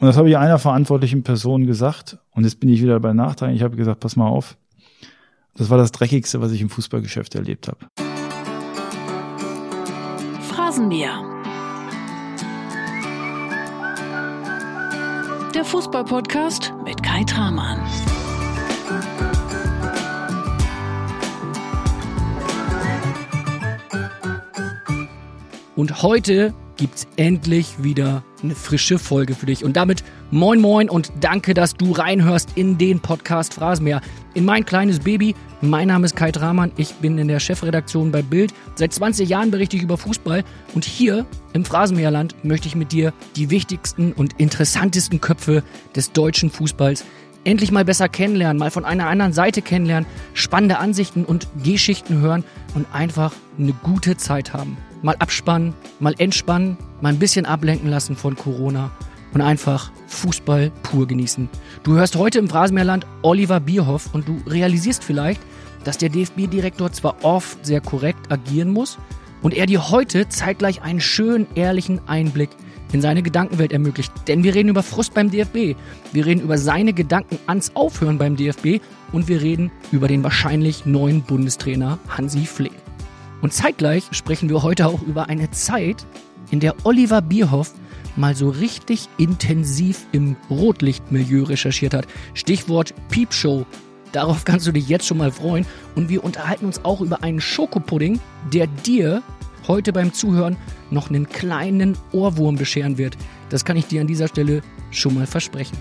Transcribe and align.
Und 0.00 0.06
das 0.06 0.16
habe 0.16 0.30
ich 0.30 0.38
einer 0.38 0.58
verantwortlichen 0.58 1.22
Person 1.22 1.66
gesagt. 1.66 2.16
Und 2.34 2.44
jetzt 2.44 2.58
bin 2.58 2.70
ich 2.70 2.80
wieder 2.80 2.98
bei 3.00 3.12
Nachteil. 3.12 3.54
Ich 3.54 3.62
habe 3.62 3.76
gesagt, 3.76 4.00
pass 4.00 4.16
mal 4.16 4.26
auf. 4.26 4.56
Das 5.54 5.68
war 5.68 5.76
das 5.76 5.92
Dreckigste, 5.92 6.40
was 6.40 6.52
ich 6.52 6.62
im 6.62 6.70
Fußballgeschäft 6.70 7.34
erlebt 7.34 7.68
habe. 7.68 7.86
Phrasenmäher. 10.40 11.22
Der 15.54 15.64
Fußballpodcast 15.66 16.72
mit 16.82 17.02
Kai 17.02 17.22
Tramann. 17.24 17.80
Und 25.76 26.02
heute 26.02 26.54
gibt's 26.78 27.06
endlich 27.16 27.82
wieder 27.82 28.22
eine 28.42 28.54
frische 28.54 28.98
Folge 28.98 29.34
für 29.34 29.46
dich. 29.46 29.64
Und 29.64 29.76
damit 29.76 30.04
moin 30.30 30.60
moin 30.60 30.88
und 30.88 31.12
danke, 31.20 31.54
dass 31.54 31.74
du 31.74 31.92
reinhörst 31.92 32.50
in 32.56 32.78
den 32.78 33.00
Podcast 33.00 33.54
Phrasenmäher. 33.54 34.00
In 34.34 34.44
mein 34.44 34.64
kleines 34.64 35.00
Baby. 35.00 35.34
Mein 35.60 35.88
Name 35.88 36.06
ist 36.06 36.16
Kai 36.16 36.30
Dramann. 36.32 36.72
Ich 36.76 36.94
bin 36.94 37.18
in 37.18 37.28
der 37.28 37.40
Chefredaktion 37.40 38.10
bei 38.10 38.22
Bild. 38.22 38.54
Seit 38.76 38.92
20 38.92 39.28
Jahren 39.28 39.50
berichte 39.50 39.76
ich 39.76 39.82
über 39.82 39.98
Fußball. 39.98 40.44
Und 40.74 40.84
hier 40.84 41.26
im 41.52 41.64
Phrasenmäherland 41.64 42.34
möchte 42.44 42.68
ich 42.68 42.76
mit 42.76 42.92
dir 42.92 43.12
die 43.36 43.50
wichtigsten 43.50 44.12
und 44.12 44.38
interessantesten 44.38 45.20
Köpfe 45.20 45.62
des 45.94 46.12
deutschen 46.12 46.50
Fußballs 46.50 47.04
endlich 47.44 47.72
mal 47.72 47.84
besser 47.84 48.08
kennenlernen, 48.08 48.58
mal 48.58 48.70
von 48.70 48.84
einer 48.84 49.06
anderen 49.06 49.32
Seite 49.32 49.62
kennenlernen, 49.62 50.06
spannende 50.34 50.78
Ansichten 50.78 51.24
und 51.24 51.48
Geschichten 51.64 52.20
hören 52.20 52.44
und 52.74 52.86
einfach 52.92 53.32
eine 53.58 53.72
gute 53.72 54.16
Zeit 54.16 54.52
haben 54.52 54.76
mal 55.02 55.16
abspannen, 55.18 55.74
mal 55.98 56.14
entspannen, 56.18 56.76
mal 57.00 57.10
ein 57.10 57.18
bisschen 57.18 57.46
ablenken 57.46 57.88
lassen 57.88 58.16
von 58.16 58.36
Corona 58.36 58.90
und 59.32 59.40
einfach 59.40 59.90
Fußball 60.08 60.70
pur 60.82 61.06
genießen. 61.06 61.48
Du 61.82 61.94
hörst 61.94 62.16
heute 62.16 62.38
im 62.38 62.48
Phrasenmeerland 62.48 63.06
Oliver 63.22 63.60
Bierhoff 63.60 64.12
und 64.12 64.28
du 64.28 64.40
realisierst 64.46 65.04
vielleicht, 65.04 65.40
dass 65.84 65.98
der 65.98 66.08
DFB-Direktor 66.08 66.92
zwar 66.92 67.16
oft 67.22 67.64
sehr 67.64 67.80
korrekt 67.80 68.30
agieren 68.30 68.70
muss 68.70 68.98
und 69.42 69.54
er 69.54 69.66
dir 69.66 69.90
heute 69.90 70.28
zeitgleich 70.28 70.82
einen 70.82 71.00
schönen, 71.00 71.46
ehrlichen 71.54 72.00
Einblick 72.06 72.50
in 72.92 73.00
seine 73.00 73.22
Gedankenwelt 73.22 73.72
ermöglicht. 73.72 74.12
Denn 74.28 74.42
wir 74.42 74.54
reden 74.54 74.68
über 74.68 74.82
Frust 74.82 75.14
beim 75.14 75.30
DFB, 75.30 75.76
wir 76.12 76.26
reden 76.26 76.40
über 76.40 76.58
seine 76.58 76.92
Gedanken 76.92 77.38
ans 77.46 77.74
Aufhören 77.74 78.18
beim 78.18 78.36
DFB 78.36 78.80
und 79.12 79.28
wir 79.28 79.40
reden 79.40 79.70
über 79.92 80.08
den 80.08 80.24
wahrscheinlich 80.24 80.86
neuen 80.86 81.22
Bundestrainer 81.22 81.98
Hansi 82.08 82.46
Flick. 82.46 82.72
Und 83.42 83.52
zeitgleich 83.52 84.04
sprechen 84.12 84.48
wir 84.48 84.62
heute 84.62 84.86
auch 84.86 85.02
über 85.02 85.28
eine 85.28 85.50
Zeit, 85.50 86.06
in 86.50 86.60
der 86.60 86.74
Oliver 86.84 87.22
Bierhoff 87.22 87.74
mal 88.16 88.34
so 88.34 88.48
richtig 88.48 89.08
intensiv 89.18 90.06
im 90.12 90.36
Rotlichtmilieu 90.50 91.44
recherchiert 91.44 91.94
hat. 91.94 92.06
Stichwort 92.34 92.94
Peepshow. 93.08 93.64
Darauf 94.12 94.44
kannst 94.44 94.66
du 94.66 94.72
dich 94.72 94.88
jetzt 94.88 95.06
schon 95.06 95.18
mal 95.18 95.30
freuen. 95.30 95.64
Und 95.94 96.08
wir 96.08 96.24
unterhalten 96.24 96.66
uns 96.66 96.84
auch 96.84 97.00
über 97.00 97.22
einen 97.22 97.40
Schokopudding, 97.40 98.18
der 98.52 98.66
dir 98.66 99.22
heute 99.68 99.92
beim 99.92 100.12
Zuhören 100.12 100.56
noch 100.90 101.10
einen 101.10 101.28
kleinen 101.28 101.96
Ohrwurm 102.12 102.56
bescheren 102.56 102.98
wird. 102.98 103.16
Das 103.50 103.64
kann 103.64 103.76
ich 103.76 103.86
dir 103.86 104.00
an 104.00 104.06
dieser 104.06 104.28
Stelle 104.28 104.62
schon 104.90 105.14
mal 105.14 105.26
versprechen. 105.26 105.78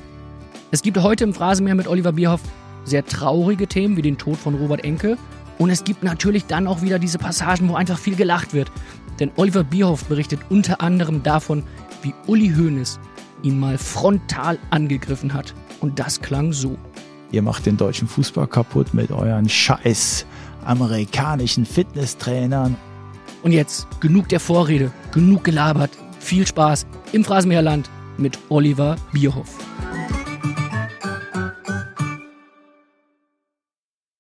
Es 0.71 0.83
gibt 0.83 0.97
heute 0.99 1.23
im 1.23 1.33
Phrasenmeer 1.33 1.75
mit 1.75 1.87
Oliver 1.87 2.11
Bierhoff 2.11 2.41
sehr 2.83 3.05
traurige 3.05 3.67
Themen 3.67 3.97
wie 3.97 4.01
den 4.03 4.17
Tod 4.17 4.37
von 4.37 4.55
Robert 4.55 4.83
Enke 4.83 5.17
und 5.59 5.69
es 5.69 5.83
gibt 5.83 6.03
natürlich 6.03 6.45
dann 6.45 6.67
auch 6.67 6.81
wieder 6.81 6.97
diese 6.97 7.19
Passagen, 7.19 7.69
wo 7.69 7.75
einfach 7.75 7.99
viel 7.99 8.15
gelacht 8.15 8.53
wird. 8.53 8.71
Denn 9.19 9.29
Oliver 9.35 9.65
Bierhoff 9.65 10.05
berichtet 10.05 10.39
unter 10.49 10.81
anderem 10.81 11.21
davon, 11.21 11.63
wie 12.01 12.15
Uli 12.27 12.53
Hoeneß 12.55 12.99
ihn 13.43 13.59
mal 13.59 13.77
frontal 13.77 14.57
angegriffen 14.69 15.33
hat. 15.33 15.53
Und 15.81 15.99
das 15.99 16.21
klang 16.21 16.53
so. 16.53 16.77
Ihr 17.31 17.41
macht 17.41 17.65
den 17.65 17.77
deutschen 17.77 18.07
Fußball 18.07 18.47
kaputt 18.47 18.93
mit 18.93 19.11
euren 19.11 19.47
scheiß 19.47 20.25
amerikanischen 20.63 21.65
Fitnesstrainern. 21.65 22.75
Und 23.43 23.51
jetzt 23.51 23.87
genug 23.99 24.29
der 24.29 24.39
Vorrede, 24.39 24.91
genug 25.11 25.43
gelabert. 25.43 25.91
Viel 26.19 26.47
Spaß 26.47 26.85
im 27.11 27.23
Phrasenmeerland 27.23 27.89
mit 28.17 28.39
Oliver 28.49 28.95
Bierhoff. 29.11 29.57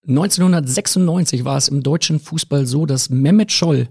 1996 0.09 1.45
war 1.45 1.57
es 1.57 1.67
im 1.67 1.83
deutschen 1.83 2.19
Fußball 2.19 2.65
so, 2.65 2.87
dass 2.87 3.11
Mehmet 3.11 3.51
Scholl 3.51 3.89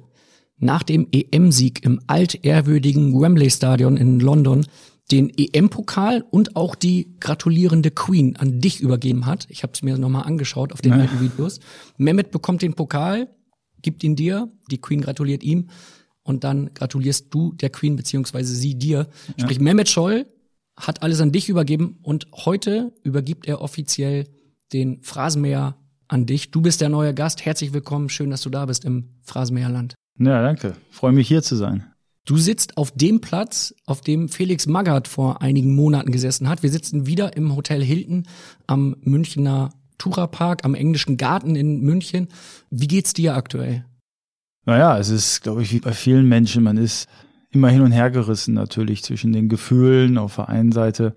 nach 0.58 0.82
dem 0.82 1.06
EM-Sieg 1.12 1.84
im 1.84 2.00
altehrwürdigen 2.08 3.18
Wembley 3.18 3.50
Stadion 3.50 3.96
in 3.96 4.18
London 4.18 4.66
den 5.12 5.30
EM-Pokal 5.30 6.24
und 6.28 6.56
auch 6.56 6.74
die 6.74 7.14
gratulierende 7.20 7.92
Queen 7.92 8.36
an 8.36 8.60
dich 8.60 8.80
übergeben 8.80 9.26
hat. 9.26 9.46
Ich 9.48 9.62
habe 9.62 9.72
es 9.72 9.82
mir 9.82 9.96
nochmal 9.96 10.24
angeschaut 10.24 10.72
auf 10.72 10.82
den 10.82 10.92
ja. 10.92 10.98
alten 10.98 11.20
Videos. 11.20 11.60
Mehmet 11.96 12.32
bekommt 12.32 12.62
den 12.62 12.74
Pokal, 12.74 13.28
gibt 13.80 14.02
ihn 14.02 14.16
dir, 14.16 14.52
die 14.70 14.78
Queen 14.78 15.00
gratuliert 15.00 15.44
ihm 15.44 15.70
und 16.24 16.42
dann 16.42 16.74
gratulierst 16.74 17.28
du 17.30 17.52
der 17.52 17.70
Queen 17.70 17.94
beziehungsweise 17.94 18.54
sie 18.54 18.74
dir. 18.74 19.06
Ja. 19.36 19.44
Sprich, 19.44 19.60
Mehmet 19.60 19.88
Scholl 19.88 20.26
hat 20.76 21.02
alles 21.02 21.20
an 21.20 21.30
dich 21.30 21.48
übergeben 21.48 21.98
und 22.02 22.26
heute 22.32 22.92
übergibt 23.04 23.46
er 23.46 23.62
offiziell 23.62 24.26
den 24.72 25.00
Phrasenmäher 25.02 25.76
an 26.08 26.26
dich. 26.26 26.50
Du 26.50 26.60
bist 26.60 26.80
der 26.80 26.88
neue 26.88 27.14
Gast. 27.14 27.44
Herzlich 27.44 27.72
willkommen. 27.72 28.08
Schön, 28.08 28.30
dass 28.30 28.42
du 28.42 28.50
da 28.50 28.66
bist 28.66 28.84
im 28.84 29.10
Phrasenmeerland. 29.22 29.94
Ja, 30.18 30.42
danke. 30.42 30.74
Freue 30.90 31.12
mich 31.12 31.28
hier 31.28 31.42
zu 31.42 31.56
sein. 31.56 31.84
Du 32.24 32.36
sitzt 32.36 32.76
auf 32.76 32.90
dem 32.90 33.20
Platz, 33.20 33.74
auf 33.86 34.00
dem 34.00 34.28
Felix 34.28 34.66
Magath 34.66 35.08
vor 35.08 35.40
einigen 35.40 35.74
Monaten 35.74 36.12
gesessen 36.12 36.48
hat. 36.48 36.62
Wir 36.62 36.70
sitzen 36.70 37.06
wieder 37.06 37.36
im 37.36 37.56
Hotel 37.56 37.82
Hilton 37.82 38.26
am 38.66 38.96
Münchner 39.00 39.70
Tura 39.96 40.26
Park, 40.26 40.64
am 40.64 40.74
englischen 40.74 41.16
Garten 41.16 41.56
in 41.56 41.80
München. 41.80 42.28
Wie 42.70 42.86
geht's 42.86 43.12
dir 43.12 43.34
aktuell? 43.34 43.84
Naja, 44.66 44.98
es 44.98 45.08
ist, 45.08 45.42
glaube 45.42 45.62
ich, 45.62 45.72
wie 45.72 45.80
bei 45.80 45.92
vielen 45.92 46.28
Menschen. 46.28 46.62
Man 46.62 46.76
ist 46.76 47.08
immer 47.50 47.70
hin 47.70 47.80
und 47.80 47.92
her 47.92 48.10
gerissen 48.10 48.54
natürlich 48.54 49.02
zwischen 49.02 49.32
den 49.32 49.48
Gefühlen. 49.48 50.18
Auf 50.18 50.36
der 50.36 50.50
einen 50.50 50.72
Seite 50.72 51.14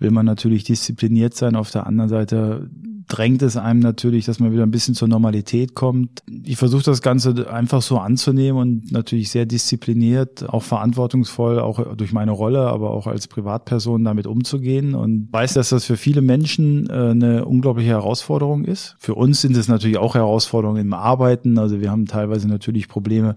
will 0.00 0.10
man 0.10 0.26
natürlich 0.26 0.64
diszipliniert 0.64 1.34
sein, 1.34 1.54
auf 1.54 1.70
der 1.70 1.86
anderen 1.86 2.10
Seite 2.10 2.68
drängt 3.10 3.42
es 3.42 3.56
einem 3.56 3.80
natürlich, 3.80 4.24
dass 4.24 4.38
man 4.38 4.52
wieder 4.52 4.62
ein 4.62 4.70
bisschen 4.70 4.94
zur 4.94 5.08
Normalität 5.08 5.74
kommt. 5.74 6.22
Ich 6.44 6.56
versuche 6.56 6.84
das 6.84 7.02
Ganze 7.02 7.50
einfach 7.50 7.82
so 7.82 7.98
anzunehmen 7.98 8.60
und 8.60 8.92
natürlich 8.92 9.30
sehr 9.30 9.46
diszipliniert, 9.46 10.48
auch 10.48 10.62
verantwortungsvoll, 10.62 11.58
auch 11.58 11.96
durch 11.96 12.12
meine 12.12 12.30
Rolle, 12.30 12.68
aber 12.68 12.90
auch 12.90 13.06
als 13.06 13.26
Privatperson 13.26 14.04
damit 14.04 14.26
umzugehen 14.26 14.94
und 14.94 15.28
weiß, 15.32 15.54
dass 15.54 15.70
das 15.70 15.84
für 15.84 15.96
viele 15.96 16.22
Menschen 16.22 16.88
äh, 16.88 16.92
eine 16.92 17.44
unglaubliche 17.44 17.90
Herausforderung 17.90 18.64
ist. 18.64 18.96
Für 18.98 19.14
uns 19.14 19.40
sind 19.40 19.56
es 19.56 19.68
natürlich 19.68 19.98
auch 19.98 20.14
Herausforderungen 20.14 20.80
im 20.80 20.92
Arbeiten. 20.92 21.58
Also 21.58 21.80
wir 21.80 21.90
haben 21.90 22.06
teilweise 22.06 22.48
natürlich 22.48 22.88
Probleme, 22.88 23.36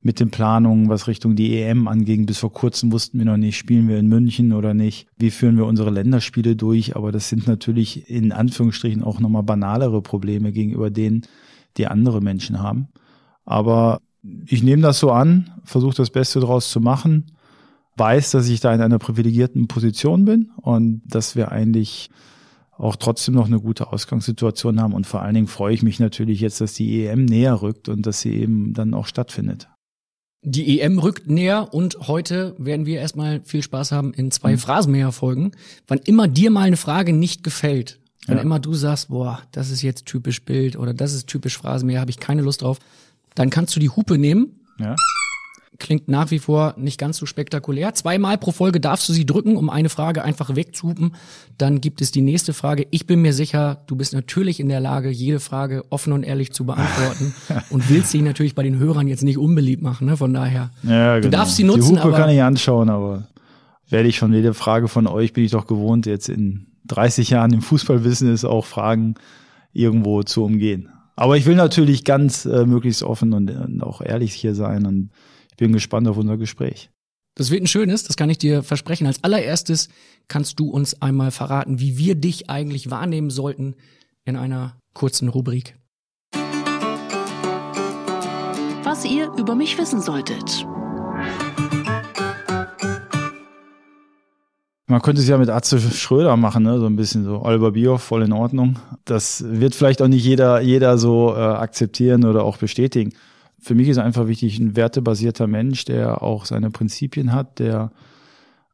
mit 0.00 0.20
den 0.20 0.30
Planungen, 0.30 0.88
was 0.88 1.08
Richtung 1.08 1.36
die 1.36 1.60
EM 1.60 1.88
anging. 1.88 2.26
Bis 2.26 2.38
vor 2.38 2.52
kurzem 2.52 2.92
wussten 2.92 3.18
wir 3.18 3.24
noch 3.24 3.36
nicht, 3.36 3.56
spielen 3.56 3.88
wir 3.88 3.98
in 3.98 4.06
München 4.06 4.52
oder 4.52 4.74
nicht. 4.74 5.08
Wie 5.18 5.30
führen 5.30 5.56
wir 5.56 5.66
unsere 5.66 5.90
Länderspiele 5.90 6.54
durch? 6.54 6.94
Aber 6.96 7.12
das 7.12 7.28
sind 7.28 7.46
natürlich 7.46 8.08
in 8.08 8.32
Anführungsstrichen 8.32 9.02
auch 9.02 9.20
nochmal 9.20 9.42
banalere 9.42 10.02
Probleme 10.02 10.52
gegenüber 10.52 10.90
denen, 10.90 11.22
die 11.76 11.88
andere 11.88 12.20
Menschen 12.20 12.60
haben. 12.60 12.88
Aber 13.44 14.00
ich 14.46 14.62
nehme 14.62 14.82
das 14.82 14.98
so 14.98 15.10
an, 15.10 15.50
versuche 15.64 15.96
das 15.96 16.10
Beste 16.10 16.40
daraus 16.40 16.70
zu 16.70 16.80
machen, 16.80 17.32
weiß, 17.96 18.32
dass 18.32 18.48
ich 18.48 18.60
da 18.60 18.74
in 18.74 18.80
einer 18.80 18.98
privilegierten 18.98 19.68
Position 19.68 20.24
bin 20.24 20.50
und 20.56 21.02
dass 21.06 21.36
wir 21.36 21.52
eigentlich 21.52 22.10
auch 22.78 22.96
trotzdem 22.96 23.34
noch 23.34 23.46
eine 23.46 23.60
gute 23.60 23.92
Ausgangssituation 23.92 24.80
haben. 24.80 24.92
Und 24.92 25.06
vor 25.06 25.22
allen 25.22 25.34
Dingen 25.34 25.46
freue 25.46 25.72
ich 25.72 25.82
mich 25.82 25.98
natürlich 25.98 26.40
jetzt, 26.40 26.60
dass 26.60 26.74
die 26.74 27.06
EM 27.06 27.24
näher 27.24 27.62
rückt 27.62 27.88
und 27.88 28.06
dass 28.06 28.20
sie 28.20 28.34
eben 28.34 28.74
dann 28.74 28.92
auch 28.92 29.06
stattfindet. 29.06 29.68
Die 30.42 30.80
EM 30.80 30.98
rückt 30.98 31.28
näher 31.28 31.74
und 31.74 32.08
heute 32.08 32.54
werden 32.58 32.86
wir 32.86 33.00
erstmal 33.00 33.40
viel 33.44 33.62
Spaß 33.62 33.90
haben 33.92 34.14
in 34.14 34.30
zwei 34.30 34.52
mhm. 34.52 34.58
Phrasenmäher-Folgen. 34.58 35.52
Wann 35.88 35.98
immer 35.98 36.28
dir 36.28 36.50
mal 36.50 36.62
eine 36.62 36.76
Frage 36.76 37.12
nicht 37.12 37.42
gefällt, 37.42 37.98
wenn 38.26 38.36
ja. 38.36 38.42
immer 38.42 38.60
du 38.60 38.74
sagst, 38.74 39.08
boah, 39.08 39.42
das 39.52 39.70
ist 39.70 39.82
jetzt 39.82 40.06
typisch 40.06 40.44
Bild 40.44 40.76
oder 40.76 40.94
das 40.94 41.12
ist 41.14 41.26
typisch 41.26 41.58
Phrasenmäher, 41.58 42.00
habe 42.00 42.10
ich 42.10 42.20
keine 42.20 42.42
Lust 42.42 42.62
drauf, 42.62 42.78
dann 43.34 43.50
kannst 43.50 43.74
du 43.74 43.80
die 43.80 43.90
Hupe 43.90 44.18
nehmen. 44.18 44.60
Ja 44.78 44.94
klingt 45.78 46.08
nach 46.08 46.30
wie 46.30 46.38
vor 46.38 46.74
nicht 46.76 46.98
ganz 46.98 47.18
so 47.18 47.26
spektakulär. 47.26 47.94
Zweimal 47.94 48.38
pro 48.38 48.52
Folge 48.52 48.80
darfst 48.80 49.08
du 49.08 49.12
sie 49.12 49.26
drücken, 49.26 49.56
um 49.56 49.70
eine 49.70 49.88
Frage 49.88 50.24
einfach 50.24 50.54
wegzuhupen. 50.56 51.14
Dann 51.58 51.80
gibt 51.80 52.00
es 52.00 52.10
die 52.10 52.22
nächste 52.22 52.52
Frage. 52.52 52.86
Ich 52.90 53.06
bin 53.06 53.22
mir 53.22 53.32
sicher, 53.32 53.82
du 53.86 53.96
bist 53.96 54.12
natürlich 54.12 54.60
in 54.60 54.68
der 54.68 54.80
Lage, 54.80 55.10
jede 55.10 55.40
Frage 55.40 55.84
offen 55.90 56.12
und 56.12 56.22
ehrlich 56.22 56.52
zu 56.52 56.64
beantworten 56.64 57.34
und 57.70 57.88
willst 57.90 58.10
sie 58.10 58.22
natürlich 58.22 58.54
bei 58.54 58.62
den 58.62 58.78
Hörern 58.78 59.08
jetzt 59.08 59.22
nicht 59.22 59.38
unbeliebt 59.38 59.82
machen. 59.82 60.06
Ne? 60.06 60.16
Von 60.16 60.32
daher, 60.32 60.70
ja, 60.82 61.16
genau. 61.16 61.22
du 61.22 61.30
darfst 61.30 61.56
sie 61.56 61.64
nutzen. 61.64 61.94
Die 61.94 62.00
Hupe 62.00 62.02
aber 62.02 62.16
kann 62.16 62.30
ich 62.30 62.42
anschauen, 62.42 62.88
aber 62.88 63.28
werde 63.88 64.08
ich 64.08 64.18
von 64.18 64.32
jeder 64.32 64.54
Frage 64.54 64.88
von 64.88 65.06
euch, 65.06 65.32
bin 65.32 65.44
ich 65.44 65.52
doch 65.52 65.66
gewohnt, 65.66 66.06
jetzt 66.06 66.28
in 66.28 66.66
30 66.86 67.30
Jahren 67.30 67.52
im 67.52 67.62
Fußballwissen 67.62 68.36
auch 68.44 68.64
Fragen 68.64 69.14
irgendwo 69.72 70.22
zu 70.22 70.44
umgehen. 70.44 70.88
Aber 71.16 71.36
ich 71.36 71.46
will 71.46 71.54
natürlich 71.54 72.04
ganz 72.04 72.44
äh, 72.44 72.66
möglichst 72.66 73.02
offen 73.02 73.32
und, 73.32 73.50
und 73.50 73.82
auch 73.82 74.02
ehrlich 74.02 74.34
hier 74.34 74.54
sein 74.54 74.84
und 74.84 75.10
bin 75.56 75.72
gespannt 75.72 76.08
auf 76.08 76.16
unser 76.16 76.36
Gespräch. 76.36 76.90
Das 77.34 77.50
wird 77.50 77.62
ein 77.62 77.66
schönes, 77.66 78.04
das 78.04 78.16
kann 78.16 78.30
ich 78.30 78.38
dir 78.38 78.62
versprechen. 78.62 79.06
Als 79.06 79.22
allererstes 79.22 79.88
kannst 80.26 80.58
du 80.58 80.70
uns 80.70 81.02
einmal 81.02 81.30
verraten, 81.30 81.80
wie 81.80 81.98
wir 81.98 82.14
dich 82.14 82.48
eigentlich 82.48 82.90
wahrnehmen 82.90 83.28
sollten 83.28 83.74
in 84.24 84.36
einer 84.36 84.78
kurzen 84.94 85.28
Rubrik. 85.28 85.76
Was 88.84 89.04
ihr 89.04 89.30
über 89.36 89.54
mich 89.54 89.76
wissen 89.76 90.00
solltet. 90.00 90.66
Man 94.88 95.02
könnte 95.02 95.20
es 95.20 95.28
ja 95.28 95.36
mit 95.36 95.50
Atze 95.50 95.80
Schröder 95.80 96.36
machen, 96.36 96.62
ne? 96.62 96.78
so 96.78 96.86
ein 96.86 96.94
bisschen 96.94 97.24
so 97.24 97.42
Oliver 97.42 97.72
Bierhoff, 97.72 98.02
voll 98.02 98.22
in 98.22 98.32
Ordnung. 98.32 98.78
Das 99.04 99.44
wird 99.46 99.74
vielleicht 99.74 100.00
auch 100.00 100.06
nicht 100.06 100.24
jeder, 100.24 100.60
jeder 100.60 100.96
so 100.96 101.34
äh, 101.34 101.40
akzeptieren 101.40 102.24
oder 102.24 102.44
auch 102.44 102.56
bestätigen. 102.56 103.12
Für 103.66 103.74
mich 103.74 103.88
ist 103.88 103.98
einfach 103.98 104.28
wichtig, 104.28 104.60
ein 104.60 104.76
wertebasierter 104.76 105.48
Mensch, 105.48 105.84
der 105.86 106.22
auch 106.22 106.44
seine 106.44 106.70
Prinzipien 106.70 107.32
hat, 107.32 107.58
der 107.58 107.90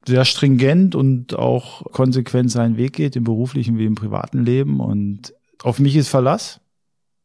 sehr 0.06 0.26
stringent 0.26 0.94
und 0.94 1.34
auch 1.34 1.90
konsequent 1.92 2.50
seinen 2.50 2.76
Weg 2.76 2.92
geht, 2.92 3.16
im 3.16 3.24
beruflichen 3.24 3.78
wie 3.78 3.86
im 3.86 3.94
privaten 3.94 4.44
Leben. 4.44 4.80
Und 4.80 5.32
auf 5.62 5.78
mich 5.78 5.96
ist 5.96 6.08
Verlass. 6.08 6.60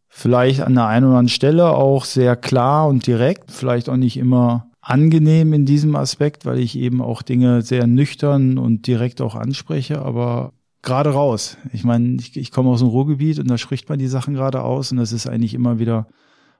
Vielleicht 0.08 0.62
an 0.62 0.76
der 0.76 0.88
einen 0.88 1.08
oder 1.08 1.18
anderen 1.18 1.28
Stelle 1.28 1.72
auch 1.72 2.06
sehr 2.06 2.38
klar 2.38 2.88
und 2.88 3.06
direkt, 3.06 3.52
vielleicht 3.52 3.90
auch 3.90 3.98
nicht 3.98 4.16
immer 4.16 4.70
angenehm 4.80 5.52
in 5.52 5.66
diesem 5.66 5.98
Aspekt, 5.98 6.46
weil 6.46 6.60
ich 6.60 6.78
eben 6.78 7.02
auch 7.02 7.22
Dinge 7.22 7.64
sehr 7.64 7.86
nüchtern 7.86 8.58
und 8.58 8.88
direkt 8.88 9.20
auch 9.20 9.36
anspreche, 9.36 10.02
aber 10.02 10.54
gerade 10.84 11.10
raus. 11.10 11.58
Ich 11.74 11.84
meine, 11.84 12.16
ich, 12.22 12.38
ich 12.38 12.54
komme 12.54 12.70
aus 12.70 12.80
dem 12.80 12.88
Ruhrgebiet 12.88 13.40
und 13.40 13.50
da 13.50 13.58
spricht 13.58 13.90
man 13.90 14.00
die 14.00 14.08
Sachen 14.08 14.36
gerade 14.36 14.62
aus 14.62 14.94
und 14.94 15.00
das 15.00 15.12
ist 15.12 15.28
eigentlich 15.28 15.54
immer 15.54 15.80
wieder 15.80 16.08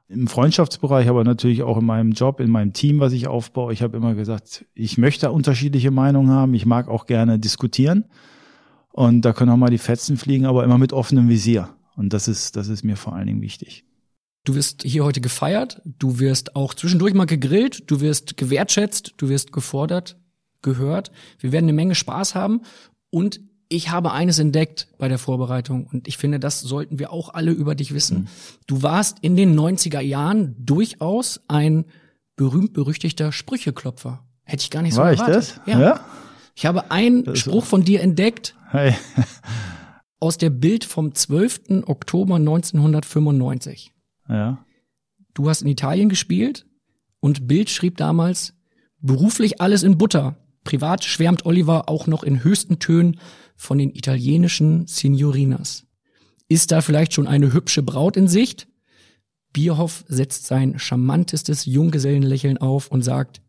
im 0.10 0.28
Freundschaftsbereich, 0.28 1.10
aber 1.10 1.24
natürlich 1.24 1.64
auch 1.64 1.78
in 1.78 1.86
meinem 1.86 2.12
Job, 2.12 2.40
in 2.40 2.50
meinem 2.50 2.74
Team, 2.74 3.00
was 3.00 3.14
ich 3.14 3.28
aufbaue. 3.28 3.74
Ich 3.74 3.82
habe 3.82 3.98
immer 3.98 4.16
gesagt, 4.16 4.66
ich 4.74 4.98
möchte 4.98 5.32
unterschiedliche 5.32 5.92
Meinungen 5.92 6.32
haben. 6.32 6.54
Ich 6.54 6.66
mag 6.66 6.88
auch 6.88 7.06
gerne 7.06 7.40
diskutieren. 7.40 8.06
Und 8.92 9.22
da 9.22 9.34
können 9.34 9.52
auch 9.52 9.58
mal 9.58 9.70
die 9.70 9.78
Fetzen 9.78 10.18
fliegen, 10.18 10.46
aber 10.46 10.64
immer 10.64 10.78
mit 10.78 10.94
offenem 10.94 11.30
Visier. 11.30 11.70
Und 11.96 12.14
das 12.14 12.28
ist, 12.28 12.56
das 12.56 12.68
ist 12.68 12.84
mir 12.84 12.96
vor 12.96 13.16
allen 13.16 13.28
Dingen 13.28 13.42
wichtig. 13.42 13.84
Du 14.44 14.56
wirst 14.56 14.84
hier 14.84 15.04
heute 15.04 15.20
gefeiert, 15.20 15.82
du 15.84 16.20
wirst 16.20 16.56
auch 16.56 16.74
zwischendurch 16.74 17.14
mal 17.14 17.26
gegrillt, 17.26 17.92
du 17.92 18.00
wirst 18.00 18.38
gewertschätzt, 18.38 19.16
du 19.18 19.28
wirst 19.28 19.52
gefordert, 19.52 20.18
gehört. 20.62 21.12
Wir 21.40 21.52
werden 21.52 21.66
eine 21.66 21.74
Menge 21.74 21.96
Spaß 21.96 22.34
haben 22.34 22.62
und 23.10 23.42
ich 23.70 23.90
habe 23.90 24.12
eines 24.12 24.40
entdeckt 24.40 24.88
bei 24.98 25.08
der 25.08 25.18
Vorbereitung 25.18 25.88
und 25.92 26.08
ich 26.08 26.18
finde, 26.18 26.40
das 26.40 26.62
sollten 26.62 27.00
wir 27.00 27.12
auch 27.12 27.34
alle 27.34 27.52
über 27.52 27.76
dich 27.76 27.94
wissen. 27.94 28.20
Mhm. 28.20 28.28
Du 28.68 28.84
warst 28.84 29.20
in 29.22 29.36
den 29.36 29.58
90er 29.58 30.00
Jahren 30.00 30.56
durchaus 30.60 31.42
ein 31.48 31.86
berühmt-berüchtigter 32.36 33.32
Sprücheklopfer. 33.32 34.24
Hätte 34.44 34.62
ich 34.62 34.70
gar 34.70 34.82
nicht 34.82 34.94
so 34.94 35.02
War 35.02 35.12
erwartet. 35.12 35.44
ich 35.44 35.56
das? 35.56 35.62
Ja. 35.66 35.80
ja? 35.80 36.06
Ich 36.56 36.66
habe 36.66 36.92
einen 36.92 37.36
Spruch 37.36 37.66
von 37.66 37.84
dir 37.84 38.02
entdeckt. 38.02 38.56
Hey. 38.70 38.96
aus 40.20 40.38
der 40.38 40.50
Bild 40.50 40.84
vom 40.84 41.14
12. 41.14 41.84
Oktober 41.86 42.36
1995. 42.36 43.94
Ja. 44.30 44.66
Du 45.34 45.50
hast 45.50 45.62
in 45.62 45.68
Italien 45.68 46.10
gespielt 46.10 46.66
und 47.20 47.48
Bild 47.48 47.70
schrieb 47.70 47.98
damals, 47.98 48.54
beruflich 49.00 49.62
alles 49.62 49.84
in 49.84 49.98
Butter. 49.98 50.38
Privat 50.68 51.06
schwärmt 51.06 51.46
Oliver 51.46 51.88
auch 51.88 52.08
noch 52.08 52.24
in 52.24 52.44
höchsten 52.44 52.78
Tönen 52.78 53.22
von 53.56 53.78
den 53.78 53.96
italienischen 53.96 54.86
Signorinas. 54.86 55.86
Ist 56.50 56.74
da 56.74 56.82
vielleicht 56.82 57.14
schon 57.14 57.26
eine 57.26 57.54
hübsche 57.54 57.84
Braut 57.84 58.18
in 58.18 58.28
Sicht? 58.28 58.68
Bierhoff 59.54 60.04
setzt 60.10 60.46
sein 60.46 60.78
charmantestes 60.78 61.66
Junggesellenlächeln 61.66 62.58
auf 62.58 62.92
und 62.92 63.02
sagt, 63.02 63.40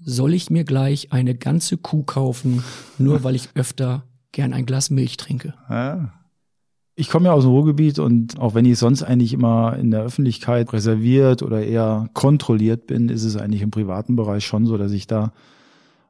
soll 0.00 0.34
ich 0.34 0.50
mir 0.50 0.64
gleich 0.64 1.12
eine 1.12 1.36
ganze 1.36 1.76
Kuh 1.76 2.02
kaufen, 2.02 2.64
nur 2.98 3.22
weil 3.22 3.36
ich 3.36 3.50
öfter 3.54 4.02
gern 4.32 4.52
ein 4.52 4.66
Glas 4.66 4.90
Milch 4.90 5.16
trinke? 5.16 5.54
Ich 6.96 7.08
komme 7.08 7.26
ja 7.26 7.34
aus 7.34 7.44
dem 7.44 7.52
Ruhrgebiet 7.52 8.00
und 8.00 8.36
auch 8.40 8.56
wenn 8.56 8.64
ich 8.64 8.78
sonst 8.80 9.04
eigentlich 9.04 9.32
immer 9.32 9.76
in 9.76 9.92
der 9.92 10.02
Öffentlichkeit 10.02 10.72
reserviert 10.72 11.40
oder 11.44 11.62
eher 11.62 12.08
kontrolliert 12.14 12.88
bin, 12.88 13.10
ist 13.10 13.22
es 13.22 13.36
eigentlich 13.36 13.62
im 13.62 13.70
privaten 13.70 14.16
Bereich 14.16 14.44
schon 14.44 14.66
so, 14.66 14.76
dass 14.76 14.90
ich 14.90 15.06
da 15.06 15.32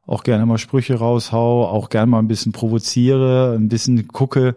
auch 0.06 0.22
gerne 0.22 0.46
mal 0.46 0.58
Sprüche 0.58 0.96
raushau, 0.96 1.64
auch 1.66 1.88
gerne 1.88 2.10
mal 2.10 2.18
ein 2.18 2.28
bisschen 2.28 2.52
provoziere, 2.52 3.54
ein 3.58 3.68
bisschen 3.68 4.08
gucke, 4.08 4.56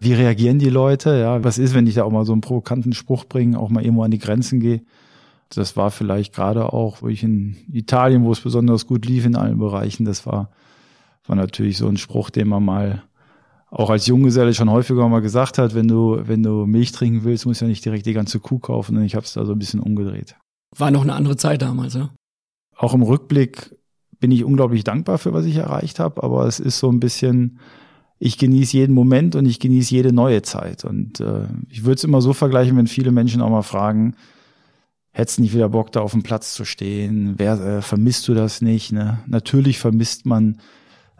wie 0.00 0.14
reagieren 0.14 0.58
die 0.58 0.70
Leute, 0.70 1.18
ja, 1.18 1.42
was 1.42 1.58
ist, 1.58 1.74
wenn 1.74 1.86
ich 1.86 1.94
da 1.94 2.04
auch 2.04 2.12
mal 2.12 2.24
so 2.24 2.32
einen 2.32 2.40
provokanten 2.40 2.92
Spruch 2.92 3.24
bringe, 3.24 3.58
auch 3.58 3.68
mal 3.68 3.82
irgendwo 3.82 4.04
an 4.04 4.10
die 4.10 4.18
Grenzen 4.18 4.60
gehe. 4.60 4.82
Das 5.50 5.76
war 5.76 5.90
vielleicht 5.90 6.34
gerade 6.34 6.72
auch, 6.72 7.02
wo 7.02 7.08
ich 7.08 7.22
in 7.22 7.56
Italien, 7.72 8.24
wo 8.24 8.32
es 8.32 8.40
besonders 8.40 8.86
gut 8.86 9.06
lief 9.06 9.24
in 9.24 9.36
allen 9.36 9.58
Bereichen, 9.58 10.04
das 10.04 10.26
war, 10.26 10.50
war 11.26 11.36
natürlich 11.36 11.78
so 11.78 11.88
ein 11.88 11.96
Spruch, 11.96 12.30
den 12.30 12.48
man 12.48 12.64
mal 12.64 13.02
auch 13.70 13.90
als 13.90 14.06
Junggeselle 14.06 14.54
schon 14.54 14.70
häufiger 14.70 15.08
mal 15.08 15.20
gesagt 15.20 15.58
hat, 15.58 15.74
wenn 15.74 15.88
du, 15.88 16.18
wenn 16.22 16.42
du 16.42 16.64
Milch 16.64 16.92
trinken 16.92 17.24
willst, 17.24 17.44
musst 17.44 17.60
du 17.60 17.66
ja 17.66 17.68
nicht 17.68 17.84
direkt 17.84 18.06
die 18.06 18.14
ganze 18.14 18.40
Kuh 18.40 18.58
kaufen. 18.58 18.96
Und 18.96 19.04
ich 19.04 19.14
habe 19.14 19.26
es 19.26 19.34
da 19.34 19.44
so 19.44 19.52
ein 19.52 19.58
bisschen 19.58 19.80
umgedreht. 19.80 20.36
War 20.76 20.90
noch 20.90 21.02
eine 21.02 21.14
andere 21.14 21.36
Zeit 21.36 21.60
damals, 21.60 21.94
ja? 21.94 22.10
Auch 22.76 22.94
im 22.94 23.02
Rückblick 23.02 23.77
bin 24.20 24.30
ich 24.30 24.44
unglaublich 24.44 24.84
dankbar 24.84 25.18
für, 25.18 25.32
was 25.32 25.44
ich 25.44 25.56
erreicht 25.56 26.00
habe, 26.00 26.22
aber 26.22 26.46
es 26.46 26.60
ist 26.60 26.78
so 26.78 26.90
ein 26.90 27.00
bisschen, 27.00 27.58
ich 28.18 28.38
genieße 28.38 28.76
jeden 28.76 28.94
Moment 28.94 29.36
und 29.36 29.46
ich 29.46 29.60
genieße 29.60 29.94
jede 29.94 30.12
neue 30.12 30.42
Zeit. 30.42 30.84
Und 30.84 31.20
äh, 31.20 31.46
ich 31.68 31.84
würde 31.84 31.94
es 31.94 32.04
immer 32.04 32.20
so 32.20 32.32
vergleichen, 32.32 32.76
wenn 32.76 32.86
viele 32.86 33.12
Menschen 33.12 33.40
auch 33.42 33.50
mal 33.50 33.62
fragen, 33.62 34.14
hättest 35.12 35.40
nicht 35.40 35.54
wieder 35.54 35.68
Bock, 35.68 35.92
da 35.92 36.00
auf 36.00 36.12
dem 36.12 36.22
Platz 36.22 36.54
zu 36.54 36.64
stehen? 36.64 37.34
Wer, 37.38 37.60
äh, 37.60 37.82
vermisst 37.82 38.26
du 38.28 38.34
das 38.34 38.60
nicht? 38.60 38.92
Ne? 38.92 39.18
Natürlich 39.26 39.78
vermisst 39.78 40.26
man 40.26 40.58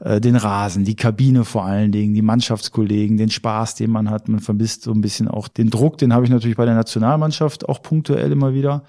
äh, 0.01 0.21
den 0.21 0.37
Rasen, 0.37 0.85
die 0.85 0.97
Kabine 0.97 1.45
vor 1.45 1.65
allen 1.65 1.93
Dingen, 1.93 2.15
die 2.15 2.23
Mannschaftskollegen, 2.23 3.17
den 3.17 3.31
Spaß, 3.31 3.75
den 3.75 3.91
man 3.91 4.11
hat. 4.11 4.29
Man 4.29 4.41
vermisst 4.41 4.83
so 4.83 4.93
ein 4.93 5.01
bisschen 5.01 5.29
auch 5.29 5.49
den 5.49 5.71
Druck, 5.71 5.99
den 5.99 6.13
habe 6.13 6.25
ich 6.25 6.31
natürlich 6.31 6.57
bei 6.57 6.65
der 6.65 6.75
Nationalmannschaft 6.75 7.69
auch 7.69 7.83
punktuell 7.83 8.31
immer 8.31 8.55
wieder. 8.55 8.85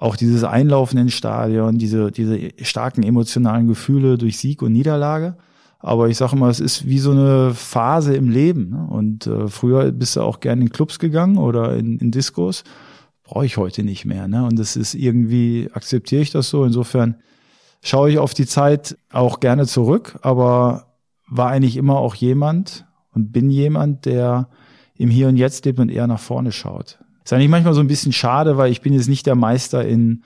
Auch 0.00 0.14
dieses 0.14 0.44
Einlaufen 0.44 0.96
ins 0.96 1.14
Stadion, 1.14 1.76
diese, 1.76 2.12
diese 2.12 2.52
starken 2.62 3.02
emotionalen 3.02 3.66
Gefühle 3.66 4.16
durch 4.16 4.38
Sieg 4.38 4.62
und 4.62 4.72
Niederlage. 4.72 5.36
Aber 5.80 6.08
ich 6.08 6.16
sage 6.16 6.36
mal, 6.36 6.50
es 6.50 6.60
ist 6.60 6.86
wie 6.86 7.00
so 7.00 7.10
eine 7.10 7.52
Phase 7.52 8.14
im 8.14 8.28
Leben. 8.30 8.70
Ne? 8.70 8.86
Und 8.88 9.26
äh, 9.26 9.48
früher 9.48 9.90
bist 9.90 10.14
du 10.14 10.20
auch 10.20 10.38
gerne 10.38 10.62
in 10.62 10.70
Clubs 10.70 11.00
gegangen 11.00 11.36
oder 11.36 11.74
in, 11.74 11.98
in 11.98 12.12
Diskos. 12.12 12.62
Brauche 13.24 13.44
ich 13.44 13.56
heute 13.56 13.82
nicht 13.82 14.04
mehr. 14.04 14.28
Ne? 14.28 14.44
Und 14.44 14.56
das 14.56 14.76
ist 14.76 14.94
irgendwie, 14.94 15.68
akzeptiere 15.72 16.22
ich 16.22 16.30
das 16.30 16.48
so. 16.48 16.64
Insofern 16.64 17.16
schaue 17.82 18.08
ich 18.08 18.18
auf 18.18 18.34
die 18.34 18.46
Zeit 18.46 18.96
auch 19.12 19.40
gerne 19.40 19.66
zurück, 19.66 20.16
aber 20.22 20.94
war 21.28 21.48
eigentlich 21.48 21.76
immer 21.76 21.98
auch 21.98 22.14
jemand 22.14 22.86
und 23.12 23.32
bin 23.32 23.50
jemand, 23.50 24.06
der 24.06 24.48
im 24.94 25.10
Hier 25.10 25.26
und 25.26 25.36
Jetzt 25.36 25.64
lebt 25.64 25.80
und 25.80 25.88
eher 25.88 26.06
nach 26.06 26.20
vorne 26.20 26.52
schaut. 26.52 27.00
Ist 27.28 27.34
eigentlich 27.34 27.50
manchmal 27.50 27.74
so 27.74 27.80
ein 27.80 27.88
bisschen 27.88 28.14
schade, 28.14 28.56
weil 28.56 28.72
ich 28.72 28.80
bin 28.80 28.94
jetzt 28.94 29.06
nicht 29.06 29.26
der 29.26 29.34
Meister 29.34 29.86
in 29.86 30.22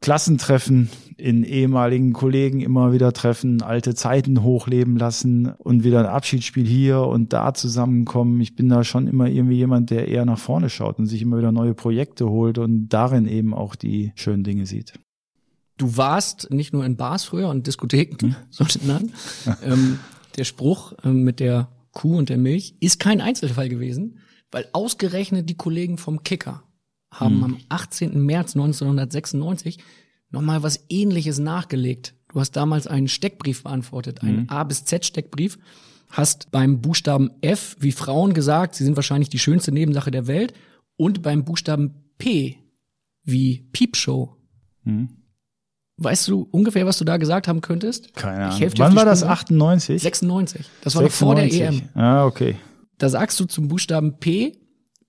Klassentreffen, 0.00 0.90
in 1.16 1.44
ehemaligen 1.44 2.12
Kollegen 2.12 2.60
immer 2.62 2.92
wieder 2.92 3.12
treffen, 3.12 3.62
alte 3.62 3.94
Zeiten 3.94 4.42
hochleben 4.42 4.96
lassen 4.96 5.52
und 5.58 5.84
wieder 5.84 6.00
ein 6.00 6.06
Abschiedsspiel 6.06 6.66
hier 6.66 7.02
und 7.02 7.32
da 7.32 7.54
zusammenkommen. 7.54 8.40
Ich 8.40 8.56
bin 8.56 8.68
da 8.68 8.82
schon 8.82 9.06
immer 9.06 9.28
irgendwie 9.28 9.54
jemand, 9.54 9.90
der 9.90 10.08
eher 10.08 10.24
nach 10.24 10.40
vorne 10.40 10.68
schaut 10.68 10.98
und 10.98 11.06
sich 11.06 11.22
immer 11.22 11.38
wieder 11.38 11.52
neue 11.52 11.74
Projekte 11.74 12.28
holt 12.28 12.58
und 12.58 12.88
darin 12.88 13.28
eben 13.28 13.54
auch 13.54 13.76
die 13.76 14.10
schönen 14.16 14.42
Dinge 14.42 14.66
sieht 14.66 14.94
du 15.76 15.96
warst 15.96 16.50
nicht 16.50 16.74
nur 16.74 16.84
in 16.84 16.96
Bars 16.96 17.24
früher 17.24 17.48
und 17.48 17.66
Diskotheken, 17.66 18.18
hm? 18.20 18.36
sondern 18.50 19.12
ähm, 19.64 19.98
der 20.36 20.44
Spruch 20.44 20.92
ähm, 21.04 21.22
mit 21.22 21.40
der 21.40 21.68
Kuh 21.92 22.18
und 22.18 22.28
der 22.28 22.36
Milch 22.36 22.74
ist 22.80 23.00
kein 23.00 23.22
Einzelfall 23.22 23.70
gewesen, 23.70 24.18
weil 24.50 24.68
ausgerechnet 24.72 25.48
die 25.48 25.56
Kollegen 25.56 25.98
vom 25.98 26.22
Kicker 26.22 26.62
haben 27.12 27.36
hm. 27.36 27.44
am 27.44 27.58
18. 27.68 28.24
März 28.24 28.54
1996 28.54 29.78
nochmal 30.30 30.62
was 30.62 30.84
ähnliches 30.88 31.38
nachgelegt. 31.38 32.14
Du 32.32 32.40
hast 32.40 32.52
damals 32.52 32.86
einen 32.86 33.08
Steckbrief 33.08 33.64
beantwortet, 33.64 34.22
einen 34.22 34.42
hm. 34.42 34.50
A 34.50 34.64
bis 34.64 34.84
Z 34.84 35.04
Steckbrief, 35.04 35.58
hast 36.08 36.50
beim 36.50 36.80
Buchstaben 36.80 37.30
F 37.40 37.76
wie 37.80 37.92
Frauen 37.92 38.34
gesagt, 38.34 38.74
sie 38.74 38.84
sind 38.84 38.96
wahrscheinlich 38.96 39.28
die 39.28 39.38
schönste 39.38 39.72
Nebensache 39.72 40.10
der 40.10 40.26
Welt 40.26 40.54
und 40.96 41.22
beim 41.22 41.44
Buchstaben 41.44 41.94
P 42.18 42.58
wie 43.24 43.68
Piepshow 43.72 44.36
hm. 44.84 45.08
Weißt 46.02 46.28
du 46.28 46.48
ungefähr, 46.50 46.86
was 46.86 46.96
du 46.96 47.04
da 47.04 47.18
gesagt 47.18 47.46
haben 47.46 47.60
könntest? 47.60 48.14
Keine 48.14 48.46
Ahnung. 48.46 48.70
Wann 48.78 48.96
war 48.96 49.04
das? 49.04 49.22
98? 49.22 50.00
96. 50.00 50.66
Das 50.82 50.94
war 50.94 51.02
96. 51.02 51.10
noch 51.10 51.26
vor 51.26 51.34
der 51.34 51.52
EM. 51.52 51.82
Ah, 51.94 52.24
okay. 52.24 52.56
Da 53.00 53.08
sagst 53.08 53.40
du 53.40 53.46
zum 53.46 53.68
Buchstaben 53.68 54.18
P 54.18 54.52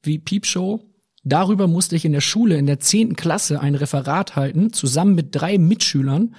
wie 0.01 0.17
Piepshow. 0.17 0.79
Darüber 1.23 1.67
musste 1.67 1.95
ich 1.95 2.05
in 2.05 2.13
der 2.13 2.21
Schule 2.21 2.57
in 2.57 2.65
der 2.65 2.79
zehnten 2.79 3.15
Klasse 3.15 3.59
ein 3.59 3.75
Referat 3.75 4.35
halten. 4.35 4.73
Zusammen 4.73 5.13
mit 5.13 5.35
drei 5.35 5.57
Mitschülern 5.57 6.33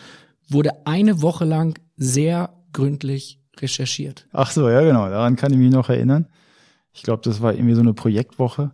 wurde 0.49 0.87
eine 0.87 1.23
Woche 1.23 1.44
lang 1.44 1.78
sehr 1.97 2.54
gründlich 2.73 3.38
recherchiert. 3.59 4.26
Ach 4.32 4.50
so, 4.50 4.68
ja 4.68 4.80
genau. 4.80 5.09
Daran 5.09 5.37
kann 5.37 5.52
ich 5.52 5.59
mich 5.59 5.71
noch 5.71 5.90
erinnern. 5.90 6.26
Ich 6.92 7.02
glaube, 7.02 7.23
das 7.23 7.42
war 7.42 7.54
irgendwie 7.54 7.75
so 7.75 7.82
eine 7.82 7.94
Projektwoche 7.94 8.73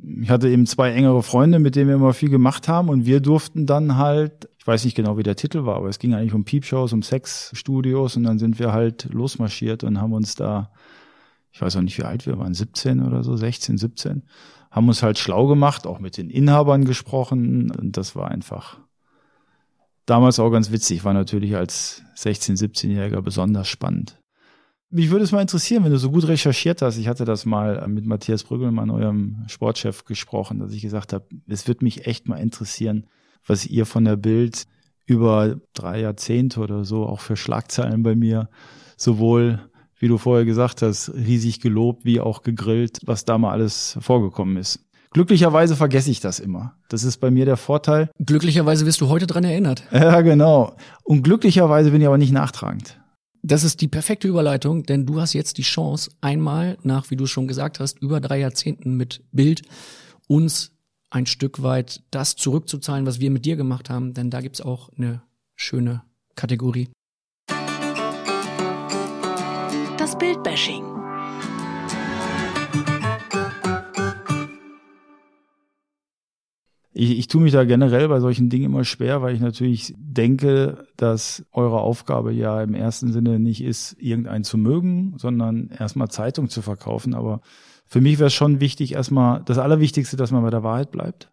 ich 0.00 0.30
hatte 0.30 0.48
eben 0.48 0.66
zwei 0.66 0.92
engere 0.92 1.22
Freunde, 1.22 1.58
mit 1.58 1.74
denen 1.74 1.88
wir 1.88 1.96
immer 1.96 2.12
viel 2.12 2.30
gemacht 2.30 2.68
haben 2.68 2.88
und 2.88 3.04
wir 3.04 3.20
durften 3.20 3.66
dann 3.66 3.96
halt 3.96 4.48
weiß 4.68 4.84
nicht 4.84 4.94
genau, 4.94 5.16
wie 5.16 5.22
der 5.22 5.34
Titel 5.34 5.64
war, 5.64 5.76
aber 5.76 5.88
es 5.88 5.98
ging 5.98 6.12
eigentlich 6.12 6.34
um 6.34 6.44
Peepshows, 6.44 6.92
um 6.92 7.02
Sexstudios 7.02 8.16
und 8.16 8.24
dann 8.24 8.38
sind 8.38 8.58
wir 8.58 8.72
halt 8.72 9.08
losmarschiert 9.10 9.82
und 9.82 9.98
haben 9.98 10.12
uns 10.12 10.34
da, 10.34 10.70
ich 11.52 11.60
weiß 11.60 11.76
auch 11.76 11.82
nicht, 11.82 11.98
wie 11.98 12.04
alt 12.04 12.26
wir 12.26 12.38
waren, 12.38 12.54
17 12.54 13.02
oder 13.02 13.22
so, 13.22 13.36
16, 13.36 13.78
17, 13.78 14.22
haben 14.70 14.88
uns 14.88 15.02
halt 15.02 15.18
schlau 15.18 15.46
gemacht, 15.46 15.86
auch 15.86 15.98
mit 15.98 16.16
den 16.16 16.30
Inhabern 16.30 16.84
gesprochen 16.84 17.70
und 17.70 17.96
das 17.96 18.14
war 18.14 18.30
einfach 18.30 18.78
damals 20.08 20.38
auch 20.38 20.50
ganz 20.50 20.70
witzig, 20.70 21.04
war 21.04 21.14
natürlich 21.14 21.56
als 21.56 22.02
16, 22.14 22.56
17-Jähriger 22.56 23.20
besonders 23.20 23.68
spannend. 23.68 24.18
Mich 24.90 25.10
würde 25.10 25.24
es 25.24 25.32
mal 25.32 25.42
interessieren, 25.42 25.84
wenn 25.84 25.92
du 25.92 25.98
so 25.98 26.10
gut 26.10 26.26
recherchiert 26.26 26.80
hast. 26.80 26.96
Ich 26.96 27.08
hatte 27.08 27.26
das 27.26 27.44
mal 27.44 27.86
mit 27.88 28.06
Matthias 28.06 28.42
Brüggelmann, 28.42 28.88
eurem 28.88 29.44
Sportchef, 29.46 30.06
gesprochen, 30.06 30.60
dass 30.60 30.72
ich 30.72 30.80
gesagt 30.80 31.12
habe, 31.12 31.26
es 31.46 31.68
wird 31.68 31.82
mich 31.82 32.06
echt 32.06 32.26
mal 32.26 32.36
interessieren, 32.36 33.06
was 33.46 33.66
ihr 33.66 33.84
von 33.84 34.06
der 34.06 34.16
Bild 34.16 34.66
über 35.04 35.56
drei 35.74 36.00
Jahrzehnte 36.00 36.60
oder 36.60 36.84
so 36.84 37.04
auch 37.06 37.20
für 37.20 37.36
Schlagzeilen 37.36 38.02
bei 38.02 38.14
mir 38.14 38.48
sowohl, 38.96 39.60
wie 39.98 40.08
du 40.08 40.18
vorher 40.18 40.44
gesagt 40.44 40.82
hast, 40.82 41.12
riesig 41.14 41.60
gelobt 41.60 42.04
wie 42.04 42.20
auch 42.20 42.42
gegrillt, 42.42 43.00
was 43.04 43.24
da 43.24 43.38
mal 43.38 43.52
alles 43.52 43.98
vorgekommen 44.00 44.56
ist. 44.56 44.80
Glücklicherweise 45.10 45.74
vergesse 45.74 46.10
ich 46.10 46.20
das 46.20 46.38
immer. 46.38 46.74
Das 46.88 47.02
ist 47.02 47.18
bei 47.18 47.30
mir 47.30 47.46
der 47.46 47.56
Vorteil. 47.56 48.10
Glücklicherweise 48.24 48.84
wirst 48.84 49.00
du 49.00 49.08
heute 49.08 49.26
dran 49.26 49.44
erinnert. 49.44 49.82
Ja, 49.92 50.20
genau. 50.20 50.76
Und 51.02 51.22
glücklicherweise 51.22 51.90
bin 51.90 52.00
ich 52.00 52.06
aber 52.06 52.18
nicht 52.18 52.32
nachtragend. 52.32 53.00
Das 53.42 53.64
ist 53.64 53.80
die 53.80 53.88
perfekte 53.88 54.28
Überleitung, 54.28 54.82
denn 54.84 55.06
du 55.06 55.20
hast 55.20 55.32
jetzt 55.32 55.58
die 55.58 55.62
Chance, 55.62 56.10
einmal 56.20 56.76
nach, 56.82 57.10
wie 57.10 57.16
du 57.16 57.26
schon 57.26 57.48
gesagt 57.48 57.80
hast, 57.80 57.98
über 58.00 58.20
drei 58.20 58.38
Jahrzehnten 58.40 58.96
mit 58.96 59.22
Bild 59.32 59.62
uns 60.26 60.72
ein 61.10 61.26
Stück 61.26 61.62
weit 61.62 62.02
das 62.10 62.36
zurückzuzahlen, 62.36 63.06
was 63.06 63.20
wir 63.20 63.30
mit 63.30 63.44
dir 63.46 63.56
gemacht 63.56 63.90
haben, 63.90 64.12
denn 64.12 64.30
da 64.30 64.40
gibt's 64.40 64.60
auch 64.60 64.90
eine 64.96 65.22
schöne 65.56 66.02
Kategorie. 66.34 66.88
Das 70.08 70.16
Bildbashing. 70.16 70.84
Ich, 76.94 77.18
ich 77.18 77.28
tue 77.28 77.42
mich 77.42 77.52
da 77.52 77.64
generell 77.64 78.08
bei 78.08 78.18
solchen 78.18 78.48
Dingen 78.48 78.64
immer 78.64 78.84
schwer, 78.84 79.20
weil 79.20 79.34
ich 79.34 79.42
natürlich 79.42 79.92
denke, 79.98 80.86
dass 80.96 81.44
eure 81.52 81.80
Aufgabe 81.80 82.32
ja 82.32 82.62
im 82.62 82.72
ersten 82.72 83.12
Sinne 83.12 83.38
nicht 83.38 83.62
ist, 83.62 83.96
irgendeinen 84.00 84.44
zu 84.44 84.56
mögen, 84.56 85.12
sondern 85.18 85.68
erstmal 85.78 86.08
Zeitung 86.08 86.48
zu 86.48 86.62
verkaufen. 86.62 87.12
Aber 87.12 87.42
für 87.84 88.00
mich 88.00 88.18
wäre 88.18 88.28
es 88.28 88.34
schon 88.34 88.60
wichtig, 88.60 88.94
erstmal 88.94 89.42
das 89.44 89.58
Allerwichtigste, 89.58 90.16
dass 90.16 90.30
man 90.30 90.42
bei 90.42 90.48
der 90.48 90.62
Wahrheit 90.62 90.90
bleibt. 90.90 91.30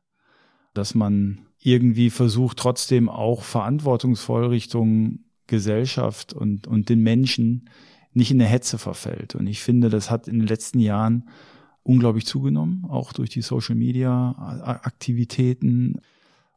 Dass 0.74 0.96
man 0.96 1.46
irgendwie 1.62 2.10
versucht, 2.10 2.58
trotzdem 2.58 3.08
auch 3.08 3.42
verantwortungsvoll 3.42 4.48
Richtung 4.48 5.20
Gesellschaft 5.48 6.34
und, 6.34 6.68
und 6.68 6.90
den 6.90 7.00
Menschen 7.00 7.70
nicht 8.16 8.32
in 8.32 8.42
eine 8.42 8.50
Hetze 8.50 8.78
verfällt. 8.78 9.36
Und 9.36 9.48
ich 9.48 9.62
finde, 9.62 9.90
das 9.90 10.10
hat 10.10 10.28
in 10.28 10.40
den 10.40 10.48
letzten 10.48 10.80
Jahren 10.80 11.26
unglaublich 11.84 12.26
zugenommen, 12.26 12.86
auch 12.90 13.14
durch 13.14 13.30
die 13.30 13.42
Social 13.42 13.76
Media 13.76 14.80
Aktivitäten. 14.84 16.00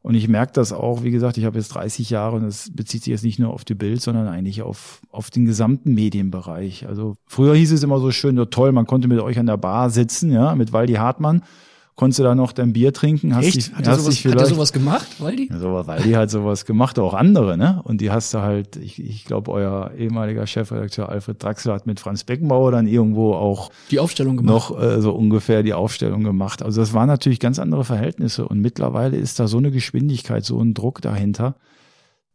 Und 0.01 0.15
ich 0.15 0.29
merke 0.29 0.53
das 0.53 0.73
auch, 0.73 1.03
wie 1.03 1.11
gesagt, 1.11 1.37
ich 1.37 1.45
habe 1.45 1.59
jetzt 1.59 1.69
30 1.69 2.09
Jahre 2.09 2.37
und 2.37 2.45
es 2.45 2.71
bezieht 2.75 3.05
sich 3.05 3.11
jetzt 3.11 3.25
nicht 3.25 3.39
nur 3.39 3.53
auf 3.53 3.65
die 3.65 3.75
Bild, 3.75 4.01
sondern 4.01 4.29
eigentlich 4.29 4.63
auf, 4.63 5.03
auf 5.11 5.31
den 5.31 5.45
gesamten 5.45 5.93
Medienbereich. 5.93 6.87
Also 6.87 7.17
früher 7.27 7.55
hieß 7.55 7.73
es 7.73 7.83
immer 7.83 7.99
so 7.99 8.11
schön, 8.11 8.37
nur 8.37 8.49
toll, 8.49 8.73
man 8.73 8.87
konnte 8.87 9.09
mit 9.09 9.21
euch 9.21 9.39
an 9.39 9.47
der 9.47 9.59
Bar 9.59 9.91
sitzen, 9.91 10.31
ja, 10.31 10.55
mit 10.55 10.73
Waldi 10.73 10.95
Hartmann 10.95 11.43
konntest 11.99 12.21
du 12.21 12.23
da 12.23 12.37
noch 12.37 12.53
dein 12.53 12.73
Bier 12.73 12.93
trinken. 12.93 13.35
Hast 13.35 13.47
Echt? 13.47 13.57
Dich, 13.57 13.75
hat, 13.75 13.85
er 13.85 13.99
sowas, 13.99 14.25
hat 14.25 14.41
er 14.41 14.47
sowas 14.47 14.73
gemacht, 14.73 15.21
Waldi? 15.21 15.49
Ja, 15.51 15.59
so, 15.59 15.73
Waldi 15.73 16.13
hat 16.13 16.31
sowas 16.31 16.65
gemacht, 16.65 16.97
auch 17.01 17.13
andere, 17.13 17.59
ne? 17.59 17.81
Und 17.83 18.01
die 18.01 18.13
hast 18.13 18.33
du 18.33 18.39
halt, 18.39 18.77
ich, 18.77 19.03
ich 19.03 19.25
glaube, 19.25 19.51
euer 19.51 19.91
ehemaliger 19.99 20.47
Chefredakteur 20.47 21.09
Alfred 21.09 21.43
Draxler 21.43 21.75
hat 21.75 21.89
mit 21.89 21.99
Franz 21.99 22.23
Beckenbauer 22.23 22.71
dann 22.71 22.87
irgendwo 22.87 23.35
auch 23.35 23.73
die 23.91 23.99
Aufstellung 23.99 24.37
gemacht. 24.37 24.71
Noch 24.71 24.81
äh, 24.81 25.01
so 25.01 25.13
ungefähr 25.13 25.65
die 25.65 25.75
Aufstellung 25.75 26.23
gemacht. 26.23 26.63
Also 26.63 26.81
das 26.81 26.95
waren 26.95 27.09
natürlich 27.09 27.41
ganz 27.41 27.59
andere 27.59 27.85
Verhältnisse. 27.85 28.47
Und 28.47 28.61
mittlerweile 28.61 29.17
ist 29.17 29.41
da 29.41 29.49
so 29.49 29.59
eine 29.59 29.73
Geschwindigkeit, 29.73 30.45
so 30.45 30.61
ein 30.61 30.75
Druck 30.75 31.03
dahinter, 31.03 31.57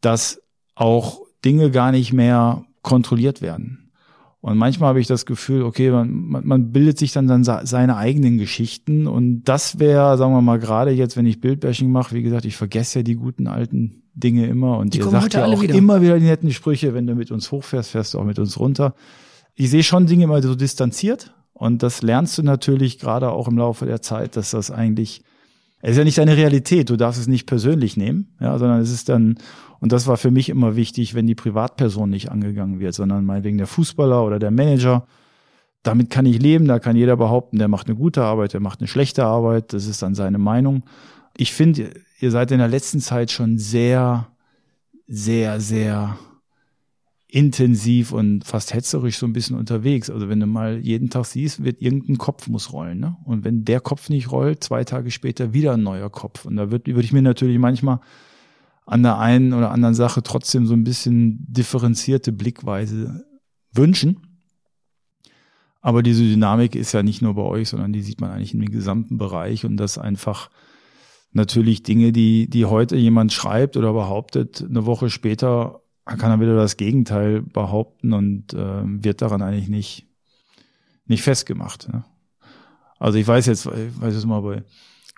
dass 0.01 0.41
auch 0.75 1.22
Dinge 1.46 1.72
gar 1.72 1.93
nicht 1.93 2.12
mehr 2.12 2.65
kontrolliert 2.82 3.41
werden. 3.41 3.83
Und 4.43 4.57
manchmal 4.57 4.89
habe 4.89 5.00
ich 5.00 5.07
das 5.07 5.25
Gefühl, 5.25 5.63
okay, 5.63 5.89
man, 5.89 6.45
man, 6.45 6.71
bildet 6.73 6.97
sich 6.97 7.13
dann, 7.13 7.27
dann 7.27 7.45
seine 7.45 7.95
eigenen 7.95 8.38
Geschichten. 8.38 9.07
Und 9.07 9.45
das 9.45 9.79
wäre, 9.79 10.17
sagen 10.17 10.33
wir 10.33 10.41
mal, 10.41 10.59
gerade 10.59 10.91
jetzt, 10.91 11.15
wenn 11.15 11.25
ich 11.25 11.39
Bildbashing 11.39 11.89
mache, 11.89 12.13
wie 12.13 12.23
gesagt, 12.23 12.43
ich 12.43 12.57
vergesse 12.57 13.00
ja 13.00 13.03
die 13.03 13.15
guten 13.15 13.47
alten 13.47 14.03
Dinge 14.15 14.45
immer. 14.47 14.79
Und 14.79 14.95
die 14.95 14.97
ihr 14.97 15.07
sagt 15.07 15.35
ja 15.35 15.45
auch 15.45 15.62
wieder. 15.62 15.73
immer 15.73 16.01
wieder 16.01 16.19
die 16.19 16.25
netten 16.25 16.51
Sprüche, 16.51 16.93
wenn 16.93 17.07
du 17.07 17.15
mit 17.15 17.31
uns 17.31 17.53
hochfährst, 17.53 17.91
fährst 17.91 18.15
du 18.15 18.19
auch 18.19 18.25
mit 18.25 18.38
uns 18.38 18.59
runter. 18.59 18.95
Ich 19.55 19.69
sehe 19.69 19.81
schon 19.81 20.07
Dinge 20.07 20.25
immer 20.25 20.41
so 20.41 20.55
distanziert. 20.55 21.33
Und 21.53 21.81
das 21.81 22.01
lernst 22.01 22.38
du 22.38 22.43
natürlich 22.43 23.00
gerade 23.00 23.31
auch 23.31 23.47
im 23.47 23.57
Laufe 23.57 23.85
der 23.85 24.01
Zeit, 24.01 24.35
dass 24.35 24.51
das 24.51 24.71
eigentlich, 24.71 25.23
es 25.79 25.91
ist 25.91 25.97
ja 26.00 26.03
nicht 26.03 26.17
deine 26.17 26.35
Realität, 26.35 26.89
du 26.89 26.97
darfst 26.97 27.21
es 27.21 27.27
nicht 27.27 27.45
persönlich 27.45 27.95
nehmen, 27.95 28.35
ja, 28.41 28.57
sondern 28.57 28.81
es 28.81 28.91
ist 28.91 29.07
dann, 29.07 29.38
und 29.84 29.92
das 29.92 30.08
war 30.08 30.16
für 30.16 30.32
mich 30.32 30.48
immer 30.48 30.78
wichtig, 30.78 31.13
wenn 31.13 31.28
die 31.28 31.36
Privatperson 31.36 32.10
nicht 32.10 32.32
angegangen 32.32 32.80
wird, 32.80 32.94
sondern 32.94 33.25
meinetwegen 33.25 33.58
der 33.58 33.68
Fußballer 33.68 34.24
oder 34.24 34.40
der 34.40 34.50
Manager. 34.50 35.06
Damit 35.84 36.10
kann 36.10 36.25
ich 36.25 36.42
leben, 36.42 36.70
da 36.70 36.80
kann 36.80 36.96
jeder 36.96 37.18
behaupten, 37.18 37.60
der 37.60 37.68
macht 37.68 37.88
eine 37.88 37.98
gute 37.98 38.24
Arbeit, 38.24 38.54
der 38.54 38.62
macht 38.62 38.80
eine 38.80 38.88
schlechte 38.88 39.25
Arbeit, 39.25 39.74
das 39.74 39.86
ist 39.86 40.02
dann 40.02 40.16
seine 40.16 40.38
Meinung. 40.38 40.84
Ich 41.36 41.52
finde, 41.52 41.90
ihr 42.22 42.32
seid 42.32 42.52
in 42.52 42.60
der 42.60 42.70
letzten 42.70 43.02
Zeit 43.02 43.30
schon 43.30 43.58
sehr, 43.58 44.30
sehr, 45.06 45.60
sehr 45.60 46.18
intensiv 47.28 48.13
und 48.13 48.46
fast 48.46 48.74
hetzerisch 48.74 49.18
so 49.18 49.25
ein 49.25 49.34
bisschen 49.34 49.58
unterwegs. 49.58 50.10
Also 50.10 50.30
wenn 50.30 50.40
du 50.40 50.46
mal 50.46 50.78
jeden 50.78 51.10
Tag 51.10 51.25
siehst, 51.25 51.62
wird 51.62 51.82
irgendein 51.82 52.18
Kopf 52.18 52.48
muss 52.48 52.72
rollen. 52.72 53.02
Ne? 53.02 53.18
Und 53.25 53.44
wenn 53.44 53.66
der 53.66 53.82
Kopf 53.82 54.08
nicht 54.08 54.32
rollt, 54.32 54.63
zwei 54.63 54.86
Tage 54.86 55.12
später 55.12 55.52
wieder 55.52 55.74
ein 55.74 55.84
neuer 55.84 56.10
Kopf. 56.10 56.46
Und 56.46 56.56
da 56.56 56.72
würde 56.72 56.96
würd 56.96 57.04
ich 57.04 57.12
mir 57.12 57.22
natürlich 57.22 57.60
manchmal 57.60 58.00
an 58.86 59.04
der 59.04 59.18
einen 59.20 59.54
oder 59.54 59.72
anderen 59.72 59.96
Sache 59.96 60.24
trotzdem 60.24 60.66
so 60.66 60.74
ein 60.74 60.84
bisschen 60.84 61.46
differenzierte 61.48 62.32
Blickweise 62.32 63.25
wünschen. 63.72 64.42
Aber 65.82 66.02
diese 66.04 66.24
Dynamik 66.24 66.75
ist 66.75 66.94
ja 66.94 67.04
nicht 67.04 67.22
nur 67.22 67.36
bei 67.36 67.42
euch, 67.42 67.70
sondern 67.70 67.92
die 67.92 68.02
sieht 68.02 68.22
man 68.22 68.32
eigentlich 68.32 68.54
in 68.54 68.62
dem 68.62 68.72
gesamten 68.72 69.18
Bereich 69.18 69.66
und 69.66 69.78
das 69.78 69.98
einfach 69.98 70.50
natürlich 71.34 71.84
Dinge, 71.84 72.12
die, 72.12 72.50
die 72.50 72.66
heute 72.66 72.96
jemand 72.96 73.34
schreibt 73.34 73.75
oder 73.75 73.92
behauptet, 73.92 74.63
eine 74.68 74.86
Woche 74.86 75.10
später 75.10 75.82
kann 76.06 76.32
er 76.32 76.40
wieder 76.40 76.56
das 76.56 76.78
Gegenteil 76.78 77.42
behaupten 77.42 78.13
und 78.13 78.54
äh, 78.54 78.84
wird 78.86 79.22
daran 79.22 79.42
eigentlich 79.42 79.70
nicht, 79.70 80.08
nicht 81.06 81.24
festgemacht. 81.24 81.92
Ne? 81.92 82.04
Also 83.00 83.18
ich 83.18 83.28
weiß 83.28 83.46
jetzt, 83.48 83.66
ich 83.66 84.02
weiß 84.02 84.13
jetzt 84.13 84.25
mal 84.25 84.42
bei 84.42 84.63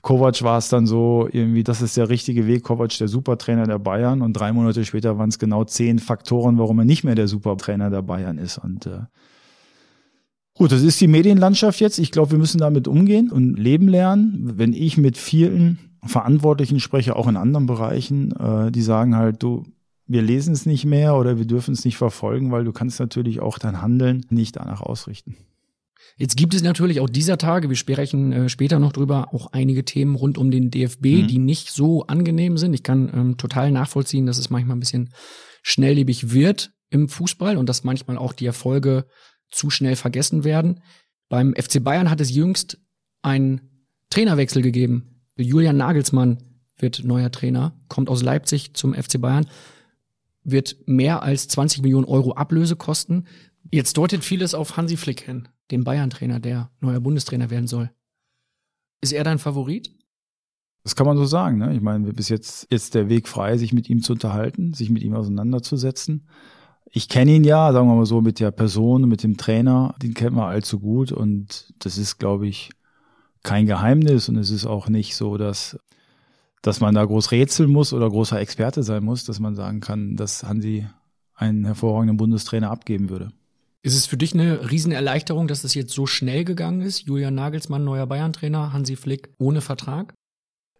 Kovac 0.06 0.44
war 0.44 0.60
es 0.60 0.70
dann 0.70 0.86
so, 0.86 1.28
irgendwie, 1.32 1.64
das 1.64 1.82
ist 1.82 1.98
der 1.98 2.10
richtige 2.10 2.46
Weg. 2.46 2.62
Kovac, 2.62 2.96
der 3.00 3.08
Supertrainer 3.08 3.66
der 3.66 3.80
Bayern. 3.80 4.22
Und 4.22 4.34
drei 4.34 4.54
Monate 4.54 4.86
später 4.86 5.18
waren 5.18 5.30
es 5.30 5.40
genau 5.40 5.64
zehn 5.64 5.98
Faktoren, 5.98 6.60
warum 6.60 6.78
er 6.78 6.86
nicht 6.86 7.04
mehr 7.04 7.16
der 7.16 7.28
Supertrainer 7.28 7.90
der 7.90 8.04
Bayern 8.04 8.38
ist. 8.38 8.60
Und 8.60 8.86
äh, 8.86 9.00
gut, 10.54 10.72
das 10.72 10.84
ist 10.84 11.02
die 11.02 11.08
Medienlandschaft 11.08 11.80
jetzt. 11.80 11.98
Ich 11.98 12.12
glaube, 12.12 12.34
wir 12.34 12.38
müssen 12.38 12.60
damit 12.60 12.88
umgehen 12.88 13.32
und 13.32 13.58
leben 13.58 13.88
lernen. 13.88 14.52
Wenn 14.58 14.74
ich 14.74 14.96
mit 14.98 15.18
vielen 15.18 15.80
Verantwortlichen 16.06 16.80
spreche, 16.80 17.16
auch 17.16 17.28
in 17.28 17.36
anderen 17.36 17.66
Bereichen, 17.66 18.32
äh, 18.34 18.72
die 18.72 18.84
sagen 18.84 19.16
halt, 19.16 19.42
du, 19.42 19.66
wir 20.06 20.22
lesen 20.22 20.54
es 20.54 20.68
nicht 20.68 20.86
mehr 20.86 21.16
oder 21.16 21.40
wir 21.40 21.46
dürfen 21.46 21.74
es 21.74 21.84
nicht 21.84 21.98
verfolgen, 21.98 22.52
weil 22.52 22.64
du 22.64 22.74
kannst 22.74 23.00
natürlich 23.00 23.40
auch 23.40 23.58
dein 23.58 23.82
Handeln 23.82 24.24
nicht 24.30 24.58
danach 24.58 24.82
ausrichten. 24.82 25.36
Jetzt 26.18 26.38
gibt 26.38 26.54
es 26.54 26.64
natürlich 26.64 27.02
auch 27.02 27.10
dieser 27.10 27.38
Tage, 27.38 27.70
wir 27.70 27.76
sprechen 27.76 28.32
äh, 28.32 28.50
später 28.50 28.80
noch 28.80 28.94
drüber, 28.94 29.34
auch 29.34 29.48
einige 29.52 29.84
Themen 29.84 30.16
rund 30.16 30.38
um 30.38 30.50
den 30.50 30.72
DFB, 30.72 31.06
mhm. 31.06 31.28
die 31.28 31.40
nicht 31.40 31.72
so 31.72 32.08
angenehm 32.08 32.58
sind. 32.58 32.74
Ich 32.74 32.84
kann 32.84 33.12
ähm, 33.14 33.38
total 33.38 33.72
nachvollziehen, 33.72 34.26
dass 34.26 34.38
es 34.38 34.50
manchmal 34.50 34.78
ein 34.78 34.80
bisschen 34.80 35.14
schnelllebig 35.62 36.32
wird 36.32 36.72
im 36.90 37.10
Fußball 37.10 37.58
und 37.58 37.68
dass 37.68 37.84
manchmal 37.84 38.18
auch 38.18 38.32
die 38.32 38.46
Erfolge 38.46 39.06
zu 39.52 39.70
schnell 39.70 39.98
vergessen 39.98 40.46
werden. 40.46 40.82
Beim 41.28 41.54
FC 41.54 41.84
Bayern 41.84 42.10
hat 42.10 42.22
es 42.22 42.34
jüngst 42.34 42.80
einen 43.22 43.88
Trainerwechsel 44.10 44.62
gegeben. 44.62 45.22
Julian 45.36 45.76
Nagelsmann 45.76 46.38
wird 46.78 47.04
neuer 47.04 47.32
Trainer, 47.32 47.78
kommt 47.90 48.10
aus 48.10 48.24
Leipzig 48.24 48.74
zum 48.74 48.94
FC 48.94 49.20
Bayern, 49.20 49.48
wird 50.44 50.78
mehr 50.86 51.24
als 51.24 51.50
20 51.50 51.82
Millionen 51.82 52.06
Euro 52.06 52.34
Ablöse 52.34 52.78
kosten. 52.78 53.26
Jetzt 53.70 53.98
deutet 53.98 54.24
vieles 54.24 54.54
auf 54.54 54.78
Hansi 54.78 54.96
Flick 54.96 55.22
hin 55.22 55.50
den 55.72 55.84
Bayern-Trainer, 55.84 56.40
der 56.40 56.72
neuer 56.80 57.00
Bundestrainer 57.00 57.50
werden 57.50 57.68
soll. 57.68 57.92
Ist 59.02 59.14
er 59.14 59.24
dein 59.24 59.40
Favorit? 59.40 59.92
Das 60.84 60.96
kann 60.96 61.08
man 61.08 61.18
so 61.18 61.26
sagen. 61.26 61.58
Ne? 61.58 61.74
Ich 61.74 61.82
meine, 61.82 62.14
bis 62.14 62.30
jetzt 62.30 62.66
ist 62.66 62.94
der 62.94 63.10
Weg 63.10 63.28
frei, 63.28 63.58
sich 63.58 63.74
mit 63.74 63.90
ihm 63.90 64.02
zu 64.02 64.14
unterhalten, 64.14 64.74
sich 64.74 64.90
mit 64.90 65.04
ihm 65.04 65.16
auseinanderzusetzen. 65.16 66.28
Ich 66.92 67.10
kenne 67.10 67.36
ihn 67.36 67.44
ja, 67.44 67.74
sagen 67.74 67.88
wir 67.88 67.96
mal 67.96 68.06
so, 68.06 68.22
mit 68.22 68.40
der 68.40 68.52
Person, 68.52 69.10
mit 69.10 69.24
dem 69.24 69.38
Trainer, 69.38 69.96
den 70.02 70.14
kennt 70.14 70.36
man 70.36 70.50
allzu 70.50 70.80
gut 70.80 71.12
und 71.12 71.74
das 71.80 71.98
ist, 71.98 72.20
glaube 72.20 72.48
ich, 72.48 72.70
kein 73.44 73.66
Geheimnis 73.66 74.30
und 74.30 74.38
es 74.38 74.52
ist 74.52 74.66
auch 74.66 74.88
nicht 74.88 75.16
so, 75.16 75.38
dass 75.38 75.78
dass 76.66 76.80
man 76.80 76.96
da 76.96 77.06
groß 77.06 77.32
rätseln 77.32 77.70
muss 77.70 77.94
oder 77.94 78.10
großer 78.10 78.40
Experte 78.40 78.82
sein 78.82 79.04
muss, 79.04 79.24
dass 79.24 79.40
man 79.40 79.54
sagen 79.54 79.82
kann, 79.82 80.16
dass 80.16 80.44
Hansi 80.44 80.88
einen 81.36 81.64
hervorragenden 81.64 82.18
Bundestrainer 82.18 82.72
abgeben 82.72 83.10
würde. 83.10 83.32
Ist 83.86 83.96
es 83.96 84.08
für 84.08 84.18
dich 84.18 84.34
eine 84.34 84.72
Riesenerleichterung, 84.72 85.48
dass 85.48 85.64
es 85.64 85.76
jetzt 85.76 85.94
so 85.94 86.08
schnell 86.08 86.44
gegangen 86.44 86.82
ist? 86.82 87.02
Julian 87.02 87.36
Nagelsmann, 87.36 87.84
neuer 87.84 88.08
Bayern-Trainer, 88.08 88.74
Hansi 88.74 88.96
Flick 88.96 89.30
ohne 89.38 89.62
Vertrag? 89.62 90.16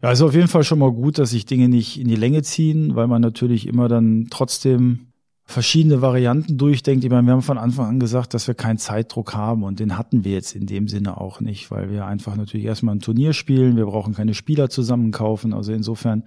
Ja, 0.02 0.12
ist 0.12 0.24
auf 0.24 0.34
jeden 0.34 0.48
Fall 0.48 0.64
schon 0.64 0.80
mal 0.80 0.92
gut, 0.92 1.20
dass 1.20 1.30
sich 1.30 1.46
Dinge 1.46 1.70
nicht 1.70 2.00
in 2.00 2.08
die 2.08 2.16
Länge 2.16 2.42
ziehen, 2.42 2.96
weil 2.96 3.06
man 3.06 3.22
natürlich 3.22 3.68
immer 3.68 3.90
dann 3.90 4.26
trotzdem 4.32 5.12
verschiedene 5.44 6.02
Varianten 6.02 6.58
durchdenkt. 6.58 7.04
Ich 7.04 7.12
meine, 7.12 7.28
wir 7.28 7.34
haben 7.34 7.44
von 7.44 7.60
Anfang 7.60 7.86
an 7.86 8.00
gesagt, 8.00 8.34
dass 8.34 8.48
wir 8.48 8.56
keinen 8.56 8.80
Zeitdruck 8.80 9.36
haben 9.36 9.62
und 9.62 9.80
den 9.80 10.00
hatten 10.00 10.24
wir 10.24 10.32
jetzt 10.32 10.56
in 10.56 10.66
dem 10.66 10.88
Sinne 10.88 11.22
auch 11.22 11.42
nicht, 11.42 11.70
weil 11.70 11.92
wir 11.92 12.08
einfach 12.08 12.36
natürlich 12.36 12.66
erstmal 12.66 12.96
ein 12.96 13.02
Turnier 13.02 13.34
spielen, 13.34 13.78
wir 13.78 13.86
brauchen 13.86 14.16
keine 14.16 14.34
Spieler 14.34 14.72
zusammenkaufen. 14.72 15.54
Also 15.54 15.74
insofern 15.74 16.24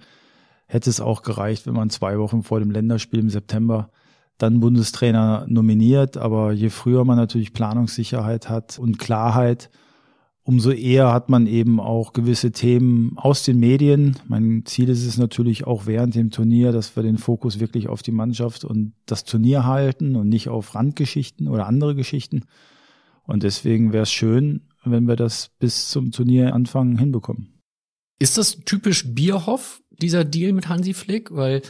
hätte 0.67 0.89
es 0.89 1.01
auch 1.01 1.23
gereicht, 1.23 1.67
wenn 1.67 1.73
man 1.73 1.89
zwei 1.89 2.17
Wochen 2.19 2.41
vor 2.41 2.61
dem 2.61 2.71
Länderspiel 2.71 3.19
im 3.19 3.29
September 3.29 3.89
dann 4.39 4.59
Bundestrainer 4.59 5.45
nominiert. 5.47 6.17
Aber 6.17 6.51
je 6.51 6.69
früher 6.69 7.05
man 7.05 7.17
natürlich 7.17 7.53
Planungssicherheit 7.53 8.49
hat 8.49 8.79
und 8.79 8.97
Klarheit, 8.97 9.69
umso 10.41 10.71
eher 10.71 11.13
hat 11.13 11.29
man 11.29 11.45
eben 11.45 11.79
auch 11.79 12.13
gewisse 12.13 12.51
Themen 12.51 13.13
aus 13.17 13.43
den 13.43 13.59
Medien. 13.59 14.17
Mein 14.27 14.63
Ziel 14.65 14.89
ist 14.89 15.05
es 15.05 15.19
natürlich 15.19 15.67
auch 15.67 15.85
während 15.85 16.15
dem 16.15 16.31
Turnier, 16.31 16.71
dass 16.71 16.95
wir 16.95 17.03
den 17.03 17.19
Fokus 17.19 17.59
wirklich 17.59 17.87
auf 17.87 18.01
die 18.01 18.11
Mannschaft 18.11 18.65
und 18.65 18.93
das 19.05 19.25
Turnier 19.25 19.65
halten 19.65 20.15
und 20.15 20.27
nicht 20.27 20.49
auf 20.49 20.73
Randgeschichten 20.73 21.47
oder 21.47 21.67
andere 21.67 21.93
Geschichten. 21.93 22.45
Und 23.25 23.43
deswegen 23.43 23.93
wäre 23.93 24.03
es 24.03 24.11
schön, 24.11 24.61
wenn 24.83 25.07
wir 25.07 25.15
das 25.15 25.51
bis 25.59 25.89
zum 25.89 26.11
Turnieranfang 26.11 26.97
hinbekommen. 26.97 27.61
Ist 28.17 28.39
das 28.39 28.61
typisch 28.65 29.13
Bierhoff, 29.13 29.83
dieser 30.01 30.25
Deal 30.25 30.53
mit 30.53 30.67
Hansi 30.67 30.95
Flick? 30.95 31.29
Weil 31.31 31.61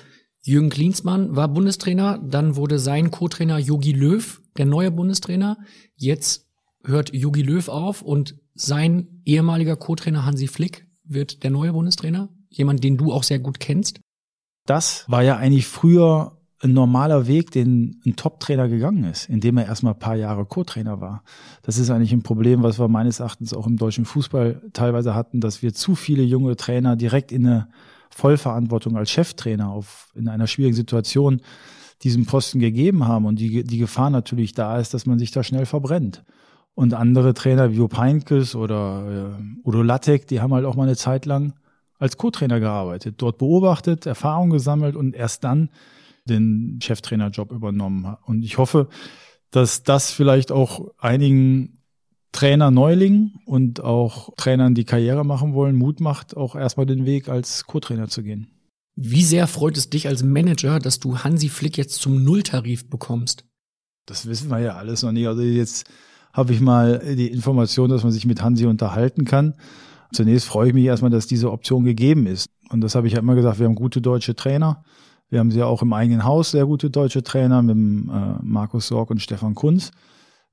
Jürgen 0.50 0.72
Klinsmann 0.72 1.36
war 1.36 1.48
Bundestrainer, 1.48 2.18
dann 2.18 2.56
wurde 2.56 2.80
sein 2.80 3.12
Co-Trainer 3.12 3.60
Jogi 3.60 3.92
Löw 3.92 4.42
der 4.58 4.66
neue 4.66 4.90
Bundestrainer. 4.90 5.60
Jetzt 5.96 6.48
hört 6.84 7.14
Jogi 7.14 7.44
Löw 7.44 7.70
auf 7.70 8.02
und 8.02 8.34
sein 8.56 9.22
ehemaliger 9.26 9.76
Co-Trainer 9.76 10.26
Hansi 10.26 10.48
Flick 10.48 10.88
wird 11.04 11.44
der 11.44 11.52
neue 11.52 11.74
Bundestrainer. 11.74 12.30
Jemand, 12.50 12.84
den 12.84 12.98
du 12.98 13.14
auch 13.14 13.22
sehr 13.22 13.38
gut 13.38 13.60
kennst. 13.60 14.00
Das 14.66 15.06
war 15.08 15.22
ja 15.22 15.38
eigentlich 15.38 15.68
früher 15.68 16.40
ein 16.62 16.74
normaler 16.74 17.28
Weg, 17.28 17.52
den 17.52 18.02
ein 18.04 18.16
Top-Trainer 18.16 18.70
gegangen 18.70 19.04
ist, 19.04 19.30
indem 19.30 19.58
er 19.58 19.68
erstmal 19.68 19.94
ein 19.94 20.00
paar 20.00 20.16
Jahre 20.16 20.46
Co-Trainer 20.46 21.00
war. 21.00 21.24
Das 21.62 21.78
ist 21.78 21.92
eigentlich 21.92 22.12
ein 22.12 22.24
Problem, 22.24 22.64
was 22.64 22.80
wir 22.80 22.88
meines 22.88 23.20
Erachtens 23.20 23.54
auch 23.54 23.68
im 23.68 23.78
deutschen 23.78 24.06
Fußball 24.06 24.64
teilweise 24.74 25.14
hatten, 25.14 25.42
dass 25.42 25.62
wir 25.62 25.76
zu 25.76 25.94
viele 25.94 26.24
junge 26.24 26.56
Trainer 26.56 26.96
direkt 26.96 27.32
in 27.32 27.46
eine 27.46 27.70
Vollverantwortung 28.10 28.98
als 28.98 29.12
Cheftrainer 29.12 29.70
auf, 29.70 30.12
in 30.16 30.28
einer 30.28 30.48
schwierigen 30.48 30.76
Situation 30.76 31.42
diesen 32.04 32.26
Posten 32.26 32.60
gegeben 32.60 33.08
haben 33.08 33.26
und 33.26 33.40
die, 33.40 33.64
die 33.64 33.78
Gefahr 33.78 34.10
natürlich 34.10 34.54
da 34.54 34.80
ist, 34.80 34.94
dass 34.94 35.06
man 35.06 35.20
sich 35.20 35.32
da 35.32 35.44
schnell 35.44 35.66
verbrennt. 35.66 36.24
Und 36.74 36.94
andere 36.94 37.34
Trainer 37.34 37.72
wie 37.72 37.78
Jupp 37.78 37.98
Heynckes 37.98 38.56
oder 38.56 39.36
äh, 39.38 39.68
Udo 39.68 39.82
Lattek, 39.82 40.28
die 40.28 40.40
haben 40.40 40.54
halt 40.54 40.66
auch 40.66 40.76
mal 40.76 40.84
eine 40.84 40.96
Zeit 40.96 41.26
lang 41.26 41.54
als 41.98 42.16
Co-Trainer 42.16 42.62
gearbeitet, 42.62 43.16
dort 43.18 43.38
beobachtet, 43.38 44.06
Erfahrung 44.06 44.50
gesammelt 44.50 44.96
und 44.96 45.14
erst 45.14 45.44
dann 45.44 45.70
den 46.24 46.80
Cheftrainerjob 46.82 47.52
übernommen. 47.52 48.16
Und 48.26 48.44
ich 48.44 48.58
hoffe, 48.58 48.88
dass 49.52 49.84
das 49.84 50.12
vielleicht 50.12 50.52
auch 50.52 50.92
einigen 50.98 51.79
Trainer 52.32 52.72
Neulingen 52.72 53.40
und 53.46 53.84
auch 53.84 54.30
Trainern, 54.38 54.76
die 54.76 54.86
Karriere 54.86 55.26
machen 55.26 55.54
wollen, 55.54 55.76
Mut 55.76 56.00
macht, 56.00 56.38
auch 56.38 56.56
erstmal 56.56 56.86
den 56.86 57.06
Weg 57.06 57.28
als 57.28 57.66
Co-Trainer 57.66 58.08
zu 58.08 58.24
gehen. 58.24 58.48
Wie 58.96 59.24
sehr 59.24 59.48
freut 59.48 59.78
es 59.78 59.90
dich 59.90 60.08
als 60.08 60.24
Manager, 60.24 60.80
dass 60.80 61.00
du 61.00 61.20
Hansi 61.20 61.50
Flick 61.50 61.78
jetzt 61.78 61.96
zum 61.96 62.24
Nulltarif 62.24 62.90
bekommst? 62.90 63.46
Das 64.06 64.26
wissen 64.28 64.50
wir 64.50 64.60
ja 64.60 64.76
alles 64.76 65.04
noch 65.04 65.12
nicht. 65.12 65.28
Also 65.28 65.42
jetzt 65.42 65.90
habe 66.34 66.54
ich 66.54 66.60
mal 66.60 67.00
die 67.16 67.28
Information, 67.28 67.90
dass 67.90 68.04
man 68.04 68.12
sich 68.12 68.26
mit 68.26 68.42
Hansi 68.42 68.66
unterhalten 68.66 69.26
kann. 69.26 69.56
Zunächst 70.12 70.48
freue 70.48 70.70
ich 70.70 70.74
mich 70.74 70.86
erstmal, 70.86 71.12
dass 71.12 71.28
diese 71.28 71.52
Option 71.52 71.84
gegeben 71.84 72.26
ist. 72.26 72.50
Und 72.70 72.82
das 72.82 72.96
habe 72.96 73.08
ich 73.08 73.14
ja 73.14 73.20
immer 73.20 73.36
gesagt, 73.36 73.60
wir 73.60 73.68
haben 73.68 73.76
gute 73.76 74.02
deutsche 74.02 74.36
Trainer. 74.36 74.84
Wir 75.30 75.40
haben 75.40 75.52
sie 75.52 75.60
ja 75.60 75.66
auch 75.66 75.82
im 75.82 75.94
eigenen 75.94 76.24
Haus 76.24 76.52
sehr 76.52 76.66
gute 76.66 76.90
deutsche 76.90 77.24
Trainer 77.24 77.62
mit 77.62 77.76
dem, 77.76 78.10
äh, 78.10 78.44
Markus 78.44 78.88
Sorg 78.88 79.12
und 79.12 79.22
Stefan 79.22 79.56
Kunz. 79.56 79.92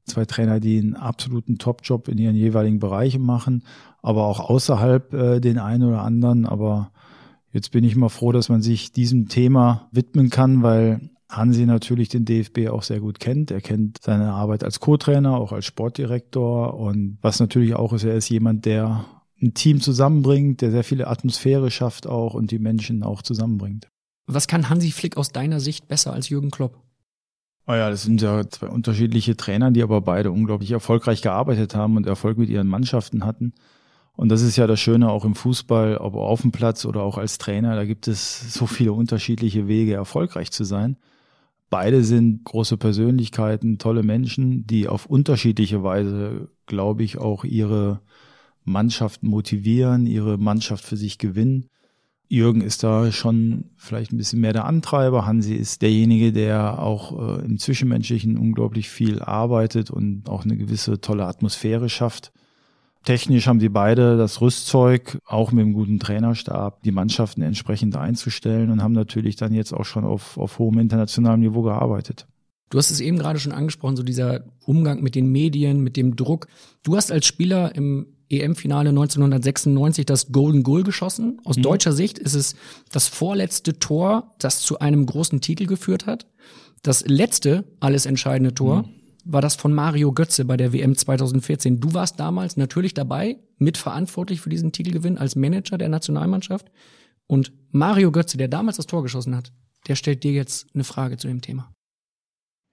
Zwei 0.06 0.24
Trainer, 0.24 0.60
die 0.60 0.78
einen 0.78 0.94
absoluten 0.94 1.58
Top-Job 1.58 2.08
in 2.08 2.18
ihren 2.18 2.36
jeweiligen 2.36 2.78
Bereichen 2.78 3.22
machen, 3.22 3.64
aber 4.02 4.26
auch 4.26 4.40
außerhalb 4.40 5.12
äh, 5.12 5.40
den 5.40 5.58
einen 5.58 5.82
oder 5.82 6.02
anderen. 6.02 6.46
Aber 6.46 6.92
jetzt 7.52 7.72
bin 7.72 7.84
ich 7.84 7.96
mal 7.96 8.08
froh, 8.08 8.32
dass 8.32 8.48
man 8.48 8.62
sich 8.62 8.92
diesem 8.92 9.28
Thema 9.28 9.88
widmen 9.90 10.30
kann, 10.30 10.62
weil 10.62 11.10
Hansi 11.28 11.66
natürlich 11.66 12.08
den 12.08 12.24
DFB 12.24 12.68
auch 12.68 12.82
sehr 12.82 13.00
gut 13.00 13.18
kennt. 13.18 13.50
Er 13.50 13.60
kennt 13.60 13.98
seine 14.02 14.32
Arbeit 14.32 14.62
als 14.62 14.78
Co-Trainer, 14.78 15.36
auch 15.36 15.52
als 15.52 15.64
Sportdirektor. 15.64 16.74
Und 16.74 17.18
was 17.20 17.40
natürlich 17.40 17.74
auch 17.74 17.92
ist, 17.92 18.04
er 18.04 18.14
ist 18.14 18.28
jemand, 18.28 18.64
der 18.64 19.04
ein 19.42 19.54
Team 19.54 19.80
zusammenbringt, 19.80 20.60
der 20.60 20.70
sehr 20.70 20.84
viele 20.84 21.08
Atmosphäre 21.08 21.70
schafft 21.70 22.06
auch 22.06 22.34
und 22.34 22.50
die 22.50 22.58
Menschen 22.58 23.02
auch 23.02 23.22
zusammenbringt. 23.22 23.88
Was 24.26 24.48
kann 24.48 24.70
Hansi 24.70 24.90
Flick 24.90 25.16
aus 25.16 25.30
deiner 25.30 25.60
Sicht 25.60 25.88
besser 25.88 26.12
als 26.12 26.28
Jürgen 26.28 26.50
Klopp? 26.50 26.82
Oh 27.68 27.74
ja, 27.74 27.90
das 27.90 28.04
sind 28.04 28.22
ja 28.22 28.48
zwei 28.48 28.68
unterschiedliche 28.68 29.36
Trainer, 29.36 29.72
die 29.72 29.82
aber 29.82 30.00
beide 30.00 30.30
unglaublich 30.30 30.70
erfolgreich 30.70 31.20
gearbeitet 31.20 31.74
haben 31.74 31.96
und 31.96 32.06
Erfolg 32.06 32.38
mit 32.38 32.48
ihren 32.48 32.68
Mannschaften 32.68 33.24
hatten. 33.24 33.54
Und 34.14 34.30
das 34.30 34.42
ist 34.42 34.56
ja 34.56 34.66
das 34.66 34.80
Schöne 34.80 35.10
auch 35.10 35.24
im 35.24 35.34
Fußball, 35.34 35.96
ob 35.98 36.14
auf 36.14 36.42
dem 36.42 36.52
Platz 36.52 36.86
oder 36.86 37.02
auch 37.02 37.18
als 37.18 37.38
Trainer, 37.38 37.74
da 37.74 37.84
gibt 37.84 38.08
es 38.08 38.54
so 38.54 38.66
viele 38.66 38.92
unterschiedliche 38.92 39.66
Wege, 39.68 39.94
erfolgreich 39.94 40.52
zu 40.52 40.64
sein. 40.64 40.96
Beide 41.68 42.04
sind 42.04 42.44
große 42.44 42.76
Persönlichkeiten, 42.76 43.78
tolle 43.78 44.04
Menschen, 44.04 44.66
die 44.66 44.86
auf 44.88 45.06
unterschiedliche 45.06 45.82
Weise, 45.82 46.48
glaube 46.66 47.02
ich, 47.02 47.18
auch 47.18 47.44
ihre 47.44 48.00
Mannschaft 48.64 49.24
motivieren, 49.24 50.06
ihre 50.06 50.38
Mannschaft 50.38 50.84
für 50.84 50.96
sich 50.96 51.18
gewinnen. 51.18 51.68
Jürgen 52.28 52.60
ist 52.60 52.82
da 52.82 53.12
schon 53.12 53.64
vielleicht 53.76 54.12
ein 54.12 54.16
bisschen 54.16 54.40
mehr 54.40 54.52
der 54.52 54.64
Antreiber. 54.64 55.26
Hansi 55.26 55.54
ist 55.54 55.82
derjenige, 55.82 56.32
der 56.32 56.82
auch 56.82 57.38
äh, 57.38 57.44
im 57.44 57.58
Zwischenmenschlichen 57.58 58.36
unglaublich 58.36 58.88
viel 58.88 59.20
arbeitet 59.22 59.90
und 59.90 60.28
auch 60.28 60.44
eine 60.44 60.56
gewisse 60.56 61.00
tolle 61.00 61.26
Atmosphäre 61.26 61.88
schafft. 61.88 62.32
Technisch 63.04 63.46
haben 63.46 63.60
sie 63.60 63.68
beide 63.68 64.16
das 64.16 64.40
Rüstzeug, 64.40 65.18
auch 65.24 65.52
mit 65.52 65.64
einem 65.64 65.74
guten 65.74 66.00
Trainerstab, 66.00 66.82
die 66.82 66.90
Mannschaften 66.90 67.42
entsprechend 67.42 67.96
einzustellen 67.96 68.70
und 68.70 68.82
haben 68.82 68.94
natürlich 68.94 69.36
dann 69.36 69.54
jetzt 69.54 69.72
auch 69.72 69.84
schon 69.84 70.04
auf, 70.04 70.36
auf 70.36 70.58
hohem 70.58 70.80
internationalem 70.80 71.40
Niveau 71.40 71.62
gearbeitet. 71.62 72.26
Du 72.68 72.78
hast 72.78 72.90
es 72.90 73.00
eben 73.00 73.16
gerade 73.16 73.38
schon 73.38 73.52
angesprochen, 73.52 73.94
so 73.94 74.02
dieser 74.02 74.44
Umgang 74.64 75.04
mit 75.04 75.14
den 75.14 75.30
Medien, 75.30 75.84
mit 75.84 75.96
dem 75.96 76.16
Druck. 76.16 76.48
Du 76.82 76.96
hast 76.96 77.12
als 77.12 77.26
Spieler 77.26 77.76
im 77.76 78.15
EM-Finale 78.28 78.90
1996 78.90 80.06
das 80.06 80.32
Golden 80.32 80.62
Goal 80.62 80.82
geschossen. 80.82 81.40
Aus 81.44 81.56
mhm. 81.56 81.62
deutscher 81.62 81.92
Sicht 81.92 82.18
ist 82.18 82.34
es 82.34 82.56
das 82.90 83.08
vorletzte 83.08 83.78
Tor, 83.78 84.34
das 84.38 84.60
zu 84.60 84.78
einem 84.78 85.06
großen 85.06 85.40
Titel 85.40 85.66
geführt 85.66 86.06
hat. 86.06 86.26
Das 86.82 87.04
letzte 87.06 87.64
alles 87.80 88.06
entscheidende 88.06 88.54
Tor 88.54 88.82
mhm 88.82 88.96
war 89.26 89.42
das 89.42 89.56
von 89.56 89.74
Mario 89.74 90.12
Götze 90.12 90.44
bei 90.44 90.56
der 90.56 90.72
WM 90.72 90.96
2014. 90.96 91.80
Du 91.80 91.92
warst 91.94 92.20
damals 92.20 92.56
natürlich 92.56 92.94
dabei, 92.94 93.38
mitverantwortlich 93.58 94.40
für 94.40 94.50
diesen 94.50 94.72
Titelgewinn 94.72 95.18
als 95.18 95.34
Manager 95.34 95.76
der 95.76 95.88
Nationalmannschaft. 95.88 96.70
Und 97.26 97.52
Mario 97.72 98.12
Götze, 98.12 98.36
der 98.36 98.48
damals 98.48 98.76
das 98.76 98.86
Tor 98.86 99.02
geschossen 99.02 99.36
hat, 99.36 99.52
der 99.88 99.96
stellt 99.96 100.22
dir 100.22 100.32
jetzt 100.32 100.68
eine 100.74 100.84
Frage 100.84 101.16
zu 101.16 101.26
dem 101.26 101.42
Thema. 101.42 101.72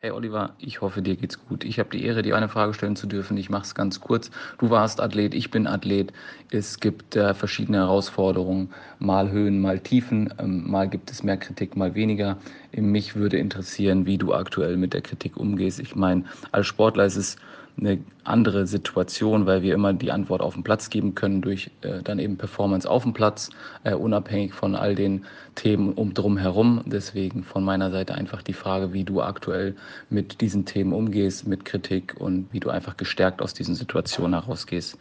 Hey 0.06 0.12
Oliver, 0.12 0.54
ich 0.60 0.82
hoffe, 0.82 1.02
dir 1.02 1.16
geht's 1.16 1.40
gut. 1.48 1.64
Ich 1.64 1.80
habe 1.80 1.90
die 1.92 2.04
Ehre, 2.04 2.24
dir 2.24 2.36
eine 2.36 2.50
Frage 2.50 2.74
stellen 2.74 2.98
zu 2.98 3.08
dürfen. 3.08 3.38
Ich 3.38 3.50
mache 3.50 3.64
es 3.64 3.74
ganz 3.74 4.02
kurz. 4.02 4.32
Du 4.58 4.70
warst 4.70 5.00
Athlet, 5.00 5.34
ich 5.34 5.50
bin 5.50 5.66
Athlet. 5.66 6.12
Es 6.52 6.82
gibt 6.82 7.16
äh, 7.16 7.34
verschiedene 7.34 7.78
Herausforderungen, 7.78 8.74
mal 9.00 9.32
Höhen, 9.32 9.62
mal 9.62 9.80
Tiefen. 9.80 10.34
Ähm, 10.40 10.70
mal 10.70 10.90
gibt 10.90 11.10
es 11.10 11.24
mehr 11.24 11.38
Kritik, 11.38 11.78
mal 11.78 11.96
weniger. 11.96 12.36
Mich 12.76 13.16
würde 13.16 13.38
interessieren, 13.38 14.06
wie 14.06 14.18
du 14.18 14.34
aktuell 14.34 14.76
mit 14.76 14.94
der 14.94 15.04
Kritik 15.04 15.38
umgehst. 15.38 15.80
Ich 15.80 15.96
meine, 15.96 16.26
als 16.52 16.68
Sportler 16.68 17.06
ist 17.06 17.16
es 17.16 17.38
eine 17.78 18.00
andere 18.24 18.68
Situation, 18.68 19.46
weil 19.46 19.62
wir 19.62 19.74
immer 19.74 19.94
die 19.94 20.12
Antwort 20.12 20.42
auf 20.42 20.54
den 20.54 20.64
Platz 20.64 20.90
geben 20.90 21.16
können 21.16 21.42
durch 21.42 21.72
äh, 21.82 22.02
dann 22.04 22.20
eben 22.20 22.38
Performance 22.38 22.90
auf 22.90 23.04
dem 23.04 23.14
Platz, 23.14 23.50
äh, 23.84 23.94
unabhängig 23.94 24.54
von 24.54 24.76
all 24.76 24.96
den 24.96 25.26
Themen 25.56 25.94
um 25.94 26.14
drum 26.14 26.38
herum. 26.38 26.82
Deswegen 26.86 27.44
von 27.44 27.64
meiner 27.64 27.92
Seite 27.92 28.16
einfach 28.16 28.42
die 28.42 28.54
Frage, 28.54 28.94
wie 28.94 29.04
du 29.04 29.22
aktuell 29.22 29.76
mit 30.10 30.42
diesen 30.42 30.66
Themen 30.66 30.94
umgehst, 30.94 31.48
mit 31.48 31.66
Kritik 31.66 32.16
und 32.20 32.52
wie 32.52 32.60
du 32.60 32.70
einfach 32.70 32.98
gestärkt 32.98 33.42
aus 33.42 33.54
diesen 33.54 33.76
Situationen 33.76 34.40
herausgehst. 34.40 34.98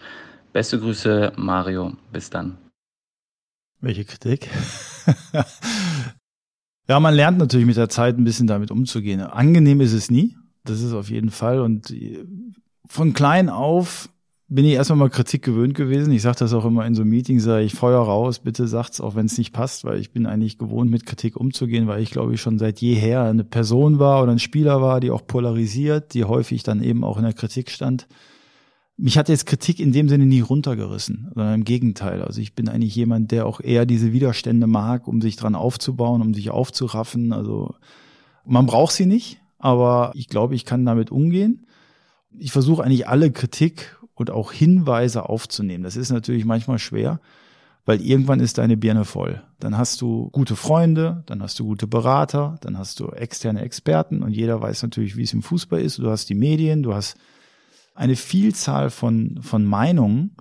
Beste 0.53 0.79
Grüße, 0.79 1.33
Mario. 1.37 1.93
Bis 2.13 2.31
dann. 2.31 2.59
Welche 3.81 4.05
Kritik? 4.05 4.49
ja, 6.89 7.01
man 7.01 7.15
lernt 7.15 7.39
natürlich 7.39 7.67
mit 7.67 7.77
der 7.77 7.89
Zeit 7.89 8.17
ein 8.17 8.25
bisschen 8.25 8.47
damit 8.47 8.71
umzugehen. 8.71 9.21
Angenehm 9.21 9.81
ist 9.81 9.93
es 9.93 10.11
nie. 10.11 10.37
Das 10.65 10.81
ist 10.81 10.93
auf 10.93 11.11
jeden 11.11 11.31
Fall. 11.31 11.61
Und 11.61 11.93
von 12.93 13.15
klein 13.15 13.49
auf 13.49 14.11
bin 14.49 14.67
ich 14.67 14.75
erstmal 14.75 14.99
mal 14.99 15.09
Kritik 15.09 15.43
gewöhnt 15.43 15.75
gewesen. 15.75 16.13
Ich 16.13 16.21
sage 16.21 16.41
das 16.41 16.53
auch 16.53 16.67
immer 16.67 16.85
in 16.85 16.95
so 16.95 17.07
Meetings, 17.07 17.43
sage 17.43 17.65
ich 17.65 17.73
Feuer 17.73 18.03
raus, 18.03 18.41
bitte 18.41 18.69
sagt's, 18.69 19.01
auch 19.01 19.15
wenn 19.15 19.25
es 19.25 19.39
nicht 19.39 19.55
passt, 19.55 19.87
weil 19.87 19.99
ich 19.99 20.13
bin 20.13 20.27
eigentlich 20.27 20.59
gewohnt, 20.59 20.91
mit 20.91 21.07
Kritik 21.07 21.39
umzugehen, 21.39 21.87
weil 21.87 22.03
ich 22.03 22.11
glaube 22.11 22.35
ich 22.35 22.43
schon 22.43 22.59
seit 22.59 22.83
jeher 22.83 23.23
eine 23.23 23.45
Person 23.45 23.99
war 23.99 24.23
oder 24.23 24.33
ein 24.33 24.39
Spieler 24.39 24.83
war, 24.83 25.01
die 25.01 25.11
auch 25.11 25.27
polarisiert, 25.27 26.13
die 26.13 26.25
häufig 26.25 26.65
dann 26.65 26.83
eben 26.83 27.03
auch 27.03 27.17
in 27.17 27.23
der 27.23 27.33
Kritik 27.33 27.71
stand. 27.71 28.09
Mich 28.99 29.17
hat 29.17 29.31
jetzt 29.31 29.47
Kritik 29.47 29.81
in 29.81 29.93
dem 29.93 30.11
Sinne 30.11 30.27
nie 30.27 30.41
runtergerissen, 30.41 31.33
sondern 31.35 31.55
im 31.55 31.65
Gegenteil. 31.65 32.21
Also 32.21 32.43
ich 32.43 32.55
bin 32.55 32.69
eigentlich 32.69 32.95
jemand, 32.95 33.31
der 33.31 33.47
auch 33.47 33.61
eher 33.61 33.87
diese 33.87 34.13
Widerstände 34.13 34.67
mag, 34.67 35.09
um 35.09 35.23
sich 35.23 35.37
dran 35.37 35.55
aufzubauen, 35.55 36.21
um 36.21 36.35
sich 36.35 36.51
aufzuraffen. 36.51 37.33
Also 37.33 37.75
man 38.45 38.67
braucht 38.67 38.93
sie 38.93 39.07
nicht, 39.07 39.41
aber 39.59 40.13
ich 40.15 40.29
glaube, 40.29 40.55
ich 40.55 40.67
kann 40.67 40.85
damit 40.85 41.11
umgehen. 41.11 41.65
Ich 42.39 42.53
versuche 42.53 42.83
eigentlich 42.83 43.09
alle 43.09 43.31
Kritik 43.31 43.97
und 44.15 44.31
auch 44.31 44.53
Hinweise 44.53 45.29
aufzunehmen. 45.29 45.85
Das 45.85 45.97
ist 45.97 46.11
natürlich 46.11 46.45
manchmal 46.45 46.79
schwer, 46.79 47.21
weil 47.85 48.01
irgendwann 48.01 48.41
ist 48.41 48.59
deine 48.59 48.77
Birne 48.77 49.05
voll. 49.05 49.43
Dann 49.59 49.77
hast 49.77 50.01
du 50.01 50.31
gute 50.31 50.57
Freunde, 50.57 51.25
dann 51.27 51.43
hast 51.43 51.59
du 51.59 51.65
gute 51.65 51.87
Berater, 51.87 52.59
dann 52.61 52.79
hast 52.79 53.01
du 53.01 53.09
externe 53.09 53.63
Experten 53.63 54.23
und 54.23 54.33
jeder 54.33 54.61
weiß 54.61 54.83
natürlich, 54.83 55.17
wie 55.17 55.23
es 55.23 55.33
im 55.33 55.43
Fußball 55.43 55.81
ist. 55.81 55.99
Du 55.99 56.11
hast 56.11 56.29
die 56.29 56.35
Medien, 56.35 56.83
du 56.83 56.95
hast 56.95 57.17
eine 57.95 58.17
Vielzahl 58.17 58.91
von, 58.91 59.41
von 59.43 59.65
Meinungen 59.65 60.37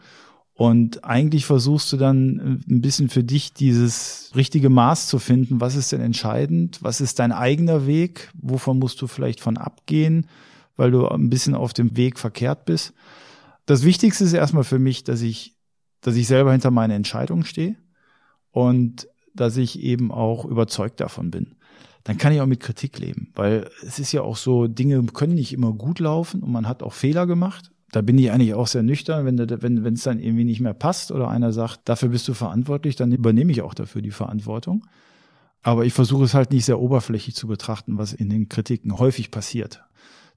und 0.53 1.03
eigentlich 1.03 1.45
versuchst 1.45 1.91
du 1.91 1.97
dann 1.97 2.61
ein 2.69 2.81
bisschen 2.81 3.09
für 3.09 3.23
dich 3.23 3.53
dieses 3.53 4.31
richtige 4.35 4.69
Maß 4.69 5.07
zu 5.07 5.17
finden. 5.17 5.59
Was 5.59 5.75
ist 5.75 5.91
denn 5.91 6.01
entscheidend? 6.01 6.83
Was 6.83 7.01
ist 7.01 7.17
dein 7.17 7.31
eigener 7.31 7.87
Weg? 7.87 8.29
Wovon 8.39 8.77
musst 8.77 9.01
du 9.01 9.07
vielleicht 9.07 9.39
von 9.39 9.57
abgehen, 9.57 10.27
weil 10.75 10.91
du 10.91 11.07
ein 11.07 11.29
bisschen 11.29 11.55
auf 11.55 11.73
dem 11.73 11.95
Weg 11.97 12.19
verkehrt 12.19 12.65
bist? 12.65 12.93
Das 13.65 13.83
Wichtigste 13.83 14.23
ist 14.23 14.33
erstmal 14.33 14.63
für 14.63 14.79
mich, 14.79 15.03
dass 15.03 15.21
ich, 15.21 15.55
dass 16.01 16.15
ich 16.15 16.27
selber 16.27 16.51
hinter 16.51 16.71
meiner 16.71 16.95
Entscheidung 16.95 17.43
stehe 17.43 17.75
und 18.51 19.07
dass 19.33 19.57
ich 19.57 19.79
eben 19.79 20.11
auch 20.11 20.45
überzeugt 20.45 20.99
davon 20.99 21.31
bin. 21.31 21.55
Dann 22.03 22.17
kann 22.17 22.33
ich 22.33 22.41
auch 22.41 22.47
mit 22.47 22.59
Kritik 22.59 22.97
leben, 22.99 23.31
weil 23.35 23.69
es 23.85 23.99
ist 23.99 24.11
ja 24.11 24.21
auch 24.21 24.35
so, 24.35 24.67
Dinge 24.67 25.03
können 25.13 25.35
nicht 25.35 25.53
immer 25.53 25.71
gut 25.71 25.99
laufen 25.99 26.41
und 26.41 26.51
man 26.51 26.67
hat 26.67 26.81
auch 26.81 26.93
Fehler 26.93 27.27
gemacht. 27.27 27.71
Da 27.91 28.01
bin 28.01 28.17
ich 28.17 28.31
eigentlich 28.31 28.53
auch 28.53 28.67
sehr 28.67 28.83
nüchtern, 28.83 29.25
wenn 29.25 29.37
wenn 29.61 29.83
wenn 29.83 29.93
es 29.93 30.03
dann 30.03 30.19
irgendwie 30.19 30.45
nicht 30.45 30.61
mehr 30.61 30.73
passt 30.73 31.11
oder 31.11 31.29
einer 31.29 31.51
sagt, 31.51 31.81
dafür 31.85 32.09
bist 32.09 32.27
du 32.27 32.33
verantwortlich, 32.33 32.95
dann 32.95 33.11
übernehme 33.11 33.51
ich 33.51 33.61
auch 33.61 33.73
dafür 33.73 34.01
die 34.01 34.11
Verantwortung. 34.11 34.85
Aber 35.61 35.85
ich 35.85 35.93
versuche 35.93 36.23
es 36.23 36.33
halt 36.33 36.51
nicht 36.51 36.65
sehr 36.65 36.79
oberflächlich 36.79 37.35
zu 37.35 37.47
betrachten, 37.47 37.97
was 37.97 38.13
in 38.13 38.29
den 38.29 38.49
Kritiken 38.49 38.97
häufig 38.97 39.29
passiert. 39.29 39.83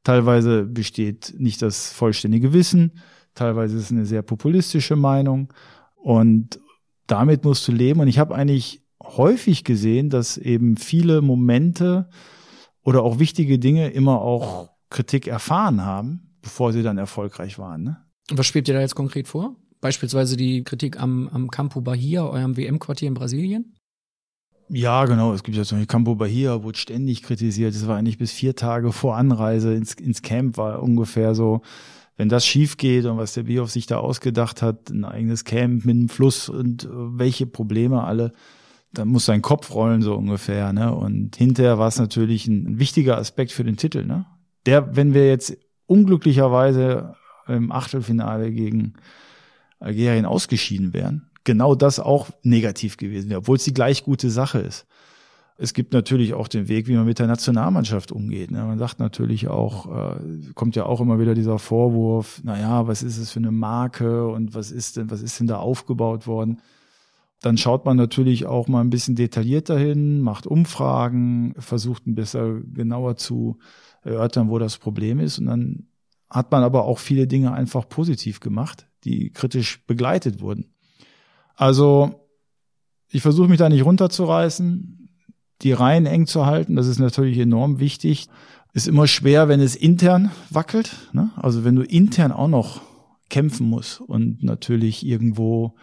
Teilweise 0.05 0.65
besteht 0.65 1.35
nicht 1.39 1.63
das 1.63 1.93
vollständige 1.93 2.53
Wissen, 2.53 3.01
teilweise 3.35 3.77
ist 3.77 3.85
es 3.85 3.91
eine 3.91 4.07
sehr 4.07 4.23
populistische 4.23 4.97
Meinung 4.97 5.53
und 5.97 6.61
damit 7.07 7.45
musst 7.45 7.67
du 7.67 7.73
leben. 7.73 8.01
Und 8.01 8.09
ich 8.09 8.19
habe 8.19 8.35
eigentlich 8.35 8.83
häufig 9.03 9.65
gesehen, 9.65 10.11
dass 10.11 10.37
eben 10.37 10.77
viele 10.77 11.23
Momente 11.23 12.09
oder 12.83 13.03
auch 13.03 13.19
wichtige 13.19 13.59
Dinge 13.59 13.91
immer 13.91 14.21
auch 14.21 14.71
Kritik 14.91 15.27
erfahren 15.27 15.85
haben, 15.85 16.37
bevor 16.43 16.73
sie 16.73 16.83
dann 16.83 16.99
erfolgreich 16.99 17.59
waren. 17.59 17.83
Ne? 17.83 17.97
Was 18.31 18.47
schwebt 18.47 18.69
dir 18.69 18.75
da 18.75 18.81
jetzt 18.81 18.95
konkret 18.95 19.27
vor? 19.27 19.57
Beispielsweise 19.81 20.37
die 20.37 20.65
Kritik 20.65 21.01
am, 21.01 21.29
am 21.29 21.51
Campo 21.51 21.81
Bahia, 21.81 22.25
eurem 22.25 22.57
WM-Quartier 22.57 23.09
in 23.09 23.15
Brasilien? 23.15 23.75
Ja, 24.69 25.05
genau. 25.05 25.33
Es 25.33 25.43
gibt 25.43 25.57
ja 25.57 25.65
zum 25.65 25.79
Beispiel 25.79 25.87
Campo 25.87 26.15
Bahia, 26.15 26.63
wurde 26.63 26.79
ständig 26.79 27.23
kritisiert. 27.23 27.75
Es 27.75 27.87
war 27.87 27.97
eigentlich 27.97 28.19
bis 28.19 28.33
vier 28.33 28.57
Tage 28.57 28.93
vor 28.93 29.17
Anreise 29.17 29.75
ins, 29.75 29.95
ins 29.95 30.23
Camp 30.23 30.57
war 30.57 30.83
ungefähr 30.83 31.35
so, 31.35 31.63
wenn 32.17 32.29
das 32.29 32.47
schief 32.47 32.77
geht 32.77 33.05
und 33.05 33.19
was 33.19 33.35
der 33.35 33.43
Bioff 33.43 33.71
sich 33.71 33.87
da 33.87 33.99
ausgedacht 33.99 34.63
hat, 34.63 34.91
ein 34.91 35.05
eigenes 35.05 35.45
Camp 35.45 35.85
mit 35.85 35.97
einem 35.97 36.09
Fluss 36.09 36.49
und 36.49 36.85
äh, 36.85 36.89
welche 36.91 37.47
Probleme 37.47 38.05
alle, 38.05 38.33
dann 38.93 39.09
muss 39.09 39.27
sein 39.27 39.43
Kopf 39.43 39.75
rollen 39.75 40.03
so 40.03 40.15
ungefähr. 40.15 40.73
Ne? 40.73 40.95
Und 40.95 41.37
hinterher 41.37 41.79
war 41.79 41.89
es 41.89 41.99
natürlich 41.99 42.47
ein 42.47 42.79
wichtiger 42.79 43.19
Aspekt 43.19 43.53
für 43.53 43.65
den 43.65 43.77
Titel. 43.77 44.05
Ne? 44.05 44.27
Der, 44.67 44.97
wenn 44.97 45.13
wir 45.13 45.29
jetzt 45.29 45.59
unglücklicherweise 45.87 47.17
im 47.47 47.73
Achtelfinale 47.73 48.53
gegen 48.53 48.95
Algerien 49.81 50.25
ausgeschieden 50.25 50.95
wären, 50.95 51.31
genau 51.45 51.75
das 51.75 52.01
auch 52.01 52.31
negativ 52.43 52.97
gewesen 52.97 53.31
wäre, 53.31 53.41
obwohl 53.41 53.57
es 53.57 53.65
die 53.65 53.75
gleich 53.75 54.05
gute 54.05 54.31
Sache 54.31 54.59
ist. 54.59 54.87
Es 55.57 55.73
gibt 55.73 55.93
natürlich 55.93 56.35
auch 56.35 56.49
den 56.49 56.69
Weg, 56.69 56.89
wie 56.89 56.97
man 56.97 57.07
mit 57.07 57.21
der 57.21 57.29
Nationalmannschaft 57.29 58.11
umgeht. 58.11 58.51
Ne? 58.51 58.65
Man 58.65 58.79
sagt 58.79 58.99
natürlich 58.99 59.47
auch, 59.47 60.17
äh, 60.17 60.17
kommt 60.55 60.75
ja 60.75 60.87
auch 60.87 61.01
immer 61.01 61.21
wieder 61.21 61.35
dieser 61.35 61.61
Vorwurf, 61.61 62.43
naja, 62.43 62.89
was 62.89 63.05
ist 63.05 63.19
es 63.19 63.31
für 63.31 63.39
eine 63.39 63.53
Marke 63.53 64.27
und 64.27 64.55
was 64.55 64.73
ist 64.73 64.97
denn, 64.97 65.13
was 65.13 65.23
ist 65.23 65.39
denn 65.39 65.47
da 65.47 65.59
aufgebaut 65.59 66.27
worden? 66.27 66.61
Dann 67.41 67.57
schaut 67.57 67.85
man 67.85 67.97
natürlich 67.97 68.47
auch 68.47 68.67
mal 68.67 68.81
ein 68.81 68.91
bisschen 68.91 69.15
detaillierter 69.15 69.79
hin, 69.79 70.21
macht 70.21 70.47
Umfragen, 70.47 71.55
versucht 71.59 72.07
ein 72.07 72.17
bisschen 72.17 72.73
genauer 72.75 73.17
zu 73.17 73.59
erörtern, 74.03 74.49
wo 74.49 74.59
das 74.59 74.79
Problem 74.79 75.21
ist. 75.21 75.39
Und 75.39 75.47
dann 75.47 75.87
hat 76.31 76.51
man 76.51 76.65
aber 76.65 76.85
auch 76.85 76.99
viele 76.99 77.29
Dinge 77.29 77.53
einfach 77.53 77.89
positiv 77.89 78.41
gemacht, 78.41 78.89
die 79.05 79.31
kritisch 79.31 79.85
begleitet 79.87 80.41
wurden. 80.41 80.74
Also 81.55 82.21
ich 83.09 83.23
versuche 83.23 83.49
mich 83.49 83.59
da 83.59 83.69
nicht 83.69 83.85
runterzureißen 83.85 85.05
die 85.63 85.73
Reihen 85.73 86.07
eng 86.07 86.27
zu 86.27 86.47
halten. 86.47 86.77
Das 86.77 86.87
ist 86.87 86.99
natürlich 86.99 87.39
enorm 87.39 87.81
wichtig. 87.81 88.29
Ist 88.73 88.89
immer 88.89 89.07
schwer, 89.07 89.49
wenn 89.49 89.61
es 89.61 89.77
intern 89.77 90.31
wackelt. 90.51 90.97
Ne? 91.13 91.31
Also 91.37 91.65
wenn 91.65 91.77
du 91.77 91.83
intern 91.83 92.33
auch 92.33 92.49
noch 92.49 92.83
kämpfen 93.31 93.69
musst 93.69 94.01
und 94.01 94.43
natürlich 94.43 95.07
irgendwo 95.07 95.75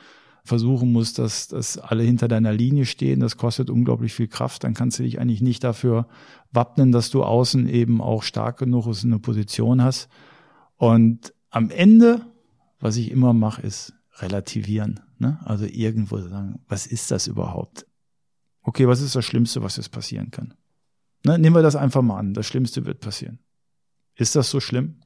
versuchen 0.44 0.92
musst, 0.92 1.20
dass, 1.20 1.48
dass 1.48 1.78
alle 1.78 2.04
hinter 2.04 2.28
deiner 2.28 2.52
Linie 2.52 2.86
stehen, 2.86 3.20
das 3.20 3.38
kostet 3.38 3.70
unglaublich 3.70 4.14
viel 4.14 4.28
Kraft, 4.28 4.64
dann 4.64 4.74
kannst 4.74 5.00
du 5.00 5.04
dich 5.04 5.20
eigentlich 5.20 5.42
nicht 5.42 5.64
dafür 5.64 6.08
wappnen, 6.52 6.92
dass 6.92 7.12
du 7.12 7.24
außen 7.24 7.70
eben 7.70 8.02
auch 8.02 8.24
stark 8.24 8.58
genug 8.58 8.88
ist, 8.88 9.06
eine 9.06 9.20
Position 9.20 9.84
hast. 9.84 10.10
Und 10.78 11.34
am 11.50 11.70
Ende, 11.70 12.22
was 12.80 12.98
ich 12.98 13.12
immer 13.12 13.34
mache, 13.34 13.62
ist 13.62 13.94
relativieren. 14.18 15.00
Ne? 15.22 15.40
Also 15.46 15.66
irgendwo 15.66 16.18
sagen, 16.18 16.60
was 16.68 16.86
ist 16.86 17.12
das 17.12 17.28
überhaupt? 17.28 17.86
okay, 18.64 18.88
was 18.88 19.02
ist 19.02 19.16
das 19.16 19.26
Schlimmste, 19.26 19.64
was 19.64 19.78
jetzt 19.78 19.92
passieren 19.92 20.32
kann? 20.32 20.54
Ne, 21.24 21.38
nehmen 21.38 21.56
wir 21.56 21.62
das 21.62 21.76
einfach 21.76 22.02
mal 22.02 22.18
an. 22.18 22.34
Das 22.34 22.48
Schlimmste 22.48 22.86
wird 22.86 23.00
passieren. 23.00 23.40
Ist 24.16 24.36
das 24.36 24.50
so 24.50 24.60
schlimm? 24.60 25.02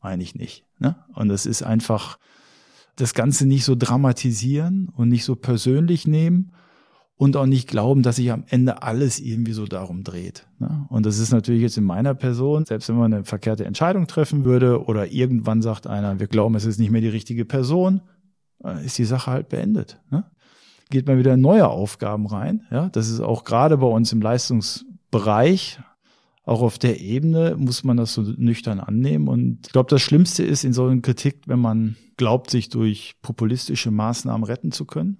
Eigentlich 0.00 0.34
nicht. 0.34 0.66
Ne? 0.78 0.96
Und 1.14 1.30
es 1.30 1.46
ist 1.46 1.62
einfach 1.62 2.18
das 2.96 3.14
Ganze 3.14 3.46
nicht 3.46 3.64
so 3.64 3.76
dramatisieren 3.76 4.88
und 4.88 5.08
nicht 5.08 5.24
so 5.24 5.36
persönlich 5.36 6.06
nehmen 6.06 6.52
und 7.16 7.36
auch 7.36 7.46
nicht 7.46 7.68
glauben, 7.68 8.02
dass 8.02 8.16
sich 8.16 8.32
am 8.32 8.44
Ende 8.48 8.82
alles 8.82 9.20
irgendwie 9.20 9.52
so 9.52 9.66
darum 9.66 10.02
dreht. 10.02 10.48
Ne? 10.58 10.86
Und 10.88 11.06
das 11.06 11.18
ist 11.18 11.32
natürlich 11.32 11.62
jetzt 11.62 11.78
in 11.78 11.84
meiner 11.84 12.14
Person, 12.14 12.64
selbst 12.64 12.88
wenn 12.88 12.96
man 12.96 13.12
eine 13.12 13.24
verkehrte 13.24 13.64
Entscheidung 13.64 14.06
treffen 14.06 14.44
würde 14.44 14.84
oder 14.84 15.12
irgendwann 15.12 15.62
sagt 15.62 15.86
einer, 15.86 16.18
wir 16.18 16.26
glauben, 16.26 16.54
es 16.54 16.64
ist 16.64 16.78
nicht 16.78 16.90
mehr 16.90 17.02
die 17.02 17.08
richtige 17.08 17.44
Person, 17.44 18.00
ist 18.84 18.98
die 18.98 19.04
Sache 19.04 19.30
halt 19.30 19.48
beendet. 19.48 20.00
Ne? 20.10 20.24
geht 20.90 21.06
man 21.06 21.18
wieder 21.18 21.34
in 21.34 21.40
neue 21.40 21.68
Aufgaben 21.68 22.26
rein. 22.26 22.66
Ja, 22.70 22.88
das 22.90 23.08
ist 23.08 23.20
auch 23.20 23.44
gerade 23.44 23.78
bei 23.78 23.86
uns 23.86 24.12
im 24.12 24.20
Leistungsbereich, 24.20 25.78
auch 26.44 26.62
auf 26.62 26.78
der 26.78 27.00
Ebene 27.00 27.54
muss 27.56 27.84
man 27.84 27.96
das 27.96 28.12
so 28.12 28.22
nüchtern 28.22 28.80
annehmen. 28.80 29.28
Und 29.28 29.66
ich 29.66 29.72
glaube, 29.72 29.88
das 29.88 30.02
Schlimmste 30.02 30.42
ist 30.42 30.64
in 30.64 30.72
so 30.72 30.86
einer 30.86 31.00
Kritik, 31.00 31.42
wenn 31.46 31.60
man 31.60 31.96
glaubt, 32.16 32.50
sich 32.50 32.68
durch 32.68 33.14
populistische 33.22 33.90
Maßnahmen 33.90 34.42
retten 34.44 34.72
zu 34.72 34.84
können. 34.84 35.18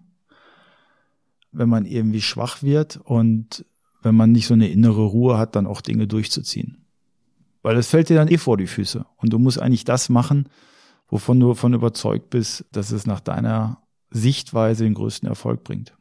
Wenn 1.52 1.68
man 1.68 1.84
irgendwie 1.84 2.22
schwach 2.22 2.62
wird 2.62 2.96
und 2.96 3.64
wenn 4.02 4.14
man 4.14 4.32
nicht 4.32 4.46
so 4.46 4.54
eine 4.54 4.68
innere 4.68 5.04
Ruhe 5.04 5.38
hat, 5.38 5.54
dann 5.56 5.66
auch 5.66 5.82
Dinge 5.82 6.08
durchzuziehen. 6.08 6.84
Weil 7.62 7.76
das 7.76 7.88
fällt 7.88 8.08
dir 8.08 8.16
dann 8.16 8.28
eh 8.28 8.38
vor 8.38 8.56
die 8.56 8.66
Füße. 8.66 9.04
Und 9.16 9.32
du 9.32 9.38
musst 9.38 9.60
eigentlich 9.60 9.84
das 9.84 10.08
machen, 10.08 10.48
wovon 11.10 11.40
du 11.40 11.48
davon 11.48 11.74
überzeugt 11.74 12.30
bist, 12.30 12.64
dass 12.72 12.92
es 12.92 13.06
nach 13.06 13.20
deiner 13.20 13.82
Sichtweise 14.10 14.84
den 14.84 14.94
größten 14.94 15.28
Erfolg 15.28 15.64
bringt. 15.64 15.94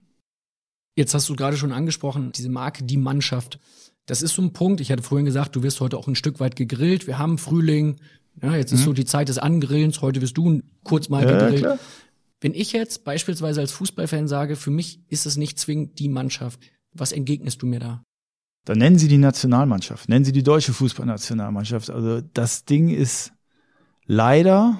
Jetzt 0.95 1.13
hast 1.13 1.30
du 1.30 1.36
gerade 1.36 1.58
schon 1.58 1.72
angesprochen, 1.72 2.32
diese 2.32 2.50
Marke, 2.50 2.84
die 2.84 2.98
Mannschaft. 2.98 3.60
Das 4.06 4.22
ist 4.22 4.34
so 4.34 4.41
ein 4.41 4.54
Punkt. 4.54 4.82
Ich 4.82 4.91
hatte 4.91 5.04
vorhin 5.04 5.26
gesagt, 5.26 5.56
du 5.56 5.63
wirst 5.63 5.80
heute 5.82 5.98
auch 5.98 6.08
ein 6.08 6.15
Stück 6.15 6.39
weit 6.39 6.56
gegrillt. 6.56 7.08
Wir 7.08 7.17
haben 7.17 7.38
Frühling. 7.38 7.98
Ja, 8.41 8.56
jetzt 8.56 8.72
ist 8.72 8.82
mhm. 8.82 8.86
so 8.86 8.93
die 8.93 9.06
Zeit 9.06 9.30
des 9.30 9.38
Angrillens. 9.38 10.02
Heute 10.02 10.22
wirst 10.22 10.38
du 10.38 10.62
kurz 10.84 11.10
mal 11.10 11.24
ja, 11.24 11.32
gegrillt. 11.32 11.62
Klar. 11.62 11.80
Wenn 12.41 12.54
ich 12.54 12.72
jetzt 12.72 13.04
beispielsweise 13.04 13.62
als 13.62 13.72
Fußballfan 13.72 14.28
sage, 14.28 14.56
für 14.56 14.72
mich 14.72 15.02
ist 15.10 15.26
es 15.26 15.38
nicht 15.38 15.60
zwingend 15.60 16.00
die 16.00 16.10
Mannschaft, 16.10 16.60
was 16.93 17.12
entgegnest 17.12 17.62
du 17.62 17.67
mir 17.67 17.80
da? 17.80 18.04
Dann 18.65 18.78
nennen 18.78 18.98
Sie 18.98 19.08
die 19.08 19.17
Nationalmannschaft, 19.17 20.10
nennen 20.10 20.26
Sie 20.26 20.32
die 20.32 20.43
deutsche 20.43 20.74
Fußballnationalmannschaft. 20.74 21.89
Also 21.89 22.22
das 22.22 22.65
Ding 22.65 22.89
ist 22.89 23.34
leider, 24.06 24.80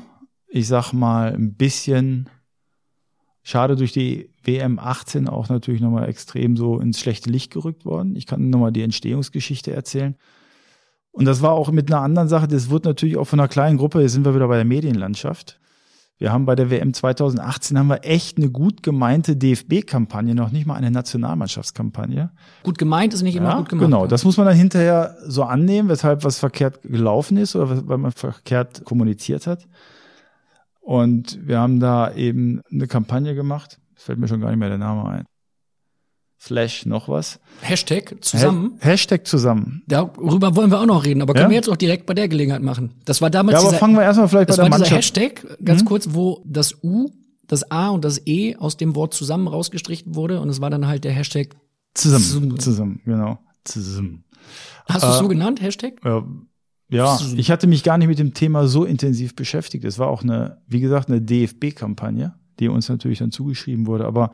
ich 0.50 0.68
sag 0.68 0.94
mal, 0.94 1.34
ein 1.34 1.54
bisschen 1.56 2.30
Schade 3.42 3.76
durch 3.76 3.94
die 3.94 4.30
WM 4.44 4.78
18 4.80 5.28
auch 5.28 5.50
natürlich 5.50 5.82
nochmal 5.82 6.08
extrem 6.10 6.58
so 6.58 6.80
ins 6.80 7.00
schlechte 7.00 7.30
Licht 7.30 7.52
gerückt 7.52 7.86
worden. 7.86 8.16
Ich 8.16 8.26
kann 8.26 8.50
nochmal 8.50 8.72
die 8.72 8.84
Entstehungsgeschichte 8.84 9.72
erzählen. 9.72 10.16
Und 11.12 11.26
das 11.26 11.42
war 11.42 11.52
auch 11.54 11.72
mit 11.72 11.92
einer 11.92 12.02
anderen 12.02 12.28
Sache, 12.28 12.48
das 12.48 12.70
wird 12.70 12.86
natürlich 12.86 13.18
auch 13.18 13.26
von 13.26 13.40
einer 13.40 13.48
kleinen 13.48 13.78
Gruppe, 13.78 14.02
jetzt 14.02 14.12
sind 14.14 14.26
wir 14.26 14.36
wieder 14.36 14.48
bei 14.48 14.56
der 14.58 14.66
Medienlandschaft. 14.66 15.60
Wir 16.20 16.34
haben 16.34 16.46
bei 16.46 16.56
der 16.56 16.70
WM 16.70 16.94
2018 16.94 17.80
haben 17.80 17.88
wir 17.88 18.04
echt 18.04 18.38
eine 18.38 18.52
gut 18.52 18.84
gemeinte 18.84 19.38
DFB-Kampagne, 19.38 20.36
noch 20.36 20.52
nicht 20.52 20.66
mal 20.68 20.76
eine 20.76 20.92
Nationalmannschaftskampagne. 20.92 22.32
Gut 22.64 22.78
gemeint 22.78 23.14
ist 23.14 23.22
nicht 23.24 23.38
immer 23.38 23.50
Ja, 23.52 23.58
gut 23.58 23.70
gemacht. 23.70 23.86
genau, 23.86 24.06
das 24.06 24.26
muss 24.26 24.36
man 24.38 24.46
dann 24.46 24.56
hinterher 24.58 25.16
so 25.26 25.44
annehmen, 25.44 25.88
weshalb 25.90 26.24
was 26.26 26.38
verkehrt 26.38 26.82
gelaufen 26.84 27.38
ist 27.38 27.56
oder 27.56 27.88
weil 27.88 27.98
man 27.98 28.12
verkehrt 28.12 28.84
kommuniziert 28.84 29.48
hat. 29.48 29.66
Und 30.90 31.38
wir 31.48 31.60
haben 31.60 31.80
da 31.80 32.12
eben 32.16 32.62
eine 32.72 32.88
Kampagne 32.88 33.36
gemacht. 33.36 33.80
Fällt 33.94 34.18
mir 34.18 34.28
schon 34.28 34.42
gar 34.42 34.50
nicht 34.50 34.58
mehr 34.58 34.70
der 34.70 34.80
Name 34.80 35.08
ein. 35.08 35.26
Slash 36.42 36.88
noch 36.88 37.08
was. 37.08 37.40
Hashtag 37.62 38.16
zusammen. 38.22 38.80
Ha 38.82 38.86
Hashtag 38.88 39.28
zusammen. 39.28 39.84
Darüber 39.88 40.56
wollen 40.56 40.72
wir 40.72 40.80
auch 40.82 40.88
noch 40.88 41.06
reden, 41.06 41.22
aber 41.22 41.34
können 41.34 41.44
Ja? 41.46 41.50
wir 41.52 41.58
jetzt 41.58 41.70
auch 41.70 41.76
direkt 41.76 42.08
bei 42.08 42.16
der 42.16 42.28
Gelegenheit 42.28 42.64
machen. 42.64 42.96
Das 43.06 43.22
war 43.22 43.30
damals 43.30 43.54
Ja, 43.54 43.60
aber 43.60 43.68
dieser, 43.70 43.78
fangen 43.80 43.94
wir 43.98 44.02
erstmal 44.02 44.30
vielleicht 44.30 44.48
bei 44.48 44.56
das 44.56 44.56
der 44.56 44.64
war 44.64 44.70
dieser 44.80 44.80
Mannschaft. 44.96 45.20
Hashtag, 45.20 45.58
ganz 45.64 45.82
Mhm. 45.82 45.86
kurz, 45.86 46.08
wo 46.14 46.42
das 46.44 46.82
U, 46.84 47.10
das 47.46 47.70
A 47.70 47.90
und 47.90 48.04
das 48.04 48.26
E 48.26 48.56
aus 48.56 48.78
dem 48.78 48.96
Wort 48.96 49.14
zusammen 49.14 49.48
rausgestrichen 49.48 50.16
wurde 50.16 50.42
und 50.42 50.50
es 50.50 50.60
war 50.60 50.72
dann 50.72 50.88
halt 50.88 51.04
der 51.04 51.12
Hashtag. 51.12 51.56
Zusammen, 51.94 52.24
Zusammen. 52.24 52.60
zusammen, 52.60 53.02
genau. 53.06 53.38
Zusammen. 53.64 54.24
Hast 54.88 55.04
du 55.04 55.08
es 55.10 55.16
Äh, 55.18 55.20
so 55.20 55.28
genannt, 55.28 55.62
Hashtag? 55.62 55.94
Ja, 56.04 56.24
ja, 56.90 57.20
ich 57.36 57.52
hatte 57.52 57.68
mich 57.68 57.84
gar 57.84 57.98
nicht 57.98 58.08
mit 58.08 58.18
dem 58.18 58.34
Thema 58.34 58.68
so 58.68 58.84
intensiv 58.84 59.36
beschäftigt. 59.36 59.86
Es 59.86 60.00
war 60.00 60.08
auch 60.08 60.24
eine, 60.24 60.58
wie 60.68 60.80
gesagt, 60.80 61.10
eine 61.10 61.22
DFB-Kampagne, 61.22 62.34
die 62.60 62.68
uns 62.68 62.90
natürlich 62.90 63.20
dann 63.20 63.32
zugeschrieben 63.32 63.86
wurde. 63.86 64.06
Aber 64.06 64.34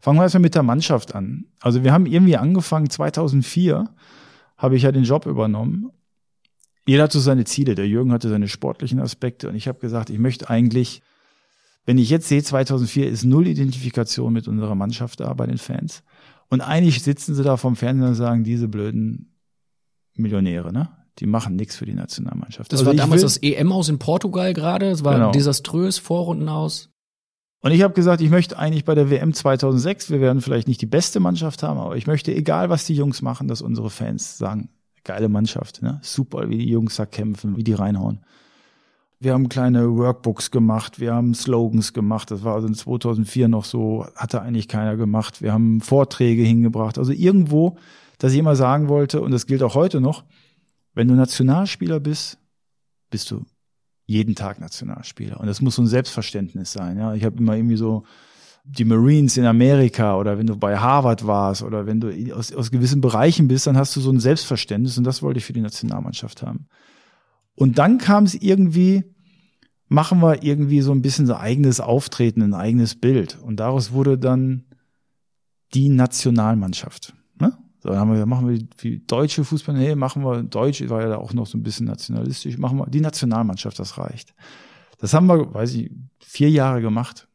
fangen 0.00 0.18
wir 0.18 0.22
erstmal 0.22 0.42
mit 0.42 0.54
der 0.54 0.62
Mannschaft 0.62 1.16
an. 1.16 1.46
Also 1.60 1.82
wir 1.82 1.92
haben 1.92 2.06
irgendwie 2.06 2.36
angefangen, 2.36 2.88
2004 2.88 3.90
habe 4.56 4.76
ich 4.76 4.84
ja 4.84 4.92
den 4.92 5.02
Job 5.02 5.26
übernommen. 5.26 5.90
Jeder 6.86 7.02
hatte 7.04 7.18
so 7.18 7.24
seine 7.24 7.44
Ziele. 7.44 7.74
Der 7.74 7.88
Jürgen 7.88 8.12
hatte 8.12 8.28
seine 8.28 8.46
sportlichen 8.46 9.00
Aspekte 9.00 9.48
und 9.48 9.56
ich 9.56 9.66
habe 9.66 9.80
gesagt, 9.80 10.08
ich 10.08 10.20
möchte 10.20 10.48
eigentlich, 10.48 11.02
wenn 11.86 11.98
ich 11.98 12.08
jetzt 12.08 12.28
sehe, 12.28 12.42
2004 12.42 13.08
ist 13.08 13.24
null 13.24 13.48
Identifikation 13.48 14.32
mit 14.32 14.46
unserer 14.46 14.76
Mannschaft 14.76 15.18
da 15.18 15.34
bei 15.34 15.46
den 15.46 15.58
Fans. 15.58 16.04
Und 16.48 16.60
eigentlich 16.60 17.02
sitzen 17.02 17.34
sie 17.34 17.42
da 17.42 17.56
vom 17.56 17.74
Fernseher 17.74 18.08
und 18.08 18.14
sagen, 18.14 18.44
diese 18.44 18.68
blöden 18.68 19.34
Millionäre, 20.14 20.72
ne? 20.72 20.88
Die 21.18 21.26
machen 21.26 21.56
nichts 21.56 21.76
für 21.76 21.86
die 21.86 21.94
Nationalmannschaft. 21.94 22.72
Das 22.72 22.80
Also 22.80 22.90
war 22.90 22.94
damals 22.96 23.22
will- 23.22 23.26
das 23.26 23.38
EM 23.42 23.72
aus 23.72 23.88
in 23.88 23.98
Portugal 23.98 24.52
gerade. 24.52 24.90
Es 24.90 25.02
war 25.04 25.14
Genau. 25.14 25.30
desaströs, 25.32 25.98
Vorrunden 25.98 26.48
aus. 26.48 26.90
Und 27.62 27.72
ich 27.72 27.82
habe 27.82 27.94
gesagt, 27.94 28.20
ich 28.20 28.30
möchte 28.30 28.58
eigentlich 28.58 28.84
bei 28.84 28.94
der 28.94 29.10
WM 29.10 29.32
2006, 29.32 30.10
wir 30.10 30.20
werden 30.20 30.40
vielleicht 30.42 30.68
nicht 30.68 30.80
die 30.82 30.86
beste 30.86 31.18
Mannschaft 31.20 31.62
haben, 31.62 31.80
aber 31.80 31.96
ich 31.96 32.06
möchte, 32.06 32.34
egal 32.34 32.68
was 32.70 32.84
die 32.84 32.94
Jungs 32.94 33.22
machen, 33.22 33.48
dass 33.48 33.62
unsere 33.62 33.90
Fans 33.90 34.36
sagen, 34.38 34.68
geile 35.04 35.28
Mannschaft, 35.28 35.82
ne? 35.82 35.98
super, 36.02 36.48
wie 36.50 36.58
die 36.58 36.68
Jungs 36.68 36.96
da 36.96 37.06
kämpfen, 37.06 37.56
wie 37.56 37.64
die 37.64 37.72
reinhauen. 37.72 38.20
Wir 39.18 39.32
haben 39.32 39.48
kleine 39.48 39.96
Workbooks 39.96 40.50
gemacht, 40.50 41.00
wir 41.00 41.14
haben 41.14 41.32
Slogans 41.34 41.94
gemacht, 41.94 42.30
das 42.30 42.44
war 42.44 42.54
also 42.54 42.68
in 42.68 42.74
2004 42.74 43.48
noch 43.48 43.64
so, 43.64 44.06
hatte 44.14 44.42
eigentlich 44.42 44.68
keiner 44.68 44.96
gemacht. 44.96 45.40
Wir 45.40 45.52
haben 45.54 45.80
Vorträge 45.80 46.42
hingebracht, 46.42 46.98
also 46.98 47.12
irgendwo, 47.12 47.78
dass 48.18 48.32
ich 48.32 48.38
immer 48.38 48.54
sagen 48.56 48.88
wollte, 48.88 49.22
und 49.22 49.30
das 49.30 49.46
gilt 49.46 49.62
auch 49.62 49.74
heute 49.74 50.00
noch, 50.02 50.24
wenn 50.96 51.08
du 51.08 51.14
Nationalspieler 51.14 52.00
bist, 52.00 52.38
bist 53.10 53.30
du 53.30 53.44
jeden 54.06 54.34
Tag 54.34 54.60
Nationalspieler. 54.60 55.38
Und 55.38 55.46
das 55.46 55.60
muss 55.60 55.76
so 55.76 55.82
ein 55.82 55.86
Selbstverständnis 55.86 56.72
sein. 56.72 56.96
Ja, 56.96 57.14
ich 57.14 57.22
habe 57.22 57.36
immer 57.38 57.54
irgendwie 57.54 57.76
so 57.76 58.04
die 58.64 58.84
Marines 58.84 59.36
in 59.36 59.44
Amerika 59.44 60.16
oder 60.16 60.38
wenn 60.38 60.46
du 60.46 60.56
bei 60.56 60.78
Harvard 60.78 61.26
warst 61.26 61.62
oder 61.62 61.86
wenn 61.86 62.00
du 62.00 62.34
aus, 62.34 62.52
aus 62.52 62.70
gewissen 62.70 63.00
Bereichen 63.00 63.46
bist, 63.46 63.66
dann 63.66 63.76
hast 63.76 63.94
du 63.94 64.00
so 64.00 64.10
ein 64.10 64.20
Selbstverständnis 64.20 64.96
und 64.96 65.04
das 65.04 65.22
wollte 65.22 65.38
ich 65.38 65.44
für 65.44 65.52
die 65.52 65.60
Nationalmannschaft 65.60 66.42
haben. 66.42 66.66
Und 67.54 67.78
dann 67.78 67.98
kam 67.98 68.24
es 68.24 68.34
irgendwie, 68.34 69.04
machen 69.88 70.20
wir 70.20 70.42
irgendwie 70.42 70.80
so 70.80 70.92
ein 70.92 71.02
bisschen 71.02 71.26
so 71.26 71.36
eigenes 71.36 71.78
Auftreten, 71.78 72.42
ein 72.42 72.54
eigenes 72.54 72.94
Bild. 72.96 73.38
Und 73.40 73.60
daraus 73.60 73.92
wurde 73.92 74.18
dann 74.18 74.64
die 75.74 75.88
Nationalmannschaft. 75.90 77.14
Ne? 77.38 77.56
So, 77.86 77.92
dann 77.92 78.00
haben 78.00 78.12
wir, 78.12 78.26
machen 78.26 78.48
wir 78.48 78.58
die 78.58 79.06
deutsche 79.06 79.44
Fußball, 79.44 79.76
nee, 79.76 79.94
machen 79.94 80.24
wir 80.24 80.42
Deutsch, 80.42 80.82
war 80.88 81.02
ja 81.02 81.08
da 81.08 81.16
auch 81.18 81.32
noch 81.32 81.46
so 81.46 81.56
ein 81.56 81.62
bisschen 81.62 81.86
nationalistisch, 81.86 82.58
machen 82.58 82.78
wir 82.78 82.86
die 82.86 83.00
Nationalmannschaft, 83.00 83.78
das 83.78 83.96
reicht. 83.96 84.34
Das 84.98 85.14
haben 85.14 85.28
wir, 85.28 85.54
weiß 85.54 85.74
ich, 85.74 85.92
vier 86.18 86.50
Jahre 86.50 86.80
gemacht 86.80 87.28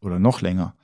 oder 0.00 0.18
noch 0.18 0.40
länger. 0.40 0.74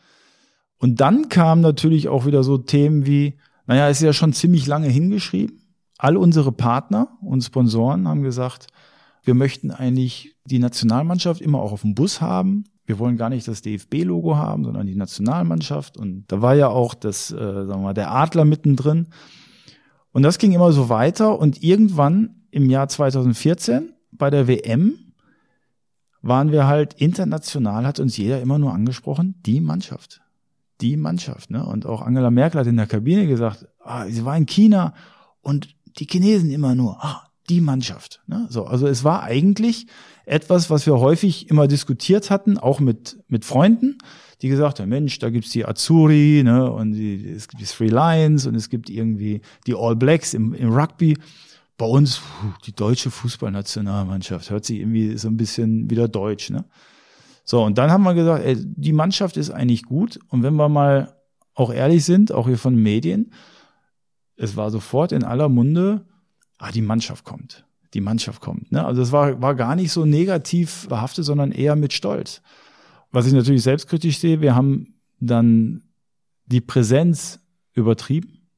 Und 0.79 1.01
dann 1.01 1.29
kamen 1.29 1.61
natürlich 1.61 2.07
auch 2.07 2.25
wieder 2.25 2.45
so 2.45 2.57
Themen 2.57 3.05
wie, 3.05 3.37
naja, 3.67 3.89
ist 3.89 4.01
ja 4.01 4.13
schon 4.13 4.33
ziemlich 4.33 4.69
lange 4.69 4.87
hingeschrieben. 4.87 5.61
All 5.99 6.17
unsere 6.17 6.53
Partner 6.53 7.19
und 7.21 7.43
Sponsoren 7.43 8.07
haben 8.07 8.23
gesagt, 8.23 8.69
wir 9.25 9.35
möchten 9.35 9.73
eigentlich 9.73 10.37
die 10.45 10.61
Nationalmannschaft 10.61 11.41
immer 11.41 11.59
auch 11.59 11.73
auf 11.73 11.81
dem 11.81 11.97
Bus 11.97 12.21
haben. 12.21 12.63
Wir 12.87 12.99
wollen 12.99 13.17
gar 13.17 13.31
nicht 13.31 13.49
das 13.49 13.63
DFB-Logo 13.63 14.37
haben, 14.37 14.65
sondern 14.65 14.87
die 14.87 14.95
Nationalmannschaft. 14.95 15.97
Und 15.97 16.25
da 16.29 16.43
war 16.43 16.55
ja 16.55 16.69
auch 16.69 16.95
das, 16.95 17.31
äh, 17.31 17.37
sagen 17.37 17.69
wir 17.69 17.79
mal, 17.79 17.95
der 17.95 18.11
Adler 18.11 18.45
mittendrin. 18.45 19.09
Und 20.13 20.23
das 20.23 20.39
ging 20.39 20.53
immer 20.53 20.73
so 20.73 20.89
weiter. 20.89 21.39
Und 21.39 21.63
irgendwann 21.63 22.43
im 22.51 22.69
Jahr 22.69 22.89
2014 22.89 23.93
bei 24.13 24.31
der 24.31 24.47
WM 24.47 24.95
waren 26.23 26.53
wir 26.53 26.67
halt 26.67 26.95
international, 26.95 27.87
hat 27.87 28.01
uns 28.01 28.17
jeder 28.17 28.41
immer 28.41 28.59
nur 28.59 28.73
angesprochen, 28.73 29.35
die 29.45 29.61
Mannschaft. 29.61 30.23
Die 30.81 30.97
Mannschaft. 30.97 31.51
Ne? 31.51 31.65
Und 31.65 31.85
auch 31.85 32.01
Angela 32.01 32.31
Merkel 32.31 32.61
hat 32.61 32.67
in 32.67 32.77
der 32.77 32.87
Kabine 32.87 33.27
gesagt, 33.27 33.67
ah, 33.81 34.07
sie 34.07 34.25
war 34.25 34.37
in 34.37 34.47
China 34.47 34.95
und 35.41 35.75
die 35.99 36.07
Chinesen 36.07 36.51
immer 36.51 36.75
nur, 36.75 37.05
ah, 37.05 37.29
die 37.51 37.61
Mannschaft. 37.61 38.23
Ne? 38.27 38.47
So, 38.49 38.65
also 38.65 38.87
es 38.87 39.05
war 39.05 39.23
eigentlich 39.23 39.87
etwas, 40.27 40.71
was 40.71 40.87
wir 40.87 40.99
häufig 40.99 41.51
immer 41.51 41.69
diskutiert 41.69 42.31
hatten, 42.31 42.59
auch 42.59 42.81
mit, 42.81 43.19
mit 43.29 43.45
Freunden, 43.45 43.99
die 44.43 44.49
gesagt 44.49 44.81
haben, 44.81 44.89
Mensch, 44.89 45.19
da 45.19 45.31
gibt's 45.31 45.51
die 45.51 45.65
Azuri, 45.65 46.43
ne, 46.45 46.71
und 46.71 46.93
die, 46.93 47.31
es 47.31 47.49
gibt 47.49 47.63
die 47.63 47.67
Three 47.67 47.89
Lions 47.89 48.47
und 48.47 48.55
es 48.55 48.69
gibt 48.69 48.91
irgendwie 48.91 49.41
die 49.67 49.75
All 49.75 49.97
Blacks 49.97 50.35
im, 50.35 50.55
im 50.55 50.73
Rugby. 50.73 51.17
Bei 51.77 51.87
uns, 51.87 52.23
die 52.67 52.75
deutsche 52.75 53.11
Fußballnationalmannschaft, 53.11 54.51
hört 54.51 54.65
sich 54.65 54.81
irgendwie 54.81 55.19
so 55.19 55.29
ein 55.29 55.37
bisschen 55.37 55.91
wieder 55.91 56.09
deutsch, 56.09 56.51
ne? 56.51 56.65
So, 57.45 57.63
und 57.63 57.77
dann 57.77 57.91
haben 57.91 58.05
wir 58.05 58.15
gesagt, 58.15 58.45
ey, 58.45 58.57
die 58.59 58.95
Mannschaft 58.95 59.37
ist 59.37 59.51
eigentlich 59.51 59.83
gut. 59.83 60.19
Und 60.29 60.43
wenn 60.43 60.55
wir 60.55 60.71
mal 60.71 61.15
auch 61.55 61.73
ehrlich 61.73 62.05
sind, 62.05 62.33
auch 62.33 62.47
hier 62.47 62.57
von 62.57 62.75
Medien, 62.75 63.33
es 64.37 64.57
war 64.57 64.71
sofort 64.71 65.13
in 65.13 65.25
aller 65.25 65.49
Munde, 65.49 66.07
ah, 66.59 66.71
die 66.71 66.83
Mannschaft 66.83 67.25
kommt. 67.25 67.67
Die 67.95 68.01
Mannschaft 68.01 68.41
kommt. 68.41 68.73
Ne? 68.73 68.85
Also 68.85 69.03
es 69.03 69.13
war, 69.13 69.41
war 69.41 69.55
gar 69.55 69.77
nicht 69.77 69.93
so 69.93 70.05
negativ 70.05 70.89
behaftet, 70.89 71.25
sondern 71.25 71.53
eher 71.53 71.77
mit 71.77 71.93
Stolz. 71.93 72.43
Was 73.11 73.27
ich 73.27 73.33
natürlich 73.33 73.63
selbstkritisch 73.63 74.19
sehe, 74.19 74.41
wir 74.41 74.55
haben 74.55 74.95
dann 75.21 75.83
die 76.47 76.61
Präsenz 76.61 77.41
übertrieben. 77.73 78.49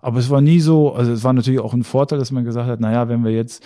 Aber 0.00 0.20
es 0.20 0.30
war 0.30 0.40
nie 0.40 0.60
so, 0.60 0.94
also 0.94 1.12
es 1.12 1.24
war 1.24 1.32
natürlich 1.32 1.60
auch 1.60 1.74
ein 1.74 1.82
Vorteil, 1.82 2.18
dass 2.18 2.30
man 2.30 2.44
gesagt 2.44 2.68
hat, 2.68 2.80
naja, 2.80 3.08
wenn 3.08 3.24
wir 3.24 3.32
jetzt 3.32 3.64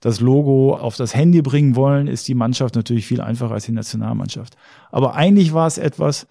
das 0.00 0.20
Logo 0.20 0.76
auf 0.76 0.96
das 0.96 1.14
Handy 1.14 1.42
bringen 1.42 1.76
wollen, 1.76 2.06
ist 2.06 2.28
die 2.28 2.34
Mannschaft 2.34 2.74
natürlich 2.74 3.06
viel 3.06 3.20
einfacher 3.20 3.54
als 3.54 3.64
die 3.64 3.72
Nationalmannschaft. 3.72 4.56
Aber 4.90 5.14
eigentlich 5.14 5.54
war 5.54 5.66
es 5.66 5.78
etwas, 5.78 6.26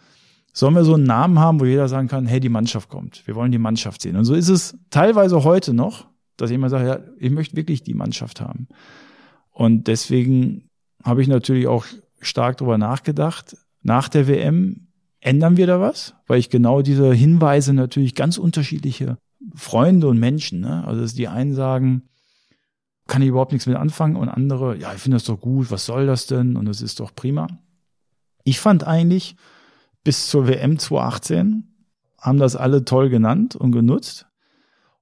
sollen 0.54 0.76
wir 0.76 0.84
so 0.84 0.94
einen 0.94 1.04
Namen 1.04 1.40
haben, 1.40 1.60
wo 1.60 1.66
jeder 1.66 1.88
sagen 1.88 2.08
kann, 2.08 2.28
hey, 2.28 2.40
die 2.40 2.50
Mannschaft 2.50 2.90
kommt. 2.90 3.26
Wir 3.28 3.36
wollen 3.36 3.52
die 3.52 3.58
Mannschaft 3.58 4.02
sehen. 4.02 4.16
Und 4.16 4.26
so 4.26 4.36
ist 4.36 4.50
es 4.50 4.78
teilweise 4.90 5.44
heute 5.44 5.74
noch, 5.74 6.08
dass 6.38 6.52
jemand 6.52 6.72
sagt, 6.72 6.86
ja, 6.86 7.00
ich 7.20 7.32
möchte 7.32 7.56
wirklich 7.56 7.84
die 7.84 7.94
Mannschaft 7.94 8.42
haben. 8.42 8.68
Und 9.52 9.88
deswegen 9.88 10.70
habe 11.04 11.22
ich 11.22 11.28
natürlich 11.28 11.68
auch 11.68 11.86
stark 12.22 12.58
darüber 12.58 12.78
nachgedacht. 12.78 13.58
Nach 13.82 14.10
der 14.10 14.28
WM 14.28 14.88
ändern 15.20 15.58
wir 15.58 15.68
da 15.68 15.80
was, 15.80 16.16
weil 16.28 16.40
ich 16.40 16.50
genau 16.50 16.82
diese 16.82 17.14
Hinweise 17.14 17.74
natürlich 17.74 18.16
ganz 18.16 18.38
unterschiedliche 18.38 19.18
Freunde 19.56 20.08
und 20.08 20.20
Menschen, 20.20 20.62
ne? 20.62 20.86
also 20.86 21.02
dass 21.02 21.14
die 21.14 21.28
einen 21.28 21.54
sagen, 21.54 22.04
kann 23.08 23.22
ich 23.22 23.30
überhaupt 23.30 23.54
nichts 23.54 23.66
mit 23.66 23.78
anfangen 23.78 24.16
und 24.16 24.30
andere, 24.30 24.78
ja, 24.78 24.94
ich 24.94 25.00
finde 25.00 25.16
das 25.16 25.24
doch 25.24 25.40
gut, 25.40 25.72
was 25.72 25.86
soll 25.86 26.06
das 26.06 26.28
denn 26.28 26.56
und 26.58 26.66
das 26.66 26.82
ist 26.82 27.00
doch 27.00 27.16
prima. 27.16 27.48
Ich 28.44 28.60
fand 28.60 28.86
eigentlich 28.86 29.36
bis 30.04 30.28
zur 30.28 30.48
WM 30.48 30.78
2018 30.78 31.64
haben 32.20 32.40
das 32.40 32.56
alle 32.56 32.84
toll 32.84 33.10
genannt 33.10 33.56
und 33.56 33.72
genutzt 33.72 34.28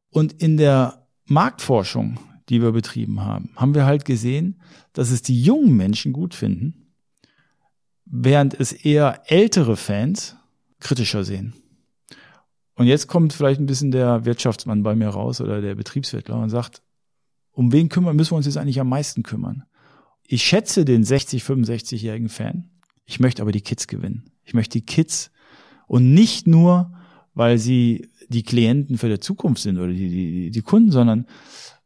und 0.09 0.33
in 0.33 0.57
der 0.57 1.04
Marktforschung, 1.25 2.19
die 2.49 2.61
wir 2.61 2.71
betrieben 2.71 3.21
haben, 3.21 3.49
haben 3.55 3.73
wir 3.73 3.85
halt 3.85 4.05
gesehen, 4.05 4.61
dass 4.93 5.11
es 5.11 5.21
die 5.21 5.41
jungen 5.41 5.75
Menschen 5.75 6.13
gut 6.13 6.33
finden, 6.33 6.93
während 8.05 8.53
es 8.53 8.71
eher 8.71 9.23
ältere 9.25 9.75
Fans 9.75 10.35
kritischer 10.79 11.23
sehen. 11.23 11.53
Und 12.75 12.87
jetzt 12.87 13.07
kommt 13.07 13.33
vielleicht 13.33 13.59
ein 13.59 13.65
bisschen 13.65 13.91
der 13.91 14.25
Wirtschaftsmann 14.25 14.83
bei 14.83 14.95
mir 14.95 15.09
raus 15.09 15.41
oder 15.41 15.61
der 15.61 15.75
Betriebswirtler 15.75 16.37
und 16.37 16.49
sagt, 16.49 16.83
um 17.51 17.71
wen 17.71 17.89
kümmern, 17.89 18.15
müssen 18.15 18.31
wir 18.31 18.37
uns 18.37 18.45
jetzt 18.45 18.57
eigentlich 18.57 18.81
am 18.81 18.89
meisten 18.89 19.23
kümmern? 19.23 19.63
Ich 20.27 20.43
schätze 20.43 20.85
den 20.85 21.03
60, 21.03 21.43
65-jährigen 21.43 22.29
Fan. 22.29 22.69
Ich 23.05 23.19
möchte 23.19 23.41
aber 23.41 23.51
die 23.51 23.61
Kids 23.61 23.87
gewinnen. 23.87 24.31
Ich 24.43 24.53
möchte 24.53 24.79
die 24.79 24.85
Kids 24.85 25.31
und 25.87 26.13
nicht 26.13 26.47
nur, 26.47 26.91
weil 27.33 27.57
sie 27.57 28.09
die 28.29 28.43
Klienten 28.43 28.97
für 28.97 29.09
die 29.09 29.19
Zukunft 29.19 29.61
sind 29.61 29.77
oder 29.77 29.91
die, 29.91 30.09
die, 30.09 30.51
die 30.51 30.61
Kunden, 30.61 30.91
sondern 30.91 31.25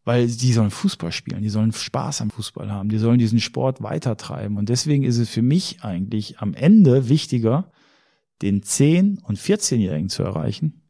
weil 0.05 0.27
die 0.27 0.53
sollen 0.53 0.71
Fußball 0.71 1.11
spielen, 1.11 1.43
die 1.43 1.49
sollen 1.49 1.71
Spaß 1.71 2.21
am 2.21 2.31
Fußball 2.31 2.71
haben, 2.71 2.89
die 2.89 2.97
sollen 2.97 3.19
diesen 3.19 3.39
Sport 3.39 3.83
weitertreiben. 3.83 4.57
Und 4.57 4.69
deswegen 4.69 5.03
ist 5.03 5.17
es 5.17 5.29
für 5.29 5.41
mich 5.41 5.83
eigentlich 5.83 6.39
am 6.39 6.53
Ende 6.53 7.09
wichtiger, 7.09 7.71
den 8.41 8.61
10- 8.61 9.21
und 9.21 9.37
14-Jährigen 9.37 10.09
zu 10.09 10.23
erreichen, 10.23 10.81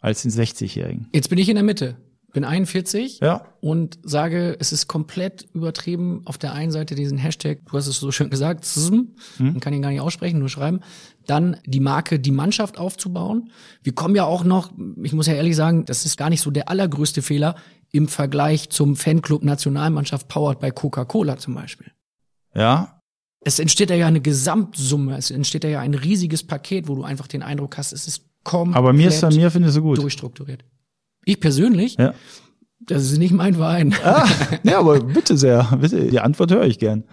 als 0.00 0.22
den 0.22 0.30
60-Jährigen. 0.30 1.06
Jetzt 1.12 1.28
bin 1.28 1.38
ich 1.38 1.48
in 1.48 1.54
der 1.54 1.64
Mitte. 1.64 1.96
Bin 2.32 2.44
41 2.44 3.20
Ja. 3.20 3.46
und 3.60 3.98
sage, 4.02 4.56
es 4.60 4.70
ist 4.72 4.86
komplett 4.86 5.46
übertrieben, 5.54 6.20
auf 6.26 6.36
der 6.36 6.52
einen 6.52 6.70
Seite 6.70 6.94
diesen 6.94 7.16
Hashtag, 7.16 7.60
du 7.66 7.72
hast 7.76 7.86
es 7.86 7.98
so 7.98 8.10
schön 8.10 8.28
gesagt, 8.28 8.64
ZSM, 8.66 9.14
man 9.38 9.60
kann 9.60 9.72
ihn 9.72 9.80
gar 9.80 9.90
nicht 9.90 10.00
aussprechen, 10.02 10.38
nur 10.38 10.50
schreiben, 10.50 10.80
dann 11.26 11.56
die 11.64 11.80
Marke, 11.80 12.18
die 12.20 12.30
Mannschaft 12.30 12.78
aufzubauen. 12.78 13.50
Wir 13.82 13.94
kommen 13.94 14.14
ja 14.14 14.24
auch 14.24 14.44
noch, 14.44 14.72
ich 15.02 15.14
muss 15.14 15.26
ja 15.26 15.34
ehrlich 15.34 15.56
sagen, 15.56 15.86
das 15.86 16.04
ist 16.04 16.16
gar 16.18 16.28
nicht 16.28 16.42
so 16.42 16.50
der 16.50 16.68
allergrößte 16.68 17.22
Fehler 17.22 17.54
im 17.92 18.08
Vergleich 18.08 18.68
zum 18.68 18.94
Fanclub 18.96 19.42
Nationalmannschaft 19.42 20.28
powered 20.28 20.60
bei 20.60 20.70
Coca-Cola 20.70 21.38
zum 21.38 21.54
Beispiel. 21.54 21.90
Ja, 22.54 23.00
Es 23.40 23.58
entsteht 23.58 23.88
da 23.88 23.94
ja 23.94 24.06
eine 24.06 24.20
Gesamtsumme, 24.20 25.16
es 25.16 25.30
entsteht 25.30 25.64
da 25.64 25.68
ja 25.68 25.80
ein 25.80 25.94
riesiges 25.94 26.46
Paket, 26.46 26.88
wo 26.88 26.94
du 26.96 27.04
einfach 27.04 27.26
den 27.28 27.42
Eindruck 27.42 27.78
hast, 27.78 27.92
es 27.92 28.06
ist 28.06 28.24
komplett 28.44 28.76
aber 28.76 28.92
mir 28.92 29.08
ist 29.08 29.24
an 29.24 29.34
mir 29.34 29.50
finde 29.50 29.68
ich 29.68 29.74
so 29.74 29.80
gut. 29.80 29.96
durchstrukturiert. 29.98 30.64
Ich 31.28 31.40
persönlich, 31.40 31.96
Ja. 31.98 32.14
das 32.80 33.02
ist 33.02 33.18
nicht 33.18 33.32
mein 33.32 33.54
Verein. 33.54 33.94
Ah, 34.02 34.26
ja, 34.62 34.78
aber 34.78 34.98
bitte 35.16 35.36
sehr, 35.36 35.76
bitte, 35.78 36.06
die 36.08 36.20
Antwort 36.20 36.50
höre 36.50 36.64
ich 36.64 36.78
gern. 36.78 37.04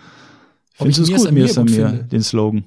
Findest 0.74 1.00
du 1.00 1.04
es 1.04 1.10
gut, 1.22 1.28
an 1.28 1.34
mir 1.34 1.46
ist 1.46 1.58
an 1.58 1.66
mir, 1.66 1.90
den 1.92 2.22
Slogan? 2.24 2.64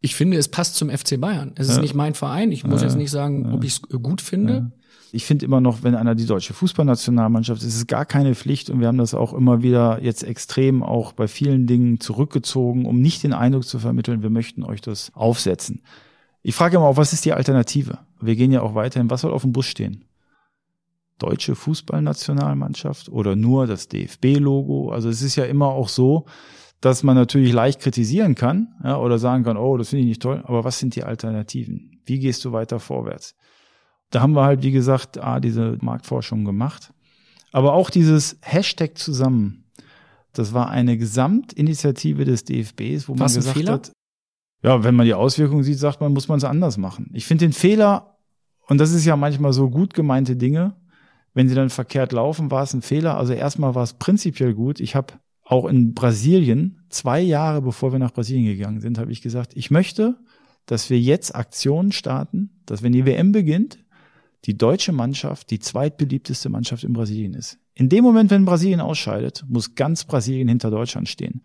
Ich 0.00 0.14
finde, 0.14 0.36
es 0.38 0.48
passt 0.48 0.76
zum 0.76 0.88
FC 0.90 1.18
Bayern. 1.20 1.52
Es 1.56 1.68
ist 1.68 1.76
Ja. 1.76 1.82
nicht 1.82 1.94
mein 1.94 2.14
Verein. 2.14 2.52
Ich 2.52 2.64
muss 2.64 2.82
jetzt 2.82 2.96
nicht 2.96 3.10
sagen, 3.10 3.52
ob 3.54 3.64
ich 3.64 3.72
es 3.72 3.82
gut 4.02 4.20
finde. 4.20 4.70
Ich 5.12 5.24
finde 5.26 5.44
immer 5.44 5.60
noch, 5.60 5.82
wenn 5.82 5.94
einer 5.94 6.14
die 6.14 6.26
deutsche 6.26 6.54
Fußballnationalmannschaft 6.54 7.60
ist, 7.62 7.68
ist 7.68 7.76
es 7.76 7.86
gar 7.86 8.04
keine 8.06 8.34
Pflicht 8.34 8.68
und 8.70 8.80
wir 8.80 8.88
haben 8.88 8.98
das 8.98 9.14
auch 9.14 9.32
immer 9.32 9.62
wieder 9.62 10.02
jetzt 10.02 10.24
extrem 10.24 10.82
auch 10.82 11.12
bei 11.12 11.28
vielen 11.28 11.66
Dingen 11.66 12.00
zurückgezogen, 12.00 12.84
um 12.86 13.00
nicht 13.00 13.22
den 13.22 13.32
Eindruck 13.34 13.64
zu 13.64 13.78
vermitteln, 13.78 14.22
wir 14.22 14.30
möchten 14.30 14.62
euch 14.62 14.80
das 14.80 15.10
aufsetzen. 15.14 15.82
Ich 16.42 16.54
frage 16.54 16.76
immer 16.76 16.86
auch, 16.86 16.96
was 16.96 17.12
ist 17.12 17.24
die 17.24 17.32
Alternative? 17.32 17.98
Wir 18.20 18.36
gehen 18.36 18.52
ja 18.52 18.60
auch 18.62 18.74
weiterhin, 18.74 19.08
was 19.08 19.20
soll 19.22 19.32
auf 19.32 19.42
dem 19.42 19.52
Bus 19.52 19.66
stehen? 19.66 20.04
Deutsche 21.18 21.54
Fußballnationalmannschaft 21.54 23.08
oder 23.08 23.36
nur 23.36 23.66
das 23.66 23.88
DFB-Logo? 23.88 24.90
Also 24.90 25.08
es 25.08 25.22
ist 25.22 25.36
ja 25.36 25.44
immer 25.44 25.68
auch 25.68 25.88
so, 25.88 26.26
dass 26.80 27.02
man 27.02 27.16
natürlich 27.16 27.52
leicht 27.52 27.80
kritisieren 27.80 28.34
kann 28.34 28.74
ja, 28.82 28.98
oder 28.98 29.18
sagen 29.18 29.44
kann, 29.44 29.56
oh, 29.56 29.76
das 29.76 29.90
finde 29.90 30.02
ich 30.02 30.08
nicht 30.08 30.22
toll, 30.22 30.42
aber 30.44 30.64
was 30.64 30.78
sind 30.78 30.96
die 30.96 31.04
Alternativen? 31.04 32.00
Wie 32.04 32.18
gehst 32.18 32.44
du 32.44 32.52
weiter 32.52 32.78
vorwärts? 32.78 33.34
Da 34.10 34.20
haben 34.20 34.34
wir 34.34 34.44
halt, 34.44 34.62
wie 34.62 34.70
gesagt, 34.70 35.18
A, 35.18 35.40
diese 35.40 35.78
Marktforschung 35.80 36.44
gemacht. 36.44 36.92
Aber 37.52 37.72
auch 37.72 37.88
dieses 37.88 38.38
Hashtag 38.42 38.98
zusammen, 38.98 39.64
das 40.32 40.52
war 40.52 40.68
eine 40.68 40.98
Gesamtinitiative 40.98 42.24
des 42.24 42.44
DFBs, 42.44 43.08
wo 43.08 43.12
man 43.12 43.20
War's 43.20 43.34
ein 43.34 43.40
gesagt 43.40 43.56
Fehler? 43.56 43.72
hat, 43.72 43.92
ja, 44.62 44.82
wenn 44.82 44.94
man 44.94 45.06
die 45.06 45.14
Auswirkungen 45.14 45.62
sieht, 45.62 45.78
sagt 45.78 46.00
man, 46.00 46.12
muss 46.12 46.28
man 46.28 46.38
es 46.38 46.44
anders 46.44 46.76
machen. 46.76 47.10
Ich 47.14 47.26
finde 47.26 47.46
den 47.46 47.52
Fehler, 47.52 48.18
und 48.66 48.78
das 48.78 48.92
ist 48.92 49.04
ja 49.04 49.16
manchmal 49.16 49.52
so 49.52 49.70
gut 49.70 49.94
gemeinte 49.94 50.36
Dinge, 50.36 50.74
wenn 51.34 51.48
sie 51.48 51.54
dann 51.54 51.70
verkehrt 51.70 52.12
laufen, 52.12 52.50
war 52.50 52.62
es 52.62 52.72
ein 52.72 52.82
Fehler. 52.82 53.16
Also 53.16 53.32
erstmal 53.32 53.74
war 53.74 53.82
es 53.82 53.94
prinzipiell 53.94 54.54
gut. 54.54 54.80
Ich 54.80 54.94
habe 54.94 55.14
auch 55.42 55.66
in 55.66 55.92
Brasilien, 55.92 56.80
zwei 56.88 57.20
Jahre 57.20 57.60
bevor 57.60 57.92
wir 57.92 57.98
nach 57.98 58.12
Brasilien 58.12 58.46
gegangen 58.46 58.80
sind, 58.80 58.98
habe 58.98 59.12
ich 59.12 59.20
gesagt, 59.20 59.52
ich 59.54 59.70
möchte, 59.70 60.16
dass 60.66 60.88
wir 60.88 60.98
jetzt 60.98 61.34
Aktionen 61.34 61.92
starten, 61.92 62.50
dass 62.64 62.82
wenn 62.82 62.92
die 62.92 63.04
WM 63.04 63.32
beginnt, 63.32 63.78
die 64.46 64.56
deutsche 64.56 64.92
Mannschaft 64.92 65.50
die 65.50 65.58
zweitbeliebteste 65.58 66.48
Mannschaft 66.48 66.84
in 66.84 66.92
Brasilien 66.92 67.34
ist. 67.34 67.58
In 67.74 67.88
dem 67.88 68.04
Moment, 68.04 68.30
wenn 68.30 68.44
Brasilien 68.44 68.80
ausscheidet, 68.80 69.44
muss 69.48 69.74
ganz 69.74 70.04
Brasilien 70.04 70.48
hinter 70.48 70.70
Deutschland 70.70 71.08
stehen. 71.08 71.42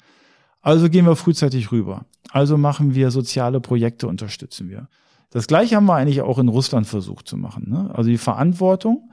Also 0.61 0.89
gehen 0.89 1.05
wir 1.05 1.15
frühzeitig 1.15 1.71
rüber. 1.71 2.05
Also 2.29 2.57
machen 2.57 2.93
wir 2.93 3.11
soziale 3.11 3.59
Projekte, 3.61 4.07
unterstützen 4.07 4.69
wir. 4.69 4.89
Das 5.31 5.47
gleiche 5.47 5.75
haben 5.75 5.85
wir 5.85 5.95
eigentlich 5.95 6.21
auch 6.21 6.37
in 6.39 6.47
Russland 6.47 6.87
versucht 6.87 7.27
zu 7.27 7.37
machen. 7.37 7.69
Ne? 7.69 7.91
Also 7.93 8.09
die 8.09 8.17
Verantwortung 8.17 9.09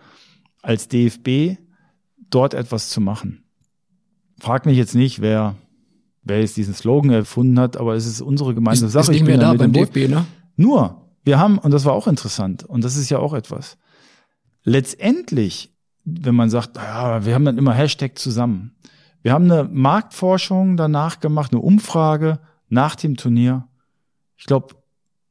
als 0.66 0.88
DFB 0.88 1.58
dort 2.28 2.52
etwas 2.52 2.90
zu 2.90 3.00
machen. 3.00 3.44
Frag 4.38 4.66
mich 4.66 4.76
jetzt 4.76 4.96
nicht, 4.96 5.20
wer, 5.20 5.54
wer 6.24 6.40
jetzt 6.40 6.56
diesen 6.56 6.74
Slogan 6.74 7.12
erfunden 7.12 7.58
hat, 7.60 7.76
aber 7.76 7.94
es 7.94 8.04
ist 8.04 8.20
unsere 8.20 8.52
gemeinsame 8.52 8.88
Ist, 8.88 8.92
Sache. 8.92 9.02
ist 9.04 9.08
nicht 9.10 9.20
Ich 9.20 9.26
bin 9.26 9.38
mehr 9.38 9.46
da 9.46 9.54
beim. 9.54 9.72
DFB, 9.72 10.08
ne? 10.08 10.26
Nur, 10.56 11.02
wir 11.24 11.38
haben, 11.38 11.58
und 11.58 11.70
das 11.70 11.84
war 11.84 11.92
auch 11.92 12.08
interessant, 12.08 12.64
und 12.64 12.82
das 12.82 12.96
ist 12.96 13.10
ja 13.10 13.18
auch 13.18 13.32
etwas. 13.32 13.78
Letztendlich, 14.64 15.72
wenn 16.04 16.34
man 16.34 16.50
sagt, 16.50 16.76
ja, 16.76 17.24
wir 17.24 17.34
haben 17.34 17.44
dann 17.44 17.58
immer 17.58 17.72
Hashtag 17.72 18.18
zusammen. 18.18 18.72
Wir 19.22 19.32
haben 19.32 19.50
eine 19.50 19.64
Marktforschung 19.64 20.76
danach 20.76 21.20
gemacht, 21.20 21.52
eine 21.52 21.60
Umfrage 21.60 22.40
nach 22.68 22.96
dem 22.96 23.16
Turnier. 23.16 23.68
Ich 24.36 24.46
glaube, 24.46 24.74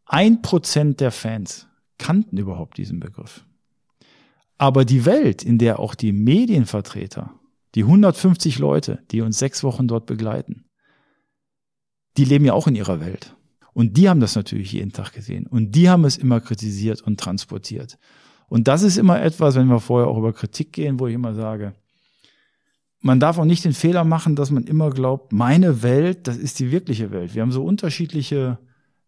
ein 0.06 0.42
Prozent 0.42 1.02
der 1.02 1.12
Fans 1.12 1.68
kannten 1.98 2.38
überhaupt 2.38 2.78
diesen 2.78 3.02
Begriff. 3.02 3.46
Aber 4.58 4.86
die 4.86 5.06
Welt, 5.06 5.44
in 5.44 5.58
der 5.58 5.80
auch 5.80 5.96
die 5.96 6.14
Medienvertreter, 6.14 7.34
die 7.76 7.84
150 7.84 8.60
Leute, 8.60 9.04
die 9.12 9.22
uns 9.22 9.38
sechs 9.38 9.64
Wochen 9.64 9.88
dort 9.88 10.06
begleiten, 10.06 10.66
die 12.18 12.26
leben 12.26 12.46
ja 12.46 12.54
auch 12.54 12.68
in 12.68 12.76
ihrer 12.76 13.02
Welt. 13.02 13.36
Und 13.74 13.98
die 13.98 14.08
haben 14.08 14.22
das 14.22 14.36
natürlich 14.36 14.72
jeden 14.72 14.94
Tag 14.94 15.12
gesehen. 15.12 15.48
Und 15.48 15.72
die 15.76 15.90
haben 15.90 16.06
es 16.06 16.16
immer 16.16 16.40
kritisiert 16.40 17.02
und 17.02 17.20
transportiert. 17.20 17.98
Und 18.48 18.70
das 18.70 18.84
ist 18.84 18.96
immer 18.96 19.22
etwas, 19.22 19.56
wenn 19.56 19.68
wir 19.68 19.82
vorher 19.82 20.08
auch 20.08 20.18
über 20.18 20.32
Kritik 20.32 20.72
gehen, 20.72 21.00
wo 21.00 21.08
ich 21.08 21.14
immer 21.14 21.34
sage, 21.34 21.74
man 23.02 23.20
darf 23.20 23.38
auch 23.38 23.46
nicht 23.46 23.66
den 23.66 23.74
Fehler 23.74 24.04
machen, 24.06 24.36
dass 24.36 24.50
man 24.50 24.64
immer 24.64 24.90
glaubt, 24.90 25.34
meine 25.34 25.84
Welt, 25.84 26.28
das 26.28 26.38
ist 26.38 26.60
die 26.60 26.72
wirkliche 26.72 27.12
Welt. 27.12 27.36
Wir 27.36 27.42
haben 27.42 27.52
so 27.52 27.64
unterschiedliche 27.64 28.58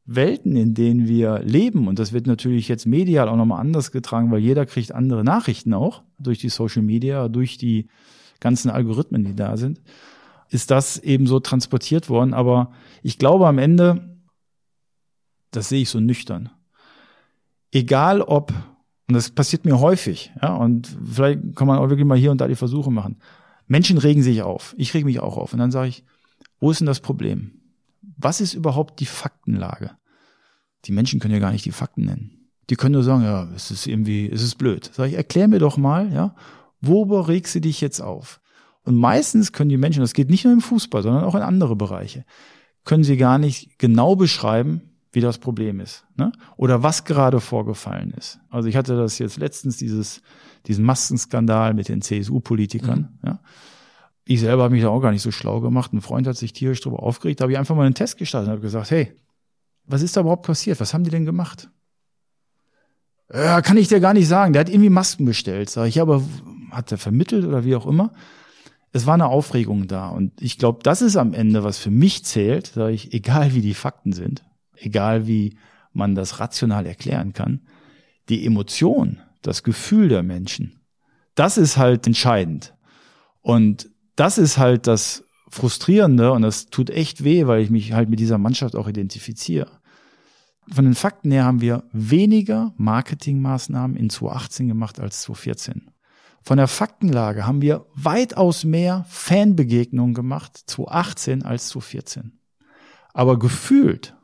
Welten, 0.08 0.56
in 0.56 0.74
denen 0.74 1.08
wir 1.08 1.40
leben. 1.40 1.88
Und 1.88 2.00
das 2.00 2.14
wird 2.14 2.28
natürlich 2.28 2.70
jetzt 2.70 2.86
medial 2.86 3.28
auch 3.28 3.36
nochmal 3.36 3.60
anders 3.60 3.92
getragen, 3.92 4.32
weil 4.32 4.40
jeder 4.40 4.66
kriegt 4.66 4.94
andere 4.94 5.24
Nachrichten 5.24 5.74
auch 5.74 6.02
durch 6.18 6.40
die 6.40 6.50
Social 6.50 6.82
Media, 6.82 7.28
durch 7.28 7.58
die 7.58 7.88
ganzen 8.40 8.72
Algorithmen, 8.72 9.26
die 9.26 9.36
da 9.36 9.58
sind. 9.58 9.82
Ist 10.50 10.72
das 10.72 10.98
eben 10.98 11.28
so 11.28 11.42
transportiert 11.42 12.10
worden. 12.10 12.34
Aber 12.34 12.72
ich 13.04 13.20
glaube 13.20 13.48
am 13.48 13.58
Ende, 13.58 14.18
das 15.52 15.70
sehe 15.70 15.82
ich 15.82 15.90
so 15.90 16.00
nüchtern. 16.00 16.50
Egal 17.72 18.22
ob, 18.22 18.54
und 19.10 19.14
das 19.14 19.30
passiert 19.30 19.66
mir 19.66 19.82
häufig, 19.82 20.32
ja, 20.42 20.56
und 20.56 20.88
vielleicht 21.04 21.56
kann 21.56 21.68
man 21.68 21.80
auch 21.80 21.90
wirklich 21.90 22.08
mal 22.08 22.18
hier 22.18 22.32
und 22.32 22.40
da 22.40 22.48
die 22.48 22.56
Versuche 22.56 22.92
machen. 22.92 23.18
Menschen 23.68 23.98
regen 23.98 24.24
sich 24.24 24.42
auf. 24.42 24.74
Ich 24.78 24.94
reg 24.94 25.04
mich 25.04 25.20
auch 25.20 25.36
auf. 25.36 25.52
Und 25.52 25.60
dann 25.60 25.72
sage 25.72 25.90
ich, 25.90 26.06
wo 26.62 26.72
ist 26.72 26.80
denn 26.80 26.88
das 26.88 27.02
Problem? 27.02 27.60
Was 28.16 28.40
ist 28.40 28.54
überhaupt 28.54 29.02
die 29.02 29.06
Faktenlage? 29.06 29.97
Die 30.88 30.94
Menschen 30.94 31.20
können 31.20 31.34
ja 31.34 31.40
gar 31.40 31.52
nicht 31.52 31.66
die 31.66 31.72
Fakten 31.72 32.06
nennen. 32.06 32.50
Die 32.70 32.76
können 32.76 32.94
nur 32.94 33.04
sagen, 33.04 33.24
ja, 33.24 33.48
es 33.56 33.72
ist 33.72 33.88
irgendwie, 33.88 34.30
es 34.30 34.42
ist 34.42 34.56
blöd. 34.56 34.90
Sag 34.94 35.08
ich, 35.08 35.14
erklär 35.14 35.48
mir 35.48 35.60
doch 35.60 35.78
mal, 35.78 36.12
ja, 36.12 36.36
worüber 36.82 37.28
regst 37.28 37.56
du 37.56 37.62
dich 37.62 37.82
jetzt 37.82 38.02
auf? 38.02 38.42
Und 38.84 38.96
meistens 38.96 39.52
können 39.52 39.70
die 39.70 39.78
Menschen, 39.78 40.02
das 40.02 40.14
geht 40.14 40.30
nicht 40.30 40.46
nur 40.46 40.54
im 40.54 40.62
Fußball, 40.62 41.04
sondern 41.04 41.24
auch 41.24 41.36
in 41.36 41.42
andere 41.42 41.76
Bereiche, 41.76 42.26
können 42.86 43.04
sie 43.04 43.18
gar 43.18 43.38
nicht 43.38 43.78
genau 43.80 44.16
beschreiben, 44.16 44.82
wie 45.12 45.22
das 45.22 45.38
Problem 45.38 45.80
ist, 45.80 46.06
ne? 46.16 46.32
Oder 46.58 46.84
was 46.84 47.04
gerade 47.04 47.40
vorgefallen 47.40 48.12
ist. 48.12 48.40
Also 48.50 48.70
ich 48.70 48.76
hatte 48.76 48.96
das 48.96 49.18
jetzt 49.20 49.38
letztens 49.38 49.78
dieses 49.78 50.22
diesen 50.68 50.86
Maskenskandal 50.86 51.74
mit 51.74 51.90
den 51.90 52.02
CSU-Politikern, 52.02 53.18
ja. 53.26 53.40
Ich 54.30 54.42
selber 54.42 54.64
habe 54.64 54.74
mich 54.74 54.84
da 54.84 54.90
auch 54.90 55.00
gar 55.00 55.12
nicht 55.12 55.22
so 55.22 55.32
schlau 55.32 55.62
gemacht. 55.62 55.94
Ein 55.94 56.02
Freund 56.02 56.28
hat 56.28 56.36
sich 56.36 56.52
tierisch 56.52 56.82
darüber 56.82 57.02
aufgeregt. 57.02 57.40
Da 57.40 57.44
habe 57.44 57.54
ich 57.54 57.58
einfach 57.58 57.78
mal 57.78 57.86
einen 57.86 57.96
Test 57.96 58.18
gestartet 58.18 58.50
und 58.50 58.52
habe 58.52 58.62
gesagt, 58.62 58.92
hey, 58.92 59.14
was 59.88 60.02
ist 60.02 60.16
da 60.16 60.22
überhaupt 60.22 60.46
passiert? 60.46 60.80
Was 60.80 60.94
haben 60.94 61.04
die 61.04 61.10
denn 61.10 61.26
gemacht? 61.26 61.70
Ja, 63.34 63.62
kann 63.62 63.78
ich 63.78 63.88
dir 63.88 64.00
gar 64.00 64.14
nicht 64.14 64.28
sagen. 64.28 64.54
Der 64.54 64.62
hat 64.62 64.70
irgendwie 64.70 64.90
Masken 64.90 65.26
bestellt. 65.26 65.70
Sag 65.70 65.88
ich, 65.88 65.96
ja, 65.96 66.04
aber 66.04 66.24
hat 66.72 66.92
er 66.92 66.98
vermittelt 66.98 67.46
oder 67.46 67.66
wie 67.66 67.76
auch 67.76 67.86
immer? 67.86 68.14
Es 68.92 69.06
war 69.06 69.16
eine 69.16 69.28
Aufregung 69.28 69.88
da. 69.88 70.10
Und 70.10 70.42
ich 70.42 70.58
glaube, 70.58 70.80
das 70.84 71.02
ist 71.02 71.18
am 71.18 71.34
Ende, 71.34 71.64
was 71.64 71.78
für 71.78 71.92
mich 71.92 72.24
zählt, 72.24 72.68
sage 72.68 72.94
ich, 72.94 73.14
egal 73.14 73.54
wie 73.54 73.62
die 73.62 73.74
Fakten 73.74 74.14
sind, 74.14 74.44
egal 74.76 75.28
wie 75.28 75.58
man 75.94 76.16
das 76.16 76.40
rational 76.40 76.86
erklären 76.86 77.34
kann, 77.34 77.62
die 78.30 78.46
Emotion, 78.46 79.20
das 79.42 79.64
Gefühl 79.64 80.10
der 80.10 80.24
Menschen, 80.24 80.82
das 81.36 81.58
ist 81.58 81.78
halt 81.78 82.08
entscheidend. 82.08 82.74
Und 83.42 83.90
das 84.16 84.38
ist 84.38 84.58
halt 84.58 84.88
das 84.88 85.24
Frustrierende 85.50 86.32
und 86.32 86.42
das 86.42 86.68
tut 86.68 86.90
echt 86.90 87.24
weh, 87.24 87.48
weil 87.48 87.62
ich 87.62 87.70
mich 87.70 87.94
halt 87.94 88.10
mit 88.10 88.20
dieser 88.20 88.38
Mannschaft 88.38 88.76
auch 88.76 88.88
identifiziere. 88.88 89.80
Von 90.72 90.86
den 90.86 90.96
Fakten 90.96 91.32
her 91.32 91.46
haben 91.46 91.62
wir 91.62 91.84
weniger 91.92 92.74
Marketingmaßnahmen 92.78 93.96
in 93.96 94.10
2018 94.10 94.68
gemacht 94.68 95.00
als 95.00 95.22
2014. 95.22 95.92
Von 96.42 96.58
der 96.58 96.68
Faktenlage 96.68 97.46
haben 97.46 97.62
wir 97.62 97.86
weitaus 97.94 98.64
mehr 98.64 99.06
Fanbegegnungen 99.10 100.14
gemacht 100.14 100.58
2018 100.68 101.44
als 101.44 101.70
2014. 101.70 102.40
Aber 103.14 103.40
gefühlt 103.40 104.16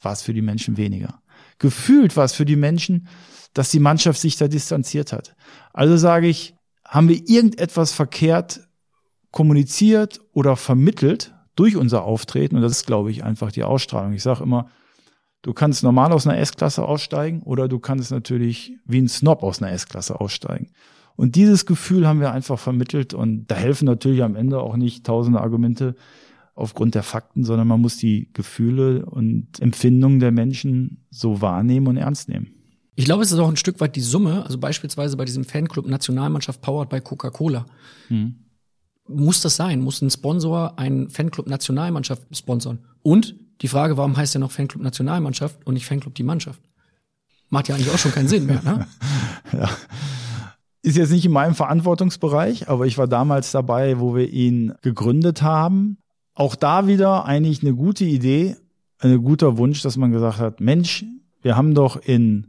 war 0.00 0.12
es 0.12 0.22
für 0.22 0.34
die 0.34 0.42
Menschen 0.42 0.76
weniger. 0.76 1.22
Gefühlt 1.58 2.16
war 2.16 2.24
es 2.24 2.34
für 2.34 2.44
die 2.44 2.56
Menschen, 2.56 3.08
dass 3.52 3.70
die 3.70 3.80
Mannschaft 3.80 4.20
sich 4.20 4.36
da 4.36 4.48
distanziert 4.48 5.12
hat. 5.12 5.34
Also 5.72 5.96
sage 5.96 6.26
ich, 6.26 6.54
haben 6.84 7.08
wir 7.08 7.28
irgendetwas 7.28 7.92
verkehrt 7.92 8.68
kommuniziert 9.30 10.20
oder 10.32 10.56
vermittelt 10.56 11.34
durch 11.56 11.76
unser 11.76 12.04
Auftreten. 12.04 12.56
Und 12.56 12.62
das 12.62 12.72
ist, 12.72 12.86
glaube 12.86 13.10
ich, 13.10 13.24
einfach 13.24 13.50
die 13.50 13.64
Ausstrahlung. 13.64 14.12
Ich 14.12 14.22
sage 14.22 14.42
immer, 14.44 14.70
du 15.44 15.52
kannst 15.52 15.84
normal 15.84 16.12
aus 16.12 16.26
einer 16.26 16.38
S-Klasse 16.38 16.82
aussteigen 16.82 17.42
oder 17.42 17.68
du 17.68 17.78
kannst 17.78 18.10
natürlich 18.10 18.72
wie 18.86 18.98
ein 18.98 19.08
Snob 19.08 19.42
aus 19.42 19.62
einer 19.62 19.72
S-Klasse 19.72 20.20
aussteigen. 20.20 20.70
Und 21.16 21.36
dieses 21.36 21.66
Gefühl 21.66 22.08
haben 22.08 22.20
wir 22.20 22.32
einfach 22.32 22.58
vermittelt 22.58 23.14
und 23.14 23.46
da 23.46 23.54
helfen 23.54 23.84
natürlich 23.84 24.22
am 24.22 24.34
Ende 24.34 24.60
auch 24.60 24.76
nicht 24.76 25.04
tausende 25.06 25.40
Argumente 25.40 25.94
aufgrund 26.54 26.94
der 26.94 27.02
Fakten, 27.02 27.44
sondern 27.44 27.68
man 27.68 27.80
muss 27.80 27.98
die 27.98 28.30
Gefühle 28.32 29.04
und 29.06 29.60
Empfindungen 29.60 30.18
der 30.18 30.32
Menschen 30.32 31.04
so 31.10 31.40
wahrnehmen 31.40 31.86
und 31.88 31.98
ernst 31.98 32.28
nehmen. 32.28 32.48
Ich 32.96 33.04
glaube, 33.04 33.22
es 33.22 33.30
ist 33.30 33.38
auch 33.38 33.48
ein 33.48 33.56
Stück 33.56 33.80
weit 33.80 33.96
die 33.96 34.00
Summe, 34.00 34.44
also 34.44 34.56
beispielsweise 34.58 35.16
bei 35.16 35.24
diesem 35.24 35.44
Fanclub 35.44 35.86
Nationalmannschaft 35.86 36.62
Powered 36.62 36.88
by 36.88 37.00
Coca-Cola. 37.00 37.66
Hm. 38.08 38.36
Muss 39.06 39.42
das 39.42 39.56
sein? 39.56 39.80
Muss 39.80 40.00
ein 40.00 40.10
Sponsor 40.10 40.78
einen 40.78 41.10
Fanclub 41.10 41.48
Nationalmannschaft 41.48 42.22
sponsern? 42.34 42.78
Und 43.02 43.36
die 43.60 43.68
Frage, 43.68 43.96
warum 43.96 44.16
heißt 44.16 44.34
der 44.34 44.40
noch 44.40 44.50
Fanclub 44.50 44.82
Nationalmannschaft 44.82 45.66
und 45.66 45.74
nicht 45.74 45.86
Fanclub 45.86 46.14
die 46.14 46.22
Mannschaft? 46.22 46.60
Macht 47.50 47.68
ja 47.68 47.74
eigentlich 47.74 47.90
auch 47.90 47.98
schon 47.98 48.12
keinen 48.12 48.28
Sinn 48.28 48.46
mehr, 48.46 48.62
ne? 48.62 48.86
ja. 49.52 49.70
Ist 50.82 50.96
jetzt 50.96 51.12
nicht 51.12 51.24
in 51.24 51.32
meinem 51.32 51.54
Verantwortungsbereich, 51.54 52.68
aber 52.68 52.86
ich 52.86 52.98
war 52.98 53.08
damals 53.08 53.52
dabei, 53.52 54.00
wo 54.00 54.14
wir 54.14 54.28
ihn 54.28 54.74
gegründet 54.82 55.40
haben. 55.40 55.96
Auch 56.34 56.56
da 56.56 56.86
wieder 56.86 57.24
eigentlich 57.24 57.62
eine 57.62 57.74
gute 57.74 58.04
Idee, 58.04 58.56
ein 58.98 59.22
guter 59.22 59.56
Wunsch, 59.56 59.82
dass 59.82 59.96
man 59.96 60.12
gesagt 60.12 60.38
hat, 60.38 60.60
Mensch, 60.60 61.04
wir 61.42 61.56
haben 61.56 61.74
doch 61.74 61.96
in 61.96 62.48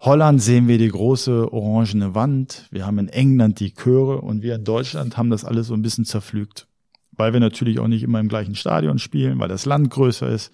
Holland 0.00 0.42
sehen 0.42 0.68
wir 0.68 0.76
die 0.76 0.88
große 0.88 1.50
orangene 1.50 2.14
Wand, 2.14 2.68
wir 2.70 2.84
haben 2.84 2.98
in 2.98 3.08
England 3.08 3.60
die 3.60 3.72
Chöre 3.72 4.20
und 4.20 4.42
wir 4.42 4.54
in 4.54 4.64
Deutschland 4.64 5.16
haben 5.16 5.30
das 5.30 5.46
alles 5.46 5.68
so 5.68 5.74
ein 5.74 5.80
bisschen 5.80 6.04
zerpflügt. 6.04 6.66
Weil 7.16 7.32
wir 7.32 7.40
natürlich 7.40 7.78
auch 7.78 7.88
nicht 7.88 8.02
immer 8.02 8.20
im 8.20 8.28
gleichen 8.28 8.54
Stadion 8.54 8.98
spielen, 8.98 9.38
weil 9.38 9.48
das 9.48 9.66
Land 9.66 9.90
größer 9.90 10.28
ist. 10.28 10.52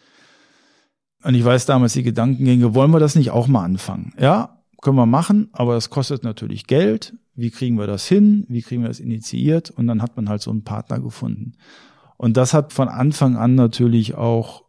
Und 1.23 1.35
ich 1.35 1.45
weiß 1.45 1.67
damals 1.67 1.93
die 1.93 2.03
Gedankengänge, 2.03 2.75
wollen 2.75 2.91
wir 2.91 3.01
das 3.01 3.15
nicht 3.15 3.31
auch 3.31 3.47
mal 3.47 3.65
anfangen? 3.65 4.13
Ja, 4.19 4.63
können 4.81 4.97
wir 4.97 5.07
machen, 5.07 5.49
aber 5.53 5.75
das 5.75 5.91
kostet 5.91 6.25
natürlich 6.25 6.67
Geld. 6.67 7.15
Wie 7.35 7.51
kriegen 7.51 7.79
wir 7.79 7.87
das 7.87 8.07
hin? 8.07 8.47
Wie 8.49 8.63
kriegen 8.63 8.83
wir 8.83 8.89
das 8.89 9.01
initiiert? 9.01 9.71
Und 9.71 9.87
dann 9.87 10.03
hat 10.03 10.17
man 10.17 10.29
halt 10.29 10.43
so 10.43 10.51
einen 10.51 10.65
Partner 10.65 11.01
gefunden. 11.01 11.53
Und 12.17 12.37
das 12.37 12.55
hat 12.55 12.73
von 12.73 12.89
Anfang 12.89 13.37
an 13.37 13.55
natürlich 13.55 14.15
auch 14.15 14.65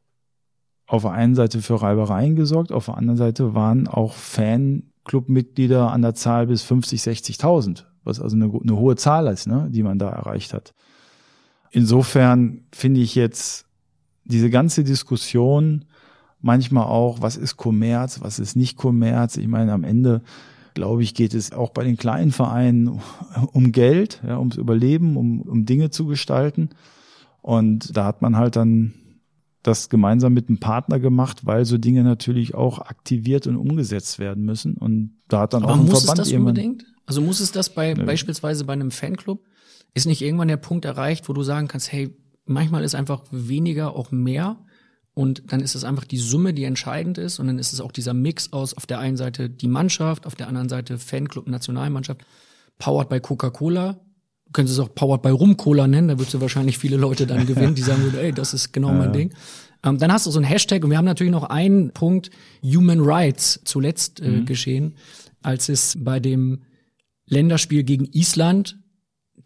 auf 0.91 1.03
der 1.03 1.11
einen 1.11 1.35
Seite 1.35 1.61
für 1.61 1.81
Reibereien 1.81 2.35
gesorgt, 2.35 2.73
auf 2.73 2.85
der 2.85 2.97
anderen 2.97 3.17
Seite 3.17 3.55
waren 3.55 3.87
auch 3.87 4.13
Fanclubmitglieder 4.13 5.89
an 5.89 6.01
der 6.01 6.15
Zahl 6.15 6.47
bis 6.47 6.63
50, 6.63 6.99
60.000, 7.01 7.85
was 8.03 8.19
also 8.19 8.35
eine, 8.35 8.51
eine, 8.51 8.75
hohe 8.75 8.97
Zahl 8.97 9.27
ist, 9.27 9.47
ne, 9.47 9.69
die 9.71 9.83
man 9.83 9.99
da 9.99 10.09
erreicht 10.09 10.53
hat. 10.53 10.73
Insofern 11.71 12.65
finde 12.71 12.99
ich 12.99 13.15
jetzt 13.15 13.65
diese 14.25 14.49
ganze 14.49 14.83
Diskussion 14.83 15.85
manchmal 16.41 16.85
auch, 16.85 17.21
was 17.21 17.37
ist 17.37 17.57
Kommerz, 17.57 18.21
was 18.21 18.39
ist 18.39 18.55
nicht 18.55 18.77
Kommerz. 18.77 19.37
Ich 19.37 19.47
meine, 19.47 19.71
am 19.71 19.83
Ende, 19.83 20.21
glaube 20.73 21.03
ich, 21.03 21.13
geht 21.13 21.33
es 21.33 21.51
auch 21.51 21.69
bei 21.69 21.83
den 21.83 21.97
kleinen 21.97 22.31
Vereinen 22.31 22.99
um 23.53 23.71
Geld, 23.71 24.21
ja, 24.25 24.37
ums 24.37 24.57
Überleben, 24.57 25.17
um, 25.17 25.41
um 25.41 25.65
Dinge 25.65 25.89
zu 25.91 26.05
gestalten. 26.05 26.69
Und 27.41 27.95
da 27.95 28.05
hat 28.05 28.21
man 28.21 28.37
halt 28.37 28.55
dann 28.55 28.93
das 29.63 29.89
gemeinsam 29.89 30.33
mit 30.33 30.49
einem 30.49 30.59
Partner 30.59 30.99
gemacht, 30.99 31.45
weil 31.45 31.65
so 31.65 31.77
Dinge 31.77 32.03
natürlich 32.03 32.55
auch 32.55 32.79
aktiviert 32.79 33.45
und 33.47 33.57
umgesetzt 33.57 34.17
werden 34.19 34.43
müssen. 34.43 34.73
Und 34.73 35.17
da 35.27 35.41
hat 35.41 35.53
dann 35.53 35.63
Aber 35.63 35.73
auch 35.73 35.79
ein 35.79 35.85
muss 35.85 36.03
Verband 36.03 36.19
es 36.19 36.29
das 36.29 36.37
unbedingt? 36.37 36.85
Also 37.05 37.21
muss 37.21 37.39
es 37.39 37.51
das 37.51 37.73
bei 37.73 37.93
Nö. 37.93 38.05
beispielsweise 38.05 38.65
bei 38.65 38.73
einem 38.73 38.91
Fanclub? 38.91 39.43
Ist 39.93 40.05
nicht 40.05 40.21
irgendwann 40.21 40.47
der 40.47 40.57
Punkt 40.57 40.85
erreicht, 40.85 41.27
wo 41.27 41.33
du 41.33 41.43
sagen 41.43 41.67
kannst, 41.67 41.91
hey, 41.91 42.15
manchmal 42.45 42.83
ist 42.83 42.95
einfach 42.95 43.23
weniger 43.31 43.95
auch 43.95 44.11
mehr 44.11 44.57
und 45.13 45.51
dann 45.51 45.59
ist 45.59 45.75
es 45.75 45.83
einfach 45.83 46.05
die 46.05 46.17
Summe, 46.17 46.53
die 46.53 46.63
entscheidend 46.63 47.17
ist 47.17 47.39
und 47.39 47.47
dann 47.47 47.59
ist 47.59 47.73
es 47.73 47.81
auch 47.81 47.91
dieser 47.91 48.13
Mix 48.13 48.53
aus 48.53 48.73
auf 48.73 48.85
der 48.85 48.99
einen 48.99 49.17
Seite 49.17 49.49
die 49.49 49.67
Mannschaft, 49.67 50.25
auf 50.25 50.35
der 50.35 50.47
anderen 50.47 50.69
Seite 50.69 50.97
Fanclub, 50.97 51.47
Nationalmannschaft, 51.47 52.21
powered 52.77 53.09
by 53.09 53.19
Coca-Cola. 53.19 53.99
Du 54.45 54.51
könntest 54.53 54.77
es 54.77 54.83
auch 54.83 54.93
powered 54.93 55.21
by 55.21 55.29
Rum-Cola 55.29 55.87
nennen, 55.87 56.09
da 56.09 56.13
würdest 56.17 56.33
du 56.33 56.41
wahrscheinlich 56.41 56.77
viele 56.77 56.97
Leute 56.97 57.27
dann 57.27 57.45
gewinnen, 57.45 57.75
die 57.75 57.81
sagen 57.81 58.03
würden, 58.03 58.19
ey, 58.19 58.31
das 58.31 58.53
ist 58.53 58.71
genau 58.71 58.91
mein 58.93 59.13
Ding. 59.13 59.33
Ähm, 59.83 59.97
dann 59.97 60.11
hast 60.11 60.25
du 60.25 60.31
so 60.31 60.39
ein 60.39 60.45
Hashtag 60.45 60.83
und 60.83 60.89
wir 60.89 60.97
haben 60.97 61.05
natürlich 61.05 61.31
noch 61.31 61.45
einen 61.45 61.91
Punkt 61.91 62.29
Human 62.63 62.99
Rights 63.01 63.61
zuletzt 63.63 64.21
äh, 64.21 64.41
geschehen, 64.41 64.95
als 65.41 65.69
es 65.69 65.97
bei 65.99 66.19
dem 66.19 66.61
Länderspiel 67.25 67.83
gegen 67.83 68.05
Island 68.11 68.77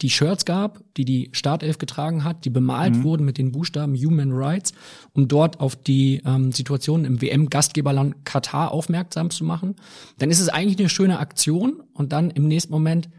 die 0.01 0.09
Shirts 0.09 0.45
gab, 0.45 0.83
die 0.95 1.05
die 1.05 1.29
Startelf 1.33 1.77
getragen 1.77 2.23
hat, 2.23 2.45
die 2.45 2.49
bemalt 2.49 3.03
wurden 3.03 3.25
mit 3.25 3.37
den 3.37 3.51
Buchstaben 3.51 3.95
Human 3.95 4.31
Rights, 4.31 4.73
um 5.13 5.27
dort 5.27 5.59
auf 5.59 5.75
die 5.75 6.21
ähm, 6.25 6.51
Situation 6.51 7.05
im 7.05 7.21
WM-Gastgeberland 7.21 8.25
Katar 8.25 8.71
aufmerksam 8.71 9.29
zu 9.29 9.43
machen. 9.43 9.75
Dann 10.17 10.31
ist 10.31 10.39
es 10.39 10.49
eigentlich 10.49 10.79
eine 10.79 10.89
schöne 10.89 11.19
Aktion 11.19 11.83
und 11.93 12.11
dann 12.11 12.31
im 12.31 12.47
nächsten 12.47 12.71
Moment 12.71 13.09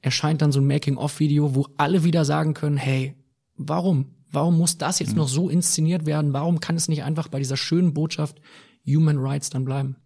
erscheint 0.00 0.42
dann 0.42 0.52
so 0.52 0.60
ein 0.60 0.66
Making-of-Video, 0.66 1.54
wo 1.54 1.66
alle 1.76 2.04
wieder 2.04 2.24
sagen 2.24 2.54
können, 2.54 2.76
hey, 2.76 3.14
warum? 3.56 4.14
Warum 4.30 4.56
muss 4.56 4.78
das 4.78 4.98
jetzt 4.98 5.14
noch 5.14 5.28
so 5.28 5.50
inszeniert 5.50 6.06
werden? 6.06 6.32
Warum 6.32 6.58
kann 6.58 6.76
es 6.76 6.88
nicht 6.88 7.04
einfach 7.04 7.28
bei 7.28 7.38
dieser 7.38 7.58
schönen 7.58 7.92
Botschaft 7.92 8.40
Human 8.86 9.18
Rights 9.18 9.50
dann 9.50 9.64
bleiben? 9.64 9.96